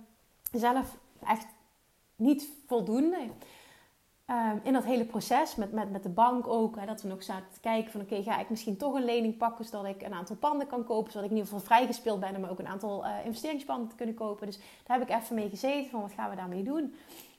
zelf 0.52 0.96
echt 1.26 1.46
niet 2.16 2.48
voldoende. 2.66 3.18
Ehm, 4.24 4.56
in 4.62 4.72
dat 4.72 4.84
hele 4.84 5.04
proces, 5.04 5.54
met, 5.54 5.72
met, 5.72 5.90
met 5.90 6.02
de 6.02 6.08
bank 6.08 6.46
ook, 6.46 6.76
hè, 6.76 6.86
dat 6.86 7.02
we 7.02 7.08
nog 7.08 7.22
zaten 7.22 7.52
te 7.52 7.60
kijken 7.60 7.90
van 7.90 8.00
oké, 8.00 8.22
ga 8.22 8.40
ik 8.40 8.50
misschien 8.50 8.76
toch 8.76 8.94
een 8.94 9.04
lening 9.04 9.36
pakken 9.36 9.64
zodat 9.64 9.84
ik 9.84 10.02
een 10.02 10.14
aantal 10.14 10.36
panden 10.36 10.66
kan 10.66 10.84
kopen, 10.84 11.12
zodat 11.12 11.24
ik 11.24 11.30
in 11.30 11.36
ieder 11.36 11.52
geval 11.52 11.66
vrijgespeeld 11.66 12.20
ben 12.20 12.36
om 12.36 12.44
ook 12.44 12.58
een 12.58 12.66
aantal 12.66 13.04
uh, 13.04 13.10
investeringspanden 13.24 13.88
te 13.88 13.94
kunnen 13.94 14.14
kopen. 14.14 14.46
Dus 14.46 14.58
daar 14.86 14.98
heb 14.98 15.08
ik 15.08 15.16
even 15.16 15.34
mee 15.34 15.48
gezeten 15.48 15.90
van 15.90 16.00
wat 16.00 16.12
gaan 16.12 16.30
we 16.30 16.36
daarmee 16.36 16.62
doen, 16.62 16.94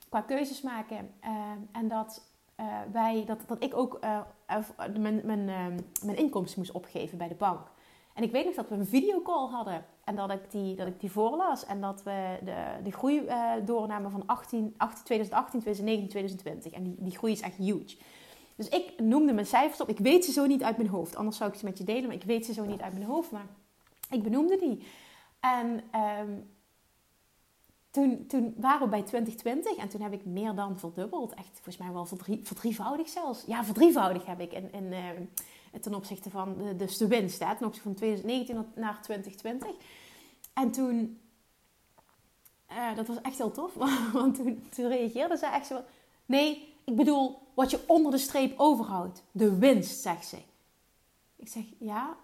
qua 0.10 0.22
keuzes 0.22 0.62
maken. 0.62 1.14
Ehm, 1.20 1.60
en 1.72 1.88
dat 1.88 2.22
uh, 2.60 2.66
wij, 2.92 3.24
dat, 3.26 3.40
dat 3.48 3.64
ik 3.64 3.78
ook 3.78 4.00
uh, 4.52 4.96
mijn, 4.98 5.22
mijn, 5.24 5.48
uh, 5.48 5.66
mijn 6.04 6.18
inkomsten 6.18 6.60
moest 6.60 6.72
opgeven 6.72 7.18
bij 7.18 7.28
de 7.28 7.36
bank. 7.36 7.72
En 8.14 8.24
ik 8.24 8.32
weet 8.32 8.46
nog 8.46 8.56
dat 8.56 8.70
we 8.70 8.76
een 8.76 8.86
videocall 8.86 9.48
hadden 9.48 9.86
en 10.04 10.16
dat 10.16 10.32
ik 10.32 10.52
die, 10.52 10.76
dat 10.76 10.88
ik 10.88 11.00
die 11.00 11.12
voorlas. 11.12 11.66
En 11.66 11.82
dat 11.82 12.04
we 12.04 12.38
de, 12.44 12.66
de 12.84 12.92
groei 12.92 13.24
doornamen 13.66 14.12
van 14.12 14.24
18, 14.26 14.74
18, 14.78 15.04
2018, 15.04 15.60
2019, 15.60 16.10
2020. 16.10 16.72
En 16.72 16.84
die, 16.84 16.96
die 17.00 17.18
groei 17.18 17.34
is 17.34 17.42
echt 17.42 17.56
huge. 17.56 17.98
Dus 18.56 18.70
ik 18.70 18.94
noemde 18.98 19.34
mijn 19.34 19.46
cijfers 19.46 19.82
op. 19.82 19.90
Ik 19.90 20.00
weet 20.00 20.26
ze 20.26 20.32
zo 20.32 20.46
niet 20.46 20.64
uit 20.64 20.78
mijn 20.78 20.90
hoofd. 20.90 21.16
Anders 21.16 21.38
zou 21.38 21.52
ik 21.52 21.58
ze 21.58 21.66
met 21.66 21.78
je 21.78 21.84
delen, 21.84 22.06
maar 22.06 22.16
ik 22.16 22.24
weet 22.24 22.46
ze 22.46 22.54
zo 22.54 22.66
niet 22.66 22.82
uit 22.82 22.94
mijn 22.94 23.06
hoofd. 23.06 23.32
Maar 23.32 23.46
ik 24.10 24.24
benoemde 24.24 24.58
die. 24.58 24.84
En 25.40 25.84
um, 26.20 26.50
toen, 27.92 28.26
toen 28.28 28.54
waren 28.58 28.82
we 28.82 28.90
bij 28.90 29.04
2020 29.04 29.76
en 29.76 29.90
toen 29.90 30.02
heb 30.02 30.14
ik 30.14 30.26
meer 30.26 30.56
dan 30.56 30.80
verdubbeld. 30.80 31.34
Echt 31.34 31.50
volgens 31.54 31.78
mij 31.78 31.92
wel 31.92 32.06
verdrie, 32.06 32.40
verdrievoudig 32.44 33.10
zelfs. 33.10 33.44
Ja, 33.46 33.64
verdrievoudig 33.64 34.26
heb 34.26 34.40
ik 34.40 34.54
in, 34.54 34.92
uh, 34.92 35.00
ten 35.82 35.94
opzichte 35.94 36.30
van 36.30 36.58
de, 36.58 36.76
dus 36.76 36.98
de 36.98 37.08
winst. 37.08 37.40
Hè, 37.40 37.56
ten 37.56 37.66
opzichte 37.66 37.90
van 37.90 37.98
2019 37.98 38.66
naar 38.76 39.02
2020. 39.02 39.70
En 40.54 40.72
toen, 40.72 41.20
uh, 42.72 42.96
dat 42.96 43.08
was 43.08 43.22
echt 43.22 43.38
heel 43.38 43.52
tof. 43.52 43.74
Want 44.14 44.36
toen, 44.36 44.64
toen 44.70 44.88
reageerde 44.88 45.38
zij 45.38 45.52
echt 45.52 45.68
zo 45.68 45.82
Nee, 46.30 46.74
ik 46.84 46.96
bedoel 46.96 47.40
wat 47.54 47.72
je 47.72 47.80
onder 47.88 48.12
de 48.12 48.18
streep 48.18 48.60
overhoudt. 48.60 49.24
De 49.32 49.58
winst, 49.58 50.02
zegt 50.02 50.28
ze. 50.28 50.38
Ik 51.36 51.48
zeg, 51.48 51.64
ja. 51.80 52.18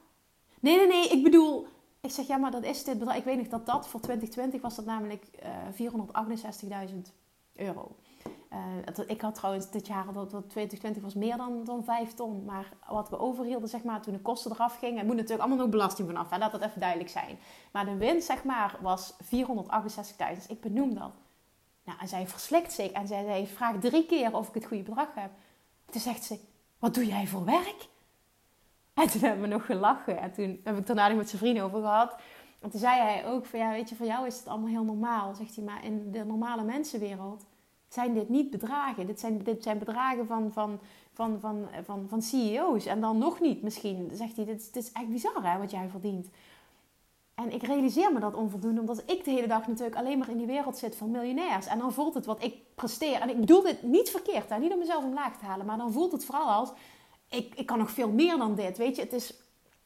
Nee, 0.59 0.77
nee, 0.77 0.87
nee, 0.87 1.07
ik 1.09 1.23
bedoel 1.23 1.67
ik 2.05 2.11
zeg, 2.11 2.27
ja, 2.27 2.37
maar 2.37 2.51
dat 2.51 2.63
is 2.63 2.83
dit 2.83 2.97
bedrag. 2.97 3.15
Ik 3.15 3.23
weet 3.23 3.37
nog 3.37 3.47
dat 3.47 3.65
dat 3.65 3.87
voor 3.87 3.99
2020 3.99 4.61
was 4.61 4.75
dat 4.75 4.85
namelijk 4.85 5.25
uh, 5.43 5.87
eh, 5.87 6.89
468.000 6.89 6.95
euro. 7.55 7.95
Uh, 8.51 9.07
ik 9.07 9.21
had 9.21 9.35
trouwens 9.35 9.71
dit 9.71 9.87
jaar, 9.87 10.13
dat, 10.13 10.31
dat 10.31 10.49
2020 10.49 11.03
was 11.03 11.13
meer 11.13 11.37
dan, 11.37 11.63
dan 11.63 11.83
5 11.83 12.13
ton. 12.13 12.45
Maar 12.45 12.73
wat 12.87 13.09
we 13.09 13.19
overhielden, 13.19 13.69
zeg 13.69 13.83
maar, 13.83 14.01
toen 14.01 14.13
de 14.13 14.19
kosten 14.19 14.51
eraf 14.51 14.77
gingen... 14.77 14.99
Er 14.99 15.05
moet 15.05 15.15
natuurlijk 15.15 15.41
allemaal 15.41 15.57
nog 15.57 15.69
belasting 15.69 16.07
vanaf, 16.07 16.29
hè, 16.29 16.37
laat 16.37 16.51
dat 16.51 16.61
even 16.61 16.79
duidelijk 16.79 17.09
zijn. 17.09 17.37
Maar 17.71 17.85
de 17.85 17.95
winst, 17.97 18.25
zeg 18.25 18.43
maar, 18.43 18.77
was 18.81 19.13
468.000. 19.13 19.27
Dus 20.33 20.47
ik 20.47 20.61
benoem 20.61 20.93
dat. 20.93 21.11
Nou, 21.83 21.99
en 21.99 22.07
zij 22.07 22.27
verslikt 22.27 22.73
zich 22.73 22.91
en 22.91 23.07
zij, 23.07 23.23
zij 23.23 23.47
vraagt 23.47 23.81
drie 23.81 24.05
keer 24.05 24.35
of 24.35 24.47
ik 24.47 24.53
het 24.53 24.65
goede 24.65 24.83
bedrag 24.83 25.13
heb. 25.15 25.31
Toen 25.85 26.01
zegt 26.01 26.23
ze, 26.23 26.39
wat 26.79 26.93
doe 26.93 27.05
jij 27.05 27.27
voor 27.27 27.45
werk? 27.45 27.87
En 28.95 29.09
toen 29.09 29.21
hebben 29.21 29.41
we 29.41 29.47
nog 29.47 29.65
gelachen. 29.65 30.19
En 30.19 30.31
toen 30.31 30.59
heb 30.63 30.77
ik 30.77 30.85
daarna 30.85 31.07
nog 31.07 31.17
met 31.17 31.29
zijn 31.29 31.41
vrienden 31.41 31.63
over 31.63 31.79
gehad. 31.79 32.15
En 32.61 32.69
toen 32.69 32.79
zei 32.79 33.01
hij 33.01 33.25
ook 33.25 33.45
van 33.45 33.59
ja, 33.59 33.71
weet 33.71 33.89
je, 33.89 33.95
voor 33.95 34.05
jou 34.05 34.27
is 34.27 34.37
het 34.37 34.47
allemaal 34.47 34.69
heel 34.69 34.83
normaal. 34.83 35.35
Zegt 35.35 35.55
hij, 35.55 35.65
maar 35.65 35.85
in 35.85 36.11
de 36.11 36.25
normale 36.25 36.63
mensenwereld 36.63 37.45
zijn 37.87 38.13
dit 38.13 38.29
niet 38.29 38.49
bedragen. 38.49 39.07
Dit 39.07 39.19
zijn, 39.19 39.43
dit 39.43 39.63
zijn 39.63 39.77
bedragen 39.77 40.27
van, 40.27 40.51
van, 40.51 40.79
van, 41.13 41.39
van, 41.39 41.67
van, 41.83 42.05
van 42.09 42.21
CEO's. 42.21 42.85
En 42.85 43.01
dan 43.01 43.17
nog 43.17 43.39
niet 43.39 43.61
misschien. 43.61 44.09
Zegt 44.13 44.35
hij, 44.35 44.45
dit, 44.45 44.69
is 44.73 44.91
echt 44.91 45.09
bizar 45.09 45.51
hè, 45.51 45.57
wat 45.57 45.71
jij 45.71 45.89
verdient. 45.89 46.29
En 47.33 47.51
ik 47.51 47.63
realiseer 47.63 48.13
me 48.13 48.19
dat 48.19 48.35
onvoldoende, 48.35 48.79
omdat 48.79 49.03
ik 49.05 49.23
de 49.23 49.31
hele 49.31 49.47
dag 49.47 49.67
natuurlijk 49.67 49.95
alleen 49.95 50.17
maar 50.17 50.29
in 50.29 50.37
die 50.37 50.47
wereld 50.47 50.77
zit 50.77 50.95
van 50.95 51.11
miljonairs. 51.11 51.67
En 51.67 51.79
dan 51.79 51.93
voelt 51.93 52.13
het 52.13 52.25
wat 52.25 52.43
ik 52.43 52.55
presteer. 52.75 53.21
En 53.21 53.29
ik 53.29 53.39
bedoel 53.39 53.61
dit 53.61 53.83
niet 53.83 54.09
verkeerd, 54.09 54.49
hè? 54.49 54.57
niet 54.57 54.73
om 54.73 54.79
mezelf 54.79 55.03
omlaag 55.03 55.37
te 55.37 55.45
halen, 55.45 55.65
maar 55.65 55.77
dan 55.77 55.91
voelt 55.91 56.11
het 56.11 56.25
vooral 56.25 56.49
als 56.49 56.71
ik, 57.29 57.55
ik 57.55 57.65
kan 57.65 57.77
nog 57.77 57.91
veel 57.91 58.09
meer 58.09 58.37
dan 58.37 58.55
dit. 58.55 58.77
Weet 58.77 58.95
je, 58.95 59.01
het 59.01 59.13
is, 59.13 59.33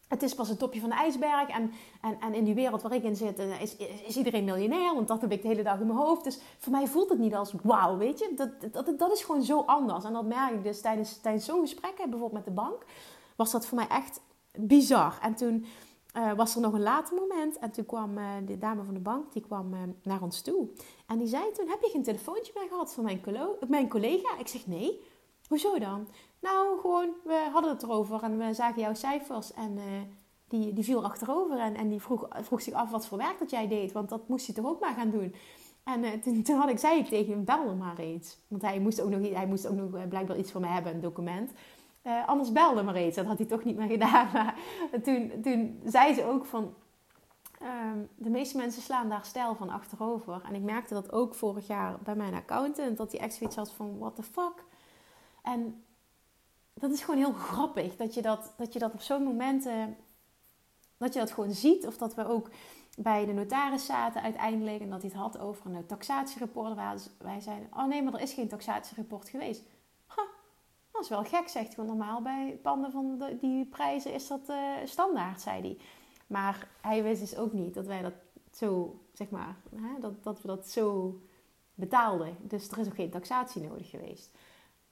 het 0.07 0.23
is 0.23 0.35
pas 0.35 0.49
het 0.49 0.59
topje 0.59 0.79
van 0.79 0.89
de 0.89 0.95
ijsberg. 0.95 1.49
En, 1.49 1.71
en, 2.01 2.19
en 2.19 2.33
in 2.33 2.43
die 2.43 2.53
wereld 2.53 2.81
waar 2.81 2.93
ik 2.93 3.03
in 3.03 3.15
zit, 3.15 3.39
eh, 3.39 3.61
is, 3.61 3.75
is, 4.07 4.17
iedereen 4.17 4.43
miljonair. 4.43 4.93
Want 4.93 5.07
dat 5.07 5.21
heb 5.21 5.31
ik 5.31 5.41
de 5.41 5.47
hele 5.47 5.63
dag 5.63 5.79
in 5.79 5.87
mijn 5.87 5.99
hoofd. 5.99 6.23
Dus 6.23 6.39
voor 6.57 6.71
mij 6.71 6.87
voelt 6.87 7.09
het 7.09 7.19
niet 7.19 7.35
als 7.35 7.53
wauw, 7.63 7.97
weet 7.97 8.19
je. 8.19 8.33
Dat, 8.35 8.73
dat, 8.73 8.99
dat 8.99 9.11
is 9.11 9.23
gewoon 9.23 9.43
zo 9.43 9.59
anders. 9.59 10.03
En 10.03 10.13
dat 10.13 10.25
merk 10.25 10.51
ik 10.51 10.63
dus 10.63 10.81
tijdens, 10.81 11.17
tijdens 11.17 11.45
zo'n 11.45 11.61
gesprek, 11.61 11.95
bijvoorbeeld 11.95 12.31
met 12.31 12.45
de 12.45 12.51
bank, 12.51 12.85
was 13.35 13.51
dat 13.51 13.65
voor 13.65 13.77
mij 13.77 13.87
echt 13.87 14.21
bizar. 14.57 15.17
En 15.21 15.35
toen 15.35 15.65
uh, 16.17 16.33
was 16.33 16.55
er 16.55 16.61
nog 16.61 16.73
een 16.73 16.81
later 16.81 17.15
moment. 17.15 17.59
En 17.59 17.71
toen 17.71 17.85
kwam 17.85 18.17
uh, 18.17 18.25
de 18.45 18.57
dame 18.57 18.83
van 18.83 18.93
de 18.93 18.99
bank, 18.99 19.33
die 19.33 19.41
kwam 19.41 19.95
naar 20.03 20.21
ons 20.21 20.41
toe. 20.41 20.67
En 21.07 21.17
die 21.17 21.27
zei 21.27 21.51
toen, 21.51 21.67
heb 21.67 21.81
je 21.81 21.89
geen 21.89 22.03
telefoontje 22.03 22.51
meer 22.55 22.67
gehad 22.69 22.93
van 22.93 23.03
mijn, 23.03 23.21
mijn 23.67 23.89
collega? 23.89 24.37
Ik 24.39 24.47
zeg, 24.47 24.67
nee. 24.67 25.01
Hoezo 25.47 25.79
dan? 25.79 26.07
Nou, 26.39 26.79
gewoon, 26.79 27.09
we 27.23 27.49
hadden 27.51 27.71
het 27.71 27.83
erover 27.83 28.23
en 28.23 28.37
we 28.37 28.53
zagen 28.53 28.81
jouw 28.81 28.93
cijfers 28.93 29.53
en 29.53 29.77
uh, 29.77 29.83
die, 30.47 30.73
die 30.73 30.83
viel 30.83 31.03
achterover. 31.03 31.59
En, 31.59 31.75
en 31.75 31.89
die 31.89 32.01
vroeg, 32.01 32.27
vroeg 32.29 32.61
zich 32.61 32.73
af 32.73 32.91
wat 32.91 33.07
voor 33.07 33.17
werk 33.17 33.39
dat 33.39 33.49
jij 33.49 33.67
deed, 33.67 33.91
want 33.91 34.09
dat 34.09 34.27
moest 34.27 34.45
hij 34.45 34.55
toch 34.55 34.65
ook 34.65 34.79
maar 34.79 34.93
gaan 34.93 35.09
doen. 35.09 35.35
En 35.83 36.03
uh, 36.03 36.43
toen, 36.43 36.57
had 36.57 36.69
ik, 36.69 36.79
zei 36.79 36.99
ik 36.99 37.07
tegen 37.07 37.33
hem, 37.33 37.43
bel 37.43 37.75
maar 37.75 37.97
eens. 37.97 38.37
Want 38.47 38.61
hij 38.61 38.79
moest 38.79 39.01
ook 39.01 39.09
nog, 39.09 39.29
hij 39.33 39.47
moest 39.47 39.67
ook 39.67 39.75
nog 39.75 39.95
uh, 39.95 40.07
blijkbaar 40.09 40.37
iets 40.37 40.51
voor 40.51 40.61
mij 40.61 40.71
hebben, 40.71 40.93
een 40.93 41.01
document. 41.01 41.51
anders 42.25 42.51
belde 42.51 42.83
maar 42.83 42.95
eens. 42.95 43.15
Dat 43.15 43.25
had 43.25 43.37
hij 43.37 43.47
toch 43.47 43.63
niet 43.63 43.77
meer 43.77 43.89
gedaan. 43.97 44.29
Maar 44.31 44.55
toen, 45.03 45.31
toen 45.41 45.81
zei 45.85 46.13
ze 46.13 46.25
ook 46.25 46.45
van... 46.45 46.73
Ehm, 47.59 47.97
de 48.15 48.29
meeste 48.29 48.57
mensen 48.57 48.81
slaan 48.81 49.09
daar 49.09 49.25
stijl 49.25 49.55
van 49.55 49.69
achterover. 49.69 50.41
En 50.47 50.55
ik 50.55 50.61
merkte 50.61 50.93
dat 50.93 51.11
ook 51.11 51.35
vorig 51.35 51.67
jaar 51.67 51.97
bij 52.03 52.15
mijn 52.15 52.33
accountant. 52.33 52.97
Dat 52.97 53.11
hij 53.11 53.21
echt 53.21 53.33
zoiets 53.33 53.55
had 53.55 53.71
van, 53.71 53.97
what 53.97 54.15
the 54.15 54.23
fuck? 54.23 54.63
En 55.43 55.83
dat 56.79 56.91
is 56.91 57.01
gewoon 57.01 57.19
heel 57.19 57.33
grappig 57.33 57.95
dat 57.95 58.13
je 58.13 58.21
dat, 58.21 58.53
dat, 58.57 58.73
je 58.73 58.79
dat 58.79 58.93
op 58.93 59.01
zo'n 59.01 59.23
momenten 59.23 59.97
dat 60.97 61.13
je 61.13 61.19
dat 61.19 61.31
gewoon 61.31 61.51
ziet. 61.51 61.87
Of 61.87 61.97
dat 61.97 62.15
we 62.15 62.27
ook 62.27 62.49
bij 62.97 63.25
de 63.25 63.33
notaris 63.33 63.85
zaten 63.85 64.21
uiteindelijk 64.21 64.81
en 64.81 64.89
dat 64.89 65.01
hij 65.01 65.11
het 65.11 65.19
had 65.19 65.39
over 65.39 65.75
een 65.75 65.85
taxatierapport. 65.85 66.75
Waar 66.75 66.97
wij 67.17 67.39
zeiden, 67.39 67.69
oh 67.73 67.85
nee, 67.85 68.03
maar 68.03 68.13
er 68.13 68.21
is 68.21 68.33
geen 68.33 68.47
taxatierapport 68.47 69.29
geweest. 69.29 69.63
Ha, 70.05 70.23
dat 70.91 71.01
is 71.01 71.09
wel 71.09 71.23
gek, 71.23 71.47
zegt 71.47 71.75
hij. 71.75 71.85
Normaal 71.85 72.21
bij 72.21 72.59
panden 72.61 72.91
van 72.91 73.17
de, 73.17 73.37
die 73.41 73.65
prijzen 73.65 74.13
is 74.13 74.27
dat 74.27 74.49
uh, 74.49 74.57
standaard, 74.85 75.41
zei 75.41 75.61
hij. 75.61 75.77
Maar 76.27 76.67
hij 76.81 77.03
wist 77.03 77.19
dus 77.19 77.35
ook 77.35 77.53
niet 77.53 77.73
dat 77.73 77.85
wij 77.85 78.01
dat 78.01 78.13
zo, 78.51 78.99
zeg 79.13 79.29
maar, 79.29 79.55
hè, 79.75 79.99
dat, 79.99 80.23
dat 80.23 80.41
we 80.41 80.47
dat 80.47 80.67
zo 80.67 81.19
betaalden. 81.73 82.37
Dus 82.41 82.69
er 82.69 82.77
is 82.77 82.87
ook 82.87 82.95
geen 82.95 83.09
taxatie 83.09 83.61
nodig 83.61 83.89
geweest. 83.89 84.31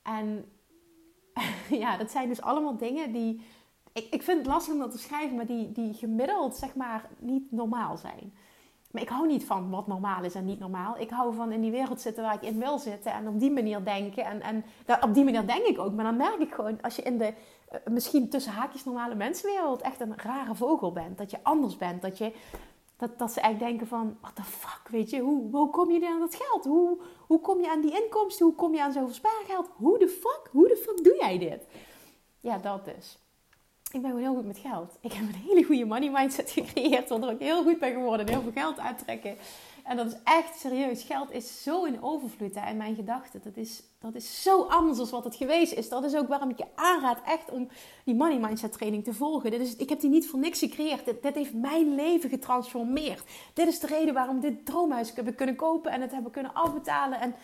En 0.02 0.52
ja, 1.84 1.98
dat 1.98 2.12
zijn 2.12 2.28
dus 2.28 2.42
allemaal 2.42 2.78
dingen 2.78 3.12
die. 3.12 3.42
Ik, 3.94 4.08
ik 4.12 4.24
vind 4.24 4.38
het 4.38 4.48
lastig 4.48 4.74
om 4.74 4.80
dat 4.80 4.92
te 4.92 4.98
schrijven, 4.98 5.36
maar 5.36 5.46
die, 5.46 5.72
die 5.72 5.94
gemiddeld 5.94 6.56
zeg 6.56 6.76
maar 6.76 7.10
niet 7.20 7.52
normaal 7.52 7.98
zijn. 7.98 8.34
Maar 8.92 9.02
ik 9.02 9.10
hou 9.10 9.28
niet 9.28 9.46
van 9.46 9.70
wat 9.70 9.88
normaal 9.88 10.24
is 10.24 10.36
en 10.36 10.46
niet 10.46 10.60
normaal. 10.60 10.98
Ik 11.00 11.10
hou 11.10 11.36
van 11.36 11.52
in 11.52 11.62
die 11.62 11.72
wereld 11.72 12.02
zitten 12.02 12.24
waar 12.24 12.34
ik 12.34 12.42
in 12.42 12.60
wil 12.60 12.80
zitten 12.80 13.12
en 13.12 13.28
op 13.28 13.40
die 13.40 13.52
manier 13.52 13.84
denken. 13.84 14.26
En, 14.26 14.42
en 14.42 14.64
op 15.02 15.14
die 15.14 15.24
manier 15.24 15.48
denk 15.48 15.66
ik 15.66 15.80
ook. 15.80 15.94
Maar 15.94 16.06
dan 16.06 16.18
merk 16.18 16.40
ik 16.40 16.54
gewoon, 16.54 16.82
als 16.82 16.96
je 16.96 17.02
in 17.02 17.18
de 17.18 17.34
eh, 17.70 17.80
misschien 17.92 18.30
tussen 18.30 18.52
haakjes 18.52 18.86
normale 18.86 19.16
mensenwereld 19.16 19.82
echt 19.82 20.00
een 20.00 20.18
rare 20.18 20.56
vogel 20.56 20.92
bent. 20.92 21.18
Dat 21.18 21.32
je 21.32 21.38
anders 21.44 21.78
bent. 21.78 22.02
Dat 22.02 22.18
je 22.18 22.34
dat, 22.98 23.20
dat 23.20 23.32
ze 23.32 23.40
eigenlijk 23.40 23.72
denken 23.72 23.98
van, 23.98 24.18
what 24.22 24.36
the 24.36 24.44
fuck, 24.44 24.88
weet 24.90 25.10
je, 25.10 25.20
hoe, 25.20 25.52
hoe 25.52 25.70
kom 25.70 25.92
je 25.92 26.08
aan 26.08 26.20
dat 26.20 26.36
geld? 26.36 26.66
Hoe, 26.66 27.02
hoe 27.28 27.40
kom 27.40 27.62
je 27.62 27.70
aan 27.70 27.82
die 27.82 28.04
inkomsten? 28.04 28.46
Hoe 28.46 28.56
kom 28.56 28.74
je 28.74 28.82
aan 28.82 28.92
zoveel 28.92 29.14
spaargeld? 29.14 29.70
Hoe 29.76 30.00
de 30.00 30.08
fuck, 30.08 30.50
hoe 30.52 30.68
de 30.68 30.76
fuck 30.76 31.04
doe 31.04 31.16
jij 31.16 31.38
dit? 31.38 31.66
Ja, 32.40 32.58
dat 32.58 32.86
dus. 32.86 33.18
Ik 33.92 34.02
ben 34.02 34.18
heel 34.18 34.34
goed 34.36 34.46
met 34.46 34.58
geld. 34.58 34.98
Ik 35.02 35.14
heb 35.14 35.28
een 35.28 35.42
hele 35.48 35.64
goede 35.64 35.86
money 35.86 36.10
mindset 36.10 36.52
gecreëerd, 36.60 37.10
waardoor 37.10 37.32
ik 37.32 37.40
heel 37.40 37.64
goed 37.64 37.80
ben 37.80 37.94
geworden 37.94 38.30
heel 38.30 38.42
veel 38.42 38.52
geld 38.52 38.80
uittrekken. 38.80 39.38
En 39.88 39.98
dat 39.98 40.06
is 40.06 40.16
echt 40.24 40.60
serieus. 40.60 41.04
Geld 41.04 41.32
is 41.32 41.64
zo 41.64 41.84
in 41.84 42.04
overvloed 42.04 42.56
hè, 42.56 42.70
in 42.70 42.78
mijn 42.78 42.96
gedachten. 42.96 43.42
Dat 43.44 43.58
is, 43.58 43.84
dat 44.00 44.16
is 44.16 44.42
zo 44.44 44.64
anders 44.64 44.98
dan 44.98 45.10
wat 45.10 45.24
het 45.24 45.36
geweest 45.36 45.74
is. 45.74 45.90
Dat 45.90 46.04
is 46.04 46.16
ook 46.16 46.28
waarom 46.28 46.50
ik 46.50 46.58
je 46.58 46.66
aanraad 46.76 47.20
echt 47.26 47.52
om 47.52 47.68
die 48.04 48.16
money 48.16 48.40
mindset 48.40 48.74
training 48.74 49.04
te 49.04 49.14
volgen. 49.14 49.52
Dit 49.52 49.60
is, 49.60 49.76
ik 49.76 49.90
heb 49.90 50.00
die 50.00 50.10
niet 50.10 50.28
voor 50.28 50.40
niks 50.40 50.60
gecreëerd. 50.60 51.06
Dit, 51.22 51.36
heeft 51.36 51.54
mijn 51.54 51.96
leven 51.96 52.30
getransformeerd. 52.30 53.24
Dit 53.54 53.68
is 53.68 53.80
de 53.80 53.88
reden 53.88 54.14
waarom 54.14 54.40
dit 54.40 54.66
droomhuis 54.66 55.14
heb 55.16 55.36
kunnen 55.36 55.56
kopen 55.56 55.92
en 55.92 56.02
het 56.02 56.12
hebben 56.12 56.32
kunnen 56.32 56.54
afbetalen. 56.54 57.20
En 57.20 57.36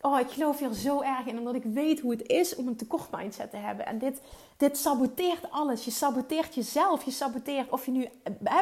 oh, 0.00 0.20
ik 0.20 0.30
geloof 0.30 0.58
hier 0.58 0.72
zo 0.72 1.00
erg 1.00 1.26
in. 1.26 1.38
Omdat 1.38 1.54
ik 1.54 1.64
weet 1.64 2.00
hoe 2.00 2.10
het 2.10 2.28
is 2.28 2.54
om 2.54 2.68
een 2.68 2.76
tekort 2.76 3.10
mindset 3.10 3.50
te 3.50 3.56
hebben. 3.56 3.86
En 3.86 3.98
dit, 3.98 4.20
dit 4.56 4.76
saboteert 4.76 5.50
alles. 5.50 5.84
Je 5.84 5.90
saboteert 5.90 6.54
jezelf. 6.54 7.04
Je 7.04 7.10
saboteert 7.10 7.70
of 7.70 7.84
je 7.84 7.90
nu 7.90 8.08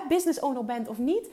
business 0.08 0.40
owner 0.40 0.64
bent 0.64 0.88
of 0.88 0.98
niet. 0.98 1.28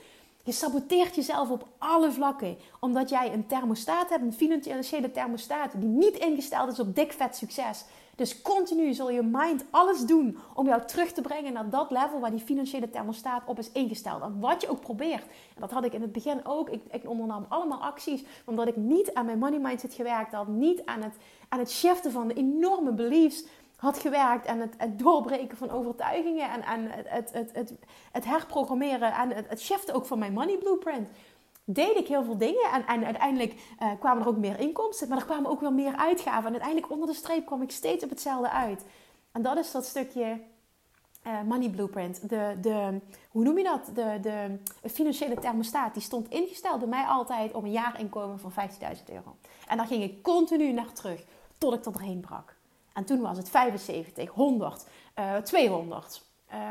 Je 0.50 0.56
saboteert 0.56 1.16
jezelf 1.16 1.50
op 1.50 1.68
alle 1.78 2.12
vlakken. 2.12 2.58
Omdat 2.80 3.10
jij 3.10 3.34
een 3.34 3.46
thermostaat 3.46 4.10
hebt, 4.10 4.22
een 4.22 4.34
financiële 4.34 5.12
thermostaat, 5.12 5.72
die 5.76 5.90
niet 5.90 6.18
ingesteld 6.18 6.72
is 6.72 6.80
op 6.80 6.96
dik 6.96 7.12
vet 7.12 7.36
succes. 7.36 7.86
Dus 8.16 8.42
continu 8.42 8.94
zul 8.94 9.10
je 9.10 9.22
mind 9.22 9.66
alles 9.70 10.06
doen 10.06 10.38
om 10.54 10.68
jou 10.68 10.86
terug 10.86 11.12
te 11.12 11.22
brengen 11.22 11.54
naar 11.54 11.70
dat 11.70 11.92
level 11.92 12.20
waar 12.20 12.32
die 12.32 12.40
financiële 12.40 12.90
thermostaat 12.90 13.42
op 13.46 13.60
is 13.60 13.72
ingesteld. 13.72 14.22
En 14.22 14.40
wat 14.40 14.62
je 14.62 14.70
ook 14.70 14.80
probeert. 14.80 15.24
En 15.56 15.62
dat 15.62 15.72
had 15.72 15.86
ik 15.86 15.94
in 15.94 16.02
het 16.02 16.12
begin 16.12 16.46
ook. 16.46 16.70
Ik, 16.70 16.82
ik 16.92 17.10
ondernam 17.10 17.46
allemaal 17.50 17.82
acties 17.82 18.24
omdat 18.46 18.68
ik 18.68 18.76
niet 18.76 19.14
aan 19.14 19.26
mijn 19.26 19.40
money 19.40 19.60
mindset 19.60 19.94
gewerkt 19.94 20.34
had. 20.34 20.48
Niet 20.48 20.82
aan 20.86 21.02
het, 21.02 21.14
aan 21.50 21.60
het 21.60 21.72
shiften 21.72 22.12
van 22.12 22.28
de 22.28 22.34
enorme 22.34 22.92
beliefs 22.92 23.44
had 23.80 24.00
gewerkt 24.00 24.46
en 24.46 24.60
het, 24.60 24.74
het 24.78 25.00
doorbreken 25.00 25.58
van 25.58 25.70
overtuigingen 25.70 26.50
en, 26.50 26.92
het, 26.92 27.32
het, 27.32 27.74
het, 28.12 28.26
herprogrammeren 28.26 29.14
en 29.14 29.32
het, 29.48 29.62
shiften 29.62 29.94
ook 29.94 30.06
van 30.06 30.20
mijn 30.20 30.34
money 30.34 30.58
blueprint. 30.58 31.08
Deed 31.64 31.96
ik 31.96 32.08
heel 32.08 32.24
veel 32.24 32.38
dingen 32.38 32.72
en, 32.72 32.86
en 32.86 33.06
uiteindelijk 33.06 33.54
uh, 33.54 33.92
kwamen 34.00 34.24
er 34.24 34.30
ook 34.30 34.38
meer 34.38 34.60
inkomsten, 34.60 35.08
maar 35.08 35.18
er 35.18 35.26
kwamen 35.26 35.50
ook 35.50 35.62
wel 35.62 35.72
meer 35.72 35.96
uitgaven. 35.96 36.46
En 36.46 36.52
uiteindelijk 36.52 36.92
onder 36.92 37.08
de 37.08 37.14
streep 37.14 37.46
kwam 37.46 37.62
ik 37.62 37.72
steeds 37.72 38.04
op 38.04 38.10
hetzelfde 38.10 38.50
uit. 38.50 38.86
En 39.32 39.42
dat 39.42 39.58
is 39.58 39.72
dat 39.72 39.86
stukje 39.86 40.42
uh, 41.28 41.42
money 41.42 41.70
blueprint. 41.70 42.30
De, 42.30 42.58
de, 42.62 43.00
hoe 43.30 43.44
noem 43.44 43.58
je 43.58 43.64
dat? 43.64 43.92
De, 43.94 44.18
de 44.22 44.60
financiële 44.90 45.40
thermostaat. 45.40 45.94
Die 45.94 46.04
stond 46.04 46.30
ingesteld 46.30 46.80
bij 46.80 46.88
mij 46.88 47.04
altijd 47.04 47.54
op 47.54 47.64
een 47.64 47.72
jaarinkomen 47.72 48.40
van 48.40 48.52
15.000 48.52 48.58
euro. 49.14 49.36
En 49.68 49.78
daar 49.78 49.88
ging 49.88 50.04
ik 50.04 50.24
continu 50.24 50.72
naar 50.72 50.94
terug, 50.94 51.24
tot 51.58 51.74
ik 51.74 51.84
tot 51.84 51.96
erheen 51.96 52.20
brak. 52.20 52.59
En 53.00 53.06
toen 53.06 53.22
was 53.22 53.38
het 53.38 53.50
75, 53.50 54.30
100, 54.30 54.86
uh, 55.20 55.36
200, 55.36 56.22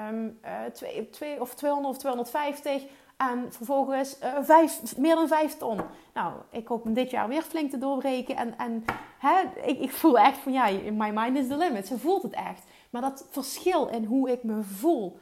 um, 0.08 0.38
uh, 0.44 0.64
2, 0.72 1.10
2, 1.10 1.40
of 1.40 1.54
200 1.54 1.94
of 1.94 2.00
250. 2.00 2.84
En 3.16 3.52
vervolgens 3.52 4.16
uh, 4.22 4.38
vijf, 4.40 4.96
meer 4.96 5.14
dan 5.14 5.28
5 5.28 5.56
ton. 5.56 5.80
Nou, 6.14 6.32
ik 6.50 6.68
hoop 6.68 6.84
hem 6.84 6.94
dit 6.94 7.10
jaar 7.10 7.28
weer 7.28 7.42
flink 7.42 7.70
te 7.70 7.78
doorbreken. 7.78 8.36
En, 8.36 8.58
en 8.58 8.84
hè, 9.18 9.40
ik, 9.62 9.78
ik 9.78 9.90
voel 9.90 10.18
echt 10.18 10.38
van 10.38 10.52
ja, 10.52 10.70
my 10.92 11.10
mind 11.14 11.36
is 11.36 11.48
the 11.48 11.56
limit. 11.56 11.86
Ze 11.86 11.98
voelt 11.98 12.22
het 12.22 12.32
echt. 12.32 12.62
Maar 12.90 13.02
dat 13.02 13.26
verschil 13.30 13.86
in 13.86 14.04
hoe 14.04 14.30
ik 14.30 14.42
me 14.42 14.62
voel 14.62 15.18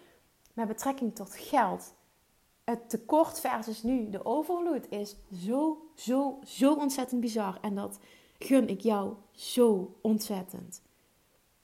met 0.52 0.68
betrekking 0.68 1.14
tot 1.14 1.36
geld. 1.36 1.94
Het 2.64 2.90
tekort 2.90 3.40
versus 3.40 3.82
nu 3.82 4.10
de 4.10 4.24
overvloed 4.24 4.90
is 4.90 5.16
zo, 5.46 5.88
zo, 5.94 6.38
zo 6.44 6.74
ontzettend 6.74 7.20
bizar. 7.20 7.58
En 7.60 7.74
dat 7.74 7.98
gun 8.38 8.68
ik 8.68 8.80
jou 8.80 9.14
zo 9.30 9.96
ontzettend. 10.00 10.84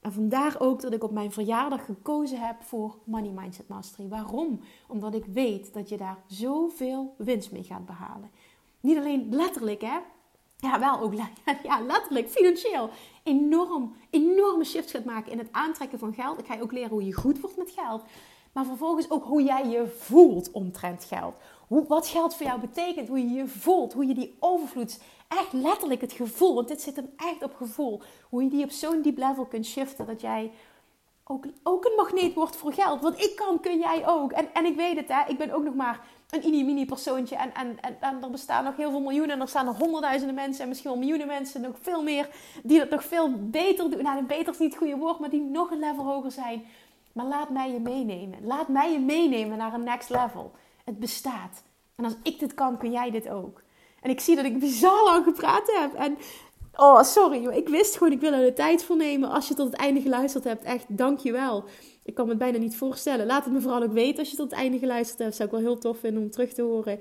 En 0.03 0.13
vandaar 0.13 0.57
ook 0.59 0.81
dat 0.81 0.93
ik 0.93 1.05
op 1.05 1.11
mijn 1.11 1.33
verjaardag 1.33 1.85
gekozen 1.85 2.41
heb 2.41 2.63
voor 2.63 2.99
Money 3.05 3.31
Mindset 3.31 3.69
Mastery. 3.69 4.09
Waarom? 4.09 4.61
Omdat 4.89 5.15
ik 5.15 5.25
weet 5.25 5.75
dat 5.75 5.89
je 5.89 5.97
daar 5.97 6.19
zoveel 6.27 7.15
winst 7.19 7.53
mee 7.53 7.63
gaat 7.63 7.87
behalen. 7.87 8.31
Niet 8.81 8.99
alleen 8.99 9.27
letterlijk, 9.31 9.81
hè? 9.81 9.99
Ja, 10.57 10.79
wel 10.79 11.01
ook 11.01 11.15
ja, 11.63 11.81
letterlijk, 11.81 12.29
financieel. 12.29 12.91
Enorm, 13.23 13.97
enorme 14.11 14.65
shifts 14.65 14.93
gaat 14.93 15.05
maken 15.05 15.33
in 15.33 15.39
het 15.39 15.53
aantrekken 15.53 15.99
van 15.99 16.15
geld. 16.15 16.39
Ik 16.39 16.47
ga 16.47 16.55
je 16.55 16.63
ook 16.63 16.73
leren 16.73 16.91
hoe 16.91 17.07
je 17.07 17.13
goed 17.13 17.41
wordt 17.41 17.57
met 17.57 17.71
geld. 17.71 18.03
Maar 18.53 18.65
vervolgens 18.65 19.11
ook 19.11 19.25
hoe 19.25 19.43
jij 19.43 19.69
je 19.69 19.87
voelt 19.99 20.51
omtrent 20.51 21.05
geld. 21.05 21.37
Hoe, 21.69 21.87
wat 21.87 22.07
geld 22.07 22.35
voor 22.35 22.47
jou 22.47 22.61
betekent, 22.61 23.09
hoe 23.09 23.19
je 23.19 23.35
je 23.35 23.49
voelt, 23.49 23.93
hoe 23.93 24.07
je 24.07 24.15
die 24.15 24.37
overvloed 24.39 25.01
echt 25.39 25.53
letterlijk 25.53 26.01
het 26.01 26.13
gevoel, 26.13 26.55
want 26.55 26.69
dit 26.69 26.81
zit 26.81 26.97
hem 26.97 27.13
echt 27.17 27.43
op 27.43 27.55
gevoel. 27.55 28.03
Hoe 28.29 28.43
je 28.43 28.49
die 28.49 28.65
op 28.65 28.71
zo'n 28.71 29.03
diep 29.03 29.19
level 29.19 29.45
kunt 29.45 29.67
shiften 29.67 30.07
dat 30.07 30.21
jij 30.21 30.53
ook, 31.25 31.47
ook 31.63 31.85
een 31.85 31.97
magneet 31.97 32.35
wordt 32.35 32.57
voor 32.57 32.73
geld. 32.73 33.03
Wat 33.03 33.23
ik 33.23 33.37
kan, 33.37 33.61
kun 33.61 33.79
jij 33.79 34.09
ook. 34.09 34.33
En, 34.33 34.55
en 34.55 34.65
ik 34.65 34.77
weet 34.77 34.97
het, 34.97 35.09
hè, 35.09 35.23
ik 35.27 35.39
ben 35.39 35.51
ook 35.51 35.65
nog 35.65 35.75
maar 35.75 36.01
een 36.31 36.41
mini-mini 36.41 36.87
persoontje. 36.87 37.37
En, 37.37 37.55
en, 37.55 37.81
en, 37.81 37.97
en, 38.01 38.23
er 38.23 38.31
bestaan 38.31 38.65
nog 38.65 38.77
heel 38.77 38.91
veel 38.91 39.01
miljoenen. 39.01 39.35
En 39.35 39.41
er 39.41 39.49
staan 39.49 39.65
nog 39.65 39.79
honderdduizenden 39.79 40.35
mensen 40.35 40.63
en 40.63 40.69
misschien 40.69 40.91
wel 40.91 40.99
miljoenen 40.99 41.27
mensen. 41.27 41.61
Nog 41.61 41.77
veel 41.81 42.03
meer 42.03 42.29
die 42.63 42.79
dat 42.79 42.91
nog 42.91 43.05
veel 43.05 43.33
beter 43.37 43.91
doen. 43.91 44.03
Nou, 44.03 44.23
beter 44.23 44.53
is 44.53 44.59
niet 44.59 44.71
het 44.71 44.79
goede 44.79 44.97
woord, 44.97 45.19
maar 45.19 45.31
die 45.31 45.43
nog 45.43 45.71
een 45.71 45.79
level 45.79 46.05
hoger 46.05 46.31
zijn. 46.31 46.65
Maar 47.13 47.27
laat 47.27 47.51
mij 47.51 47.73
je 47.73 47.81
meenemen. 47.81 48.47
Laat 48.47 48.69
mij 48.69 48.93
je 48.93 48.99
meenemen 48.99 49.59
naar 49.59 49.75
een 49.75 49.85
next 49.85 50.11
level. 50.11 50.53
Het 50.85 50.99
bestaat. 50.99 51.63
En 51.95 52.05
als 52.05 52.15
ik 52.23 52.39
dit 52.39 52.55
kan, 52.55 52.79
kun 52.79 52.91
jij 52.91 53.11
dit 53.11 53.29
ook. 53.29 53.63
En 54.03 54.11
ik 54.11 54.21
zie 54.21 54.37
dat 54.37 54.45
ik 54.45 54.59
bizar 54.59 55.05
lang 55.05 55.25
gepraat 55.25 55.79
heb. 55.81 55.95
En 55.95 56.19
oh, 56.77 57.03
sorry, 57.03 57.47
ik 57.47 57.69
wist 57.69 57.97
gewoon, 57.97 58.13
ik 58.13 58.21
wil 58.21 58.33
er 58.33 58.45
de 58.45 58.53
tijd 58.53 58.85
voor 58.85 58.97
nemen. 58.97 59.31
Als 59.31 59.49
je 59.49 59.55
tot 59.55 59.67
het 59.67 59.81
einde 59.81 60.01
geluisterd 60.01 60.45
hebt, 60.45 60.65
echt 60.65 60.85
dankjewel. 60.89 61.65
Ik 62.05 62.15
kan 62.15 62.25
me 62.25 62.31
het 62.31 62.41
bijna 62.41 62.59
niet 62.59 62.77
voorstellen. 62.77 63.27
Laat 63.27 63.45
het 63.45 63.53
me 63.53 63.61
vooral 63.61 63.83
ook 63.83 63.93
weten 63.93 64.19
als 64.19 64.31
je 64.31 64.37
tot 64.37 64.51
het 64.51 64.61
einde 64.61 64.79
geluisterd 64.79 65.19
hebt. 65.19 65.37
Zou 65.37 65.49
ik 65.49 65.55
wel 65.55 65.65
heel 65.65 65.79
tof 65.79 65.99
vinden 65.99 66.23
om 66.23 66.31
terug 66.31 66.53
te 66.53 66.63
horen. 66.63 67.01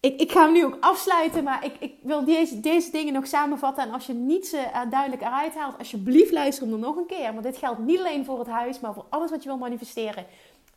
Ik, 0.00 0.20
ik 0.20 0.32
ga 0.32 0.42
hem 0.42 0.52
nu 0.52 0.64
ook 0.64 0.76
afsluiten, 0.80 1.44
maar 1.44 1.64
ik, 1.64 1.72
ik 1.78 1.94
wil 2.02 2.24
deze, 2.24 2.60
deze 2.60 2.90
dingen 2.90 3.12
nog 3.12 3.26
samenvatten. 3.26 3.84
En 3.84 3.92
als 3.92 4.06
je 4.06 4.12
niet 4.12 4.46
ze 4.46 4.56
uh, 4.56 4.90
duidelijk 4.90 5.22
eruit 5.22 5.54
haalt, 5.54 5.78
alsjeblieft 5.78 6.32
luister 6.32 6.62
hem 6.62 6.70
dan 6.70 6.80
nog 6.80 6.96
een 6.96 7.06
keer. 7.06 7.32
Want 7.32 7.42
dit 7.42 7.56
geldt 7.56 7.78
niet 7.78 7.98
alleen 7.98 8.24
voor 8.24 8.38
het 8.38 8.48
huis, 8.48 8.80
maar 8.80 8.94
voor 8.94 9.06
alles 9.08 9.30
wat 9.30 9.42
je 9.42 9.48
wil 9.48 9.58
manifesteren 9.58 10.26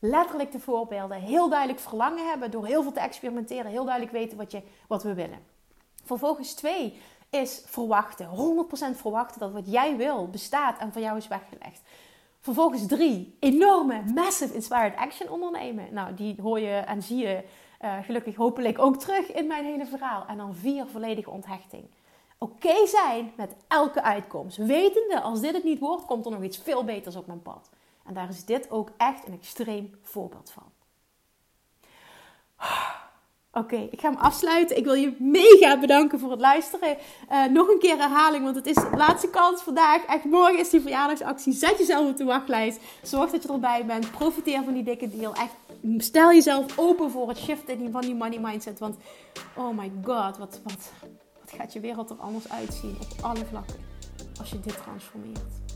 letterlijk 0.01 0.51
de 0.51 0.59
voorbeelden. 0.59 1.21
Heel 1.21 1.49
duidelijk 1.49 1.79
verlangen 1.79 2.27
hebben 2.29 2.51
door 2.51 2.65
heel 2.65 2.83
veel 2.83 2.91
te 2.91 2.99
experimenteren. 2.99 3.71
Heel 3.71 3.85
duidelijk 3.85 4.13
weten 4.13 4.37
wat, 4.37 4.51
je, 4.51 4.61
wat 4.87 5.03
we 5.03 5.13
willen. 5.13 5.39
Vervolgens 6.03 6.53
twee 6.53 7.01
is 7.29 7.63
verwachten. 7.65 8.29
100% 8.95 8.97
verwachten 8.97 9.39
dat 9.39 9.51
wat 9.51 9.71
jij 9.71 9.97
wil 9.97 10.29
bestaat 10.29 10.79
en 10.79 10.93
van 10.93 11.01
jou 11.01 11.17
is 11.17 11.27
weggelegd. 11.27 11.81
Vervolgens 12.39 12.85
drie, 12.85 13.37
enorme, 13.39 14.03
massive 14.13 14.53
inspired 14.53 14.95
action 14.95 15.29
ondernemen. 15.29 15.93
Nou, 15.93 16.13
die 16.13 16.35
hoor 16.41 16.59
je 16.59 16.75
en 16.75 17.03
zie 17.03 17.17
je 17.17 17.43
uh, 17.81 17.97
gelukkig 18.03 18.35
hopelijk 18.35 18.79
ook 18.79 18.97
terug 18.97 19.31
in 19.31 19.47
mijn 19.47 19.65
hele 19.65 19.85
verhaal. 19.85 20.25
En 20.25 20.37
dan 20.37 20.55
vier, 20.55 20.85
volledige 20.85 21.29
onthechting. 21.29 21.83
Oké 22.37 22.87
zijn 22.87 23.31
met 23.35 23.55
elke 23.67 24.01
uitkomst. 24.03 24.57
Wetende, 24.57 25.21
als 25.21 25.41
dit 25.41 25.53
het 25.53 25.63
niet 25.63 25.79
wordt, 25.79 26.05
komt 26.05 26.25
er 26.25 26.31
nog 26.31 26.43
iets 26.43 26.57
veel 26.57 26.83
beters 26.83 27.15
op 27.15 27.27
mijn 27.27 27.41
pad. 27.41 27.69
En 28.05 28.13
daar 28.13 28.29
is 28.29 28.45
dit 28.45 28.71
ook 28.71 28.91
echt 28.97 29.27
een 29.27 29.33
extreem 29.33 29.99
voorbeeld 30.01 30.51
van. 30.51 30.71
Oké, 33.53 33.87
ik 33.91 34.01
ga 34.01 34.09
hem 34.09 34.17
afsluiten. 34.17 34.77
Ik 34.77 34.83
wil 34.83 34.93
je 34.93 35.15
mega 35.19 35.79
bedanken 35.79 36.19
voor 36.19 36.31
het 36.31 36.39
luisteren. 36.39 36.97
Uh, 37.31 37.45
nog 37.45 37.67
een 37.67 37.79
keer 37.79 37.97
herhaling, 37.97 38.43
want 38.43 38.55
het 38.55 38.65
is 38.65 38.75
de 38.75 38.97
laatste 38.97 39.29
kans 39.29 39.61
vandaag. 39.61 40.05
Echt 40.05 40.23
morgen 40.23 40.59
is 40.59 40.69
die 40.69 40.81
verjaardagsactie. 40.81 41.53
Zet 41.53 41.77
jezelf 41.77 42.09
op 42.09 42.17
de 42.17 42.23
wachtlijst. 42.23 42.79
Zorg 43.03 43.31
dat 43.31 43.43
je 43.43 43.53
erbij 43.53 43.85
bent. 43.85 44.11
Profiteer 44.11 44.63
van 44.63 44.73
die 44.73 44.83
dikke 44.83 45.09
deal. 45.17 45.33
Echt, 45.33 45.53
stel 45.97 46.31
jezelf 46.31 46.77
open 46.77 47.11
voor 47.11 47.27
het 47.27 47.37
shiften 47.37 47.91
van 47.91 48.01
die 48.01 48.15
money 48.15 48.39
mindset. 48.39 48.79
Want, 48.79 48.95
oh 49.55 49.77
my 49.77 49.91
god, 50.03 50.37
wat, 50.37 50.59
wat, 50.63 50.91
wat 51.39 51.53
gaat 51.55 51.73
je 51.73 51.79
wereld 51.79 52.09
er 52.09 52.15
anders 52.15 52.49
uitzien 52.49 52.97
op 53.01 53.23
alle 53.23 53.45
vlakken. 53.45 53.75
Als 54.39 54.49
je 54.49 54.59
dit 54.59 54.77
transformeert. 54.83 55.70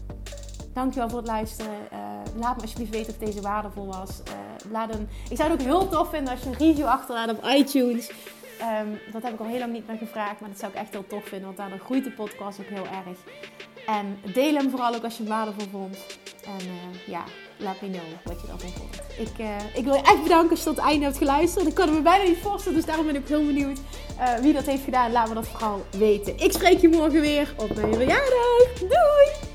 Dankjewel 0.75 1.09
voor 1.09 1.17
het 1.19 1.27
luisteren. 1.27 1.73
Uh, 1.93 1.99
laat 2.39 2.55
me 2.55 2.61
alsjeblieft 2.61 2.91
weten 2.91 3.13
of 3.13 3.19
deze 3.19 3.41
waardevol 3.41 3.85
was. 3.85 4.09
Uh, 4.27 4.71
laat 4.71 4.93
een, 4.93 5.09
ik 5.29 5.37
zou 5.37 5.51
het 5.51 5.61
ook 5.61 5.67
heel 5.67 5.89
tof 5.89 6.09
vinden 6.09 6.33
als 6.33 6.41
je 6.41 6.49
een 6.49 6.57
review 6.57 6.85
achterlaat 6.85 7.29
op 7.29 7.45
iTunes. 7.45 8.09
Um, 8.81 8.99
dat 9.11 9.23
heb 9.23 9.33
ik 9.33 9.39
al 9.39 9.45
heel 9.45 9.59
lang 9.59 9.71
niet 9.71 9.87
meer 9.87 9.97
gevraagd, 9.97 10.39
maar 10.39 10.49
dat 10.49 10.59
zou 10.59 10.71
ik 10.71 10.77
echt 10.77 10.91
heel 10.91 11.07
tof 11.07 11.23
vinden, 11.23 11.45
want 11.45 11.57
daardoor 11.57 11.79
groeit 11.79 12.03
de 12.03 12.11
podcast 12.11 12.59
ook 12.59 12.65
heel 12.65 12.85
erg. 12.85 13.17
En 13.85 14.19
deel 14.33 14.53
hem 14.53 14.69
vooral 14.69 14.95
ook 14.95 15.03
als 15.03 15.17
je 15.17 15.23
hem 15.23 15.31
waardevol 15.31 15.67
vond. 15.71 15.97
En 16.45 16.65
uh, 16.67 17.07
ja, 17.07 17.23
laat 17.57 17.81
me 17.81 17.89
know 17.89 18.03
wat 18.23 18.41
je 18.41 18.47
ervan 18.47 18.69
vond. 18.69 19.01
Ik, 19.17 19.45
ik 19.75 19.83
wil 19.83 19.93
je 19.93 20.01
echt 20.01 20.23
bedanken 20.23 20.49
als 20.49 20.59
je 20.59 20.65
tot 20.65 20.75
het 20.75 20.85
einde 20.85 21.05
hebt 21.05 21.17
geluisterd. 21.17 21.67
Ik 21.67 21.73
kan 21.73 21.93
me 21.93 22.01
bijna 22.01 22.23
niet 22.23 22.37
voorstellen, 22.37 22.77
dus 22.77 22.87
daarom 22.87 23.05
ben 23.05 23.15
ik 23.15 23.27
heel 23.27 23.45
benieuwd 23.45 23.79
wie 24.41 24.53
dat 24.53 24.65
heeft 24.65 24.83
gedaan. 24.83 25.11
Laat 25.11 25.27
me 25.27 25.33
dat 25.33 25.47
vooral 25.47 25.85
weten. 25.97 26.37
Ik 26.39 26.51
spreek 26.51 26.79
je 26.79 26.89
morgen 26.89 27.21
weer 27.21 27.53
op 27.57 27.75
mijn 27.75 27.93
verjaardag. 27.93 28.79
Doei! 28.79 29.54